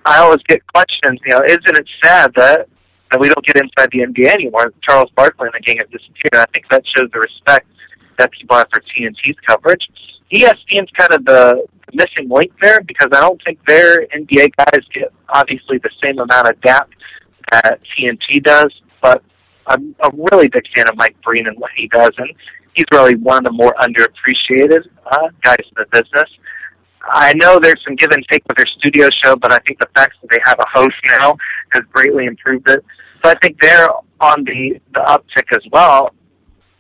I 0.06 0.20
always 0.20 0.42
get 0.48 0.62
questions. 0.74 1.20
You 1.26 1.34
know, 1.34 1.42
isn't 1.46 1.78
it 1.78 1.90
sad 2.04 2.32
that 2.36 2.68
that 3.12 3.20
we 3.20 3.30
don't 3.30 3.46
get 3.46 3.56
inside 3.56 3.90
the 3.92 4.00
NBA 4.00 4.28
anymore? 4.28 4.74
Charles 4.84 5.10
Barkley 5.16 5.48
and 5.48 5.56
the 5.56 5.66
gang 5.66 5.78
have 5.78 5.90
disappeared. 5.90 6.36
I 6.36 6.46
think 6.54 6.66
that 6.70 6.84
shows 6.96 7.10
the 7.12 7.20
respect 7.20 7.68
that 8.20 8.32
people 8.32 8.58
have 8.58 8.68
for 8.72 8.82
TNT's 8.82 9.38
coverage. 9.48 9.88
ESPN's 10.34 10.92
kind 10.98 11.14
of 11.14 11.26
the 11.26 11.66
missing 11.94 12.30
link 12.30 12.52
there 12.62 12.82
because 12.82 13.08
I 13.14 13.22
don't 13.22 13.42
think 13.44 13.60
their 13.66 14.06
NBA 14.08 14.50
guys 14.58 14.84
get 14.94 15.14
obviously 15.30 15.78
the 15.78 15.90
same 16.04 16.20
amount 16.20 16.50
of 16.50 16.60
depth 16.62 16.94
that 17.52 17.80
TNT 17.98 18.44
does. 18.44 18.74
But 19.02 19.24
I'm 19.68 19.96
a 20.04 20.10
really 20.32 20.50
big 20.50 20.64
fan 20.76 20.88
of 20.90 20.98
Mike 20.98 21.16
Breen 21.24 21.48
and 21.48 21.58
what 21.60 21.72
he 21.76 21.88
does, 21.88 22.12
and 22.18 22.30
he's 22.74 22.86
really 22.92 23.16
one 23.16 23.38
of 23.38 23.44
the 23.46 23.52
more 23.52 23.74
underappreciated 23.80 24.86
uh, 25.06 25.30
guys 25.44 25.58
in 25.60 25.76
the 25.78 25.86
business. 25.92 26.30
I 27.10 27.34
know 27.36 27.60
there's 27.62 27.82
some 27.86 27.96
give 27.96 28.12
and 28.12 28.26
take 28.30 28.44
with 28.48 28.58
their 28.58 28.66
studio 28.78 29.08
show, 29.24 29.36
but 29.38 29.54
I 29.54 29.60
think 29.60 29.80
the 29.80 29.88
fact 29.96 30.16
that 30.22 30.30
they 30.30 30.40
have 30.46 30.60
a 30.60 30.66
host 30.74 30.96
now 31.22 31.38
has 31.72 31.84
greatly 31.94 32.26
improved 32.26 32.70
it. 32.70 32.84
So 33.24 33.32
I 33.32 33.36
think 33.42 33.62
they're 33.62 33.88
on 34.20 34.44
the, 34.44 34.80
the 34.94 35.00
uptick 35.02 35.56
as 35.56 35.64
well. 35.72 36.14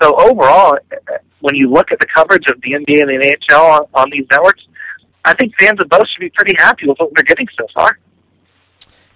So 0.01 0.13
overall, 0.19 0.77
when 1.41 1.55
you 1.55 1.69
look 1.69 1.91
at 1.91 1.99
the 1.99 2.07
coverage 2.07 2.45
of 2.49 2.59
the 2.61 2.71
NBA 2.71 3.01
and 3.01 3.09
the 3.09 3.37
NHL 3.51 3.63
on, 3.63 3.85
on 3.93 4.09
these 4.11 4.25
networks, 4.31 4.63
I 5.25 5.33
think 5.35 5.53
fans 5.59 5.79
of 5.81 5.89
both 5.89 6.07
should 6.09 6.21
be 6.21 6.29
pretty 6.29 6.55
happy 6.57 6.87
with 6.87 6.97
what 6.99 7.11
they're 7.15 7.23
getting 7.23 7.47
so 7.57 7.67
far. 7.73 7.97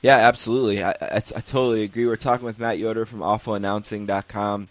Yeah, 0.01 0.17
absolutely. 0.17 0.83
I, 0.83 0.91
I, 0.91 1.15
I 1.15 1.41
totally 1.41 1.83
agree. 1.83 2.05
We're 2.05 2.15
talking 2.15 2.45
with 2.45 2.59
Matt 2.59 2.79
Yoder 2.79 3.05
from 3.05 3.19
AwfulAnnouncing.com. 3.19 4.67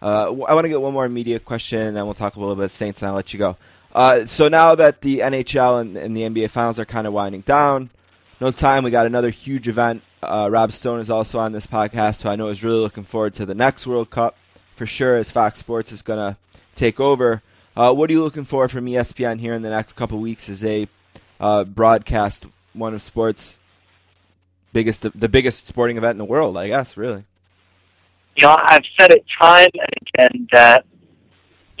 Uh, 0.00 0.26
I 0.26 0.54
want 0.54 0.64
to 0.64 0.68
get 0.68 0.80
one 0.80 0.92
more 0.92 1.08
media 1.08 1.40
question, 1.40 1.80
and 1.80 1.96
then 1.96 2.04
we'll 2.04 2.14
talk 2.14 2.36
a 2.36 2.40
little 2.40 2.54
bit 2.54 2.66
of 2.66 2.70
Saints, 2.70 3.02
and 3.02 3.08
I'll 3.08 3.16
let 3.16 3.32
you 3.32 3.38
go. 3.38 3.56
Uh, 3.92 4.26
so 4.26 4.48
now 4.48 4.74
that 4.76 5.00
the 5.00 5.20
NHL 5.20 5.80
and, 5.80 5.96
and 5.96 6.16
the 6.16 6.22
NBA 6.22 6.50
Finals 6.50 6.78
are 6.78 6.84
kind 6.84 7.06
of 7.06 7.12
winding 7.12 7.40
down, 7.40 7.90
no 8.40 8.52
time. 8.52 8.84
We 8.84 8.90
got 8.90 9.06
another 9.06 9.30
huge 9.30 9.66
event. 9.66 10.02
Uh, 10.22 10.48
Rob 10.50 10.72
Stone 10.72 11.00
is 11.00 11.10
also 11.10 11.38
on 11.38 11.52
this 11.52 11.66
podcast, 11.66 12.16
so 12.16 12.30
I 12.30 12.36
know 12.36 12.48
he's 12.48 12.62
really 12.62 12.78
looking 12.78 13.04
forward 13.04 13.34
to 13.34 13.46
the 13.46 13.54
next 13.54 13.86
World 13.86 14.10
Cup 14.10 14.36
for 14.76 14.86
sure, 14.86 15.16
as 15.16 15.30
Fox 15.30 15.58
Sports 15.58 15.90
is 15.90 16.02
going 16.02 16.18
to 16.18 16.38
take 16.78 17.00
over. 17.00 17.42
Uh, 17.76 17.92
what 17.92 18.08
are 18.10 18.12
you 18.12 18.22
looking 18.22 18.44
for 18.44 18.68
from 18.68 18.86
ESPN 18.86 19.40
here 19.40 19.54
in 19.54 19.62
the 19.62 19.70
next 19.70 19.94
couple 19.94 20.18
weeks 20.18 20.48
as 20.48 20.60
they 20.60 20.88
uh, 21.40 21.64
broadcast 21.64 22.46
one 22.72 22.94
of 22.94 23.02
sports' 23.02 23.58
biggest, 24.72 25.06
the 25.18 25.28
biggest 25.28 25.66
sporting 25.66 25.96
event 25.96 26.12
in 26.12 26.18
the 26.18 26.24
world? 26.24 26.56
I 26.56 26.68
guess, 26.68 26.96
really. 26.96 27.24
You 28.36 28.46
know, 28.46 28.56
I've 28.56 28.84
said 28.98 29.10
it 29.10 29.24
time 29.40 29.68
and 29.74 29.90
again 30.14 30.48
that 30.52 30.84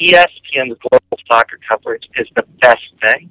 ESPN's 0.00 0.78
global 0.90 1.18
soccer 1.30 1.58
coverage 1.68 2.04
is 2.16 2.26
the 2.36 2.44
best 2.60 2.82
thing 3.00 3.30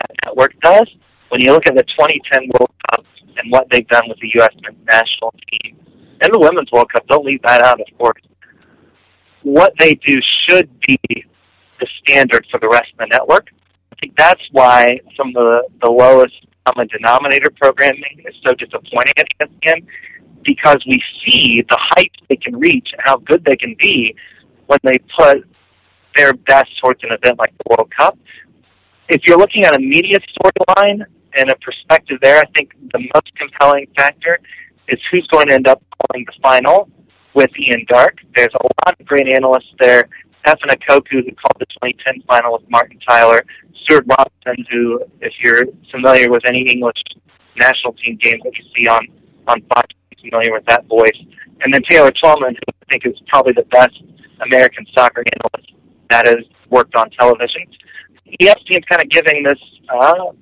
that 0.00 0.10
network 0.24 0.58
does. 0.60 0.88
When 1.28 1.40
you 1.40 1.52
look 1.52 1.66
at 1.66 1.76
the 1.76 1.84
2010 1.84 2.50
World 2.58 2.72
Cup 2.90 3.04
and 3.36 3.52
what 3.52 3.66
they've 3.70 3.86
done 3.86 4.08
with 4.08 4.18
the 4.20 4.30
U.S. 4.34 4.54
national 4.84 5.34
team 5.50 5.76
and 6.20 6.34
the 6.34 6.38
Women's 6.38 6.70
World 6.72 6.92
Cup, 6.92 7.06
don't 7.06 7.24
leave 7.24 7.42
that 7.42 7.62
out, 7.62 7.80
of 7.80 7.86
course. 7.98 8.20
What 9.42 9.72
they 9.78 9.94
do 9.94 10.16
should 10.48 10.68
be 10.80 10.98
the 11.80 11.86
standard 12.02 12.46
for 12.50 12.60
the 12.60 12.68
rest 12.68 12.92
of 12.92 12.98
the 12.98 13.06
network. 13.10 13.48
I 13.92 13.96
think 14.00 14.14
that's 14.16 14.42
why 14.52 15.00
some 15.16 15.28
of 15.28 15.34
the, 15.34 15.68
the 15.82 15.90
lowest 15.90 16.34
common 16.66 16.88
denominator 16.88 17.50
programming 17.60 18.24
is 18.26 18.34
so 18.46 18.54
disappointing 18.54 19.14
at 19.18 19.26
ESPN 19.40 19.86
because 20.44 20.78
we 20.86 21.02
see 21.26 21.62
the 21.68 21.78
height 21.78 22.10
they 22.28 22.36
can 22.36 22.58
reach 22.58 22.88
and 22.92 23.00
how 23.04 23.16
good 23.18 23.44
they 23.44 23.56
can 23.56 23.74
be 23.78 24.14
when 24.66 24.78
they 24.84 24.96
put 25.18 25.38
their 26.16 26.32
best 26.32 26.68
towards 26.80 27.02
an 27.02 27.10
event 27.12 27.38
like 27.38 27.52
the 27.58 27.64
World 27.70 27.90
Cup. 27.96 28.18
If 29.08 29.22
you're 29.26 29.38
looking 29.38 29.64
at 29.64 29.74
a 29.74 29.78
media 29.78 30.18
storyline 30.20 31.04
and 31.36 31.50
a 31.50 31.56
perspective 31.56 32.18
there, 32.22 32.38
I 32.38 32.44
think 32.56 32.72
the 32.92 32.98
most 32.98 33.34
compelling 33.36 33.86
factor 33.98 34.38
is 34.88 34.98
who's 35.10 35.26
going 35.28 35.48
to 35.48 35.54
end 35.54 35.68
up 35.68 35.82
calling 36.00 36.24
the 36.26 36.32
final 36.42 36.88
with 37.34 37.50
Ian 37.58 37.84
Darke. 37.88 38.18
There's 38.34 38.54
a 38.60 38.62
lot 38.62 38.98
of 38.98 39.06
great 39.06 39.28
analysts 39.28 39.72
there. 39.78 40.08
Efan 40.46 40.70
Ekoku, 40.70 41.24
who 41.24 41.32
called 41.36 41.58
the 41.58 41.66
2010 41.66 42.22
final 42.26 42.52
with 42.52 42.68
Martin 42.70 42.98
Tyler. 43.06 43.40
Stewart 43.82 44.04
Robson, 44.06 44.64
who, 44.70 45.02
if 45.20 45.32
you're 45.42 45.64
familiar 45.90 46.30
with 46.30 46.42
any 46.46 46.62
English 46.62 47.02
national 47.56 47.92
team 47.94 48.18
games 48.20 48.42
that 48.44 48.56
you 48.56 48.64
see 48.74 48.86
on, 48.88 49.06
on 49.48 49.62
Fox, 49.74 49.88
you're 50.10 50.30
familiar 50.30 50.52
with 50.52 50.64
that 50.66 50.86
voice. 50.86 51.18
And 51.62 51.74
then 51.74 51.82
Taylor 51.88 52.10
Twellman, 52.10 52.54
who 52.54 52.64
I 52.68 52.84
think 52.90 53.06
is 53.06 53.20
probably 53.28 53.52
the 53.52 53.66
best 53.70 54.02
American 54.40 54.86
soccer 54.96 55.22
analyst 55.34 55.72
that 56.08 56.26
has 56.26 56.44
worked 56.70 56.94
on 56.96 57.10
television. 57.10 57.62
ESPN's 58.40 58.84
kind 58.88 59.02
of 59.02 59.08
giving 59.10 59.42
this 59.42 59.58
uh, 59.88 59.96
uh, 59.98 60.32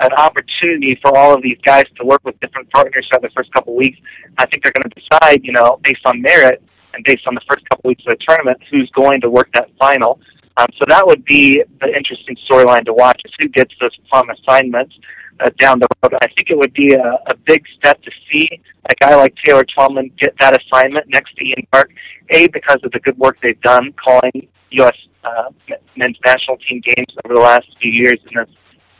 an 0.00 0.12
opportunity 0.14 0.98
for 1.02 1.16
all 1.16 1.34
of 1.34 1.42
these 1.42 1.58
guys 1.64 1.84
to 1.96 2.04
work 2.04 2.20
with 2.24 2.38
different 2.40 2.70
partners 2.70 3.06
for 3.10 3.20
the 3.20 3.30
first 3.36 3.52
couple 3.52 3.72
of 3.72 3.76
weeks. 3.76 3.98
I 4.38 4.46
think 4.46 4.64
they're 4.64 4.72
going 4.72 4.90
to 4.90 5.00
decide, 5.00 5.44
you 5.44 5.52
know, 5.52 5.78
based 5.82 6.02
on 6.04 6.20
merit 6.20 6.62
and 6.94 7.04
based 7.04 7.26
on 7.26 7.34
the 7.34 7.40
first 7.48 7.68
couple 7.68 7.88
weeks 7.88 8.02
of 8.06 8.18
the 8.18 8.24
tournament, 8.26 8.60
who's 8.70 8.90
going 8.90 9.20
to 9.20 9.30
work 9.30 9.48
that 9.54 9.68
final. 9.78 10.20
Um, 10.56 10.66
so 10.78 10.84
that 10.88 11.06
would 11.06 11.24
be 11.24 11.62
the 11.80 11.88
interesting 11.96 12.36
storyline 12.50 12.84
to 12.84 12.92
watch: 12.92 13.20
is 13.24 13.32
who 13.40 13.48
gets 13.48 13.72
those 13.80 13.96
plum 14.10 14.28
assignments 14.30 14.94
uh, 15.40 15.50
down 15.58 15.78
the 15.78 15.88
road. 16.02 16.14
I 16.22 16.26
think 16.36 16.50
it 16.50 16.58
would 16.58 16.74
be 16.74 16.92
a, 16.92 17.18
a 17.26 17.34
big 17.46 17.64
step 17.78 18.02
to 18.02 18.10
see 18.30 18.48
a 18.90 18.94
guy 19.00 19.14
like 19.14 19.34
Taylor 19.44 19.64
Twellman 19.64 20.12
get 20.18 20.34
that 20.40 20.60
assignment 20.60 21.06
next 21.08 21.34
to 21.36 21.44
Ian 21.44 21.66
Darke. 21.72 21.92
A 22.30 22.48
because 22.48 22.78
of 22.82 22.92
the 22.92 23.00
good 23.00 23.16
work 23.18 23.38
they've 23.42 23.60
done 23.62 23.94
calling 24.04 24.48
U.S. 24.72 24.96
Uh, 25.24 25.50
men's 25.96 26.18
national 26.24 26.58
team 26.58 26.82
games 26.84 27.08
over 27.24 27.34
the 27.34 27.40
last 27.40 27.66
few 27.80 27.92
years 27.92 28.18
in 28.30 28.34
this 28.34 28.48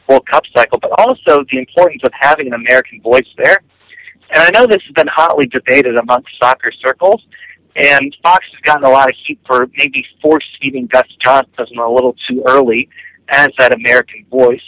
World 0.08 0.26
Cup 0.26 0.44
cycle, 0.54 0.78
but 0.78 0.90
also 0.98 1.44
the 1.50 1.58
importance 1.58 2.02
of 2.04 2.12
having 2.18 2.48
an 2.48 2.54
American 2.54 3.00
voice 3.00 3.28
there. 3.36 3.58
And 4.34 4.38
I 4.38 4.50
know 4.50 4.66
this 4.66 4.82
has 4.82 4.92
been 4.94 5.08
hotly 5.14 5.46
debated 5.46 5.96
amongst 5.98 6.30
soccer 6.40 6.72
circles. 6.84 7.22
And 7.76 8.14
Fox 8.22 8.44
has 8.52 8.60
gotten 8.62 8.84
a 8.84 8.90
lot 8.90 9.08
of 9.08 9.16
heat 9.26 9.38
for 9.46 9.66
maybe 9.78 10.04
force 10.20 10.44
feeding 10.60 10.86
Gus 10.86 11.08
Johnson 11.22 11.78
a 11.78 11.90
little 11.90 12.14
too 12.28 12.44
early 12.48 12.88
as 13.30 13.48
that 13.58 13.74
American 13.74 14.26
voice. 14.30 14.60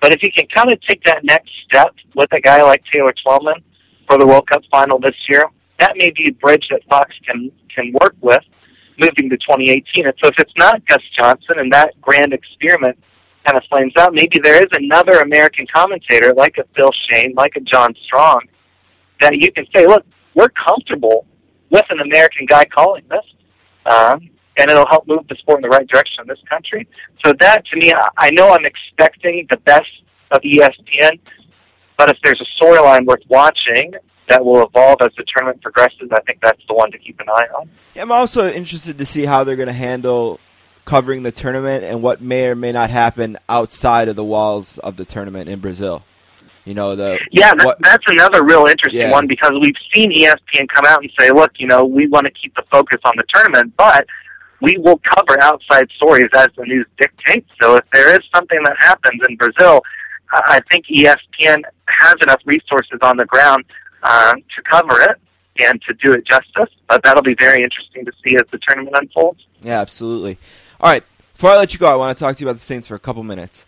But 0.00 0.12
if 0.12 0.20
he 0.20 0.30
can 0.30 0.46
kind 0.54 0.70
of 0.70 0.80
take 0.82 1.02
that 1.04 1.24
next 1.24 1.50
step 1.64 1.94
with 2.14 2.30
a 2.32 2.40
guy 2.40 2.62
like 2.62 2.82
Taylor 2.92 3.14
Twellman 3.24 3.62
for 4.06 4.18
the 4.18 4.26
World 4.26 4.48
Cup 4.48 4.62
final 4.70 4.98
this 4.98 5.14
year, 5.28 5.44
that 5.78 5.92
may 5.96 6.10
be 6.10 6.28
a 6.28 6.32
bridge 6.34 6.66
that 6.70 6.82
Fox 6.90 7.14
can 7.24 7.50
can 7.74 7.92
work 8.00 8.14
with 8.20 8.42
moving 8.98 9.30
to 9.30 9.36
2018. 9.36 10.06
And 10.06 10.14
so 10.22 10.28
if 10.28 10.34
it's 10.38 10.52
not 10.58 10.84
Gus 10.86 11.02
Johnson 11.18 11.58
and 11.58 11.72
that 11.72 11.98
grand 12.00 12.32
experiment 12.32 12.98
kind 13.46 13.56
of 13.56 13.64
flames 13.70 13.92
out, 13.98 14.12
maybe 14.14 14.38
there 14.42 14.62
is 14.62 14.68
another 14.74 15.20
American 15.20 15.66
commentator 15.74 16.32
like 16.34 16.56
a 16.58 16.64
Phil 16.76 16.90
Schoen, 17.06 17.34
like 17.36 17.52
a 17.56 17.60
John 17.60 17.94
Strong, 18.04 18.42
that 19.20 19.32
you 19.34 19.50
can 19.52 19.66
say, 19.74 19.86
look, 19.86 20.04
we're 20.34 20.48
comfortable 20.50 21.26
with 21.70 21.84
an 21.90 22.00
American 22.00 22.46
guy 22.46 22.64
calling 22.64 23.04
this. 23.10 23.24
Um, 23.86 24.30
and 24.58 24.70
it'll 24.70 24.86
help 24.88 25.08
move 25.08 25.26
the 25.28 25.36
sport 25.36 25.58
in 25.58 25.62
the 25.62 25.68
right 25.68 25.86
direction 25.88 26.20
in 26.22 26.26
this 26.28 26.38
country. 26.48 26.86
So 27.24 27.32
that, 27.40 27.64
to 27.66 27.76
me, 27.76 27.92
I- 27.92 28.08
I 28.18 28.30
know 28.32 28.50
I'm 28.52 28.64
expecting 28.66 29.46
the 29.50 29.56
best 29.58 29.88
of 30.30 30.42
ESPN, 30.42 31.18
but 31.96 32.10
if 32.10 32.18
there's 32.22 32.40
a 32.40 32.62
storyline 32.62 33.06
worth 33.06 33.22
watching 33.28 33.92
that 34.28 34.44
will 34.44 34.62
evolve 34.66 34.98
as 35.00 35.10
the 35.16 35.24
tournament 35.34 35.62
progresses, 35.62 36.10
I 36.12 36.20
think 36.26 36.38
that's 36.42 36.60
the 36.68 36.74
one 36.74 36.90
to 36.92 36.98
keep 36.98 37.18
an 37.20 37.28
eye 37.28 37.46
on. 37.58 37.70
I'm 37.96 38.12
also 38.12 38.50
interested 38.50 38.98
to 38.98 39.06
see 39.06 39.24
how 39.24 39.42
they're 39.44 39.56
going 39.56 39.68
to 39.68 39.72
handle 39.74 40.38
covering 40.84 41.22
the 41.22 41.32
tournament 41.32 41.84
and 41.84 42.02
what 42.02 42.20
may 42.20 42.46
or 42.48 42.54
may 42.54 42.72
not 42.72 42.90
happen 42.90 43.36
outside 43.48 44.08
of 44.08 44.16
the 44.16 44.24
walls 44.24 44.78
of 44.78 44.96
the 44.96 45.04
tournament 45.04 45.48
in 45.48 45.60
Brazil. 45.60 46.02
You 46.64 46.74
know 46.74 46.94
the 46.94 47.18
Yeah, 47.32 47.54
that, 47.54 47.64
what- 47.64 47.78
that's 47.82 48.04
another 48.08 48.44
real 48.44 48.66
interesting 48.66 49.00
Yeah. 49.02 49.10
one 49.10 49.26
because 49.26 49.52
we've 49.60 49.74
seen 49.94 50.12
ESPN 50.12 50.66
come 50.72 50.84
out 50.86 51.02
and 51.02 51.10
say, 51.18 51.30
look, 51.30 51.52
you 51.58 51.66
know, 51.66 51.84
we 51.84 52.06
want 52.08 52.26
to 52.26 52.32
keep 52.32 52.54
the 52.54 52.62
focus 52.70 53.00
on 53.04 53.12
the 53.16 53.24
tournament, 53.32 53.72
but 53.76 54.06
we 54.60 54.76
will 54.78 55.00
cover 55.16 55.40
outside 55.42 55.88
stories 55.96 56.28
as 56.36 56.48
the 56.56 56.64
news 56.64 56.86
dictates. 57.00 57.48
So 57.60 57.76
if 57.76 57.84
there 57.92 58.14
is 58.14 58.20
something 58.32 58.62
that 58.62 58.76
happens 58.78 59.20
in 59.28 59.36
Brazil, 59.36 59.82
I 60.32 60.60
think 60.70 60.86
ESPN 60.86 61.62
has 61.88 62.14
enough 62.22 62.40
resources 62.44 62.98
on 63.02 63.16
the 63.16 63.24
ground 63.26 63.64
um, 64.04 64.36
to 64.36 64.62
cover 64.70 65.00
it 65.02 65.16
and 65.68 65.82
to 65.82 65.94
do 65.94 66.12
it 66.14 66.24
justice. 66.26 66.72
But 66.88 67.02
that'll 67.02 67.22
be 67.24 67.34
very 67.38 67.62
interesting 67.64 68.04
to 68.04 68.12
see 68.24 68.36
as 68.36 68.42
the 68.52 68.58
tournament 68.66 68.96
unfolds. 69.00 69.40
Yeah, 69.62 69.80
absolutely. 69.80 70.38
All 70.82 70.90
right, 70.90 71.04
before 71.32 71.50
I 71.50 71.56
let 71.58 71.72
you 71.72 71.78
go, 71.78 71.90
I 71.90 71.94
want 71.94 72.16
to 72.16 72.22
talk 72.22 72.36
to 72.36 72.40
you 72.40 72.48
about 72.48 72.58
the 72.58 72.64
Saints 72.64 72.88
for 72.88 72.96
a 72.96 72.98
couple 72.98 73.22
minutes. 73.22 73.66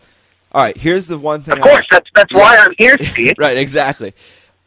All 0.51 0.63
right, 0.63 0.77
here's 0.77 1.07
the 1.07 1.19
one 1.19 1.43
thing. 1.43 1.59
Of 1.59 1.63
course, 1.63 1.87
that's 1.91 2.11
that's 2.15 2.33
why 2.33 2.57
I'm 2.57 2.75
here, 2.77 2.97
Steve. 3.01 3.35
right, 3.39 3.57
exactly. 3.57 4.15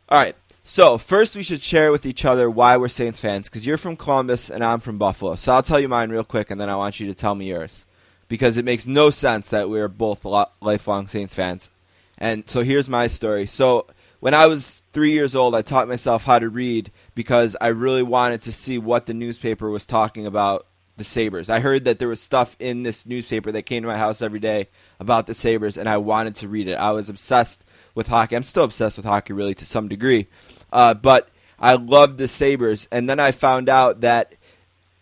All 0.09 0.17
right. 0.17 0.35
So 0.63 0.97
first, 0.97 1.35
we 1.35 1.43
should 1.43 1.61
share 1.61 1.93
with 1.93 2.05
each 2.05 2.25
other 2.25 2.49
why 2.49 2.75
we're 2.75 2.89
Saints 2.89 3.21
fans. 3.21 3.47
Because 3.47 3.65
you're 3.65 3.77
from 3.77 3.95
Columbus 3.95 4.49
and 4.49 4.63
I'm 4.63 4.81
from 4.81 4.97
Buffalo. 4.97 5.35
So 5.35 5.53
I'll 5.53 5.63
tell 5.63 5.79
you 5.79 5.87
mine 5.87 6.09
real 6.09 6.25
quick, 6.25 6.51
and 6.51 6.59
then 6.59 6.69
I 6.69 6.75
want 6.75 6.99
you 6.99 7.07
to 7.07 7.13
tell 7.13 7.35
me 7.35 7.47
yours. 7.49 7.85
Because 8.27 8.57
it 8.57 8.65
makes 8.65 8.85
no 8.85 9.09
sense 9.09 9.49
that 9.51 9.69
we're 9.69 9.87
both 9.87 10.25
lifelong 10.25 11.07
Saints 11.07 11.33
fans. 11.33 11.69
And 12.17 12.49
so 12.49 12.63
here's 12.63 12.89
my 12.89 13.07
story. 13.07 13.45
So 13.45 13.87
when 14.19 14.33
I 14.33 14.47
was 14.47 14.81
three 14.91 15.11
years 15.11 15.35
old, 15.35 15.55
I 15.55 15.61
taught 15.61 15.87
myself 15.87 16.25
how 16.25 16.39
to 16.39 16.49
read 16.49 16.91
because 17.15 17.55
I 17.61 17.67
really 17.67 18.03
wanted 18.03 18.41
to 18.43 18.51
see 18.51 18.77
what 18.77 19.05
the 19.05 19.13
newspaper 19.13 19.69
was 19.69 19.85
talking 19.85 20.25
about 20.25 20.65
the 20.97 21.03
Sabres. 21.03 21.49
I 21.49 21.59
heard 21.59 21.85
that 21.85 21.99
there 21.99 22.07
was 22.07 22.21
stuff 22.21 22.55
in 22.59 22.83
this 22.83 23.05
newspaper 23.05 23.51
that 23.51 23.63
came 23.63 23.83
to 23.83 23.87
my 23.87 23.97
house 23.97 24.21
every 24.21 24.39
day 24.39 24.67
about 24.99 25.27
the 25.27 25.33
Sabres, 25.33 25.77
and 25.77 25.87
I 25.87 25.97
wanted 25.97 26.35
to 26.35 26.47
read 26.47 26.67
it. 26.67 26.73
I 26.73 26.91
was 26.91 27.09
obsessed 27.09 27.63
with 27.95 28.07
hockey. 28.07 28.35
I'm 28.35 28.43
still 28.43 28.63
obsessed 28.63 28.97
with 28.97 29.05
hockey, 29.05 29.33
really, 29.33 29.55
to 29.55 29.65
some 29.65 29.87
degree. 29.87 30.27
Uh, 30.71 30.93
but 30.93 31.29
I 31.59 31.75
loved 31.75 32.17
the 32.17 32.27
Sabres, 32.27 32.87
and 32.91 33.09
then 33.09 33.19
I 33.19 33.31
found 33.31 33.69
out 33.69 34.01
that 34.01 34.33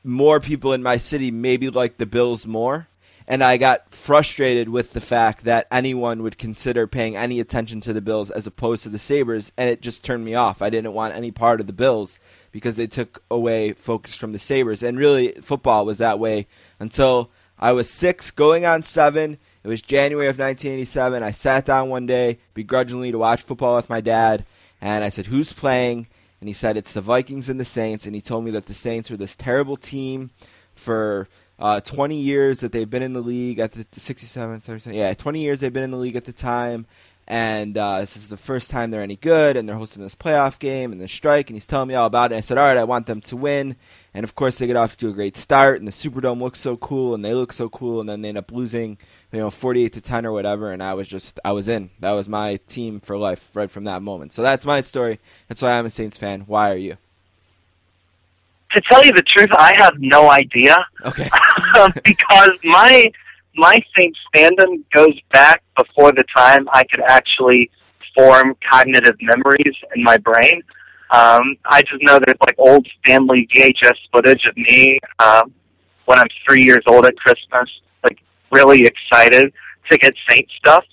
more 0.04 0.40
people 0.40 0.74
in 0.74 0.84
my 0.84 0.98
city 0.98 1.32
maybe 1.32 1.70
like 1.70 1.98
the 1.98 2.06
Bills 2.06 2.46
more. 2.46 2.88
And 3.28 3.44
I 3.44 3.58
got 3.58 3.94
frustrated 3.94 4.70
with 4.70 4.94
the 4.94 5.02
fact 5.02 5.46
that 5.46 5.68
anyone 5.72 6.22
would 6.22 6.38
consider 6.38 6.86
paying 6.86 7.16
any 7.16 7.40
attention 7.40 7.82
to 7.82 7.94
the 7.94 8.02
Bills 8.02 8.30
as 8.30 8.46
opposed 8.46 8.84
to 8.84 8.90
the 8.90 9.00
Sabres, 9.00 9.52
and 9.58 9.68
it 9.68 9.82
just 9.82 10.04
turned 10.04 10.24
me 10.24 10.36
off. 10.36 10.62
I 10.62 10.70
didn't 10.70 10.94
want 10.94 11.16
any 11.16 11.32
part 11.32 11.60
of 11.60 11.66
the 11.66 11.74
Bills 11.74 12.20
because 12.52 12.76
they 12.76 12.86
took 12.86 13.24
away 13.32 13.74
focus 13.74 14.16
from 14.16 14.32
the 14.32 14.40
Sabres. 14.40 14.84
And 14.84 14.98
really, 14.98 15.32
football 15.42 15.86
was 15.86 15.98
that 15.98 16.20
way 16.20 16.48
until 16.80 17.32
I 17.58 17.72
was 17.72 17.90
six, 17.90 18.30
going 18.30 18.66
on 18.66 18.84
seven. 18.84 19.40
It 19.64 19.68
was 19.68 19.82
January 19.82 20.28
of 20.28 20.38
1987. 20.38 21.24
I 21.24 21.32
sat 21.32 21.66
down 21.66 21.90
one 21.90 22.06
day 22.06 22.40
begrudgingly 22.54 23.12
to 23.12 23.18
watch 23.18 23.42
football 23.42 23.76
with 23.76 23.90
my 23.90 24.02
dad, 24.02 24.46
and 24.82 25.04
I 25.04 25.10
said, 25.10 25.26
Who's 25.26 25.52
playing? 25.52 26.08
And 26.40 26.48
he 26.48 26.54
said, 26.54 26.78
It's 26.78 26.94
the 26.94 27.02
Vikings 27.02 27.50
and 27.50 27.60
the 27.60 27.66
Saints. 27.66 28.06
And 28.06 28.14
he 28.14 28.22
told 28.22 28.46
me 28.46 28.52
that 28.52 28.68
the 28.68 28.74
Saints 28.76 29.10
were 29.10 29.18
this 29.18 29.36
terrible 29.36 29.78
team 29.78 30.30
for 30.76 31.28
uh, 31.60 31.80
20 31.80 32.20
years 32.20 32.60
that 32.60 32.72
they've 32.72 32.90
been 32.90 33.04
in 33.04 33.14
the 33.14 33.22
league 33.22 33.60
at 33.60 33.72
the 33.72 33.86
67, 34.00 34.60
37, 34.60 34.98
yeah, 34.98 35.14
20 35.14 35.40
years 35.40 35.60
they've 35.60 35.74
been 35.74 35.84
in 35.84 35.92
the 35.92 35.98
league 35.98 36.16
at 36.16 36.26
the 36.26 36.34
time. 36.34 36.86
And 37.28 37.76
uh, 37.76 38.02
this 38.02 38.16
is 38.16 38.30
the 38.30 38.38
first 38.38 38.70
time 38.70 38.92
they're 38.92 39.02
any 39.02 39.16
good, 39.16 39.58
and 39.58 39.68
they're 39.68 39.76
hosting 39.76 40.04
this 40.04 40.14
playoff 40.14 40.60
game 40.60 40.92
and 40.92 41.02
the 41.02 41.08
strike. 41.08 41.50
And 41.50 41.56
he's 41.56 41.66
telling 41.66 41.88
me 41.88 41.96
all 41.96 42.06
about 42.06 42.32
it. 42.32 42.36
And 42.36 42.38
I 42.38 42.42
said, 42.42 42.60
"All 42.60 42.68
right, 42.68 42.78
I 42.78 42.84
want 42.84 43.08
them 43.08 43.20
to 43.22 43.36
win." 43.36 43.78
And 44.14 44.24
of 44.24 44.36
course, 44.36 44.60
they 44.60 44.68
get 44.68 44.76
off 44.76 44.96
to 44.98 45.10
a 45.10 45.14
great 45.14 45.36
start, 45.36 45.80
and 45.80 45.88
the 45.88 45.92
Superdome 45.92 46.40
looks 46.40 46.60
so 46.60 46.78
cool, 46.78 47.16
and 47.16 47.26
they 47.26 47.34
look 47.34 47.52
so 47.52 47.68
cool, 47.68 48.00
and 48.00 48.08
then 48.08 48.22
they 48.22 48.30
end 48.30 48.38
up 48.38 48.52
losing, 48.52 49.00
you 49.32 49.40
know, 49.40 49.50
48 49.50 49.94
to 49.94 50.02
10 50.02 50.26
or 50.28 50.32
whatever. 50.34 50.72
And 50.72 50.84
I 50.84 50.94
was 50.94 51.08
just, 51.08 51.40
I 51.44 51.52
was 51.52 51.68
in. 51.68 51.90
That 52.00 52.12
was 52.12 52.30
my 52.30 52.58
team 52.68 53.00
for 53.00 53.18
life 53.18 53.50
right 53.56 53.72
from 53.72 53.86
that 53.86 54.04
moment. 54.04 54.32
So 54.32 54.44
that's 54.44 54.66
my 54.66 54.82
story. 54.82 55.20
That's 55.48 55.64
why 55.64 55.72
I'm 55.72 55.88
a 55.88 55.90
Saints 55.90 56.18
fan. 56.18 56.42
Why 56.42 56.72
are 56.72 56.78
you? 56.78 56.98
To 58.76 58.82
tell 58.90 59.06
you 59.06 59.14
the 59.14 59.24
truth, 59.24 59.50
I 59.54 59.74
have 59.78 59.94
no 60.00 60.30
idea. 60.30 60.76
Okay. 61.06 61.30
um, 61.80 61.94
because 62.04 62.52
my 62.64 63.10
my 63.56 63.80
Saints 63.98 64.20
fandom 64.36 64.84
goes 64.94 65.18
back 65.32 65.64
before 65.78 66.12
the 66.12 66.26
time 66.36 66.68
I 66.74 66.84
could 66.84 67.02
actually 67.08 67.72
form 68.18 68.56
cognitive 68.70 69.16
memories 69.22 69.76
in 69.96 70.04
my 70.04 70.18
brain. 70.18 70.62
Um, 71.12 71.56
I 71.66 71.82
just 71.84 72.02
know 72.02 72.20
there's 72.26 72.38
like 72.42 72.56
old 72.58 72.88
family 73.06 73.48
VHS 73.56 73.96
footage 74.12 74.44
of 74.46 74.58
me 74.58 75.00
um, 75.20 75.54
when 76.06 76.20
I'm 76.20 76.28
three 76.48 76.64
years 76.64 76.84
old 76.88 77.06
at 77.06 77.16
Christmas, 77.16 77.70
like 78.04 78.20
really 78.52 78.86
excited 78.86 79.54
to 79.90 79.98
get 79.98 80.14
Saint 80.30 80.50
stuff. 80.58 80.84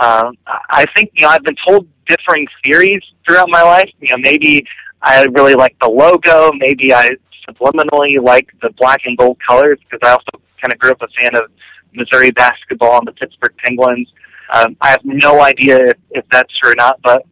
Um, 0.00 0.36
I 0.46 0.86
think 0.94 1.10
you 1.14 1.26
know 1.26 1.30
I've 1.30 1.42
been 1.42 1.56
told 1.66 1.88
differing 2.06 2.46
theories 2.64 3.02
throughout 3.26 3.48
my 3.50 3.62
life. 3.62 3.90
You 4.00 4.08
know, 4.12 4.18
maybe 4.20 4.64
I 5.02 5.24
really 5.32 5.54
like 5.54 5.76
the 5.80 5.88
logo. 5.88 6.50
Maybe 6.58 6.92
I 6.92 7.08
subliminally 7.48 8.22
like 8.22 8.48
the 8.62 8.70
black 8.78 9.00
and 9.04 9.16
gold 9.16 9.38
colors 9.46 9.78
because 9.88 10.00
I 10.02 10.12
also 10.12 10.42
kind 10.60 10.72
of 10.72 10.78
grew 10.78 10.90
up 10.90 11.02
a 11.02 11.08
fan 11.20 11.34
of 11.36 11.50
Missouri 11.94 12.30
basketball 12.32 12.98
and 12.98 13.06
the 13.06 13.12
Pittsburgh 13.12 13.54
Penguins. 13.64 14.08
Um, 14.52 14.76
I 14.80 14.90
have 14.90 15.00
no 15.04 15.42
idea 15.42 15.78
if, 15.78 15.96
if 16.10 16.24
that's 16.30 16.56
true 16.58 16.72
or 16.72 16.74
not, 16.76 17.00
but 17.02 17.22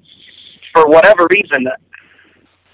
for 0.72 0.86
whatever 0.86 1.26
reason, 1.30 1.66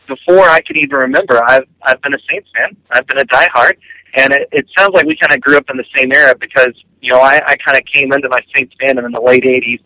before 0.09 0.44
I 0.44 0.60
could 0.60 0.77
even 0.77 0.97
remember, 0.97 1.43
I've 1.44 1.66
I've 1.82 2.01
been 2.02 2.14
a 2.14 2.19
Saints 2.31 2.48
fan. 2.55 2.77
I've 2.90 3.06
been 3.06 3.19
a 3.19 3.24
diehard, 3.27 3.74
and 4.16 4.32
it, 4.32 4.48
it 4.52 4.66
sounds 4.77 4.90
like 4.94 5.06
we 5.06 5.16
kind 5.16 5.32
of 5.32 5.40
grew 5.40 5.56
up 5.56 5.64
in 5.70 5.77
the 5.77 5.85
same 5.97 6.12
era 6.12 6.35
because 6.39 6.74
you 7.01 7.12
know 7.12 7.20
I, 7.20 7.40
I 7.47 7.56
kind 7.56 7.78
of 7.78 7.85
came 7.93 8.12
into 8.12 8.28
my 8.28 8.40
Saints 8.55 8.74
fandom 8.82 9.06
in 9.06 9.12
the 9.12 9.20
late 9.20 9.44
'80s, 9.44 9.81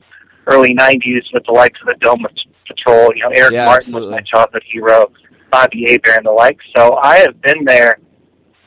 early 0.47 0.75
'90s 0.75 1.33
with 1.33 1.45
the 1.47 1.53
likes 1.53 1.79
of 1.81 1.87
the 1.89 1.95
Dome 2.01 2.25
Patrol. 2.67 3.13
You 3.15 3.23
know, 3.25 3.31
Eric 3.37 3.53
Yeah, 3.53 3.67
Martin 3.67 3.89
absolutely. 3.95 4.09
was 4.09 4.17
my 4.17 4.23
childhood 4.23 4.63
hero, 4.71 5.13
Bobby 5.51 5.85
Hebert 5.89 6.17
and 6.19 6.27
the 6.27 6.33
like. 6.33 6.59
So 6.77 6.97
I 6.97 7.19
have 7.19 7.41
been 7.43 7.65
there 7.65 7.99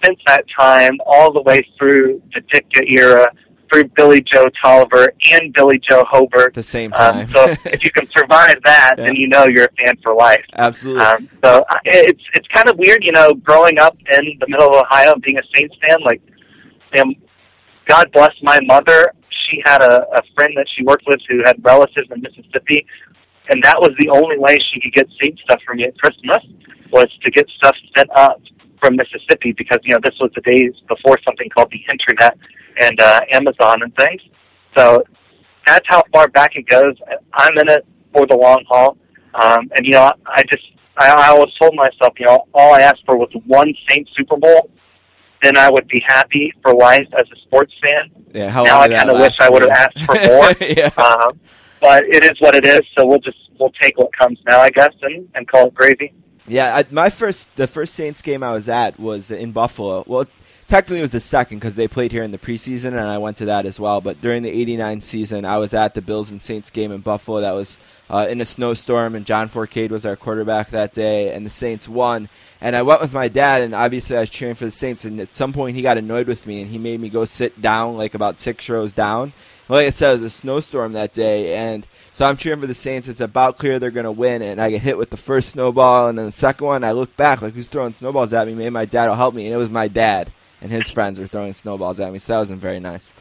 since 0.03 0.19
that 0.27 0.45
time, 0.57 0.97
all 1.05 1.31
the 1.33 1.41
way 1.41 1.65
through 1.77 2.21
the 2.33 2.41
Ditka 2.41 2.89
era, 2.89 3.27
through 3.71 3.83
Billy 3.95 4.21
Joe 4.21 4.47
Tolliver 4.63 5.09
and 5.31 5.53
Billy 5.53 5.77
Joe 5.87 6.03
Hobert. 6.09 6.53
The 6.53 6.63
same 6.63 6.89
time. 6.91 7.25
Um, 7.25 7.27
so 7.27 7.55
if 7.65 7.83
you 7.83 7.91
can 7.91 8.09
survive 8.17 8.55
that, 8.63 8.93
then 8.97 9.15
you 9.15 9.27
know 9.27 9.45
you're 9.47 9.65
a 9.65 9.85
fan 9.85 9.95
for 10.01 10.15
life. 10.15 10.43
Absolutely. 10.55 11.03
Um, 11.03 11.29
so 11.43 11.63
it's 11.85 12.23
it's 12.33 12.47
kind 12.47 12.69
of 12.69 12.77
weird, 12.77 13.03
you 13.03 13.11
know, 13.11 13.33
growing 13.33 13.77
up 13.77 13.97
in 14.17 14.37
the 14.39 14.47
middle 14.47 14.69
of 14.69 14.75
Ohio 14.75 15.13
and 15.13 15.21
being 15.21 15.37
a 15.37 15.41
Saints 15.55 15.75
fan. 15.87 16.01
Like, 16.01 16.21
you 16.95 17.03
know, 17.05 17.13
God 17.87 18.09
bless 18.13 18.31
my 18.41 18.59
mother. 18.63 19.11
She 19.49 19.61
had 19.65 19.81
a, 19.81 20.03
a 20.13 20.21
friend 20.35 20.53
that 20.55 20.67
she 20.75 20.83
worked 20.83 21.05
with 21.07 21.19
who 21.27 21.41
had 21.45 21.63
relatives 21.63 22.07
in 22.11 22.21
Mississippi, 22.21 22.85
and 23.49 23.61
that 23.63 23.79
was 23.79 23.91
the 23.99 24.09
only 24.09 24.37
way 24.37 24.57
she 24.71 24.79
could 24.79 24.93
get 24.93 25.07
Saints 25.19 25.41
stuff 25.43 25.59
from 25.65 25.77
me 25.77 25.85
at 25.85 25.97
Christmas 25.97 26.43
was 26.91 27.07
to 27.23 27.31
get 27.31 27.47
stuff 27.57 27.75
sent 27.95 28.09
up 28.15 28.41
from 28.81 28.95
Mississippi 28.95 29.53
because 29.57 29.79
you 29.83 29.93
know 29.93 29.99
this 30.03 30.15
was 30.19 30.31
the 30.35 30.41
days 30.41 30.73
before 30.87 31.17
something 31.25 31.49
called 31.49 31.71
the 31.71 31.81
internet 31.91 32.37
and 32.79 32.99
uh, 33.01 33.21
Amazon 33.33 33.83
and 33.83 33.95
things. 33.95 34.21
So 34.77 35.03
that's 35.65 35.85
how 35.87 36.03
far 36.13 36.27
back 36.29 36.55
it 36.55 36.67
goes. 36.67 36.95
I'm 37.33 37.57
in 37.57 37.69
it 37.69 37.85
for 38.13 38.25
the 38.25 38.35
long 38.35 38.63
haul, 38.67 38.97
um, 39.41 39.69
and 39.75 39.85
you 39.85 39.91
know 39.91 40.11
I 40.25 40.43
just 40.43 40.65
I, 40.97 41.09
I 41.09 41.27
always 41.29 41.53
told 41.59 41.75
myself 41.75 42.13
you 42.17 42.25
know 42.25 42.47
all 42.53 42.73
I 42.73 42.81
asked 42.81 43.03
for 43.05 43.17
was 43.17 43.29
one 43.45 43.73
Saints 43.89 44.11
Super 44.15 44.37
Bowl, 44.37 44.69
then 45.43 45.57
I 45.57 45.69
would 45.69 45.87
be 45.87 46.01
happy 46.07 46.53
for 46.61 46.73
life 46.73 47.07
as 47.17 47.25
a 47.31 47.39
sports 47.41 47.73
fan. 47.81 48.11
yeah, 48.33 48.49
how 48.49 48.63
now 48.63 48.81
I 48.81 48.89
kind 48.89 49.09
of 49.09 49.19
wish 49.19 49.39
I 49.39 49.49
would 49.49 49.61
have 49.61 49.71
asked 49.71 49.99
for 50.05 50.15
more. 50.27 50.51
yeah. 50.59 50.89
Um, 50.97 51.39
but 51.81 52.03
it 52.05 52.23
is 52.25 52.39
what 52.41 52.55
it 52.55 52.65
is, 52.65 52.81
so 52.97 53.05
we'll 53.05 53.19
just 53.19 53.37
we'll 53.59 53.71
take 53.81 53.97
what 53.97 54.15
comes 54.17 54.39
now, 54.47 54.59
I 54.59 54.69
guess, 54.69 54.93
and 55.01 55.29
and 55.35 55.47
call 55.47 55.67
it 55.67 55.73
gravy. 55.73 56.13
Yeah, 56.47 56.75
I, 56.77 56.85
my 56.91 57.09
first 57.09 57.55
the 57.55 57.67
first 57.67 57.93
Saints 57.93 58.21
game 58.21 58.43
I 58.43 58.51
was 58.51 58.67
at 58.67 58.99
was 58.99 59.31
in 59.31 59.51
Buffalo. 59.51 60.03
Well, 60.07 60.25
technically 60.69 60.99
it 60.99 61.01
was 61.01 61.11
the 61.11 61.19
second 61.19 61.57
because 61.57 61.75
they 61.75 61.87
played 61.87 62.11
here 62.11 62.23
in 62.23 62.31
the 62.31 62.37
preseason, 62.37 62.89
and 62.89 62.99
I 62.99 63.17
went 63.17 63.37
to 63.37 63.45
that 63.45 63.65
as 63.65 63.79
well. 63.79 63.99
But 63.99 64.21
during 64.21 64.43
the 64.43 64.49
'89 64.49 65.01
season, 65.01 65.43
I 65.43 65.57
was 65.57 65.73
at 65.73 65.95
the 65.95 66.01
Bills 66.01 66.31
and 66.31 66.41
Saints 66.41 66.69
game 66.69 66.91
in 66.91 67.01
Buffalo. 67.01 67.41
That 67.41 67.53
was 67.53 67.77
uh, 68.09 68.27
in 68.29 68.39
a 68.39 68.45
snowstorm, 68.45 69.15
and 69.15 69.25
John 69.25 69.49
Forcade 69.49 69.91
was 69.91 70.05
our 70.05 70.15
quarterback 70.15 70.69
that 70.69 70.93
day, 70.93 71.33
and 71.33 71.45
the 71.45 71.49
Saints 71.49 71.89
won. 71.89 72.29
And 72.61 72.75
I 72.75 72.83
went 72.83 73.01
with 73.01 73.13
my 73.13 73.27
dad, 73.27 73.63
and 73.63 73.73
obviously 73.73 74.15
I 74.15 74.21
was 74.21 74.29
cheering 74.29 74.55
for 74.55 74.65
the 74.65 74.71
Saints. 74.71 75.05
And 75.05 75.19
at 75.19 75.35
some 75.35 75.51
point, 75.51 75.75
he 75.75 75.81
got 75.81 75.97
annoyed 75.97 76.27
with 76.27 76.45
me, 76.45 76.61
and 76.61 76.69
he 76.69 76.77
made 76.77 76.99
me 76.99 77.09
go 77.09 77.25
sit 77.25 77.61
down, 77.61 77.97
like 77.97 78.13
about 78.13 78.39
six 78.39 78.69
rows 78.69 78.93
down. 78.93 79.33
Like 79.67 79.87
I 79.87 79.91
said, 79.91 80.11
it 80.11 80.21
was 80.21 80.33
a 80.33 80.35
snowstorm 80.35 80.93
that 80.93 81.13
day, 81.13 81.55
and 81.55 81.85
so 82.13 82.25
I'm 82.25 82.37
cheering 82.37 82.59
for 82.59 82.67
the 82.67 82.73
Saints. 82.73 83.07
It's 83.07 83.21
about 83.21 83.57
clear 83.57 83.77
they're 83.79 83.91
going 83.91 84.05
to 84.05 84.11
win, 84.11 84.41
and 84.41 84.61
I 84.61 84.69
get 84.71 84.81
hit 84.81 84.97
with 84.97 85.09
the 85.09 85.17
first 85.17 85.49
snowball, 85.49 86.07
and 86.07 86.17
then 86.17 86.27
the 86.27 86.31
second 86.31 86.65
one. 86.65 86.83
I 86.83 86.91
look 86.91 87.15
back, 87.17 87.41
like 87.41 87.53
who's 87.53 87.69
throwing 87.69 87.93
snowballs 87.93 88.33
at 88.33 88.47
me? 88.47 88.55
Maybe 88.55 88.71
my 88.71 88.85
dad 88.85 89.07
will 89.07 89.15
help 89.15 89.35
me, 89.35 89.45
and 89.45 89.53
it 89.53 89.57
was 89.57 89.69
my 89.69 89.87
dad 89.87 90.31
and 90.61 90.71
his 90.71 90.89
friends 90.89 91.19
were 91.19 91.27
throwing 91.27 91.53
snowballs 91.53 91.99
at 91.99 92.11
me, 92.11 92.19
so 92.19 92.33
that 92.33 92.39
wasn't 92.39 92.61
very 92.61 92.79
nice. 92.79 93.13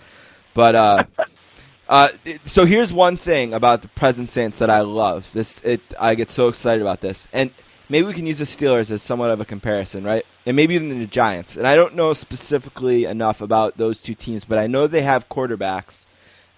But 0.54 0.74
uh, 0.74 1.04
uh, 1.88 2.08
so 2.44 2.64
here's 2.64 2.92
one 2.92 3.16
thing 3.16 3.54
about 3.54 3.82
the 3.82 3.88
present 3.88 4.28
Saints 4.28 4.58
that 4.58 4.70
I 4.70 4.80
love. 4.80 5.30
This 5.32 5.60
it 5.62 5.80
I 5.98 6.14
get 6.14 6.30
so 6.30 6.48
excited 6.48 6.82
about 6.82 7.00
this, 7.00 7.28
and 7.32 7.50
maybe 7.88 8.06
we 8.06 8.14
can 8.14 8.26
use 8.26 8.38
the 8.38 8.44
Steelers 8.44 8.90
as 8.90 9.02
somewhat 9.02 9.30
of 9.30 9.40
a 9.40 9.44
comparison, 9.44 10.04
right? 10.04 10.24
And 10.46 10.56
maybe 10.56 10.74
even 10.74 10.98
the 10.98 11.06
Giants. 11.06 11.56
And 11.56 11.66
I 11.66 11.74
don't 11.74 11.94
know 11.94 12.12
specifically 12.12 13.04
enough 13.04 13.40
about 13.40 13.76
those 13.76 14.00
two 14.00 14.14
teams, 14.14 14.44
but 14.44 14.58
I 14.58 14.66
know 14.66 14.86
they 14.86 15.02
have 15.02 15.28
quarterbacks 15.28 16.06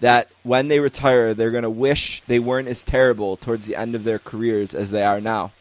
that 0.00 0.28
when 0.42 0.68
they 0.68 0.80
retire, 0.80 1.34
they're 1.34 1.50
going 1.50 1.62
to 1.62 1.70
wish 1.70 2.22
they 2.26 2.38
weren't 2.38 2.68
as 2.68 2.82
terrible 2.82 3.36
towards 3.36 3.66
the 3.66 3.76
end 3.76 3.94
of 3.94 4.04
their 4.04 4.18
careers 4.18 4.74
as 4.74 4.90
they 4.90 5.04
are 5.04 5.20
now. 5.20 5.52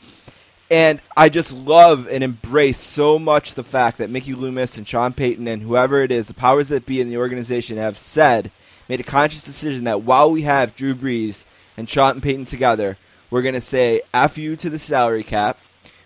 And 0.72 1.02
I 1.18 1.30
just 1.30 1.56
love 1.56 2.08
and 2.08 2.24
embrace 2.24 2.80
so 2.80 3.18
much 3.18 3.56
the 3.56 3.64
fact 3.64 3.98
that 3.98 4.12
Mickey 4.12 4.34
Loomis 4.34 4.78
and 4.78 4.88
Sean 4.88 5.14
Payton 5.14 5.48
and 5.48 5.64
whoever 5.64 6.04
it 6.04 6.12
is, 6.12 6.28
the 6.28 6.34
powers 6.36 6.70
that 6.70 6.86
be 6.86 7.02
in 7.02 7.10
the 7.10 7.18
organization, 7.18 7.78
have 7.78 7.98
said, 7.98 8.52
made 8.88 9.00
a 9.00 9.04
conscious 9.04 9.44
decision 9.44 9.86
that 9.86 10.04
while 10.04 10.30
we 10.32 10.44
have 10.44 10.76
Drew 10.76 10.94
Brees 10.94 11.46
and 11.76 11.90
Sean 11.90 12.22
Payton 12.22 12.46
together, 12.46 12.98
we're 13.32 13.42
going 13.42 13.56
to 13.56 13.62
say 13.62 14.02
F 14.14 14.38
you 14.38 14.56
to 14.58 14.70
the 14.70 14.78
salary 14.78 15.24
cap. 15.24 15.58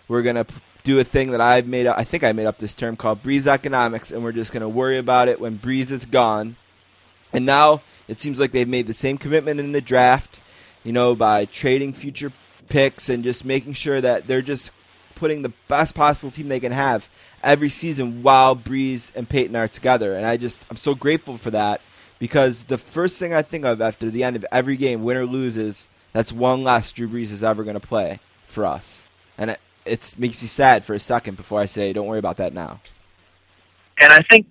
We're 0.08 0.22
going 0.22 0.36
to 0.36 0.46
do 0.82 0.98
a 0.98 1.04
thing 1.04 1.30
that 1.32 1.40
I've 1.40 1.66
made 1.66 1.86
up, 1.86 1.98
I 1.98 2.04
think 2.04 2.24
I 2.24 2.32
made 2.32 2.46
up 2.46 2.58
this 2.58 2.74
term 2.74 2.96
called 2.96 3.22
Brees 3.22 3.46
economics, 3.46 4.10
and 4.10 4.22
we're 4.22 4.32
just 4.32 4.52
going 4.52 4.62
to 4.62 4.68
worry 4.68 4.98
about 4.98 5.28
it 5.28 5.40
when 5.40 5.58
Brees 5.58 5.90
is 5.90 6.06
gone. 6.06 6.56
And 7.32 7.44
now 7.44 7.82
it 8.06 8.18
seems 8.18 8.38
like 8.38 8.52
they've 8.52 8.68
made 8.68 8.86
the 8.86 8.94
same 8.94 9.18
commitment 9.18 9.60
in 9.60 9.72
the 9.72 9.80
draft, 9.80 10.40
you 10.84 10.92
know, 10.92 11.14
by 11.14 11.46
trading 11.46 11.92
future 11.92 12.32
picks 12.68 13.08
and 13.08 13.24
just 13.24 13.44
making 13.44 13.74
sure 13.74 14.00
that 14.00 14.26
they're 14.26 14.42
just 14.42 14.72
putting 15.14 15.42
the 15.42 15.52
best 15.68 15.94
possible 15.94 16.30
team 16.30 16.48
they 16.48 16.60
can 16.60 16.72
have 16.72 17.08
every 17.42 17.68
season 17.68 18.22
while 18.22 18.56
Brees 18.56 19.14
and 19.14 19.28
Payton 19.28 19.54
are 19.56 19.68
together. 19.68 20.14
And 20.14 20.26
I 20.26 20.36
just 20.36 20.66
I'm 20.70 20.76
so 20.76 20.94
grateful 20.94 21.36
for 21.36 21.50
that 21.50 21.80
because 22.18 22.64
the 22.64 22.78
first 22.78 23.18
thing 23.18 23.32
I 23.32 23.42
think 23.42 23.64
of 23.64 23.80
after 23.80 24.10
the 24.10 24.24
end 24.24 24.36
of 24.36 24.44
every 24.50 24.76
game, 24.76 25.02
win 25.04 25.16
or 25.16 25.26
lose, 25.26 25.56
is 25.56 25.88
that's 26.12 26.32
one 26.32 26.64
last 26.64 26.94
Drew 26.96 27.08
Brees 27.08 27.32
is 27.32 27.44
ever 27.44 27.64
going 27.64 27.78
to 27.78 27.86
play 27.86 28.20
for 28.46 28.64
us. 28.64 29.06
And 29.36 29.50
it 29.50 29.60
it's, 29.84 30.18
makes 30.18 30.40
me 30.40 30.48
sad 30.48 30.84
for 30.84 30.94
a 30.94 30.98
second 30.98 31.36
before 31.36 31.60
I 31.60 31.66
say, 31.66 31.92
don't 31.92 32.06
worry 32.06 32.18
about 32.18 32.36
that 32.38 32.54
now. 32.54 32.80
And 34.00 34.12
I 34.12 34.20
think 34.30 34.46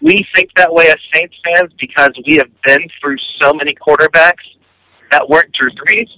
we 0.00 0.16
think 0.34 0.50
that 0.56 0.72
way 0.72 0.88
as 0.88 0.96
Saints 1.14 1.36
fans 1.44 1.72
because 1.80 2.10
we 2.26 2.36
have 2.36 2.50
been 2.66 2.88
through 3.00 3.16
so 3.40 3.52
many 3.52 3.72
quarterbacks 3.74 4.44
that 5.10 5.28
weren't 5.28 5.52
Drew 5.52 5.70
Brees. 5.70 6.08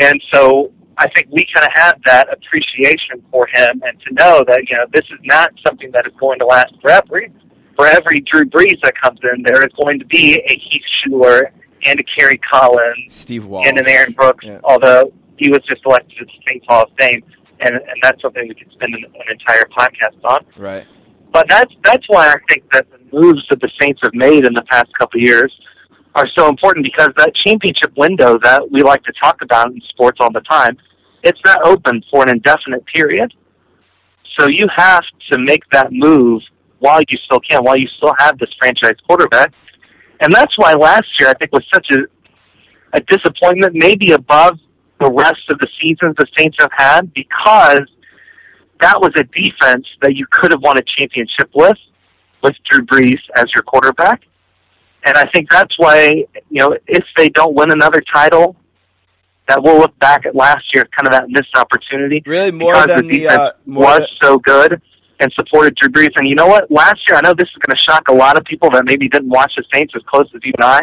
And 0.00 0.20
so 0.32 0.72
I 0.98 1.08
think 1.14 1.28
we 1.30 1.46
kind 1.54 1.66
of 1.66 1.72
have 1.74 1.96
that 2.06 2.28
appreciation 2.32 3.22
for 3.30 3.46
him 3.52 3.82
and 3.86 4.00
to 4.00 4.14
know 4.14 4.44
that, 4.48 4.60
you 4.68 4.76
know, 4.76 4.86
this 4.92 5.04
is 5.10 5.18
not 5.24 5.50
something 5.66 5.90
that 5.92 6.06
is 6.06 6.12
going 6.18 6.38
to 6.40 6.46
last 6.46 6.74
forever. 6.82 7.26
For 7.76 7.86
every 7.86 8.20
Drew 8.30 8.44
Brees 8.44 8.80
that 8.82 8.94
comes 9.00 9.20
in, 9.22 9.42
there 9.44 9.62
is 9.62 9.72
going 9.82 9.98
to 10.00 10.04
be 10.06 10.34
a 10.34 10.52
Heath 10.58 10.82
Shuler 11.06 11.50
and 11.86 11.98
a 11.98 12.02
Kerry 12.18 12.38
Collins 12.50 13.06
Steve 13.14 13.46
Walsh. 13.46 13.66
and 13.66 13.78
an 13.78 13.88
Aaron 13.88 14.12
Brooks, 14.12 14.44
Yeah. 14.44 14.60
although 14.64 15.12
he 15.38 15.48
was 15.50 15.60
just 15.66 15.80
elected 15.86 16.18
to 16.18 16.24
the 16.26 16.32
Saints 16.46 16.66
Hall 16.68 16.82
of 16.82 16.90
Fame. 16.98 17.22
And, 17.60 17.74
and 17.74 17.96
that's 18.02 18.20
something 18.22 18.46
we 18.48 18.54
could 18.54 18.70
spend 18.72 18.94
an, 18.94 19.04
an 19.04 19.32
entire 19.32 19.64
podcast 19.76 20.22
on. 20.24 20.44
Right. 20.56 20.86
But 21.32 21.46
that's 21.48 21.72
that's 21.84 22.04
why 22.08 22.28
I 22.28 22.36
think 22.52 22.70
that 22.72 22.86
the 22.90 22.98
moves 23.18 23.42
that 23.50 23.60
the 23.60 23.70
Saints 23.80 24.00
have 24.02 24.14
made 24.14 24.44
in 24.46 24.52
the 24.52 24.64
past 24.70 24.88
couple 24.98 25.20
of 25.20 25.22
years 25.26 25.52
are 26.14 26.26
so 26.36 26.48
important 26.48 26.84
because 26.84 27.10
that 27.16 27.32
championship 27.46 27.92
window 27.96 28.38
that 28.42 28.70
we 28.70 28.82
like 28.82 29.02
to 29.04 29.12
talk 29.22 29.42
about 29.42 29.68
in 29.68 29.80
sports 29.88 30.18
all 30.20 30.32
the 30.32 30.40
time, 30.40 30.76
it's 31.22 31.40
not 31.44 31.64
open 31.64 32.02
for 32.10 32.22
an 32.22 32.30
indefinite 32.30 32.84
period. 32.86 33.32
So 34.38 34.48
you 34.48 34.66
have 34.74 35.02
to 35.30 35.38
make 35.38 35.62
that 35.70 35.92
move 35.92 36.42
while 36.78 37.00
you 37.08 37.18
still 37.24 37.40
can, 37.40 37.62
while 37.62 37.76
you 37.76 37.88
still 37.96 38.14
have 38.18 38.38
this 38.38 38.50
franchise 38.58 38.94
quarterback. 39.06 39.52
And 40.20 40.32
that's 40.32 40.56
why 40.56 40.74
last 40.74 41.06
year 41.18 41.28
I 41.28 41.34
think 41.34 41.52
was 41.52 41.64
such 41.72 41.88
a 41.92 41.98
a 42.92 43.00
disappointment, 43.02 43.72
maybe 43.74 44.12
above 44.12 44.58
the 44.98 45.10
rest 45.10 45.48
of 45.48 45.58
the 45.58 45.68
seasons 45.80 46.14
the 46.18 46.26
Saints 46.36 46.56
have 46.60 46.70
had, 46.76 47.12
because 47.14 47.82
that 48.80 49.00
was 49.00 49.10
a 49.16 49.24
defense 49.24 49.86
that 50.02 50.16
you 50.16 50.26
could 50.30 50.52
have 50.52 50.62
won 50.62 50.76
a 50.78 50.82
championship 50.98 51.50
with, 51.54 51.76
with 52.42 52.54
Drew 52.68 52.84
Brees 52.86 53.20
as 53.36 53.44
your 53.54 53.62
quarterback. 53.62 54.22
And 55.06 55.16
I 55.16 55.24
think 55.32 55.50
that's 55.50 55.78
why, 55.78 56.24
you 56.50 56.58
know, 56.58 56.76
if 56.86 57.04
they 57.16 57.28
don't 57.30 57.54
win 57.54 57.70
another 57.70 58.02
title, 58.12 58.56
that 59.48 59.62
we'll 59.62 59.78
look 59.78 59.98
back 59.98 60.26
at 60.26 60.34
last 60.34 60.64
year, 60.74 60.86
kind 60.96 61.06
of 61.08 61.12
that 61.12 61.28
missed 61.28 61.56
opportunity. 61.56 62.22
Really 62.24 62.52
more 62.52 62.74
because 62.74 62.88
than 62.88 63.06
the 63.06 63.08
the, 63.08 63.18
defense 63.20 63.40
uh, 63.40 63.52
more 63.66 63.84
was 63.84 64.00
than- 64.00 64.08
so 64.22 64.38
good 64.38 64.82
and 65.20 65.32
supported 65.34 65.74
Drew 65.76 65.90
Brees. 65.90 66.10
And 66.16 66.26
you 66.26 66.34
know 66.34 66.46
what? 66.46 66.70
Last 66.70 67.00
year, 67.08 67.18
I 67.18 67.20
know 67.20 67.34
this 67.34 67.48
is 67.48 67.56
going 67.66 67.76
to 67.76 67.82
shock 67.86 68.08
a 68.08 68.14
lot 68.14 68.38
of 68.38 68.44
people 68.44 68.70
that 68.70 68.84
maybe 68.86 69.08
didn't 69.08 69.28
watch 69.28 69.52
the 69.56 69.64
Saints 69.72 69.92
as 69.94 70.02
close 70.06 70.26
as 70.34 70.40
you 70.44 70.52
and 70.56 70.64
I. 70.64 70.82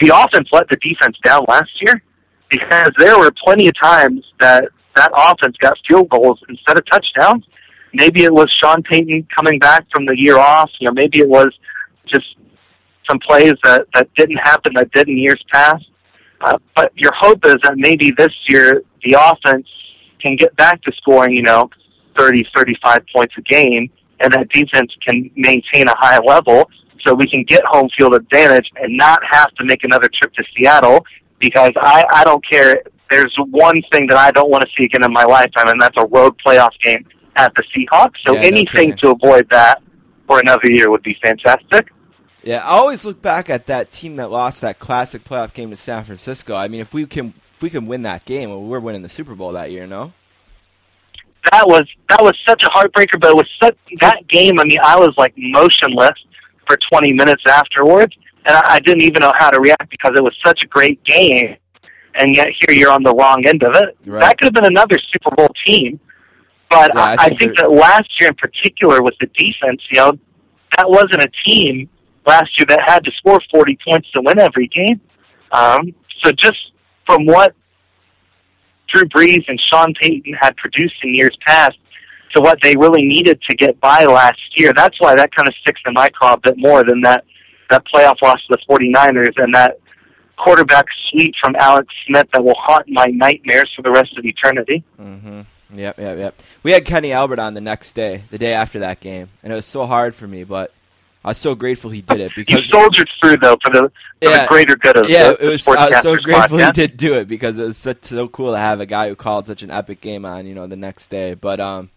The 0.00 0.12
offense 0.14 0.48
let 0.52 0.68
the 0.68 0.76
defense 0.76 1.16
down 1.24 1.44
last 1.48 1.70
year 1.80 2.02
because 2.50 2.90
there 2.98 3.18
were 3.18 3.32
plenty 3.44 3.66
of 3.66 3.74
times 3.80 4.24
that 4.38 4.68
that 4.94 5.10
offense 5.14 5.56
got 5.60 5.76
field 5.88 6.08
goals 6.08 6.40
instead 6.48 6.78
of 6.78 6.84
touchdowns. 6.86 7.44
Maybe 7.92 8.24
it 8.24 8.32
was 8.32 8.52
Sean 8.62 8.82
Payton 8.82 9.26
coming 9.34 9.58
back 9.58 9.86
from 9.92 10.06
the 10.06 10.16
year 10.16 10.38
off. 10.38 10.70
You 10.78 10.88
know, 10.88 10.92
maybe 10.94 11.18
it 11.18 11.28
was 11.28 11.48
just 12.06 12.26
some 13.08 13.18
plays 13.20 13.54
that 13.64 13.86
that 13.94 14.08
didn't 14.16 14.38
happen 14.38 14.72
that 14.74 14.90
did 14.92 15.08
in 15.08 15.18
years 15.18 15.42
past. 15.52 15.84
Uh, 16.40 16.58
but 16.76 16.92
your 16.94 17.12
hope 17.18 17.44
is 17.44 17.56
that 17.64 17.74
maybe 17.76 18.12
this 18.16 18.32
year 18.48 18.82
the 19.04 19.16
offense 19.18 19.66
can 20.20 20.36
get 20.36 20.54
back 20.56 20.80
to 20.82 20.92
scoring, 20.96 21.34
you 21.34 21.42
know, 21.42 21.68
30, 22.16 22.44
35 22.56 22.98
points 23.14 23.34
a 23.38 23.42
game, 23.42 23.90
and 24.20 24.32
that 24.32 24.48
defense 24.50 24.92
can 25.06 25.30
maintain 25.36 25.88
a 25.88 25.94
high 25.96 26.18
level 26.18 26.68
so 27.06 27.14
we 27.14 27.28
can 27.28 27.44
get 27.44 27.62
home 27.64 27.88
field 27.96 28.14
advantage 28.14 28.70
and 28.76 28.96
not 28.96 29.20
have 29.28 29.52
to 29.54 29.64
make 29.64 29.84
another 29.84 30.08
trip 30.20 30.32
to 30.34 30.44
Seattle 30.56 31.04
because 31.38 31.70
I, 31.80 32.04
I 32.10 32.24
don't 32.24 32.44
care. 32.48 32.82
There's 33.10 33.34
one 33.50 33.80
thing 33.92 34.06
that 34.08 34.18
I 34.18 34.30
don't 34.32 34.50
want 34.50 34.62
to 34.62 34.68
see 34.76 34.84
again 34.84 35.04
in 35.04 35.12
my 35.12 35.24
lifetime, 35.24 35.68
and 35.68 35.80
that's 35.80 35.96
a 35.96 36.06
road 36.06 36.34
playoff 36.44 36.72
game 36.82 37.06
at 37.36 37.52
the 37.54 37.62
Seahawks. 37.74 38.16
So 38.26 38.34
Yeah, 38.34 38.40
anything 38.42 38.94
to 39.02 39.12
avoid 39.12 39.48
that 39.50 39.82
for 40.26 40.40
another 40.40 40.70
year 40.70 40.90
would 40.90 41.02
be 41.02 41.16
fantastic. 41.22 41.88
Yeah, 42.42 42.58
I 42.58 42.70
always 42.78 43.04
look 43.04 43.20
back 43.20 43.50
at 43.50 43.66
that 43.66 43.90
team 43.90 44.16
that 44.16 44.30
lost 44.30 44.60
that 44.60 44.78
classic 44.78 45.24
playoff 45.24 45.52
game 45.52 45.70
to 45.70 45.76
San 45.76 46.04
Francisco. 46.04 46.54
I 46.54 46.68
mean, 46.68 46.80
if 46.80 46.94
we 46.94 47.06
can 47.06 47.34
if 47.52 47.62
we 47.62 47.70
can 47.70 47.86
win 47.86 48.02
that 48.02 48.24
game, 48.24 48.50
well, 48.50 48.62
we're 48.62 48.78
winning 48.80 49.02
the 49.02 49.08
Super 49.08 49.34
Bowl 49.34 49.52
that 49.52 49.72
year, 49.72 49.86
no? 49.86 50.12
that 51.52 51.66
was 51.66 51.86
that 52.08 52.22
was 52.22 52.34
such 52.46 52.62
a 52.64 52.68
heartbreaker. 52.68 53.20
But 53.20 53.30
it 53.30 53.36
was 53.36 53.48
such 53.62 53.76
that 54.00 54.26
game. 54.28 54.58
I 54.60 54.64
mean, 54.64 54.78
I 54.82 54.98
was 54.98 55.14
like 55.16 55.34
motionless 55.36 56.18
for 56.66 56.78
20 56.92 57.12
minutes 57.12 57.42
afterwards, 57.48 58.14
and 58.46 58.56
I, 58.56 58.74
I 58.74 58.80
didn't 58.80 59.02
even 59.02 59.20
know 59.20 59.32
how 59.38 59.50
to 59.50 59.60
react 59.60 59.90
because 59.90 60.12
it 60.16 60.22
was 60.22 60.34
such 60.44 60.62
a 60.62 60.66
great 60.66 61.02
game, 61.04 61.56
and 62.16 62.34
yet 62.34 62.48
here 62.60 62.76
you're 62.76 62.90
on 62.90 63.02
the 63.02 63.14
wrong 63.14 63.46
end 63.46 63.62
of 63.62 63.74
it. 63.76 63.96
Right. 64.04 64.20
That 64.20 64.38
could 64.38 64.46
have 64.46 64.54
been 64.54 64.66
another 64.66 64.96
Super 65.12 65.34
Bowl 65.34 65.48
team, 65.64 65.98
but 66.68 66.90
Yeah, 66.94 67.00
I 67.00 67.10
I, 67.10 67.14
I 67.14 67.28
think 67.28 67.40
think 67.40 67.56
that 67.58 67.70
last 67.70 68.08
year 68.20 68.30
in 68.30 68.36
particular 68.36 69.02
with 69.02 69.14
the 69.20 69.26
defense, 69.26 69.82
you 69.90 70.00
know, 70.00 70.12
that 70.76 70.88
wasn't 70.88 71.22
a 71.22 71.30
team 71.46 71.88
last 72.28 72.50
year 72.58 72.66
that 72.68 72.80
had 72.86 73.04
to 73.04 73.10
score 73.12 73.40
40 73.50 73.78
points 73.88 74.10
to 74.12 74.20
win 74.20 74.38
every 74.38 74.68
game. 74.68 75.00
Um, 75.50 75.94
so 76.22 76.30
just 76.32 76.58
from 77.06 77.26
what 77.26 77.54
Drew 78.92 79.04
Brees 79.04 79.44
and 79.48 79.60
Sean 79.72 79.94
Payton 80.00 80.34
had 80.40 80.56
produced 80.56 80.94
in 81.02 81.14
years 81.14 81.36
past 81.46 81.76
to 82.34 82.42
what 82.42 82.58
they 82.62 82.74
really 82.76 83.02
needed 83.02 83.40
to 83.48 83.56
get 83.56 83.80
by 83.80 84.04
last 84.04 84.40
year. 84.56 84.72
That's 84.76 85.00
why 85.00 85.14
that 85.14 85.34
kind 85.34 85.48
of 85.48 85.54
sticks 85.62 85.80
in 85.86 85.94
my 85.94 86.08
craw 86.10 86.34
a 86.34 86.38
bit 86.38 86.54
more 86.58 86.84
than 86.84 87.00
that, 87.02 87.24
that 87.70 87.84
playoff 87.92 88.20
loss 88.22 88.40
to 88.46 88.56
the 88.56 88.58
49ers 88.68 89.42
and 89.42 89.54
that 89.54 89.78
quarterback 90.36 90.86
sweep 91.10 91.34
from 91.40 91.56
Alex 91.58 91.92
Smith 92.06 92.28
that 92.32 92.44
will 92.44 92.56
haunt 92.56 92.86
my 92.88 93.06
nightmares 93.06 93.70
for 93.74 93.82
the 93.82 93.90
rest 93.90 94.16
of 94.18 94.24
eternity. 94.24 94.84
Mm-hmm. 95.00 95.40
Yep, 95.74 95.98
yep, 95.98 96.18
yep. 96.18 96.42
We 96.62 96.72
had 96.72 96.84
Kenny 96.84 97.12
Albert 97.12 97.38
on 97.38 97.54
the 97.54 97.60
next 97.60 97.92
day, 97.92 98.24
the 98.30 98.38
day 98.38 98.54
after 98.54 98.78
that 98.80 99.00
game, 99.00 99.28
and 99.42 99.52
it 99.52 99.56
was 99.56 99.66
so 99.66 99.84
hard 99.84 100.14
for 100.14 100.26
me. 100.26 100.44
But 100.44 100.72
I 101.24 101.28
was 101.30 101.38
so 101.38 101.54
grateful 101.54 101.90
he 101.90 102.00
did 102.00 102.20
it 102.20 102.32
You 102.36 102.44
because 102.44 102.68
soldiered 102.68 103.08
through 103.20 103.36
though 103.38 103.56
for 103.62 103.72
the, 103.72 103.90
for 104.22 104.28
Yeah. 104.30 104.42
the 104.42 104.48
greater 104.48 104.76
good 104.76 104.96
of 104.96 105.08
yeah, 105.10 105.32
the, 105.32 105.46
it 105.46 105.48
was. 105.48 105.66
I 105.68 105.90
was 105.90 106.02
so 106.02 106.16
grateful 106.16 106.58
he 106.58 106.72
did 106.72 106.96
do 106.96 107.14
it 107.14 107.28
because 107.28 107.58
it 107.58 107.64
was 107.64 107.76
such 107.76 108.04
so 108.04 108.28
cool 108.28 108.52
to 108.52 108.58
have 108.58 108.80
a 108.80 108.86
guy 108.86 109.08
who 109.08 109.16
called 109.16 109.46
such 109.46 109.62
an 109.62 109.70
epic 109.70 110.00
game 110.00 110.24
on 110.24 110.46
you 110.46 110.54
know 110.54 110.66
the 110.66 110.76
next 110.76 111.08
day. 111.10 111.34
But 111.34 111.60
um, 111.60 111.90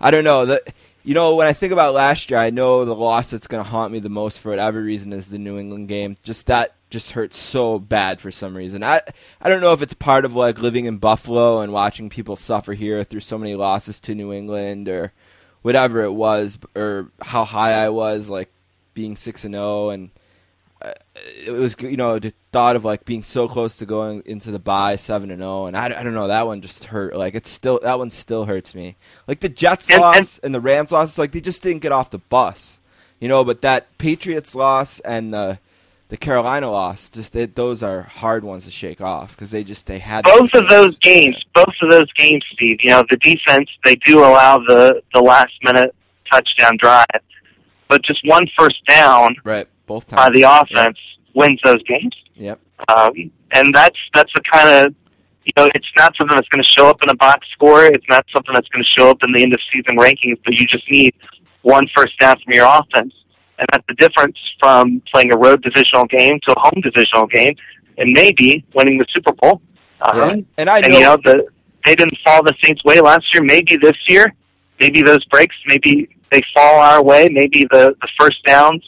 I 0.00 0.10
don't 0.10 0.24
know 0.24 0.46
that. 0.46 0.62
You 1.04 1.14
know, 1.14 1.36
when 1.36 1.46
I 1.46 1.52
think 1.52 1.72
about 1.72 1.94
last 1.94 2.32
year, 2.32 2.40
I 2.40 2.50
know 2.50 2.84
the 2.84 2.92
loss 2.92 3.30
that's 3.30 3.46
going 3.46 3.62
to 3.62 3.70
haunt 3.70 3.92
me 3.92 4.00
the 4.00 4.08
most 4.08 4.40
for 4.40 4.50
whatever 4.50 4.82
reason 4.82 5.12
is 5.12 5.28
the 5.28 5.38
New 5.38 5.56
England 5.56 5.86
game. 5.86 6.16
Just 6.24 6.48
that 6.48 6.74
just 6.90 7.12
hurts 7.12 7.38
so 7.38 7.78
bad 7.78 8.20
for 8.20 8.32
some 8.32 8.56
reason. 8.56 8.82
I 8.82 9.02
I 9.40 9.48
don't 9.48 9.60
know 9.60 9.72
if 9.72 9.82
it's 9.82 9.94
part 9.94 10.24
of 10.24 10.34
like 10.34 10.58
living 10.58 10.86
in 10.86 10.98
Buffalo 10.98 11.60
and 11.60 11.72
watching 11.72 12.10
people 12.10 12.34
suffer 12.34 12.72
here 12.72 13.04
through 13.04 13.20
so 13.20 13.38
many 13.38 13.54
losses 13.54 14.00
to 14.00 14.16
New 14.16 14.32
England 14.32 14.88
or 14.88 15.12
whatever 15.66 16.04
it 16.04 16.12
was 16.12 16.58
or 16.76 17.10
how 17.20 17.44
high 17.44 17.72
I 17.72 17.88
was 17.88 18.28
like 18.28 18.48
being 18.94 19.16
6 19.16 19.44
and 19.44 19.54
0 19.54 19.90
and 19.90 20.10
uh, 20.80 20.92
it 21.44 21.50
was 21.50 21.74
you 21.80 21.96
know 21.96 22.20
the 22.20 22.32
thought 22.52 22.76
of 22.76 22.84
like 22.84 23.04
being 23.04 23.24
so 23.24 23.48
close 23.48 23.78
to 23.78 23.84
going 23.84 24.22
into 24.26 24.52
the 24.52 24.60
bye 24.60 24.94
7 24.94 25.28
and 25.28 25.40
0 25.40 25.66
and 25.66 25.76
I, 25.76 25.86
I 25.86 26.04
don't 26.04 26.14
know 26.14 26.28
that 26.28 26.46
one 26.46 26.60
just 26.60 26.84
hurt 26.84 27.16
like 27.16 27.34
it's 27.34 27.50
still 27.50 27.80
that 27.82 27.98
one 27.98 28.12
still 28.12 28.44
hurts 28.44 28.76
me. 28.76 28.94
Like 29.26 29.40
the 29.40 29.48
Jets 29.48 29.90
And- 29.90 30.00
loss 30.00 30.38
and 30.38 30.54
the 30.54 30.60
Rams 30.60 30.92
loss 30.92 31.08
it's 31.08 31.18
like 31.18 31.32
they 31.32 31.40
just 31.40 31.64
didn't 31.64 31.82
get 31.82 31.90
off 31.90 32.10
the 32.10 32.18
bus. 32.18 32.80
You 33.18 33.26
know, 33.26 33.42
but 33.42 33.62
that 33.62 33.98
Patriots 33.98 34.54
loss 34.54 35.00
and 35.00 35.34
the 35.34 35.58
the 36.08 36.16
Carolina 36.16 36.70
loss, 36.70 37.10
just 37.10 37.32
they, 37.32 37.46
those 37.46 37.82
are 37.82 38.02
hard 38.02 38.44
ones 38.44 38.64
to 38.64 38.70
shake 38.70 39.00
off 39.00 39.34
because 39.34 39.50
they 39.50 39.64
just 39.64 39.86
they 39.86 39.98
had 39.98 40.24
both 40.24 40.54
of 40.54 40.68
those 40.68 40.98
games, 40.98 41.36
both 41.54 41.74
of 41.82 41.90
those 41.90 42.12
games, 42.12 42.44
Steve. 42.52 42.78
You 42.82 42.90
know, 42.90 43.04
the 43.10 43.16
defense 43.16 43.68
they 43.84 43.96
do 43.96 44.20
allow 44.20 44.58
the 44.58 45.02
the 45.14 45.20
last 45.20 45.52
minute 45.62 45.94
touchdown 46.30 46.76
drive, 46.80 47.06
but 47.88 48.02
just 48.02 48.20
one 48.24 48.46
first 48.58 48.84
down 48.86 49.36
right 49.44 49.66
both 49.86 50.06
times. 50.06 50.16
by 50.16 50.30
the 50.30 50.42
offense 50.42 50.98
wins 51.34 51.60
those 51.64 51.82
games. 51.84 52.14
Yep. 52.34 52.60
Um, 52.88 53.12
and 53.52 53.74
that's 53.74 53.98
that's 54.14 54.32
the 54.34 54.42
kind 54.52 54.68
of 54.68 54.94
you 55.44 55.52
know 55.56 55.68
it's 55.74 55.90
not 55.96 56.14
something 56.16 56.36
that's 56.36 56.48
going 56.48 56.62
to 56.62 56.70
show 56.76 56.88
up 56.88 57.02
in 57.02 57.10
a 57.10 57.16
box 57.16 57.46
score. 57.52 57.84
It's 57.84 58.06
not 58.08 58.24
something 58.34 58.52
that's 58.52 58.68
going 58.68 58.84
to 58.84 59.00
show 59.00 59.10
up 59.10 59.18
in 59.26 59.32
the 59.32 59.42
end 59.42 59.54
of 59.54 59.60
season 59.72 59.96
rankings. 59.98 60.38
But 60.44 60.54
you 60.54 60.66
just 60.66 60.88
need 60.90 61.14
one 61.62 61.88
first 61.96 62.18
down 62.20 62.36
from 62.44 62.52
your 62.52 62.66
offense, 62.66 63.12
and 63.58 63.66
that's 63.72 63.84
the 63.88 63.94
difference 63.94 64.36
from 64.60 65.02
playing 65.12 65.32
a 65.32 65.36
road 65.36 65.62
divisional 65.62 66.06
game 66.06 66.38
to 66.46 66.54
a 66.56 66.60
home 66.60 66.80
divisional 66.82 67.26
game, 67.26 67.54
and 67.98 68.12
maybe 68.12 68.64
winning 68.74 68.98
the 68.98 69.06
Super 69.14 69.32
Bowl. 69.32 69.60
Um, 70.02 70.18
Yeah. 70.18 70.36
And 70.58 70.70
I 70.70 70.80
and 70.80 70.92
know 70.92 70.98
you 70.98 71.04
know 71.04 71.16
the 71.24 71.46
they 71.84 71.94
didn't 71.94 72.18
fall 72.24 72.42
the 72.42 72.54
Saints' 72.62 72.82
way 72.84 73.00
last 73.00 73.24
year. 73.32 73.42
Maybe 73.44 73.76
this 73.76 73.96
year, 74.08 74.34
maybe 74.80 75.02
those 75.02 75.24
breaks, 75.26 75.54
maybe 75.66 76.08
they 76.32 76.40
fall 76.54 76.80
our 76.80 77.02
way. 77.02 77.28
Maybe 77.30 77.66
the 77.70 77.94
the 78.00 78.08
first 78.18 78.42
downs 78.44 78.84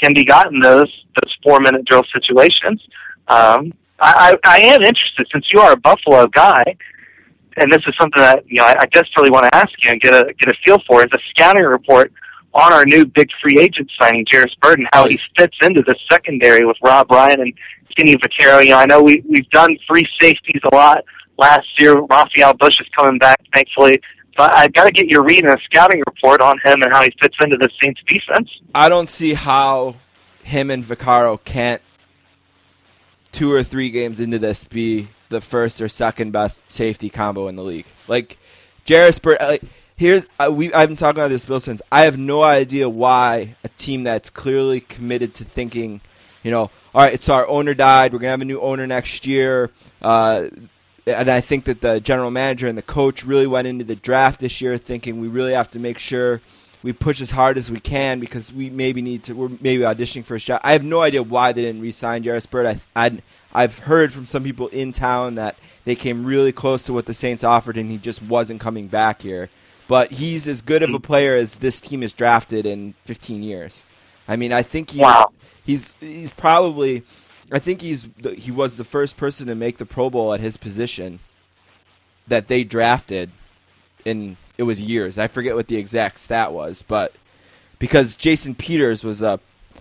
can 0.00 0.14
be 0.14 0.24
gotten 0.24 0.60
those 0.60 0.90
those 1.22 1.36
four 1.42 1.60
minute 1.60 1.84
drill 1.86 2.02
situations. 2.12 2.80
Um, 3.28 3.72
I, 4.00 4.36
I 4.44 4.56
I 4.56 4.58
am 4.60 4.82
interested 4.82 5.26
since 5.32 5.46
you 5.52 5.60
are 5.60 5.72
a 5.72 5.76
Buffalo 5.76 6.26
guy, 6.26 6.62
and 7.56 7.72
this 7.72 7.82
is 7.86 7.94
something 8.00 8.20
that 8.20 8.44
you 8.46 8.56
know 8.56 8.64
I, 8.64 8.76
I 8.80 8.86
desperately 8.86 9.30
want 9.30 9.44
to 9.44 9.54
ask 9.54 9.70
you 9.82 9.90
and 9.90 10.00
get 10.00 10.14
a 10.14 10.32
get 10.34 10.48
a 10.48 10.54
feel 10.64 10.78
for. 10.86 11.00
Is 11.00 11.12
a 11.12 11.18
scouting 11.30 11.64
report 11.64 12.12
on 12.54 12.72
our 12.72 12.84
new 12.84 13.06
big 13.06 13.28
free 13.42 13.58
agent 13.60 13.90
signing, 14.00 14.24
Jairus 14.30 14.54
Burton, 14.60 14.86
how 14.92 15.06
he 15.06 15.16
fits 15.38 15.56
into 15.62 15.82
the 15.82 15.94
secondary 16.10 16.66
with 16.66 16.76
Rob 16.82 17.10
Ryan 17.10 17.40
and 17.40 17.54
Kenny 17.96 18.16
Vaccaro. 18.16 18.62
You 18.62 18.70
know, 18.70 18.78
I 18.78 18.86
know 18.86 19.02
we 19.02 19.22
we've 19.28 19.48
done 19.50 19.76
free 19.88 20.06
safeties 20.20 20.62
a 20.70 20.74
lot 20.74 21.04
last 21.38 21.68
year. 21.78 21.98
Rafael 21.98 22.54
Bush 22.54 22.74
is 22.80 22.86
coming 22.96 23.18
back, 23.18 23.40
thankfully. 23.54 24.00
But 24.36 24.54
I've 24.54 24.72
got 24.72 24.86
to 24.86 24.92
get 24.92 25.08
your 25.08 25.22
read 25.22 25.44
and 25.44 25.52
a 25.52 25.58
scouting 25.64 26.02
report 26.06 26.40
on 26.40 26.58
him 26.64 26.80
and 26.82 26.92
how 26.92 27.02
he 27.02 27.12
fits 27.20 27.36
into 27.42 27.58
the 27.58 27.68
Saints 27.82 28.00
defense. 28.06 28.48
I 28.74 28.88
don't 28.88 29.10
see 29.10 29.34
how 29.34 29.96
him 30.42 30.70
and 30.70 30.82
Vaccaro 30.82 31.42
can't 31.44 31.82
two 33.30 33.52
or 33.52 33.62
three 33.62 33.90
games 33.90 34.20
into 34.20 34.38
this 34.38 34.64
be 34.64 35.08
the 35.28 35.40
first 35.40 35.80
or 35.80 35.88
second 35.88 36.32
best 36.32 36.70
safety 36.70 37.10
combo 37.10 37.48
in 37.48 37.56
the 37.56 37.62
league. 37.62 37.86
Like 38.08 38.38
Jairus 38.88 39.18
Burt, 39.18 39.40
like, 39.40 39.62
here's 40.02 40.26
uh, 40.40 40.50
we 40.52 40.74
I've 40.74 40.88
been 40.88 40.96
talking 40.96 41.20
about 41.20 41.28
this 41.28 41.44
Bill 41.44 41.60
since 41.60 41.80
I 41.90 42.04
have 42.04 42.18
no 42.18 42.42
idea 42.42 42.88
why 42.88 43.54
a 43.62 43.68
team 43.68 44.02
that's 44.02 44.30
clearly 44.30 44.80
committed 44.80 45.34
to 45.34 45.44
thinking, 45.44 46.00
you 46.42 46.50
know, 46.50 46.70
all 46.94 47.04
right, 47.04 47.14
it's 47.14 47.28
our 47.28 47.46
owner 47.46 47.72
died, 47.72 48.12
we're 48.12 48.18
gonna 48.18 48.32
have 48.32 48.42
a 48.42 48.44
new 48.44 48.60
owner 48.60 48.86
next 48.86 49.26
year. 49.26 49.70
Uh, 50.02 50.48
and 51.06 51.30
I 51.30 51.40
think 51.40 51.64
that 51.66 51.80
the 51.80 52.00
general 52.00 52.30
manager 52.30 52.66
and 52.66 52.76
the 52.76 52.82
coach 52.82 53.24
really 53.24 53.46
went 53.46 53.68
into 53.68 53.84
the 53.84 53.94
draft 53.96 54.40
this 54.40 54.60
year 54.60 54.76
thinking 54.76 55.20
we 55.20 55.28
really 55.28 55.52
have 55.52 55.70
to 55.70 55.78
make 55.78 55.98
sure 55.98 56.40
we 56.82 56.92
push 56.92 57.20
as 57.20 57.30
hard 57.30 57.56
as 57.56 57.70
we 57.70 57.78
can 57.78 58.18
because 58.18 58.52
we 58.52 58.70
maybe 58.70 59.02
need 59.02 59.22
to. 59.24 59.34
We're 59.34 59.50
maybe 59.60 59.84
auditioning 59.84 60.24
for 60.24 60.34
a 60.34 60.40
shot. 60.40 60.62
I 60.64 60.72
have 60.72 60.82
no 60.82 61.00
idea 61.00 61.22
why 61.22 61.52
they 61.52 61.62
didn't 61.62 61.80
re-sign 61.80 62.24
Jairus 62.24 62.46
Byrd. 62.46 62.66
I, 62.66 63.06
I 63.06 63.18
I've 63.52 63.78
heard 63.78 64.12
from 64.12 64.26
some 64.26 64.42
people 64.42 64.66
in 64.68 64.90
town 64.90 65.36
that 65.36 65.56
they 65.84 65.94
came 65.94 66.24
really 66.24 66.50
close 66.50 66.82
to 66.84 66.92
what 66.92 67.06
the 67.06 67.14
Saints 67.14 67.44
offered, 67.44 67.76
and 67.76 67.88
he 67.88 67.98
just 67.98 68.20
wasn't 68.20 68.60
coming 68.60 68.88
back 68.88 69.22
here. 69.22 69.48
But 69.92 70.10
he's 70.10 70.48
as 70.48 70.62
good 70.62 70.82
of 70.82 70.88
a 70.88 70.98
mm. 70.98 71.02
player 71.02 71.36
as 71.36 71.56
this 71.56 71.78
team 71.78 72.00
has 72.00 72.14
drafted 72.14 72.64
in 72.64 72.94
15 73.04 73.42
years. 73.42 73.84
I 74.26 74.36
mean, 74.36 74.50
I 74.50 74.62
think 74.62 74.92
he, 74.92 75.00
Wow. 75.00 75.32
he's 75.66 75.94
he's 76.00 76.32
probably. 76.32 77.02
I 77.52 77.58
think 77.58 77.82
he's 77.82 78.06
he 78.38 78.50
was 78.50 78.78
the 78.78 78.84
first 78.84 79.18
person 79.18 79.48
to 79.48 79.54
make 79.54 79.76
the 79.76 79.84
Pro 79.84 80.08
Bowl 80.08 80.32
at 80.32 80.40
his 80.40 80.56
position 80.56 81.20
that 82.26 82.48
they 82.48 82.64
drafted 82.64 83.32
in 84.06 84.38
it 84.56 84.62
was 84.62 84.80
years. 84.80 85.18
I 85.18 85.26
forget 85.26 85.56
what 85.56 85.66
the 85.66 85.76
exact 85.76 86.16
stat 86.16 86.54
was, 86.54 86.80
but 86.80 87.12
because 87.78 88.16
Jason 88.16 88.54
Peters 88.54 89.04
was 89.04 89.20
a 89.20 89.40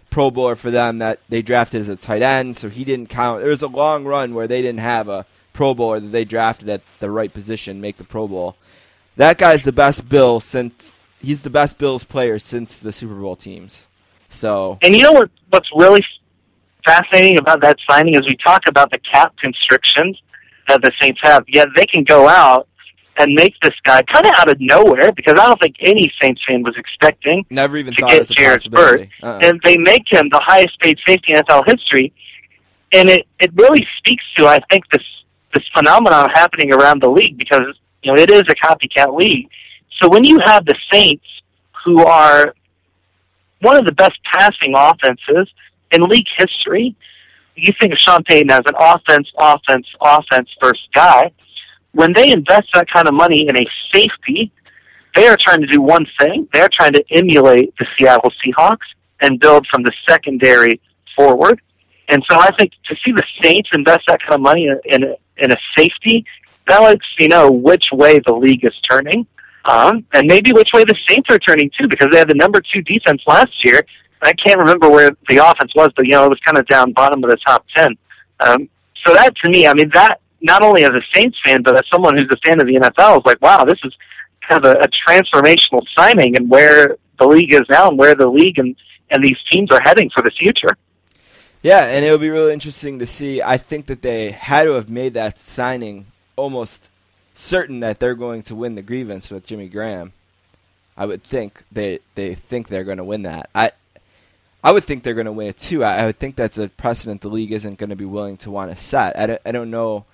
Pro 0.09 0.29
Bowler 0.29 0.57
for 0.57 0.71
them 0.71 0.97
that 0.97 1.21
they 1.29 1.41
drafted 1.41 1.79
as 1.79 1.87
a 1.87 1.95
tight 1.95 2.21
end, 2.21 2.57
so 2.57 2.67
he 2.67 2.83
didn't 2.83 3.07
count. 3.07 3.39
There 3.39 3.49
was 3.49 3.63
a 3.63 3.67
long 3.67 4.03
run 4.03 4.35
where 4.35 4.49
they 4.49 4.61
didn't 4.61 4.81
have 4.81 5.07
a 5.07 5.25
Pro 5.53 5.73
Bowler 5.73 6.01
that 6.01 6.11
they 6.11 6.25
drafted 6.25 6.67
at 6.67 6.81
the 6.99 7.09
right 7.09 7.33
position 7.33 7.79
make 7.79 7.95
the 7.95 8.03
Pro 8.03 8.27
Bowl. 8.27 8.57
That 9.17 9.37
guy's 9.37 9.63
the 9.63 9.71
best 9.71 10.07
Bill 10.07 10.39
since 10.39 10.93
he's 11.21 11.43
the 11.43 11.49
best 11.49 11.77
Bills 11.77 12.03
player 12.03 12.39
since 12.39 12.77
the 12.77 12.91
Super 12.91 13.15
Bowl 13.15 13.35
teams. 13.35 13.87
So 14.29 14.77
And 14.81 14.95
you 14.95 15.03
know 15.03 15.11
what? 15.11 15.29
What's 15.49 15.69
really 15.75 16.03
fascinating 16.85 17.37
about 17.37 17.61
that 17.61 17.77
signing 17.89 18.15
is 18.15 18.21
we 18.25 18.37
talk 18.43 18.61
about 18.67 18.89
the 18.91 18.99
cap 19.11 19.33
constrictions 19.39 20.19
that 20.67 20.81
the 20.81 20.91
Saints 20.99 21.19
have. 21.23 21.43
Yet 21.47 21.67
they 21.75 21.85
can 21.85 22.03
go 22.03 22.27
out 22.27 22.67
and 23.17 23.33
make 23.35 23.53
this 23.61 23.73
guy 23.83 24.01
kind 24.03 24.25
of 24.25 24.31
out 24.37 24.49
of 24.49 24.55
nowhere 24.59 25.11
because 25.11 25.33
I 25.37 25.45
don't 25.45 25.61
think 25.61 25.75
any 25.81 26.11
Saints 26.21 26.41
fan 26.47 26.63
was 26.63 26.75
expecting 26.77 27.45
never 27.49 27.75
even 27.77 27.93
to 27.93 28.01
thought 28.01 28.09
get 28.09 28.31
Jairus. 28.37 28.67
Byrd, 28.67 29.09
Uh-uh. 29.21 29.39
and 29.43 29.59
they 29.63 29.77
make 29.77 30.11
him 30.11 30.29
the 30.31 30.41
highest 30.43 30.79
paid 30.79 30.97
safety 31.05 31.33
in 31.33 31.37
NFL 31.39 31.63
history. 31.67 32.13
And 32.93 33.09
it 33.09 33.27
it 33.39 33.51
really 33.55 33.85
speaks 33.97 34.23
to 34.37 34.47
I 34.47 34.59
think 34.69 34.89
this 34.91 35.03
this 35.53 35.63
phenomenon 35.75 36.29
happening 36.33 36.73
around 36.73 37.01
the 37.01 37.09
league 37.09 37.37
because 37.37 37.77
you 38.03 38.11
know 38.11 38.21
it 38.21 38.29
is 38.31 38.41
a 38.41 38.55
copycat 38.55 39.15
league. 39.17 39.49
So 40.01 40.09
when 40.09 40.23
you 40.23 40.39
have 40.43 40.65
the 40.65 40.75
Saints 40.91 41.25
who 41.83 42.03
are 42.03 42.53
one 43.61 43.77
of 43.77 43.85
the 43.85 43.93
best 43.93 44.17
passing 44.23 44.73
offenses 44.75 45.51
in 45.91 46.01
league 46.03 46.27
history, 46.37 46.95
you 47.55 47.71
think 47.79 47.93
of 47.93 47.99
Sean 47.99 48.23
Payton 48.23 48.49
as 48.49 48.61
an 48.65 48.73
offense, 48.79 49.27
offense, 49.37 49.87
offense 50.01 50.49
first 50.61 50.87
guy. 50.93 51.31
When 51.91 52.13
they 52.13 52.31
invest 52.31 52.69
that 52.73 52.87
kind 52.91 53.07
of 53.07 53.13
money 53.13 53.47
in 53.47 53.55
a 53.55 53.65
safety, 53.93 54.51
they 55.15 55.27
are 55.27 55.37
trying 55.39 55.61
to 55.61 55.67
do 55.67 55.81
one 55.81 56.05
thing. 56.19 56.47
They're 56.53 56.69
trying 56.71 56.93
to 56.93 57.03
emulate 57.11 57.73
the 57.77 57.85
Seattle 57.97 58.31
Seahawks 58.43 58.87
and 59.21 59.39
build 59.39 59.67
from 59.67 59.83
the 59.83 59.91
secondary 60.07 60.79
forward. 61.15 61.61
And 62.09 62.23
so 62.29 62.37
I 62.39 62.49
think 62.57 62.71
to 62.85 62.95
see 63.03 63.11
the 63.11 63.23
Saints 63.43 63.69
invest 63.73 64.01
that 64.07 64.21
kind 64.21 64.33
of 64.33 64.41
money 64.41 64.67
in, 64.67 64.79
in, 64.85 65.03
a, 65.03 65.15
in 65.37 65.51
a 65.51 65.57
safety, 65.77 66.25
that 66.71 66.81
lets 66.81 67.05
you 67.19 67.27
know 67.27 67.51
which 67.51 67.85
way 67.91 68.19
the 68.25 68.33
league 68.33 68.63
is 68.63 68.73
turning. 68.89 69.27
Um, 69.65 70.05
and 70.13 70.25
maybe 70.25 70.53
which 70.53 70.69
way 70.73 70.83
the 70.83 70.95
Saints 71.07 71.29
are 71.29 71.37
turning 71.37 71.69
too, 71.77 71.87
because 71.87 72.07
they 72.11 72.17
had 72.17 72.29
the 72.29 72.35
number 72.35 72.61
two 72.61 72.81
defense 72.81 73.21
last 73.27 73.63
year. 73.63 73.81
I 74.23 74.33
can't 74.33 74.57
remember 74.57 74.89
where 74.89 75.11
the 75.29 75.37
offense 75.37 75.73
was, 75.75 75.89
but 75.95 76.05
you 76.05 76.13
know 76.13 76.25
it 76.25 76.29
was 76.29 76.39
kind 76.45 76.57
of 76.57 76.65
down 76.67 76.93
bottom 76.93 77.23
of 77.23 77.29
the 77.29 77.37
top 77.45 77.65
ten. 77.75 77.95
Um, 78.39 78.69
so 79.05 79.13
that 79.13 79.35
to 79.43 79.49
me, 79.49 79.67
I 79.67 79.73
mean, 79.73 79.91
that 79.93 80.19
not 80.41 80.63
only 80.63 80.83
as 80.83 80.91
a 80.91 81.01
Saints 81.13 81.37
fan, 81.43 81.61
but 81.63 81.75
as 81.75 81.83
someone 81.91 82.17
who's 82.17 82.29
a 82.31 82.47
fan 82.47 82.59
of 82.61 82.67
the 82.67 82.75
NFL, 82.75 83.19
is 83.19 83.25
like, 83.25 83.41
wow, 83.41 83.63
this 83.65 83.79
is 83.83 83.93
kind 84.47 84.65
of 84.65 84.71
a, 84.71 84.79
a 84.79 84.87
transformational 85.07 85.83
signing, 85.97 86.37
and 86.37 86.49
where 86.49 86.97
the 87.19 87.27
league 87.27 87.53
is 87.53 87.61
now, 87.69 87.89
and 87.89 87.97
where 87.97 88.15
the 88.15 88.27
league 88.27 88.57
and 88.57 88.75
and 89.09 89.23
these 89.23 89.37
teams 89.51 89.69
are 89.71 89.81
heading 89.83 90.09
for 90.15 90.23
the 90.23 90.31
future. 90.31 90.77
Yeah, 91.61 91.85
and 91.85 92.05
it'll 92.05 92.17
be 92.17 92.29
really 92.29 92.53
interesting 92.53 92.99
to 92.99 93.05
see. 93.05 93.41
I 93.41 93.57
think 93.57 93.87
that 93.87 94.01
they 94.01 94.31
had 94.31 94.63
to 94.63 94.71
have 94.71 94.89
made 94.89 95.13
that 95.15 95.37
signing 95.37 96.07
almost 96.35 96.89
certain 97.33 97.79
that 97.81 97.99
they're 97.99 98.15
going 98.15 98.43
to 98.43 98.55
win 98.55 98.75
the 98.75 98.81
grievance 98.81 99.29
with 99.29 99.45
Jimmy 99.45 99.67
Graham. 99.67 100.13
I 100.97 101.05
would 101.05 101.23
think 101.23 101.63
they 101.71 101.99
they 102.15 102.35
think 102.35 102.67
they're 102.67 102.83
going 102.83 102.97
to 102.97 103.03
win 103.03 103.23
that. 103.23 103.49
I 103.55 103.71
I 104.63 104.71
would 104.71 104.83
think 104.83 105.03
they're 105.03 105.13
going 105.13 105.25
to 105.25 105.31
win 105.31 105.47
it 105.47 105.57
too. 105.57 105.83
I, 105.83 105.97
I 105.97 106.05
would 106.05 106.19
think 106.19 106.35
that's 106.35 106.57
a 106.57 106.69
precedent 106.69 107.21
the 107.21 107.29
league 107.29 107.51
isn't 107.51 107.79
going 107.79 107.89
to 107.89 107.95
be 107.95 108.05
willing 108.05 108.37
to 108.37 108.51
want 108.51 108.71
to 108.71 108.77
set. 108.77 109.17
I 109.17 109.25
don't, 109.27 109.41
I 109.45 109.51
don't 109.51 109.71
know. 109.71 110.05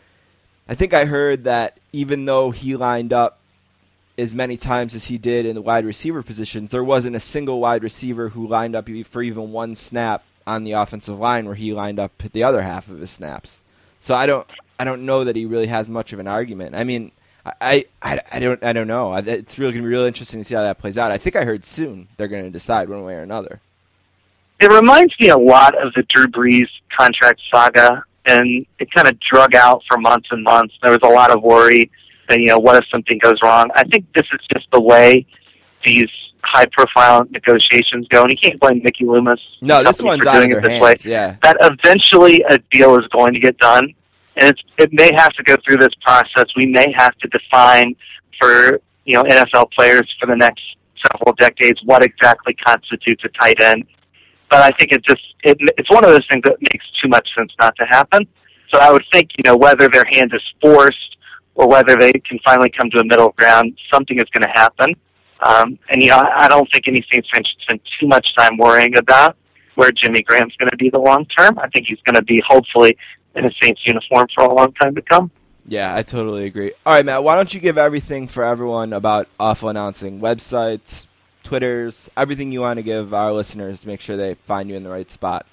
I 0.69 0.76
think 0.76 0.94
I 0.94 1.06
heard 1.06 1.45
that 1.45 1.77
even 1.91 2.26
though 2.26 2.52
he 2.52 2.76
lined 2.76 3.11
up 3.11 3.39
as 4.18 4.34
many 4.34 4.57
times 4.57 4.95
as 4.95 5.06
he 5.06 5.18
did 5.18 5.45
in 5.45 5.56
the 5.56 5.61
wide 5.61 5.85
receiver 5.85 6.23
positions, 6.23 6.72
there 6.72 6.84
wasn't 6.84 7.15
a 7.15 7.19
single 7.19 7.60
wide 7.60 7.84
receiver 7.84 8.30
who 8.30 8.48
lined 8.48 8.76
up 8.76 8.89
for 9.06 9.22
even 9.22 9.52
one 9.52 9.76
snap 9.76 10.23
on 10.45 10.64
the 10.64 10.72
offensive 10.72 11.19
line 11.19 11.45
where 11.45 11.56
he 11.56 11.73
lined 11.73 11.99
up 11.99 12.11
the 12.31 12.44
other 12.44 12.61
half 12.61 12.89
of 12.89 12.99
his 12.99 13.11
snaps. 13.11 13.61
So 13.99 14.15
I 14.15 14.26
don't 14.26 14.48
I 14.80 14.84
don't 14.84 15.06
know 15.06 15.24
that 15.24 15.36
he 15.36 15.45
really 15.45 15.68
has 15.68 15.88
much 15.90 16.14
of 16.14 16.20
an 16.20 16.28
argument. 16.28 16.76
I 16.76 16.84
mean, 16.84 17.12
I 17.45 17.86
I, 18.02 18.20
I 18.32 18.40
don't 18.40 18.64
I 18.64 18.74
don't 18.74 18.88
know. 18.88 19.14
It's 19.14 19.58
really 19.58 19.72
going 19.74 19.84
to 19.84 19.88
be 19.88 19.94
really 19.95 20.08
interesting 20.08 20.41
to 20.41 20.44
see 20.45 20.56
how 20.56 20.62
that 20.62 20.80
plays 20.80 20.98
out. 20.98 21.12
I 21.12 21.18
think 21.18 21.36
I 21.36 21.45
heard 21.45 21.66
soon 21.66 22.08
they're 22.18 22.28
going 22.28 22.45
to 22.45 22.49
decide 22.49 22.90
one 22.90 23.04
way 23.04 23.16
or 23.16 23.22
another. 23.22 23.62
It 24.60 24.72
reminds 24.72 25.14
me 25.20 25.30
a 25.30 25.38
lot 25.38 25.76
of 25.82 25.94
the 25.94 26.04
Drew 26.10 26.26
Brees 26.28 26.68
contract 26.98 27.41
saga, 27.54 28.04
and 28.26 28.66
it 28.80 28.91
kind 28.91 29.08
of 29.08 29.20
drug 29.20 29.56
out 29.56 29.84
for 29.88 29.98
months 29.99 30.30
and 30.32 30.44
months. 30.44 30.74
There 30.82 30.91
was 30.91 30.99
a 31.04 31.10
lot 31.10 31.30
of 31.30 31.44
worry 31.44 31.91
that, 32.28 32.40
you 32.40 32.48
know, 32.48 32.58
what 32.58 32.76
if 32.76 32.90
something 32.90 33.20
goes 33.20 33.38
wrong? 33.44 33.70
I 33.76 33.84
think 33.84 34.06
this 34.16 34.26
is 34.34 34.40
just 34.52 34.66
the 34.74 34.82
way 34.82 35.28
these 35.86 36.10
high-profile 36.41 37.28
negotiations 37.30 38.08
go, 38.08 38.24
and 38.24 38.32
you 38.32 38.38
can't 38.41 38.60
blame 38.60 38.82
Mickey 38.84 39.06
Loomis. 39.06 39.40
No, 39.62 39.84
this 39.84 40.02
one's 40.02 40.24
for 40.24 40.32
doing 40.34 40.52
it 40.52 40.62
this 40.62 40.70
hands. 40.70 40.82
way. 40.82 40.95
Yeah. 41.04 41.36
That 41.44 41.58
eventually 41.62 42.44
a 42.49 42.58
deal 42.72 42.98
is 42.98 43.06
going 43.10 43.34
to 43.34 43.40
get 43.40 43.60
done, 43.60 43.94
and 44.39 44.49
it's, 44.49 44.61
it 44.77 44.89
may 44.93 45.11
have 45.15 45.34
to 45.34 45.43
go 45.43 45.55
through 45.65 45.77
this 45.77 45.93
process. 46.01 46.45
We 46.55 46.65
may 46.65 46.93
have 46.95 47.15
to 47.18 47.27
define 47.27 47.95
for 48.39 48.80
you 49.05 49.14
know 49.14 49.23
NFL 49.23 49.72
players 49.72 50.14
for 50.19 50.27
the 50.27 50.35
next 50.35 50.61
several 51.11 51.34
decades 51.35 51.80
what 51.84 52.03
exactly 52.03 52.53
constitutes 52.53 53.23
a 53.23 53.30
tight 53.30 53.61
end. 53.61 53.85
But 54.49 54.61
I 54.61 54.77
think 54.77 54.91
it 54.91 55.03
just 55.05 55.22
it, 55.43 55.57
it's 55.77 55.89
one 55.89 56.05
of 56.05 56.11
those 56.11 56.26
things 56.30 56.43
that 56.45 56.57
makes 56.61 56.85
too 57.01 57.09
much 57.09 57.27
sense 57.35 57.51
not 57.59 57.76
to 57.80 57.85
happen. 57.88 58.27
So 58.73 58.80
I 58.80 58.91
would 58.91 59.03
think 59.11 59.31
you 59.38 59.43
know 59.45 59.57
whether 59.57 59.89
their 59.89 60.05
hand 60.11 60.31
is 60.34 60.41
forced 60.61 61.18
or 61.55 61.68
whether 61.68 61.95
they 61.95 62.11
can 62.11 62.39
finally 62.45 62.72
come 62.77 62.89
to 62.91 62.99
a 62.99 63.05
middle 63.05 63.30
ground, 63.38 63.77
something 63.91 64.18
is 64.18 64.30
going 64.31 64.43
to 64.43 64.59
happen. 64.59 64.93
Um, 65.39 65.80
and 65.89 66.01
you 66.01 66.09
know 66.09 66.23
I 66.35 66.47
don't 66.47 66.68
think 66.72 66.88
any 66.88 67.05
Saints 67.11 67.27
fans 67.34 67.47
should 67.47 67.61
spend 67.61 67.80
too 67.99 68.07
much 68.07 68.27
time 68.38 68.57
worrying 68.57 68.95
about 68.97 69.35
where 69.76 69.91
Jimmy 69.91 70.22
Graham's 70.23 70.55
going 70.57 70.72
to 70.72 70.77
be 70.77 70.89
the 70.89 70.99
long 70.99 71.26
term. 71.38 71.57
I 71.59 71.69
think 71.69 71.88
he's 71.88 72.01
going 72.05 72.15
to 72.15 72.23
be 72.23 72.41
hopefully 72.47 72.97
in 73.36 73.45
a 73.45 73.52
Saints 73.62 73.82
uniform 73.86 74.28
for 74.36 74.45
a 74.45 74.54
long 74.54 74.74
time 74.74 74.95
to 74.95 75.02
come. 75.02 75.32
Yeah, 75.68 75.94
I 75.94 76.02
totally 76.02 76.45
agree. 76.45 76.72
All 76.86 76.94
right, 76.94 77.06
Matt, 77.06 77.24
why 77.24 77.36
don't 77.36 77.54
you 77.54 77.60
give 77.60 77.78
everything 77.78 78.28
for 78.28 78.44
everyone 78.44 78.94
about 78.94 79.28
awful 79.40 79.68
announcing 79.68 80.22
websites, 80.22 81.08
Twitters, 81.44 82.10
everything 82.16 82.52
you 82.52 82.62
want 82.62 82.78
to 82.78 82.84
give 82.84 83.14
our 83.14 83.34
listeners 83.34 83.82
to 83.82 83.88
make 83.88 83.99
sure 83.99 84.16
they 84.16 84.36
find 84.45 84.70
you 84.70 84.76
in 84.76 84.84
the 84.84 84.90
right 84.90 85.10
spot. 85.12 85.45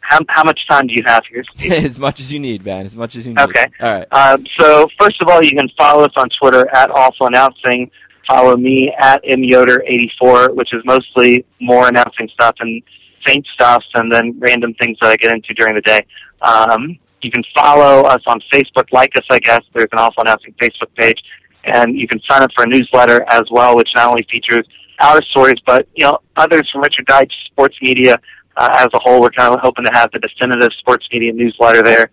How, 0.00 0.20
how 0.28 0.44
much 0.44 0.60
time 0.68 0.86
do 0.86 0.94
you 0.94 1.02
have 1.06 1.24
here, 1.28 1.44
as 1.72 1.98
much 1.98 2.20
as 2.20 2.32
you 2.32 2.38
need, 2.38 2.64
man. 2.64 2.86
As 2.86 2.96
much 2.96 3.16
as 3.16 3.26
you 3.26 3.34
need. 3.34 3.40
Okay. 3.40 3.66
All 3.80 3.92
right. 3.98 4.12
Um, 4.12 4.46
so 4.58 4.86
first 5.00 5.20
of 5.20 5.28
all, 5.28 5.44
you 5.44 5.50
can 5.50 5.68
follow 5.76 6.04
us 6.04 6.12
on 6.16 6.28
Twitter 6.40 6.68
at 6.74 6.90
Awful 6.92 7.26
Announcing. 7.26 7.90
Follow 8.28 8.56
me 8.56 8.92
at 8.98 9.22
myoder84, 9.24 10.54
which 10.54 10.72
is 10.72 10.82
mostly 10.84 11.44
more 11.60 11.88
announcing 11.88 12.28
stuff 12.32 12.54
and 12.60 12.82
Saint 13.26 13.46
stuff, 13.54 13.82
and 13.94 14.12
then 14.12 14.36
random 14.38 14.74
things 14.74 14.98
that 15.02 15.10
I 15.10 15.16
get 15.16 15.32
into 15.32 15.52
during 15.54 15.74
the 15.74 15.80
day. 15.80 16.06
Um, 16.42 16.98
you 17.22 17.30
can 17.30 17.42
follow 17.56 18.02
us 18.02 18.22
on 18.26 18.40
Facebook, 18.52 18.92
like 18.92 19.16
us, 19.16 19.24
I 19.30 19.38
guess. 19.40 19.60
There's 19.74 19.88
an 19.92 19.98
Awful 19.98 20.22
Announcing 20.22 20.54
Facebook 20.62 20.94
page, 20.96 21.20
and 21.64 21.98
you 21.98 22.06
can 22.06 22.20
sign 22.28 22.42
up 22.42 22.50
for 22.54 22.64
a 22.64 22.68
newsletter 22.68 23.24
as 23.28 23.42
well, 23.50 23.76
which 23.76 23.88
not 23.94 24.08
only 24.08 24.26
features 24.30 24.66
our 25.00 25.22
stories, 25.22 25.56
but 25.66 25.88
you 25.94 26.04
know 26.04 26.18
others 26.36 26.68
from 26.70 26.82
Richard 26.82 27.06
Deitsch 27.06 27.32
Sports 27.46 27.76
Media 27.82 28.16
uh, 28.56 28.68
as 28.74 28.88
a 28.94 28.98
whole. 29.00 29.20
We're 29.20 29.30
kind 29.30 29.52
of 29.54 29.60
hoping 29.60 29.84
to 29.84 29.92
have 29.92 30.10
the 30.12 30.18
definitive 30.18 30.72
sports 30.78 31.06
media 31.12 31.32
newsletter 31.32 31.82
there 31.82 32.10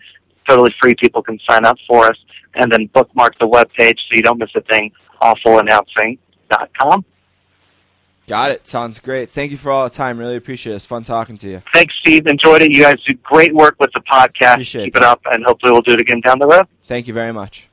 totally 0.47 0.73
free. 0.81 0.93
People 0.95 1.21
can 1.21 1.39
sign 1.49 1.65
up 1.65 1.77
for 1.87 2.05
us 2.05 2.17
and 2.55 2.71
then 2.71 2.87
bookmark 2.93 3.37
the 3.39 3.47
web 3.47 3.69
page 3.77 3.99
so 4.09 4.15
you 4.15 4.21
don't 4.21 4.39
miss 4.39 4.49
a 4.55 4.61
thing. 4.61 4.91
AwfulAnnouncing.com. 5.21 7.05
Got 8.27 8.51
it. 8.51 8.67
Sounds 8.67 8.99
great. 8.99 9.29
Thank 9.29 9.51
you 9.51 9.57
for 9.57 9.69
all 9.71 9.83
the 9.83 9.89
time. 9.89 10.17
Really 10.17 10.37
appreciate 10.37 10.73
it. 10.73 10.77
It's 10.77 10.85
fun 10.85 11.03
talking 11.03 11.37
to 11.39 11.49
you. 11.49 11.61
Thanks, 11.73 11.93
Steve. 12.01 12.25
Enjoyed 12.27 12.61
it. 12.61 12.71
You 12.71 12.81
guys 12.83 12.95
do 13.05 13.13
great 13.23 13.53
work 13.53 13.75
with 13.79 13.91
the 13.93 14.01
podcast. 14.01 14.53
Appreciate 14.53 14.85
Keep 14.85 14.95
it. 14.95 14.99
it 14.99 15.03
up, 15.03 15.21
and 15.25 15.43
hopefully 15.45 15.71
we'll 15.73 15.81
do 15.81 15.93
it 15.93 16.01
again 16.01 16.21
down 16.21 16.39
the 16.39 16.47
road. 16.47 16.65
Thank 16.85 17.07
you 17.07 17.13
very 17.13 17.33
much. 17.33 17.67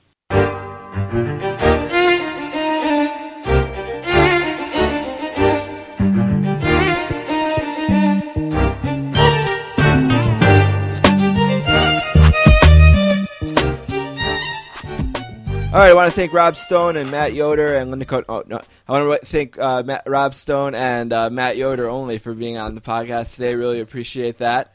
All 15.72 15.76
right, 15.78 15.90
I 15.90 15.94
want 15.94 16.12
to 16.12 16.16
thank 16.16 16.32
Rob 16.32 16.56
Stone 16.56 16.96
and 16.96 17.12
Matt 17.12 17.32
Yoder 17.32 17.76
and 17.76 17.90
Linda 17.90 18.04
Cote. 18.04 18.24
Oh 18.28 18.42
no, 18.44 18.60
I 18.88 18.92
want 19.04 19.20
to 19.20 19.26
thank 19.26 19.56
uh, 19.56 19.84
Matt, 19.84 20.02
Rob 20.04 20.34
Stone 20.34 20.74
and 20.74 21.12
uh, 21.12 21.30
Matt 21.30 21.56
Yoder 21.56 21.88
only 21.88 22.18
for 22.18 22.34
being 22.34 22.58
on 22.58 22.74
the 22.74 22.80
podcast 22.80 23.36
today. 23.36 23.54
Really 23.54 23.78
appreciate 23.78 24.38
that. 24.38 24.74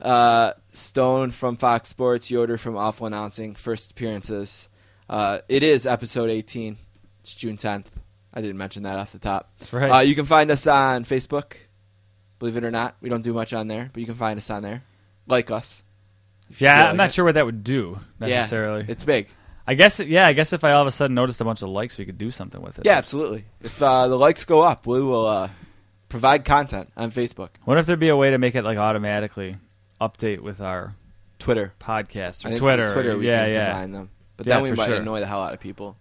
Uh, 0.00 0.52
Stone 0.72 1.32
from 1.32 1.56
Fox 1.56 1.88
Sports, 1.88 2.30
Yoder 2.30 2.58
from 2.58 2.76
Awful 2.76 3.08
Announcing, 3.08 3.56
first 3.56 3.90
appearances. 3.90 4.68
Uh, 5.10 5.38
it 5.48 5.64
is 5.64 5.84
episode 5.84 6.30
18. 6.30 6.76
It's 7.22 7.34
June 7.34 7.56
10th. 7.56 7.96
I 8.32 8.40
didn't 8.40 8.58
mention 8.58 8.84
that 8.84 8.96
off 8.96 9.10
the 9.10 9.18
top. 9.18 9.50
That's 9.58 9.72
right. 9.72 9.90
Uh, 9.90 9.98
you 10.00 10.14
can 10.14 10.26
find 10.26 10.48
us 10.52 10.64
on 10.68 11.02
Facebook. 11.04 11.54
Believe 12.38 12.56
it 12.56 12.62
or 12.62 12.70
not, 12.70 12.94
we 13.00 13.08
don't 13.08 13.22
do 13.24 13.32
much 13.34 13.52
on 13.52 13.66
there, 13.66 13.90
but 13.92 13.98
you 13.98 14.06
can 14.06 14.14
find 14.14 14.38
us 14.38 14.48
on 14.50 14.62
there. 14.62 14.84
Like 15.26 15.50
us. 15.50 15.82
yeah, 16.58 16.82
I'm 16.82 16.86
like 16.90 16.96
not 16.98 17.08
it. 17.08 17.14
sure 17.14 17.24
what 17.24 17.34
that 17.34 17.46
would 17.46 17.64
do 17.64 17.98
Yeah, 18.20 18.26
necessarily. 18.28 18.84
it's 18.86 19.02
big. 19.02 19.28
I 19.66 19.74
guess, 19.74 19.98
yeah, 20.00 20.26
I 20.26 20.32
guess 20.32 20.52
if 20.52 20.62
I 20.64 20.72
all 20.72 20.82
of 20.82 20.86
a 20.88 20.92
sudden 20.92 21.14
noticed 21.14 21.40
a 21.40 21.44
bunch 21.44 21.62
of 21.62 21.68
likes, 21.68 21.98
we 21.98 22.04
could 22.04 22.18
do 22.18 22.30
something 22.30 22.62
with 22.62 22.78
it. 22.78 22.84
Yeah, 22.86 22.98
absolutely. 22.98 23.44
If 23.62 23.82
uh, 23.82 24.06
the 24.08 24.16
likes 24.16 24.44
go 24.44 24.60
up, 24.62 24.86
we 24.86 25.02
will 25.02 25.26
uh, 25.26 25.48
provide 26.08 26.44
content 26.44 26.90
on 26.96 27.10
Facebook, 27.10 27.50
What 27.64 27.76
if 27.78 27.86
there'd 27.86 27.98
be 27.98 28.08
a 28.10 28.16
way 28.16 28.30
to 28.30 28.38
make 28.38 28.54
it 28.54 28.62
like 28.62 28.78
automatically 28.78 29.56
update 30.00 30.40
with 30.40 30.60
our 30.60 30.94
Twitter, 31.38 31.72
podcast 31.80 32.44
I 32.44 32.48
or 32.48 32.50
think 32.52 32.58
Twitter? 32.60 32.88
Twitter. 32.88 33.12
or- 33.12 33.18
We 33.18 33.26
yeah, 33.26 33.44
can 33.46 33.54
yeah. 33.54 33.70
combine 33.72 33.92
them, 33.92 34.10
but 34.36 34.46
Yeah, 34.46 34.54
then 34.54 34.62
we 34.62 34.70
for 34.70 34.76
might 34.76 34.86
sure. 34.86 34.96
annoy 34.96 35.20
the 35.20 35.26
hell 35.26 35.42
out 35.42 35.52
of 35.52 35.60
people. 35.60 35.96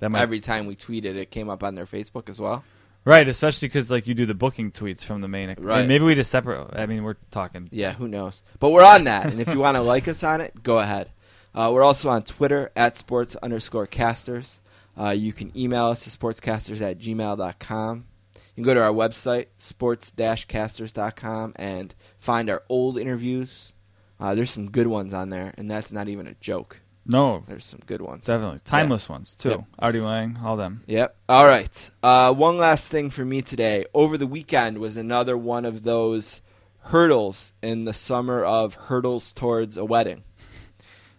That 0.00 0.10
might 0.10 0.20
Every 0.22 0.40
time 0.40 0.66
we 0.66 0.76
tweeted, 0.76 1.16
it 1.16 1.30
came 1.30 1.48
up 1.48 1.64
on 1.64 1.74
their 1.74 1.86
Facebook 1.86 2.28
as 2.28 2.38
well. 2.40 2.62
right, 3.04 3.26
especially 3.26 3.68
because 3.68 3.90
like 3.90 4.06
you 4.06 4.14
do 4.14 4.26
the 4.26 4.34
booking 4.34 4.70
tweets 4.70 5.02
from 5.02 5.22
the 5.22 5.28
main. 5.28 5.54
Right. 5.58 5.88
Maybe 5.88 6.04
we 6.04 6.14
just 6.14 6.30
separate. 6.30 6.68
I 6.76 6.84
mean, 6.86 7.02
we're 7.04 7.16
talking. 7.30 7.68
Yeah, 7.72 7.94
who 7.94 8.06
knows? 8.06 8.42
But 8.60 8.68
we're 8.70 8.84
on 8.84 9.04
that, 9.04 9.26
and 9.32 9.40
if 9.40 9.48
you 9.48 9.58
want 9.60 9.76
to 9.76 9.80
like 9.82 10.06
us 10.08 10.22
on 10.22 10.40
it, 10.42 10.62
go 10.62 10.78
ahead. 10.78 11.08
Uh, 11.54 11.70
we're 11.74 11.82
also 11.82 12.08
on 12.10 12.22
Twitter 12.22 12.70
at 12.76 12.96
sports 12.96 13.34
underscore 13.36 13.86
casters. 13.86 14.60
Uh, 14.98 15.10
you 15.10 15.32
can 15.32 15.56
email 15.56 15.86
us 15.86 16.04
to 16.04 16.10
sportscasters 16.10 16.80
at 16.82 16.98
gmail.com. 16.98 18.04
You 18.34 18.40
can 18.54 18.64
go 18.64 18.74
to 18.74 18.82
our 18.82 18.92
website, 18.92 19.46
sports-casters.com, 19.56 21.52
and 21.56 21.94
find 22.18 22.50
our 22.50 22.62
old 22.68 22.98
interviews. 22.98 23.72
Uh, 24.20 24.34
there's 24.34 24.50
some 24.50 24.70
good 24.70 24.88
ones 24.88 25.14
on 25.14 25.30
there, 25.30 25.54
and 25.56 25.70
that's 25.70 25.92
not 25.92 26.08
even 26.08 26.26
a 26.26 26.34
joke. 26.34 26.80
No, 27.10 27.42
There's 27.46 27.64
some 27.64 27.80
good 27.86 28.02
ones. 28.02 28.26
definitely 28.26 28.60
timeless 28.64 29.08
ones 29.08 29.34
too. 29.34 29.48
Yep. 29.50 29.64
Artie 29.78 30.00
Lange, 30.00 30.36
all 30.44 30.56
them. 30.58 30.82
Yep. 30.86 31.16
All 31.26 31.46
right. 31.46 31.90
Uh, 32.02 32.34
one 32.34 32.58
last 32.58 32.90
thing 32.90 33.08
for 33.08 33.24
me 33.24 33.40
today. 33.40 33.86
Over 33.94 34.18
the 34.18 34.26
weekend 34.26 34.76
was 34.76 34.98
another 34.98 35.34
one 35.38 35.64
of 35.64 35.84
those 35.84 36.42
hurdles 36.80 37.54
in 37.62 37.86
the 37.86 37.94
summer 37.94 38.44
of 38.44 38.74
hurdles 38.74 39.32
towards 39.32 39.78
a 39.78 39.86
wedding. 39.86 40.22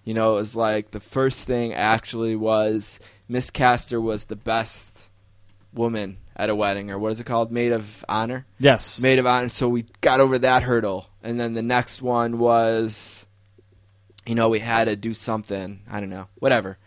You 0.09 0.15
know, 0.15 0.31
it 0.31 0.39
was 0.39 0.55
like 0.55 0.89
the 0.89 0.99
first 0.99 1.45
thing 1.45 1.71
actually 1.71 2.35
was 2.35 2.99
Miss 3.27 3.51
Castor 3.51 4.01
was 4.01 4.23
the 4.23 4.35
best 4.35 5.07
woman 5.71 6.17
at 6.35 6.49
a 6.49 6.55
wedding, 6.55 6.89
or 6.89 6.97
what 6.97 7.11
is 7.11 7.19
it 7.19 7.25
called? 7.25 7.51
Maid 7.51 7.73
of 7.73 8.03
honor? 8.09 8.47
Yes. 8.57 8.99
Maid 8.99 9.19
of 9.19 9.27
honor. 9.27 9.49
So 9.49 9.69
we 9.69 9.85
got 10.01 10.19
over 10.19 10.39
that 10.39 10.63
hurdle. 10.63 11.11
And 11.21 11.39
then 11.39 11.53
the 11.53 11.61
next 11.61 12.01
one 12.01 12.39
was, 12.39 13.23
you 14.25 14.33
know, 14.33 14.49
we 14.49 14.57
had 14.57 14.85
to 14.85 14.95
do 14.95 15.13
something. 15.13 15.81
I 15.87 15.99
don't 15.99 16.09
know. 16.09 16.27
Whatever. 16.39 16.79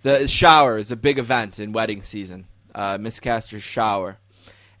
The 0.00 0.26
shower 0.26 0.78
is 0.78 0.90
a 0.90 0.96
big 0.96 1.18
event 1.18 1.58
in 1.58 1.72
wedding 1.72 2.00
season. 2.00 2.46
Uh, 2.74 2.96
Miss 2.98 3.20
Castor's 3.20 3.62
shower. 3.62 4.16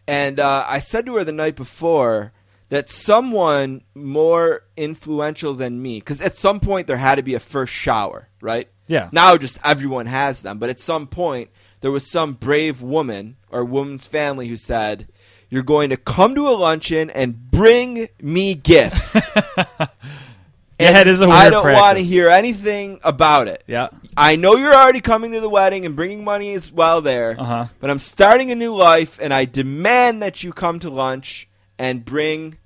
And 0.06 0.40
uh, 0.40 0.64
I 0.66 0.78
said 0.78 1.04
to 1.04 1.16
her 1.16 1.24
the 1.24 1.32
night 1.32 1.54
before 1.54 2.32
that 2.70 2.88
someone 2.88 3.82
more 3.94 4.62
influential 4.76 5.54
than 5.54 5.80
me, 5.82 5.98
because 6.00 6.20
at 6.22 6.36
some 6.38 6.58
point 6.60 6.86
there 6.86 6.96
had 6.96 7.16
to 7.16 7.22
be 7.22 7.34
a 7.34 7.40
first 7.40 7.72
shower, 7.72 8.28
right? 8.40 8.68
Yeah. 8.88 9.08
Now 9.12 9.36
just 9.36 9.58
everyone 9.64 10.06
has 10.06 10.42
them, 10.42 10.58
but 10.58 10.70
at 10.70 10.80
some 10.80 11.06
point 11.06 11.50
there 11.82 11.90
was 11.92 12.10
some 12.10 12.32
brave 12.32 12.80
woman 12.82 13.36
or 13.50 13.64
woman's 13.64 14.06
family 14.06 14.48
who 14.48 14.56
said, 14.56 15.06
"You're 15.48 15.62
going 15.62 15.90
to 15.90 15.96
come 15.96 16.34
to 16.34 16.48
a 16.48 16.56
luncheon 16.56 17.10
and 17.10 17.50
bring 17.50 18.08
me 18.20 18.54
gifts." 18.54 19.16
Yeah, 20.78 20.98
it 21.00 21.08
is 21.08 21.20
a 21.20 21.24
I 21.24 21.26
weird 21.26 21.38
I 21.38 21.50
don't 21.50 21.72
want 21.74 21.98
to 21.98 22.04
hear 22.04 22.30
anything 22.30 23.00
about 23.04 23.48
it. 23.48 23.62
Yeah. 23.66 23.88
I 24.16 24.36
know 24.36 24.54
you're 24.56 24.74
already 24.74 25.02
coming 25.02 25.32
to 25.32 25.40
the 25.40 25.48
wedding 25.50 25.84
and 25.84 25.94
bringing 25.94 26.24
money 26.24 26.54
as 26.54 26.72
well 26.72 27.02
there, 27.02 27.36
Uh-huh. 27.38 27.66
but 27.80 27.90
I'm 27.90 27.98
starting 27.98 28.50
a 28.50 28.54
new 28.54 28.74
life 28.74 29.18
and 29.20 29.34
I 29.34 29.44
demand 29.44 30.22
that 30.22 30.42
you 30.42 30.54
come 30.54 30.78
to 30.80 30.88
lunch 30.88 31.49
and 31.80 32.04
bring 32.04 32.58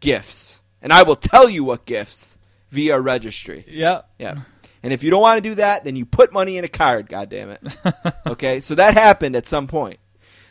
gifts. 0.00 0.62
And 0.80 0.90
I 0.90 1.02
will 1.02 1.14
tell 1.14 1.50
you 1.50 1.62
what 1.62 1.84
gifts 1.84 2.38
via 2.70 2.98
registry. 2.98 3.66
Yeah. 3.68 4.02
Yeah. 4.18 4.40
And 4.82 4.94
if 4.94 5.04
you 5.04 5.10
don't 5.10 5.20
want 5.20 5.36
to 5.36 5.46
do 5.46 5.56
that, 5.56 5.84
then 5.84 5.94
you 5.94 6.06
put 6.06 6.32
money 6.32 6.56
in 6.56 6.64
a 6.64 6.68
card, 6.68 7.06
God 7.06 7.28
damn 7.28 7.50
it. 7.50 7.62
okay? 8.26 8.60
So 8.60 8.74
that 8.74 8.94
happened 8.94 9.36
at 9.36 9.46
some 9.46 9.68
point. 9.68 9.98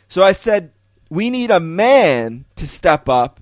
So 0.06 0.22
I 0.22 0.32
said, 0.32 0.70
we 1.10 1.30
need 1.30 1.50
a 1.50 1.58
man 1.58 2.44
to 2.54 2.66
step 2.68 3.08
up 3.08 3.40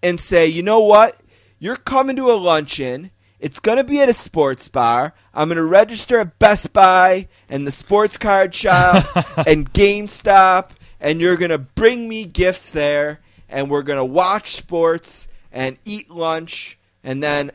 and 0.00 0.20
say, 0.20 0.46
you 0.46 0.62
know 0.62 0.80
what? 0.80 1.18
You're 1.58 1.74
coming 1.74 2.14
to 2.14 2.30
a 2.30 2.34
luncheon. 2.38 3.10
It's 3.40 3.58
going 3.58 3.78
to 3.78 3.84
be 3.84 4.00
at 4.00 4.08
a 4.08 4.14
sports 4.14 4.68
bar. 4.68 5.12
I'm 5.32 5.48
going 5.48 5.56
to 5.56 5.64
register 5.64 6.20
at 6.20 6.38
Best 6.38 6.72
Buy 6.72 7.26
and 7.48 7.66
the 7.66 7.72
sports 7.72 8.16
card 8.16 8.54
shop 8.54 9.04
and 9.46 9.72
GameStop, 9.72 10.70
and 11.00 11.20
you're 11.20 11.36
going 11.36 11.50
to 11.50 11.58
bring 11.58 12.08
me 12.08 12.26
gifts 12.26 12.70
there, 12.70 13.20
and 13.54 13.70
we're 13.70 13.82
going 13.82 13.98
to 13.98 14.04
watch 14.04 14.56
sports 14.56 15.28
and 15.52 15.78
eat 15.84 16.10
lunch, 16.10 16.76
and 17.04 17.22
then 17.22 17.52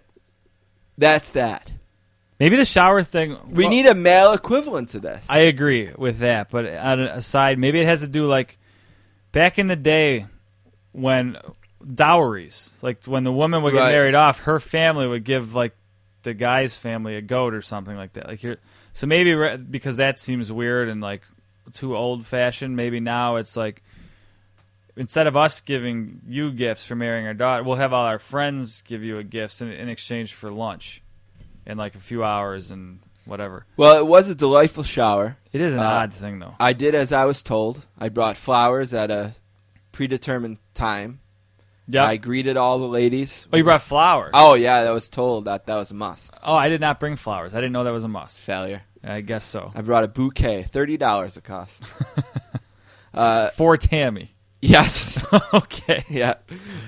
that's 0.97 1.33
that. 1.33 1.71
Maybe 2.39 2.55
the 2.55 2.63
shower 2.63 3.03
thing. 3.03 3.37
We 3.49 3.65
well, 3.65 3.69
need 3.69 3.85
a 3.85 3.93
male 3.93 4.31
equivalent 4.31 4.89
to 4.89 4.99
this. 5.01 5.25
I 5.29 5.39
agree 5.39 5.91
with 5.97 6.19
that, 6.19 6.49
but 6.49 6.65
on 6.65 7.01
a 7.01 7.05
aside, 7.15 7.59
maybe 7.59 7.81
it 7.81 7.85
has 7.85 7.99
to 7.99 8.07
do 8.07 8.25
like 8.25 8.57
back 9.33 9.59
in 9.59 9.67
the 9.67 9.75
day 9.75 10.25
when 10.93 11.37
dowries, 11.85 12.71
like 12.81 13.03
when 13.03 13.25
the 13.25 13.31
woman 13.31 13.61
would 13.63 13.73
get 13.73 13.81
Right. 13.81 13.91
married 13.91 14.15
off, 14.15 14.39
her 14.43 14.61
family 14.61 15.05
would 15.05 15.25
give 15.25 15.53
like 15.53 15.75
the 16.23 16.33
guy's 16.33 16.77
family 16.77 17.17
a 17.17 17.21
goat 17.21 17.53
or 17.53 17.61
something 17.61 17.95
like 17.97 18.13
that. 18.13 18.27
Like 18.27 18.41
you're, 18.41 18.57
so 18.93 19.05
maybe 19.05 19.57
because 19.57 19.97
that 19.97 20.17
seems 20.17 20.49
weird 20.49 20.87
and 20.87 21.01
like 21.01 21.23
too 21.73 21.95
old 21.95 22.25
fashioned. 22.25 22.77
Maybe 22.77 23.01
now 23.01 23.35
it's 23.35 23.57
like 23.57 23.83
instead 24.99 25.25
of 25.25 25.35
us 25.35 25.61
giving 25.61 26.21
you 26.27 26.51
gifts 26.51 26.85
for 26.85 26.93
marrying 26.95 27.25
our 27.25 27.33
daughter, 27.33 27.63
we'll 27.63 27.77
have 27.77 27.93
all 27.93 28.05
our 28.05 28.19
friends 28.19 28.83
give 28.83 29.03
you 29.03 29.17
a 29.17 29.23
gifts 29.23 29.61
in, 29.61 29.71
in 29.71 29.89
exchange 29.89 30.33
for 30.35 30.51
lunch 30.51 31.01
in 31.65 31.77
like 31.77 31.95
a 31.95 31.99
few 31.99 32.23
hours 32.23 32.69
and 32.69 32.99
whatever. 33.25 33.65
well, 33.77 33.97
it 33.97 34.05
was 34.05 34.29
a 34.29 34.35
delightful 34.35 34.83
shower. 34.83 35.37
It 35.51 35.61
is 35.61 35.73
an 35.73 35.79
Uh, 35.81 35.83
odd 36.03 36.13
thing 36.13 36.39
though. 36.39 36.55
I 36.59 36.73
did 36.73 36.93
as 36.95 37.11
I 37.11 37.25
was 37.25 37.41
told. 37.41 37.85
I 37.97 38.09
brought 38.09 38.37
flowers 38.37 38.93
at 38.93 39.09
a 39.09 39.33
predetermined 39.91 40.59
time. 40.73 41.19
Yeah. 41.87 42.05
I 42.05 42.17
greeted 42.17 42.55
all 42.55 42.77
the 42.77 42.87
ladies. 42.87 43.47
oh, 43.51 43.57
you 43.57 43.63
brought 43.63 43.81
flowers. 43.81 44.29
Oh 44.35 44.53
yeah, 44.53 44.83
that 44.83 44.91
was 44.91 45.09
told 45.09 45.45
that 45.45 45.65
that 45.65 45.75
was 45.75 45.89
a 45.89 45.95
must. 45.95 46.31
Oh, 46.43 46.53
I 46.55 46.69
did 46.69 46.81
not 46.81 46.99
bring 46.99 47.15
flowers. 47.15 47.55
I 47.55 47.57
didn't 47.57 47.73
know 47.73 47.83
that 47.83 47.91
was 47.91 48.03
a 48.03 48.07
must. 48.07 48.41
Failure. 48.41 48.83
I 49.03 49.21
guess 49.21 49.43
so. 49.45 49.71
I 49.75 49.81
brought 49.81 50.03
a 50.03 50.07
bouquet, 50.07 50.63
thirty 50.63 50.97
dollars 50.97 51.35
it 51.37 51.43
cost. 51.43 51.83
uh, 53.13 53.49
For 53.51 53.77
Tammy. 53.77 54.35
Yes, 54.61 55.23
okay. 55.53 56.03
yeah. 56.09 56.35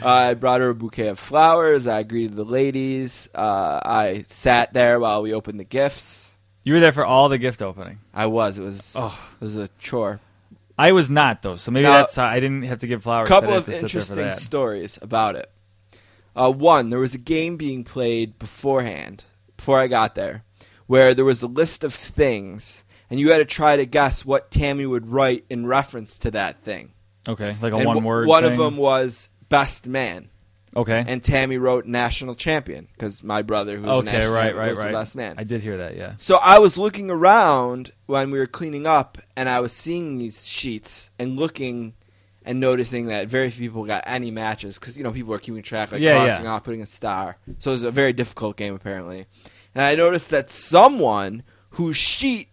Uh, 0.01 0.07
I 0.07 0.33
brought 0.33 0.61
her 0.61 0.69
a 0.69 0.75
bouquet 0.75 1.07
of 1.09 1.19
flowers. 1.19 1.87
I 1.87 2.03
greeted 2.03 2.35
the 2.35 2.45
ladies. 2.45 3.29
Uh, 3.33 3.79
I 3.83 4.23
sat 4.25 4.73
there 4.73 4.99
while 4.99 5.21
we 5.21 5.33
opened 5.33 5.59
the 5.59 5.63
gifts. 5.65 6.37
You 6.63 6.73
were 6.73 6.79
there 6.79 6.91
for 6.91 7.05
all 7.05 7.29
the 7.29 7.37
gift 7.37 7.61
opening. 7.61 7.99
I 8.13 8.27
was. 8.27 8.57
It 8.57 8.61
was. 8.63 8.93
Oh. 8.97 9.17
It 9.35 9.43
was 9.43 9.57
a 9.57 9.67
chore. 9.79 10.19
I 10.77 10.93
was 10.93 11.09
not 11.09 11.41
though, 11.41 11.57
so 11.57 11.71
maybe 11.71 11.83
Now- 11.83 11.97
that's 11.97 12.15
how 12.15 12.25
I 12.25 12.39
didn't 12.39 12.63
have 12.63 12.79
to 12.79 12.87
give 12.87 13.03
flowers. 13.03 13.27
couple 13.27 13.49
of 13.49 13.65
have 13.65 13.65
to 13.65 13.73
sit 13.73 13.81
there 13.81 13.89
for 14.15 14.21
interesting 14.21 14.43
stories 14.43 14.99
about 15.01 15.35
it. 15.35 15.51
Uh, 16.35 16.49
one, 16.51 16.89
there 16.89 16.99
was 16.99 17.13
a 17.13 17.19
game 17.19 17.57
being 17.57 17.83
played 17.83 18.39
beforehand, 18.39 19.25
before 19.57 19.79
I 19.79 19.87
got 19.87 20.15
there, 20.15 20.43
where 20.87 21.13
there 21.13 21.25
was 21.25 21.43
a 21.43 21.47
list 21.47 21.83
of 21.83 21.93
things, 21.93 22.85
and 23.09 23.19
you 23.19 23.31
had 23.31 23.39
to 23.39 23.45
try 23.45 23.75
to 23.75 23.85
guess 23.85 24.23
what 24.25 24.49
Tammy 24.49 24.85
would 24.85 25.07
write 25.11 25.43
in 25.49 25.65
reference 25.67 26.17
to 26.19 26.31
that 26.31 26.63
thing. 26.63 26.93
Okay, 27.27 27.55
like 27.61 27.73
a 27.73 27.77
And 27.77 27.85
one 27.85 28.03
word. 28.03 28.27
One 28.27 28.43
thing. 28.43 28.51
of 28.53 28.57
them 28.57 28.77
was 28.77 29.29
best 29.49 29.85
man, 29.87 30.29
Okay. 30.75 31.03
and 31.07 31.21
Tammy 31.23 31.57
wrote 31.57 31.85
national 31.85 32.35
champion 32.35 32.87
because 32.93 33.21
my 33.23 33.41
brother, 33.41 33.77
who's 33.77 33.85
a 33.85 33.89
okay. 33.89 34.05
national 34.11 34.33
Right. 34.33 34.41
champion, 34.45 34.57
Right. 34.57 34.69
was 34.71 34.79
Right. 34.79 34.87
the 34.87 34.93
best 34.93 35.15
man. 35.15 35.35
I 35.37 35.43
did 35.43 35.61
hear 35.61 35.77
that. 35.77 35.95
Yeah. 35.97 36.13
So 36.17 36.37
I 36.37 36.59
was 36.59 36.77
looking 36.77 37.09
around 37.11 37.91
when 38.07 38.31
we 38.31 38.39
were 38.39 38.47
cleaning 38.47 38.87
up, 38.87 39.17
and 39.35 39.47
I 39.49 39.59
was 39.59 39.71
seeing 39.73 40.17
these 40.17 40.47
sheets 40.47 41.09
and 41.19 41.37
looking 41.37 41.93
and 42.43 42.59
noticing 42.59 43.05
that 43.05 43.27
very 43.27 43.51
few 43.51 43.69
people 43.69 43.85
got 43.85 44.03
any 44.07 44.31
matches 44.31 44.79
because 44.79 44.97
you 44.97 45.03
know 45.03 45.11
people 45.11 45.31
are 45.33 45.37
keeping 45.39 45.61
track, 45.61 45.91
like 45.91 46.01
Yeah, 46.01 46.25
crossing 46.25 46.45
yeah. 46.45 46.51
off, 46.53 46.63
putting 46.63 46.81
a 46.81 46.87
star. 46.87 47.37
So 47.59 47.69
it 47.69 47.73
was 47.73 47.83
a 47.83 47.91
very 47.91 48.13
difficult 48.13 48.57
game 48.57 48.73
apparently. 48.73 49.27
And 49.75 49.83
I 49.85 49.93
noticed 49.93 50.31
that 50.31 50.49
someone 50.49 51.43
whose 51.71 51.97
sheet 51.97 52.47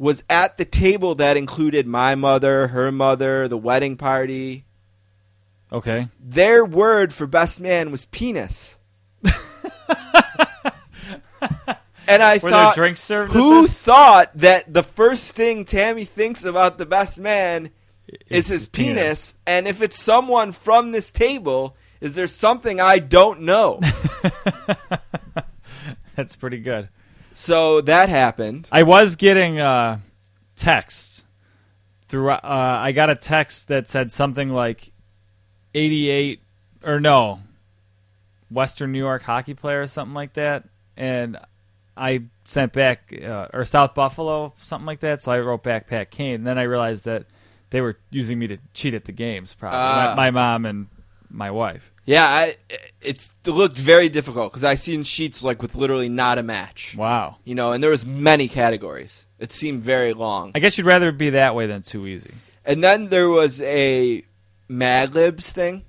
was 0.00 0.24
at 0.30 0.56
the 0.56 0.64
table 0.64 1.14
that 1.16 1.36
included 1.36 1.86
my 1.86 2.14
mother, 2.14 2.68
her 2.68 2.90
mother, 2.90 3.46
the 3.48 3.58
wedding 3.58 3.98
party. 3.98 4.64
Okay. 5.70 6.08
Their 6.18 6.64
word 6.64 7.12
for 7.12 7.26
best 7.26 7.60
man 7.60 7.92
was 7.92 8.06
penis. 8.06 8.78
and 9.22 9.32
I 12.08 12.36
Were 12.36 12.48
there 12.48 12.50
thought, 12.50 12.74
drinks 12.74 13.02
served? 13.02 13.34
who 13.34 13.66
thought 13.66 14.30
that 14.36 14.72
the 14.72 14.82
first 14.82 15.34
thing 15.34 15.66
Tammy 15.66 16.06
thinks 16.06 16.46
about 16.46 16.78
the 16.78 16.86
best 16.86 17.20
man 17.20 17.66
is 18.08 18.18
It's 18.30 18.48
his 18.48 18.68
penis? 18.70 19.34
And 19.46 19.68
if 19.68 19.82
it's 19.82 20.00
someone 20.02 20.52
from 20.52 20.92
this 20.92 21.12
table, 21.12 21.76
is 22.00 22.14
there 22.14 22.26
something 22.26 22.80
I 22.80 23.00
don't 23.00 23.42
know? 23.42 23.80
That's 26.16 26.36
pretty 26.36 26.60
good. 26.60 26.88
So 27.34 27.80
that 27.82 28.08
happened. 28.08 28.68
I 28.72 28.82
was 28.82 29.16
getting 29.16 29.58
uh, 29.58 29.98
texts 30.56 31.24
through. 32.08 32.30
Uh, 32.30 32.40
I 32.42 32.92
got 32.92 33.10
a 33.10 33.14
text 33.16 33.68
that 33.68 33.88
said 33.88 34.10
something 34.12 34.50
like 34.50 34.92
eighty-eight 35.74 36.40
or 36.84 37.00
no, 37.00 37.40
Western 38.50 38.92
New 38.92 38.98
York 38.98 39.22
hockey 39.22 39.54
player 39.54 39.82
or 39.82 39.86
something 39.86 40.14
like 40.14 40.32
that, 40.34 40.64
and 40.96 41.38
I 41.96 42.22
sent 42.44 42.72
back 42.72 43.12
uh, 43.22 43.48
or 43.52 43.64
South 43.64 43.94
Buffalo 43.94 44.54
something 44.60 44.86
like 44.86 45.00
that. 45.00 45.22
So 45.22 45.32
I 45.32 45.40
wrote 45.40 45.62
back 45.62 45.86
Pat 45.86 46.10
Kane. 46.10 46.36
And 46.36 46.46
then 46.46 46.58
I 46.58 46.62
realized 46.62 47.04
that 47.04 47.26
they 47.68 47.80
were 47.82 47.98
using 48.10 48.38
me 48.38 48.46
to 48.48 48.56
cheat 48.74 48.94
at 48.94 49.04
the 49.04 49.12
games. 49.12 49.54
Probably 49.54 49.78
Ah. 49.78 50.14
my, 50.16 50.24
my 50.24 50.30
mom 50.30 50.64
and 50.64 50.86
my 51.30 51.50
wife. 51.50 51.92
Yeah, 52.06 52.24
I, 52.24 52.56
it's 53.00 53.30
it 53.44 53.50
looked 53.50 53.76
very 53.76 54.08
difficult 54.08 54.52
because 54.52 54.64
I 54.64 54.74
seen 54.74 55.04
sheets 55.04 55.42
like 55.42 55.62
with 55.62 55.74
literally 55.74 56.08
not 56.08 56.38
a 56.38 56.42
match. 56.42 56.96
Wow. 56.96 57.36
You 57.44 57.54
know, 57.54 57.72
and 57.72 57.82
there 57.82 57.90
was 57.90 58.04
many 58.04 58.48
categories. 58.48 59.26
It 59.38 59.52
seemed 59.52 59.82
very 59.82 60.12
long. 60.12 60.52
I 60.54 60.58
guess 60.58 60.76
you'd 60.76 60.86
rather 60.86 61.12
be 61.12 61.30
that 61.30 61.54
way 61.54 61.66
than 61.66 61.82
too 61.82 62.06
easy. 62.06 62.32
And 62.64 62.82
then 62.82 63.08
there 63.08 63.28
was 63.28 63.60
a 63.62 64.24
Mad 64.68 65.14
Libs 65.14 65.52
thing, 65.52 65.84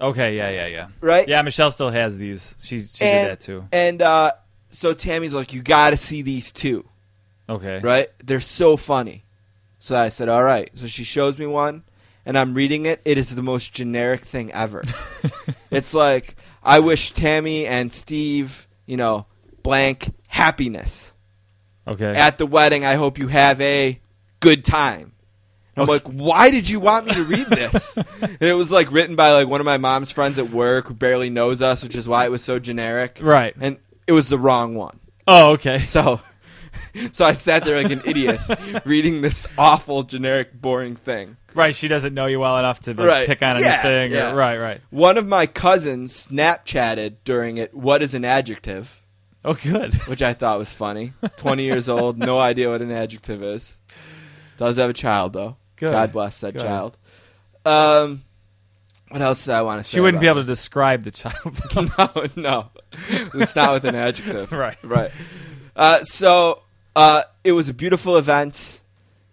Okay. 0.00 0.36
Yeah. 0.36 0.50
Yeah. 0.50 0.66
Yeah. 0.66 0.88
right? 1.00 1.26
Yeah. 1.28 1.42
Michelle 1.42 1.70
still 1.70 1.90
has 1.90 2.16
these. 2.16 2.54
She 2.60 2.80
she 2.80 3.04
and, 3.04 3.26
did 3.26 3.30
that 3.32 3.40
too. 3.40 3.64
And 3.72 4.00
uh, 4.02 4.32
so 4.70 4.94
Tammy's 4.94 5.34
like, 5.34 5.52
"You 5.52 5.62
got 5.62 5.90
to 5.90 5.96
see 5.96 6.22
these 6.22 6.52
two, 6.52 6.88
Okay. 7.48 7.80
right? 7.80 8.08
They're 8.24 8.40
so 8.40 8.76
funny." 8.76 9.24
So 9.78 9.96
I 9.96 10.10
said, 10.10 10.28
"All 10.28 10.44
right." 10.44 10.70
So 10.74 10.86
she 10.86 11.04
shows 11.04 11.38
me 11.38 11.46
one, 11.46 11.82
and 12.28 12.38
I'm 12.38 12.52
reading 12.52 12.84
it. 12.84 13.00
It 13.06 13.16
is 13.16 13.34
the 13.34 13.42
most 13.42 13.72
generic 13.72 14.20
thing 14.20 14.52
ever. 14.52 14.84
it's 15.70 15.94
like, 15.94 16.36
"I 16.62 16.78
wish 16.80 17.12
Tammy 17.12 17.66
and 17.66 17.92
Steve, 17.92 18.68
you 18.86 18.98
know, 18.98 19.26
blank 19.62 20.14
happiness 20.28 21.14
Okay. 21.88 22.14
at 22.14 22.36
the 22.36 22.44
wedding. 22.44 22.84
I 22.84 22.94
hope 22.94 23.18
you 23.18 23.28
have 23.28 23.60
a 23.62 23.98
good 24.40 24.62
time." 24.64 25.14
And 25.74 25.84
I'm 25.84 25.88
like, 25.88 26.02
why 26.02 26.50
did 26.50 26.68
you 26.68 26.80
want 26.80 27.06
me 27.06 27.14
to 27.14 27.24
read 27.24 27.46
this? 27.50 27.96
and 27.96 28.36
it 28.42 28.52
was 28.54 28.70
like 28.72 28.90
written 28.92 29.14
by 29.16 29.32
like 29.32 29.48
one 29.48 29.60
of 29.60 29.64
my 29.64 29.78
mom's 29.78 30.10
friends 30.10 30.38
at 30.38 30.50
work 30.50 30.88
who 30.88 30.94
barely 30.94 31.30
knows 31.30 31.62
us, 31.62 31.82
which 31.82 31.96
is 31.96 32.08
why 32.08 32.24
it 32.24 32.32
was 32.32 32.42
so 32.42 32.58
generic 32.58 33.20
right. 33.22 33.54
and 33.60 33.78
it 34.06 34.12
was 34.12 34.28
the 34.28 34.38
wrong 34.38 34.74
one. 34.74 34.98
Oh, 35.26 35.52
okay. 35.52 35.78
So, 35.78 36.20
so 37.12 37.24
I 37.24 37.32
sat 37.32 37.64
there 37.64 37.80
like 37.80 37.92
an 37.92 38.02
idiot 38.04 38.40
reading 38.84 39.20
this 39.22 39.46
awful, 39.56 40.02
generic, 40.02 40.60
boring 40.60 40.96
thing. 40.96 41.37
Right. 41.54 41.74
She 41.74 41.88
doesn't 41.88 42.14
know 42.14 42.26
you 42.26 42.40
well 42.40 42.58
enough 42.58 42.80
to 42.80 42.94
like, 42.94 43.06
Right. 43.06 43.26
pick 43.26 43.42
on 43.42 43.60
Yeah, 43.60 43.80
anything. 43.84 44.16
or- 44.20 44.34
right. 44.34 44.58
Right. 44.58 44.80
One 44.90 45.16
of 45.18 45.26
my 45.26 45.46
cousins 45.46 46.28
Snapchatted 46.28 47.16
during 47.24 47.56
it. 47.56 47.74
What 47.74 48.02
is 48.02 48.14
an 48.14 48.24
adjective? 48.24 49.00
Oh, 49.44 49.54
good. 49.54 49.94
Which 50.06 50.20
I 50.22 50.32
thought 50.34 50.58
was 50.58 50.72
funny. 50.72 51.14
Twenty 51.36 51.64
years 51.64 51.88
old, 51.88 52.18
no 52.18 52.38
idea 52.38 52.68
what 52.70 52.82
an 52.82 52.90
adjective 52.90 53.42
is. 53.42 53.76
Does 54.58 54.76
have 54.76 54.90
a 54.90 54.94
child 54.94 55.32
though. 55.32 55.56
Good. 55.76 55.90
God 55.90 56.12
bless 56.12 56.40
that 56.40 56.52
Good. 56.54 56.62
child. 56.62 56.96
Um, 57.64 58.24
what 59.08 59.22
else 59.22 59.44
did 59.44 59.54
I 59.54 59.62
want 59.62 59.78
to 59.82 59.84
say? 59.88 59.96
She 59.96 60.00
wouldn't 60.00 60.20
be 60.20 60.26
able 60.26 60.40
to 60.42 60.46
describe 60.46 61.04
the 61.04 61.10
child. 61.10 61.58
no, 61.76 62.26
no. 62.36 62.70
It's 63.08 63.54
not 63.56 63.72
with 63.74 63.84
an 63.84 63.94
adjective. 63.94 64.52
Right. 64.52 64.76
Right. 64.82 65.10
Uh, 65.76 66.02
so 66.02 66.62
uh, 66.96 67.22
it 67.44 67.52
was 67.52 67.68
a 67.68 67.74
beautiful 67.74 68.16
event. 68.16 68.77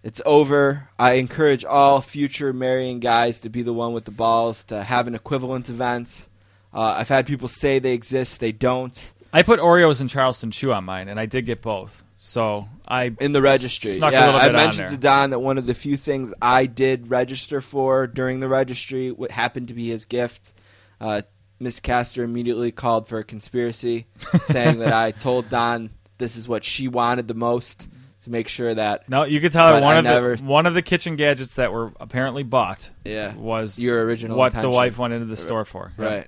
It's 0.06 0.22
over. 0.24 0.88
I 1.00 1.14
encourage 1.14 1.66
all 1.66 2.00
future 2.00 2.54
marrying 2.54 3.00
guys 3.00 3.42
to 3.42 3.50
be 3.50 3.64
the 3.64 3.74
one 3.74 3.92
with 3.94 4.06
the 4.06 4.12
balls 4.12 4.64
to 4.66 4.84
have 4.84 5.08
an 5.08 5.16
equivalent 5.16 5.68
event. 5.68 6.30
Uh, 6.72 6.94
I've 6.98 7.10
had 7.10 7.26
people 7.26 7.48
say 7.48 7.80
they 7.80 7.94
exist, 7.94 8.40
they 8.40 8.52
don't. 8.52 9.14
I 9.34 9.42
put 9.42 9.60
Oreos 9.60 10.02
and 10.02 10.10
Charleston 10.10 10.52
Chew 10.52 10.72
on 10.72 10.84
mine, 10.84 11.08
and 11.08 11.20
I 11.20 11.26
did 11.26 11.48
get 11.48 11.64
both. 11.64 12.04
So 12.20 12.70
I 12.88 13.16
In 13.20 13.32
the 13.32 13.42
registry. 13.42 13.98
yeah, 13.98 14.30
I 14.30 14.52
mentioned 14.52 14.92
to 14.92 14.98
Don 14.98 15.32
that 15.32 15.40
one 15.40 15.58
of 15.58 15.66
the 15.66 15.74
few 15.74 15.98
things 15.98 16.36
I 16.40 16.68
did 16.68 17.10
register 17.10 17.60
for 17.60 18.06
during 18.06 18.42
the 18.42 18.48
registry 18.48 19.10
what 19.12 19.32
happened 19.32 19.70
to 19.70 19.74
be 19.74 19.88
his 19.88 20.06
gift. 20.06 20.54
Uh, 21.02 21.24
Miss 21.60 21.80
Castor 21.80 22.24
immediately 22.24 22.72
called 22.72 23.08
for 23.08 23.18
a 23.18 23.24
conspiracy, 23.24 24.06
saying 24.44 24.78
that 24.80 24.94
I 24.94 25.12
told 25.20 25.50
Don 25.50 25.90
this 26.20 26.38
is 26.38 26.48
what 26.48 26.64
she 26.64 26.88
wanted 26.88 27.28
the 27.28 27.34
most 27.34 27.90
to 28.26 28.30
make 28.32 28.48
sure 28.48 28.76
that 28.76 29.08
No, 29.10 29.24
you 29.24 29.40
could 29.40 29.52
tell 29.52 29.68
that 29.70 29.80
But 29.80 29.84
one 29.84 29.96
I 29.96 30.00
of 30.00 30.04
never- 30.04 30.36
the 30.36 30.44
one 30.46 30.66
of 30.66 30.74
the 30.74 30.82
kitchen 30.82 31.16
gadgets 31.16 31.56
that 31.56 31.72
were 31.72 31.94
apparently 32.00 32.44
bought 32.44 32.90
yeah 33.06 33.34
was 33.36 33.80
your 33.80 34.04
original 34.04 34.38
what 34.38 34.52
the 34.52 34.58
intention. 34.60 34.76
wife 34.76 34.98
went 35.00 35.14
into 35.14 35.26
the 35.28 35.38
store 35.38 35.64
for. 35.66 35.94
Yeah. 35.98 36.06
Right. 36.06 36.28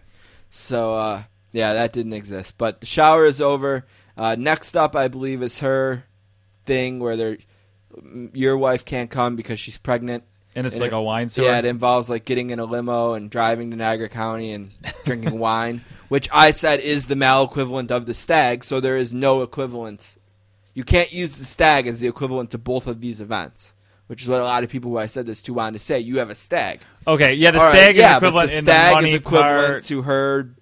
So 0.49 0.95
uh, 0.95 1.23
yeah, 1.51 1.73
that 1.73 1.91
didn't 1.93 2.13
exist. 2.13 2.53
But 2.57 2.79
the 2.79 2.87
shower 2.87 3.25
is 3.25 3.41
over. 3.41 3.85
Uh, 4.15 4.35
next 4.39 4.75
up, 4.77 4.95
I 4.95 5.09
believe, 5.09 5.43
is 5.43 5.59
her 5.59 6.05
thing 6.65 6.99
where 6.99 7.15
they're 7.17 7.37
your 8.33 8.57
wife 8.57 8.85
can't 8.85 9.09
come 9.09 9.35
because 9.35 9.59
she's 9.59 9.77
pregnant. 9.77 10.23
And 10.55 10.65
it's 10.65 10.75
And 10.75 10.81
like 10.81 10.91
it- 10.91 10.95
a 10.95 11.01
wine 11.01 11.29
sewer. 11.29 11.45
Yeah, 11.45 11.59
it 11.59 11.65
involves 11.65 12.09
like 12.09 12.25
getting 12.25 12.49
in 12.49 12.59
a 12.59 12.65
limo 12.65 13.13
and 13.13 13.29
driving 13.29 13.69
to 13.71 13.75
Niagara 13.77 14.09
County 14.09 14.51
and 14.53 14.71
drinking 15.05 15.37
wine, 15.47 15.81
which 16.09 16.27
I 16.31 16.51
said 16.51 16.79
is 16.79 17.07
the 17.07 17.15
male 17.15 17.43
equivalent 17.43 17.91
of 17.91 18.05
the 18.07 18.13
stag. 18.13 18.63
So 18.63 18.79
there 18.79 18.97
is 18.97 19.13
no 19.13 19.41
equivalence. 19.43 20.17
You 20.77 20.83
can't 20.83 21.11
use 21.11 21.37
the 21.37 21.43
stag 21.45 21.87
as 21.87 21.99
the 21.99 22.07
equivalent 22.07 22.51
to 22.51 22.59
both 22.59 22.85
of 22.85 23.01
these 23.01 23.19
events, 23.19 23.73
which 24.05 24.21
is 24.21 24.29
what 24.29 24.39
a 24.39 24.43
lot 24.43 24.63
of 24.63 24.69
people 24.69 24.91
who 24.91 24.99
I 24.99 25.07
said 25.07 25.25
this 25.25 25.41
to 25.43 25.53
wanted 25.55 25.79
to 25.79 25.83
say. 25.83 25.99
You 25.99 26.19
have 26.19 26.29
a 26.29 26.35
stag. 26.35 26.81
okay, 27.07 27.33
yeah, 27.33 27.49
the 27.49 27.59
All 27.59 27.67
right, 27.67 27.73
stag 27.73 27.95
yeah, 27.95 28.11
is 28.11 28.17
equivalent 28.17 28.49
but 28.49 28.53
the 28.55 28.61
stag 28.61 29.01
the 29.01 29.07
is 29.09 29.13
equivalent 29.15 29.67
part. 29.71 29.83
to 29.85 30.01
her 30.03 30.55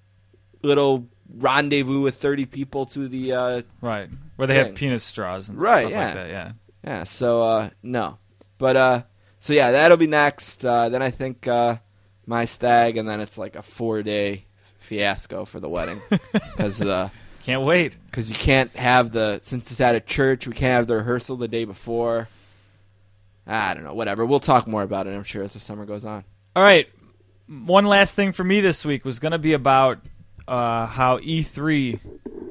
little 0.64 1.10
rendezvous 1.38 2.00
with 2.02 2.16
30 2.16 2.46
people 2.46 2.86
to 2.86 3.10
the 3.10 3.34
uh, 3.34 3.62
right, 3.82 4.08
where 4.38 4.48
they 4.48 4.56
have 4.56 4.74
penis 4.74 5.04
straws 5.04 5.50
and 5.50 5.62
Right, 5.62 5.82
stuff 5.82 5.92
yeah. 5.92 6.06
like 6.06 6.14
that. 6.14 6.30
Yeah. 6.30 6.52
Yeah, 6.86 7.04
so 7.04 7.42
uh 7.42 7.70
no. 7.84 8.18
But 8.58 8.76
uh 8.78 9.04
so 9.40 9.52
yeah, 9.52 9.72
that'll 9.72 9.98
be 9.98 10.08
next. 10.08 10.64
Uh 10.64 10.88
then 10.88 11.02
I 11.02 11.10
think 11.12 11.46
uh 11.46 11.76
my 12.26 12.46
stag 12.46 12.96
and 12.96 13.10
then 13.10 13.20
it's 13.20 13.38
like 13.38 13.56
a 13.58 13.62
4-day 13.64 14.46
fiasco 14.80 15.44
for 15.46 15.60
the 15.60 15.68
wedding 15.68 16.02
cuz 16.58 16.82
uh 16.82 17.10
Can't 17.46 17.62
wait. 17.62 17.98
cuz 18.12 18.30
you 18.30 18.36
can't 18.36 18.72
have 18.76 19.12
the 19.12 19.40
since 19.44 19.72
it's 19.72 19.80
at 19.80 19.96
a 19.96 20.00
church, 20.00 20.48
we 20.48 20.54
can't 20.54 20.74
have 20.74 20.88
the 20.88 20.96
rehearsal 20.96 21.36
the 21.38 21.48
day 21.48 21.66
before. 21.66 22.28
I 23.48 23.74
don't 23.74 23.84
know, 23.84 23.94
whatever. 23.94 24.26
We'll 24.26 24.40
talk 24.40 24.68
more 24.68 24.82
about 24.82 25.08
it, 25.08 25.12
I'm 25.12 25.24
sure 25.24 25.44
as 25.44 25.54
the 25.54 25.60
summer 25.60 25.86
goes 25.86 26.06
on. 26.06 26.24
All 26.56 26.64
right. 26.64 26.90
One 27.48 27.86
last 27.86 28.16
thing 28.16 28.32
for 28.32 28.44
me 28.44 28.62
this 28.62 28.84
week 28.84 29.06
was 29.06 29.20
going 29.20 29.34
to 29.34 29.38
be 29.38 29.54
about 29.54 30.00
uh, 30.48 30.88
how 30.88 31.20
E3 31.20 32.00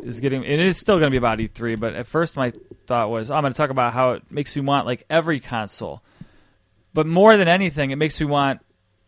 is 0.04 0.20
getting, 0.20 0.44
and 0.46 0.60
it's 0.60 0.78
still 0.78 0.98
going 0.98 1.08
to 1.08 1.10
be 1.10 1.16
about 1.16 1.38
E3. 1.38 1.80
But 1.80 1.94
at 1.94 2.06
first, 2.06 2.36
my 2.36 2.52
thought 2.86 3.10
was, 3.10 3.30
oh, 3.30 3.34
I'm 3.34 3.42
going 3.42 3.52
to 3.52 3.56
talk 3.56 3.70
about 3.70 3.92
how 3.92 4.12
it 4.12 4.22
makes 4.30 4.54
me 4.54 4.62
want 4.62 4.86
like 4.86 5.04
every 5.10 5.40
console. 5.40 6.02
But 6.92 7.06
more 7.06 7.36
than 7.36 7.48
anything, 7.48 7.90
it 7.90 7.96
makes 7.96 8.20
me 8.20 8.26
want 8.26 8.60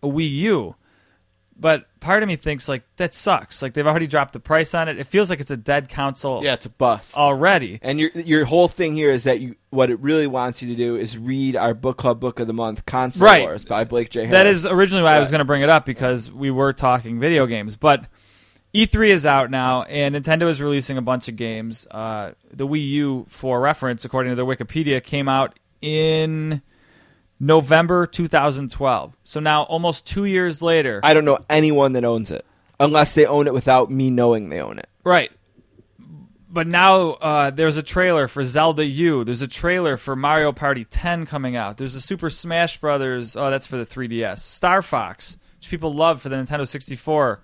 a 0.02 0.08
Wii 0.08 0.30
U. 0.30 0.74
But 1.58 1.86
part 2.00 2.22
of 2.22 2.28
me 2.28 2.36
thinks 2.36 2.68
like 2.68 2.82
that 2.96 3.14
sucks. 3.14 3.62
Like 3.62 3.72
they've 3.72 3.86
already 3.86 4.06
dropped 4.06 4.34
the 4.34 4.40
price 4.40 4.74
on 4.74 4.88
it. 4.88 4.98
It 4.98 5.04
feels 5.06 5.30
like 5.30 5.40
it's 5.40 5.50
a 5.50 5.56
dead 5.56 5.88
console 5.88 6.44
Yeah, 6.44 6.52
it's 6.52 6.66
a 6.66 6.70
bust. 6.70 7.16
already. 7.16 7.78
And 7.82 7.98
your 7.98 8.10
your 8.10 8.44
whole 8.44 8.68
thing 8.68 8.94
here 8.94 9.10
is 9.10 9.24
that 9.24 9.40
you 9.40 9.56
what 9.70 9.90
it 9.90 9.98
really 10.00 10.26
wants 10.26 10.60
you 10.60 10.68
to 10.68 10.74
do 10.76 10.96
is 10.96 11.16
read 11.16 11.56
our 11.56 11.72
book 11.72 11.96
club 11.96 12.20
book 12.20 12.40
of 12.40 12.46
the 12.46 12.52
month, 12.52 12.84
Console 12.84 13.24
Right. 13.26 13.42
Wars 13.42 13.64
by 13.64 13.84
Blake 13.84 14.10
J. 14.10 14.20
Harris. 14.26 14.32
That 14.32 14.46
is 14.46 14.66
originally 14.66 15.02
why 15.02 15.16
I 15.16 15.20
was 15.20 15.30
going 15.30 15.38
to 15.40 15.44
bring 15.46 15.62
it 15.62 15.68
up 15.70 15.86
because 15.86 16.30
we 16.30 16.50
were 16.50 16.72
talking 16.74 17.18
video 17.18 17.46
games. 17.46 17.76
But 17.76 18.04
E3 18.74 19.08
is 19.08 19.24
out 19.24 19.50
now, 19.50 19.84
and 19.84 20.14
Nintendo 20.14 20.50
is 20.50 20.60
releasing 20.60 20.98
a 20.98 21.02
bunch 21.02 21.28
of 21.28 21.36
games. 21.36 21.86
Uh, 21.90 22.32
the 22.52 22.66
Wii 22.66 22.86
U, 22.88 23.26
for 23.30 23.58
reference, 23.60 24.04
according 24.04 24.32
to 24.32 24.36
their 24.36 24.44
Wikipedia, 24.44 25.02
came 25.02 25.28
out 25.28 25.58
in 25.80 26.60
November 27.38 28.06
2012. 28.06 29.16
So 29.24 29.40
now, 29.40 29.64
almost 29.64 30.06
two 30.06 30.24
years 30.24 30.62
later, 30.62 31.00
I 31.02 31.14
don't 31.14 31.24
know 31.24 31.38
anyone 31.50 31.92
that 31.92 32.04
owns 32.04 32.30
it 32.30 32.44
unless 32.80 33.14
they 33.14 33.26
own 33.26 33.46
it 33.46 33.54
without 33.54 33.90
me 33.90 34.10
knowing 34.10 34.48
they 34.48 34.60
own 34.60 34.78
it. 34.78 34.88
Right. 35.04 35.30
But 36.48 36.66
now 36.66 37.10
uh, 37.10 37.50
there's 37.50 37.76
a 37.76 37.82
trailer 37.82 38.28
for 38.28 38.42
Zelda 38.44 38.84
U. 38.84 39.24
There's 39.24 39.42
a 39.42 39.48
trailer 39.48 39.96
for 39.96 40.16
Mario 40.16 40.52
Party 40.52 40.84
10 40.84 41.26
coming 41.26 41.56
out. 41.56 41.76
There's 41.76 41.94
a 41.94 42.00
Super 42.00 42.30
Smash 42.30 42.78
Brothers. 42.78 43.36
Oh, 43.36 43.50
that's 43.50 43.66
for 43.66 43.76
the 43.76 43.84
3DS. 43.84 44.38
Star 44.38 44.80
Fox, 44.80 45.36
which 45.56 45.68
people 45.68 45.92
love 45.92 46.22
for 46.22 46.28
the 46.28 46.36
Nintendo 46.36 46.66
64, 46.66 47.42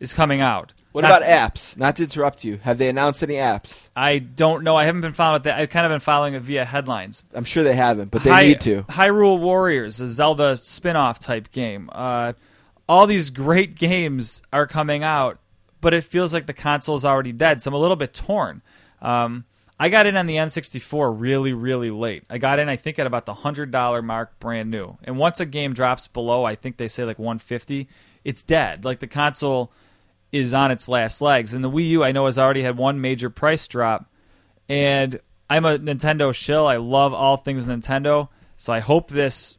is 0.00 0.12
coming 0.14 0.40
out. 0.40 0.72
What 0.92 1.02
Not- 1.02 1.22
about 1.22 1.54
apps? 1.54 1.76
Not 1.76 1.96
to 1.96 2.02
interrupt 2.02 2.42
you. 2.42 2.56
Have 2.62 2.78
they 2.78 2.88
announced 2.88 3.22
any 3.22 3.34
apps? 3.34 3.90
I 3.94 4.18
don't 4.18 4.64
know. 4.64 4.74
I 4.74 4.86
haven't 4.86 5.02
been 5.02 5.12
following 5.12 5.42
that. 5.42 5.56
I've 5.58 5.70
kind 5.70 5.86
of 5.86 5.90
been 5.90 6.00
following 6.00 6.34
it 6.34 6.42
via 6.42 6.64
headlines. 6.64 7.22
I'm 7.32 7.44
sure 7.44 7.62
they 7.62 7.76
haven't, 7.76 8.10
but 8.10 8.24
they 8.24 8.30
Hy- 8.30 8.42
need 8.42 8.60
to. 8.62 8.82
Hyrule 8.84 9.38
Warriors, 9.38 10.00
a 10.00 10.08
Zelda 10.08 10.56
spin-off 10.60 11.20
type 11.20 11.52
game. 11.52 11.88
Uh, 11.92 12.32
all 12.88 13.06
these 13.06 13.30
great 13.30 13.76
games 13.76 14.42
are 14.52 14.66
coming 14.66 15.04
out, 15.04 15.38
but 15.80 15.94
it 15.94 16.02
feels 16.02 16.34
like 16.34 16.46
the 16.46 16.52
console 16.52 16.96
is 16.96 17.04
already 17.04 17.30
dead. 17.30 17.62
So 17.62 17.70
I'm 17.70 17.74
a 17.74 17.78
little 17.78 17.94
bit 17.96 18.12
torn. 18.12 18.60
Um, 19.00 19.44
I 19.78 19.90
got 19.90 20.06
in 20.06 20.16
on 20.16 20.26
the 20.26 20.36
N64 20.36 21.14
really, 21.16 21.52
really 21.52 21.90
late. 21.90 22.24
I 22.28 22.38
got 22.38 22.58
in, 22.58 22.68
I 22.68 22.74
think, 22.74 22.98
at 22.98 23.06
about 23.06 23.26
the 23.26 23.32
hundred 23.34 23.70
dollar 23.70 24.02
mark, 24.02 24.38
brand 24.40 24.72
new. 24.72 24.98
And 25.04 25.16
once 25.18 25.38
a 25.38 25.46
game 25.46 25.72
drops 25.72 26.08
below, 26.08 26.44
I 26.44 26.56
think 26.56 26.78
they 26.78 26.88
say 26.88 27.04
like 27.04 27.18
150, 27.20 27.88
it's 28.24 28.42
dead. 28.42 28.84
Like 28.84 28.98
the 28.98 29.06
console 29.06 29.70
is 30.32 30.54
on 30.54 30.70
its 30.70 30.88
last 30.88 31.20
legs. 31.20 31.54
And 31.54 31.64
the 31.64 31.70
Wii 31.70 31.88
U, 31.90 32.04
I 32.04 32.12
know, 32.12 32.26
has 32.26 32.38
already 32.38 32.62
had 32.62 32.76
one 32.76 33.00
major 33.00 33.30
price 33.30 33.66
drop. 33.68 34.06
And 34.68 35.20
I'm 35.48 35.64
a 35.64 35.78
Nintendo 35.78 36.32
shill. 36.34 36.66
I 36.66 36.76
love 36.76 37.12
all 37.12 37.36
things 37.36 37.66
Nintendo. 37.66 38.28
So 38.56 38.72
I 38.72 38.80
hope 38.80 39.10
this 39.10 39.58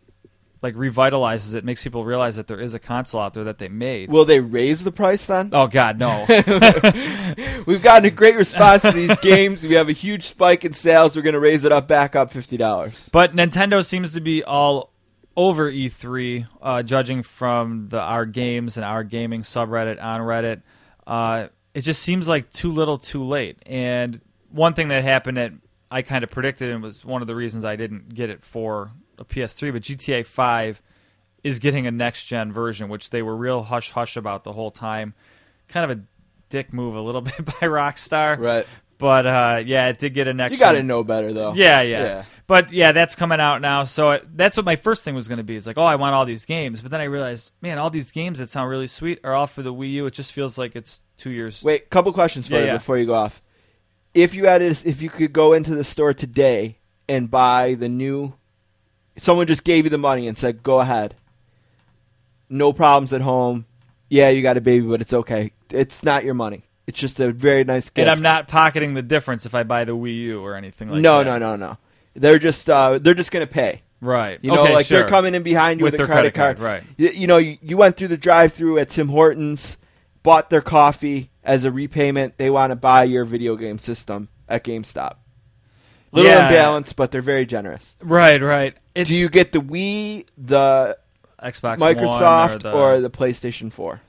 like 0.62 0.76
revitalizes 0.76 1.56
it, 1.56 1.66
makes 1.66 1.84
people 1.84 2.06
realize 2.06 2.36
that 2.36 2.46
there 2.46 2.60
is 2.60 2.76
a 2.76 2.80
console 2.80 3.20
out 3.20 3.34
there 3.34 3.46
that 3.46 3.58
they 3.58 3.68
made. 3.68 4.12
Will 4.12 4.26
they 4.26 4.40
raise 4.40 4.84
the 4.84 4.92
price 4.92 5.26
then? 5.26 5.50
oh 5.54 5.66
God, 5.68 5.98
no! 5.98 6.26
We've 7.66 7.82
gotten 7.82 8.06
a 8.06 8.12
great 8.12 8.36
response 8.36 8.84
to 8.84 8.92
these 8.92 9.18
games. 9.22 9.64
We 9.64 9.74
have 9.74 9.90
a 9.90 9.94
huge 9.94 10.28
spike 10.28 10.64
in 10.64 10.74
sales. 10.74 11.16
We're 11.16 11.24
going 11.24 11.34
to 11.34 11.40
raise 11.40 11.66
it 11.66 11.72
up 11.72 11.88
back 11.88 12.16
up 12.16 12.32
fifty 12.32 12.58
dollars. 12.58 13.10
but 13.12 13.36
Nintendo 13.36 13.84
seems 13.84 14.14
to 14.14 14.22
be 14.22 14.44
all 14.44 14.91
over 15.36 15.72
E3, 15.72 16.46
uh, 16.62 16.84
judging 16.84 17.24
from 17.24 17.88
the 17.90 18.00
our 18.00 18.26
games 18.26 18.78
and 18.78 18.86
our 18.86 19.04
gaming 19.04 19.42
subreddit 19.42 20.02
on 20.02 20.22
Reddit. 20.22 20.62
Uh, 21.08 21.48
it 21.74 21.82
just 21.82 22.02
seems 22.02 22.28
like 22.28 22.52
too 22.52 22.72
little, 22.72 22.98
too 22.98 23.24
late. 23.24 23.58
And 23.66 24.20
one 24.50 24.74
thing 24.74 24.90
that 24.90 25.04
happened 25.04 25.38
that 25.38 25.54
I 25.90 26.02
kind 26.02 26.24
of 26.24 26.30
predicted 26.30 26.70
and 26.70 26.84
was 26.84 27.04
one 27.06 27.22
of 27.22 27.28
the 27.28 27.36
reasons 27.36 27.66
I 27.66 27.76
didn't 27.76 28.14
get 28.14 28.30
it 28.30 28.44
for 28.44 28.92
a 29.18 29.26
PS3, 29.26 29.72
but 29.74 29.82
GTA 29.82 30.26
5 30.26 30.82
is 31.44 31.60
getting 31.60 31.88
a 31.88 31.92
next 31.92 32.26
gen 32.26 32.52
version, 32.52 32.90
which 32.90 33.10
they 33.10 33.22
were 33.22 33.36
real 33.36 33.64
hush 33.64 33.92
hush 33.92 34.18
about 34.18 34.44
the 34.44 34.52
whole 34.52 34.72
time. 34.72 35.14
Kind 35.68 35.90
of 35.90 35.98
a 35.98 36.02
dick 36.50 36.74
move 36.74 36.96
a 36.96 37.02
little 37.02 37.22
bit 37.22 37.38
by 37.46 37.52
Rockstar, 37.68 38.38
Right. 38.38 38.66
But 38.98 39.26
uh, 39.26 39.64
yeah, 39.66 39.88
it 39.88 39.98
did 39.98 40.14
get 40.14 40.28
a 40.28 40.34
next. 40.34 40.54
You 40.54 40.60
got 40.60 40.74
to 40.74 40.84
know 40.84 41.04
better 41.04 41.34
though. 41.34 41.56
yeah, 41.56 41.82
yeah, 41.82 42.04
Yeah. 42.04 42.24
But 42.52 42.74
yeah, 42.74 42.92
that's 42.92 43.16
coming 43.16 43.40
out 43.40 43.62
now. 43.62 43.86
So 43.86 44.12
it, 44.12 44.28
that's 44.36 44.58
what 44.58 44.66
my 44.66 44.76
first 44.76 45.06
thing 45.06 45.16
was 45.16 45.30
going 45.30 45.38
to 45.38 45.44
be. 45.44 45.56
It's 45.56 45.66
like, 45.66 45.78
oh, 45.78 45.84
I 45.84 45.96
want 45.96 46.16
all 46.16 46.26
these 46.26 46.44
games. 46.44 46.82
But 46.82 46.92
then 46.92 47.00
I 47.00 47.06
realized, 47.06 47.52
man, 47.62 47.78
all 47.78 47.90
these 47.90 48.12
games 48.12 48.40
that 48.40 48.50
sound 48.50 48.70
really 48.70 48.88
sweet 48.88 49.22
are 49.24 49.34
all 49.34 49.48
for 49.48 49.62
the 49.62 49.74
Wii 49.74 49.92
U. 49.94 50.06
It 50.08 50.14
just 50.14 50.34
feels 50.34 50.58
like 50.58 50.76
it's 50.76 51.00
two 51.16 51.30
years. 51.30 51.64
Wait, 51.64 51.90
couple 51.90 52.12
questions 52.12 52.50
for 52.50 52.56
Yeah, 52.56 52.60
you 52.60 52.66
yeah. 52.66 52.74
before 52.74 52.98
you 52.98 53.06
go 53.06 53.14
off. 53.14 53.42
If 54.14 54.36
you 54.36 54.48
had, 54.48 54.62
if 54.62 55.02
you 55.02 55.10
could 55.10 55.32
go 55.32 55.54
into 55.54 55.76
the 55.76 55.86
store 55.86 56.14
today 56.14 56.80
and 57.08 57.32
buy 57.32 57.76
the 57.76 57.88
new, 57.88 58.34
someone 59.18 59.48
just 59.48 59.64
gave 59.64 59.86
you 59.86 59.90
the 59.90 59.98
money 59.98 60.28
and 60.28 60.38
said, 60.38 60.62
"Go 60.62 60.82
ahead, 60.82 61.16
no 62.50 62.74
problems 62.74 63.14
at 63.14 63.22
home. 63.22 63.66
Yeah, 64.10 64.28
you 64.28 64.42
got 64.42 64.58
a 64.58 64.62
baby, 64.62 64.86
but 64.86 65.00
it's 65.00 65.14
okay. 65.14 65.54
It's 65.70 66.04
not 66.04 66.26
your 66.26 66.34
money. 66.34 66.64
It's 66.86 67.00
just 67.00 67.18
a 67.22 67.32
very 67.32 67.64
nice 67.64 67.90
gift." 67.90 68.00
and 68.00 68.10
I'm 68.10 68.22
not 68.22 68.50
pocketing 68.50 68.94
the 68.94 69.02
difference 69.02 69.46
if 69.46 69.56
I 69.56 69.64
buy 69.64 69.86
the 69.86 69.96
Wii 69.96 70.18
U 70.18 70.42
or 70.42 70.56
anything 70.56 70.90
like 70.90 71.00
no, 71.00 71.20
that. 71.20 71.24
No, 71.24 71.38
no, 71.38 71.56
no, 71.56 71.68
no. 71.68 71.78
They're 72.14 72.40
just 72.40 72.70
uh, 72.70 73.00
they're 73.02 73.14
just 73.14 73.32
gonna 73.32 73.48
pay. 73.48 73.82
Right. 74.02 74.40
You 74.42 74.52
know, 74.52 74.64
Okay, 74.64 74.74
like 74.74 74.86
sure. 74.88 75.00
they're 75.02 75.10
coming 75.10 75.36
in 75.36 75.44
behind 75.44 75.80
you 75.80 75.84
With 75.84 75.94
with, 75.94 76.00
their 76.00 76.06
a 76.06 76.10
credit, 76.10 76.34
card. 76.34 76.58
card, 76.58 76.66
right. 76.66 76.84
You, 76.98 77.10
you 77.10 77.28
know, 77.28 77.38
you, 77.38 77.58
you 77.62 77.78
went 77.78 77.98
through 77.98 78.08
the 78.08 78.18
drive-through 78.18 78.80
at 78.80 78.90
Tim 78.90 79.10
Hortons, 79.10 79.78
bought 80.24 80.50
their 80.50 80.62
coffee 80.62 81.30
as 81.44 81.66
a 81.66 81.72
repayment. 81.72 82.38
They 82.38 82.50
want 82.50 82.72
to 82.72 82.76
buy 82.76 83.04
your 83.04 83.26
video 83.26 83.56
game 83.56 83.78
system 83.78 84.28
at 84.50 84.64
GameStop. 84.64 85.18
Little 86.12 86.32
Yeah. 86.32 86.52
imbalanced, 86.52 86.96
but 86.96 87.12
they're 87.12 87.22
very 87.22 87.46
generous. 87.46 87.96
Right, 88.02 88.42
right. 88.42 88.76
It's 88.96 89.08
Do 89.08 89.16
you 89.16 89.30
get 89.30 89.52
the 89.52 89.60
Wii, 89.62 90.26
the 90.36 90.98
Xbox 91.42 91.78
Microsoft, 91.78 92.66
or 92.66 92.76
or 92.76 92.96
the, 93.02 93.08
the, 93.08 93.16
PlayStation 93.18 93.72
4? 93.72 94.02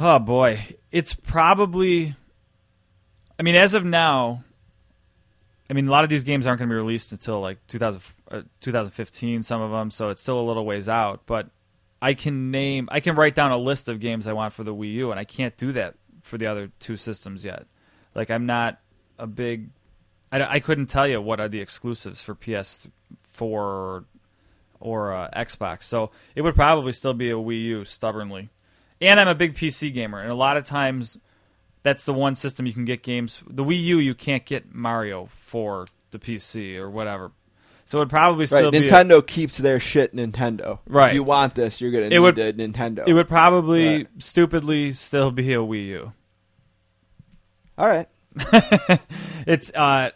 Oh 0.00 0.18
boy, 0.18 0.76
it's 0.90 1.14
probably. 1.14 2.16
I 3.38 3.42
mean, 3.42 3.54
as 3.54 3.74
of 3.74 3.84
now, 3.84 4.42
I 5.70 5.72
mean, 5.72 5.86
a 5.86 5.90
lot 5.90 6.02
of 6.02 6.10
these 6.10 6.24
games 6.24 6.48
aren't 6.48 6.58
going 6.58 6.68
to 6.68 6.72
be 6.72 6.76
released 6.76 7.12
until 7.12 7.40
like 7.40 7.64
2000, 7.68 8.02
uh, 8.30 8.42
2015. 8.60 9.42
Some 9.42 9.62
of 9.62 9.70
them, 9.70 9.92
so 9.92 10.08
it's 10.08 10.20
still 10.20 10.40
a 10.40 10.42
little 10.42 10.66
ways 10.66 10.88
out. 10.88 11.22
But 11.26 11.48
I 12.02 12.14
can 12.14 12.50
name, 12.50 12.88
I 12.90 12.98
can 12.98 13.14
write 13.14 13.36
down 13.36 13.52
a 13.52 13.56
list 13.56 13.88
of 13.88 14.00
games 14.00 14.26
I 14.26 14.32
want 14.32 14.52
for 14.52 14.64
the 14.64 14.74
Wii 14.74 14.94
U, 14.94 15.10
and 15.12 15.20
I 15.20 15.24
can't 15.24 15.56
do 15.56 15.70
that 15.72 15.94
for 16.22 16.38
the 16.38 16.48
other 16.48 16.72
two 16.80 16.96
systems 16.96 17.44
yet. 17.44 17.66
Like, 18.16 18.32
I'm 18.32 18.46
not 18.46 18.80
a 19.16 19.28
big. 19.28 19.68
I, 20.32 20.56
I 20.56 20.60
couldn't 20.60 20.86
tell 20.86 21.06
you 21.06 21.22
what 21.22 21.38
are 21.38 21.48
the 21.48 21.60
exclusives 21.60 22.20
for 22.20 22.34
PS4 22.34 22.90
or 23.38 25.12
uh, 25.12 25.28
Xbox. 25.36 25.84
So 25.84 26.10
it 26.34 26.42
would 26.42 26.56
probably 26.56 26.92
still 26.92 27.14
be 27.14 27.30
a 27.30 27.34
Wii 27.34 27.62
U 27.62 27.84
stubbornly. 27.84 28.48
And 29.00 29.20
I'm 29.20 29.28
a 29.28 29.36
big 29.36 29.54
PC 29.54 29.94
gamer, 29.94 30.20
and 30.20 30.32
a 30.32 30.34
lot 30.34 30.56
of 30.56 30.66
times 30.66 31.16
that's 31.82 32.04
the 32.04 32.12
one 32.14 32.34
system 32.34 32.66
you 32.66 32.72
can 32.72 32.84
get 32.84 33.02
games. 33.02 33.42
The 33.48 33.64
Wii 33.64 33.82
U, 33.84 33.98
you 33.98 34.14
can't 34.14 34.44
get 34.44 34.74
Mario 34.74 35.26
for 35.32 35.86
the 36.10 36.18
PC 36.18 36.76
or 36.76 36.90
whatever. 36.90 37.32
So 37.86 37.98
it 37.98 38.02
would 38.02 38.10
probably 38.10 38.42
Right, 38.42 38.48
still 38.48 38.70
be. 38.70 38.78
a- 38.78 38.90
Nintendo 38.90 39.26
keeps 39.26 39.58
their 39.58 39.80
shit 39.80 40.14
Nintendo. 40.14 40.78
Right. 40.86 41.08
If 41.08 41.14
you 41.14 41.24
want 41.24 41.54
this, 41.56 41.80
you're 41.80 41.90
gonna 41.90 42.06
It 42.06 42.10
need 42.10 42.18
would- 42.20 42.38
a 42.38 42.52
Nintendo. 42.52 43.02
it 43.06 43.12
would 43.14 43.26
probably 43.28 43.96
Right. 43.98 44.08
stupidly 44.18 44.92
still 44.92 45.30
be 45.32 45.52
a 45.54 45.58
Wii 45.58 45.86
U. 45.86 46.12
All 47.78 47.88
right. 47.88 48.06
It's 49.46 49.72
uh, 49.74 50.10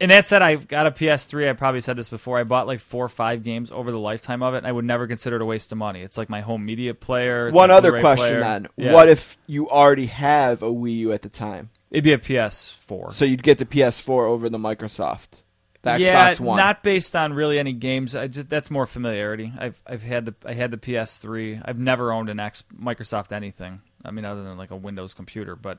and 0.00 0.10
that 0.10 0.26
said, 0.26 0.42
I've 0.42 0.68
got 0.68 0.86
a 0.86 0.90
PS3. 0.90 1.48
I 1.48 1.52
probably 1.54 1.80
said 1.80 1.96
this 1.96 2.08
before. 2.08 2.38
I 2.38 2.44
bought 2.44 2.66
like 2.66 2.80
four 2.80 3.04
or 3.04 3.08
five 3.08 3.42
games 3.42 3.70
over 3.70 3.90
the 3.90 3.98
lifetime 3.98 4.42
of 4.42 4.54
it. 4.54 4.58
and 4.58 4.66
I 4.66 4.72
would 4.72 4.84
never 4.84 5.06
consider 5.06 5.36
it 5.36 5.42
a 5.42 5.44
waste 5.46 5.72
of 5.72 5.78
money. 5.78 6.02
It's 6.02 6.18
like 6.18 6.28
my 6.28 6.40
home 6.42 6.64
media 6.66 6.92
player. 6.94 7.48
It's 7.48 7.54
One 7.54 7.70
other 7.70 7.90
Blu-ray 7.90 8.00
question 8.02 8.26
player. 8.26 8.40
then: 8.40 8.66
Yeah. 8.76 8.92
What 8.92 9.08
if 9.08 9.36
you 9.46 9.68
already 9.70 10.06
have 10.06 10.62
a 10.62 10.68
Wii 10.68 10.96
U 10.98 11.12
at 11.12 11.22
the 11.22 11.28
time? 11.28 11.70
it'd 11.90 12.04
be 12.04 12.12
a 12.12 12.18
PS4? 12.18 13.12
So 13.12 13.24
you'd 13.24 13.42
get 13.42 13.58
the 13.58 13.64
PS4 13.64 14.28
over 14.28 14.48
the 14.48 14.58
Microsoft, 14.58 15.42
the 15.82 15.98
yeah, 16.00 16.32
Xbox 16.34 16.40
One. 16.40 16.56
not 16.58 16.82
based 16.82 17.14
on 17.16 17.32
really 17.32 17.58
any 17.58 17.72
games. 17.72 18.14
I 18.16 18.26
just 18.26 18.48
that's 18.48 18.70
more 18.70 18.86
familiarity. 18.86 19.52
I've 19.58 19.80
I've 19.86 20.02
had 20.02 20.26
the 20.26 20.34
I 20.44 20.52
had 20.54 20.70
the 20.72 20.76
PS3. 20.78 21.62
I've 21.64 21.78
never 21.78 22.12
owned 22.12 22.28
an 22.28 22.40
X 22.40 22.64
Microsoft 22.78 23.32
anything. 23.32 23.80
I 24.04 24.10
mean, 24.10 24.24
other 24.24 24.42
than 24.44 24.58
like 24.58 24.70
a 24.72 24.76
Windows 24.76 25.14
computer. 25.14 25.56
But 25.56 25.78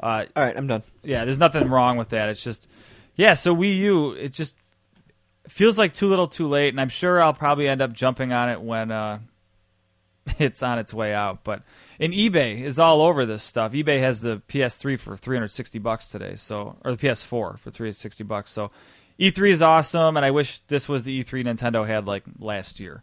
uh, 0.00 0.24
All 0.36 0.42
right, 0.44 0.56
I'm 0.56 0.66
done. 0.68 0.82
yeah, 1.02 1.24
there's 1.24 1.38
nothing 1.40 1.68
wrong 1.68 1.96
with 1.96 2.10
that. 2.10 2.28
It's 2.28 2.42
just 2.44 2.68
yeah, 3.18 3.34
so 3.34 3.54
Wii 3.54 3.76
U, 3.78 4.12
it 4.12 4.32
just 4.32 4.54
feels 5.48 5.76
like 5.76 5.92
too 5.92 6.06
little, 6.06 6.28
too 6.28 6.46
late, 6.46 6.68
and 6.68 6.80
I'm 6.80 6.88
sure 6.88 7.20
I'll 7.20 7.34
probably 7.34 7.68
end 7.68 7.82
up 7.82 7.92
jumping 7.92 8.32
on 8.32 8.48
it 8.48 8.62
when 8.62 8.92
uh, 8.92 9.18
it's 10.38 10.62
on 10.62 10.78
its 10.78 10.94
way 10.94 11.12
out. 11.12 11.42
But 11.42 11.62
and 11.98 12.12
eBay 12.12 12.62
is 12.62 12.78
all 12.78 13.02
over 13.02 13.26
this 13.26 13.42
stuff. 13.42 13.72
eBay 13.72 13.98
has 14.00 14.20
the 14.20 14.40
PS3 14.48 14.98
for 15.00 15.16
360 15.16 15.80
bucks 15.80 16.08
today, 16.08 16.36
so 16.36 16.76
or 16.84 16.92
the 16.92 16.96
PS4 16.96 17.26
for 17.28 17.58
360 17.58 18.22
bucks. 18.22 18.52
So 18.52 18.70
E3 19.18 19.50
is 19.50 19.62
awesome, 19.62 20.16
and 20.16 20.24
I 20.24 20.30
wish 20.30 20.60
this 20.68 20.88
was 20.88 21.02
the 21.02 21.24
E3 21.24 21.44
Nintendo 21.44 21.84
had 21.84 22.06
like 22.06 22.22
last 22.38 22.78
year. 22.78 23.02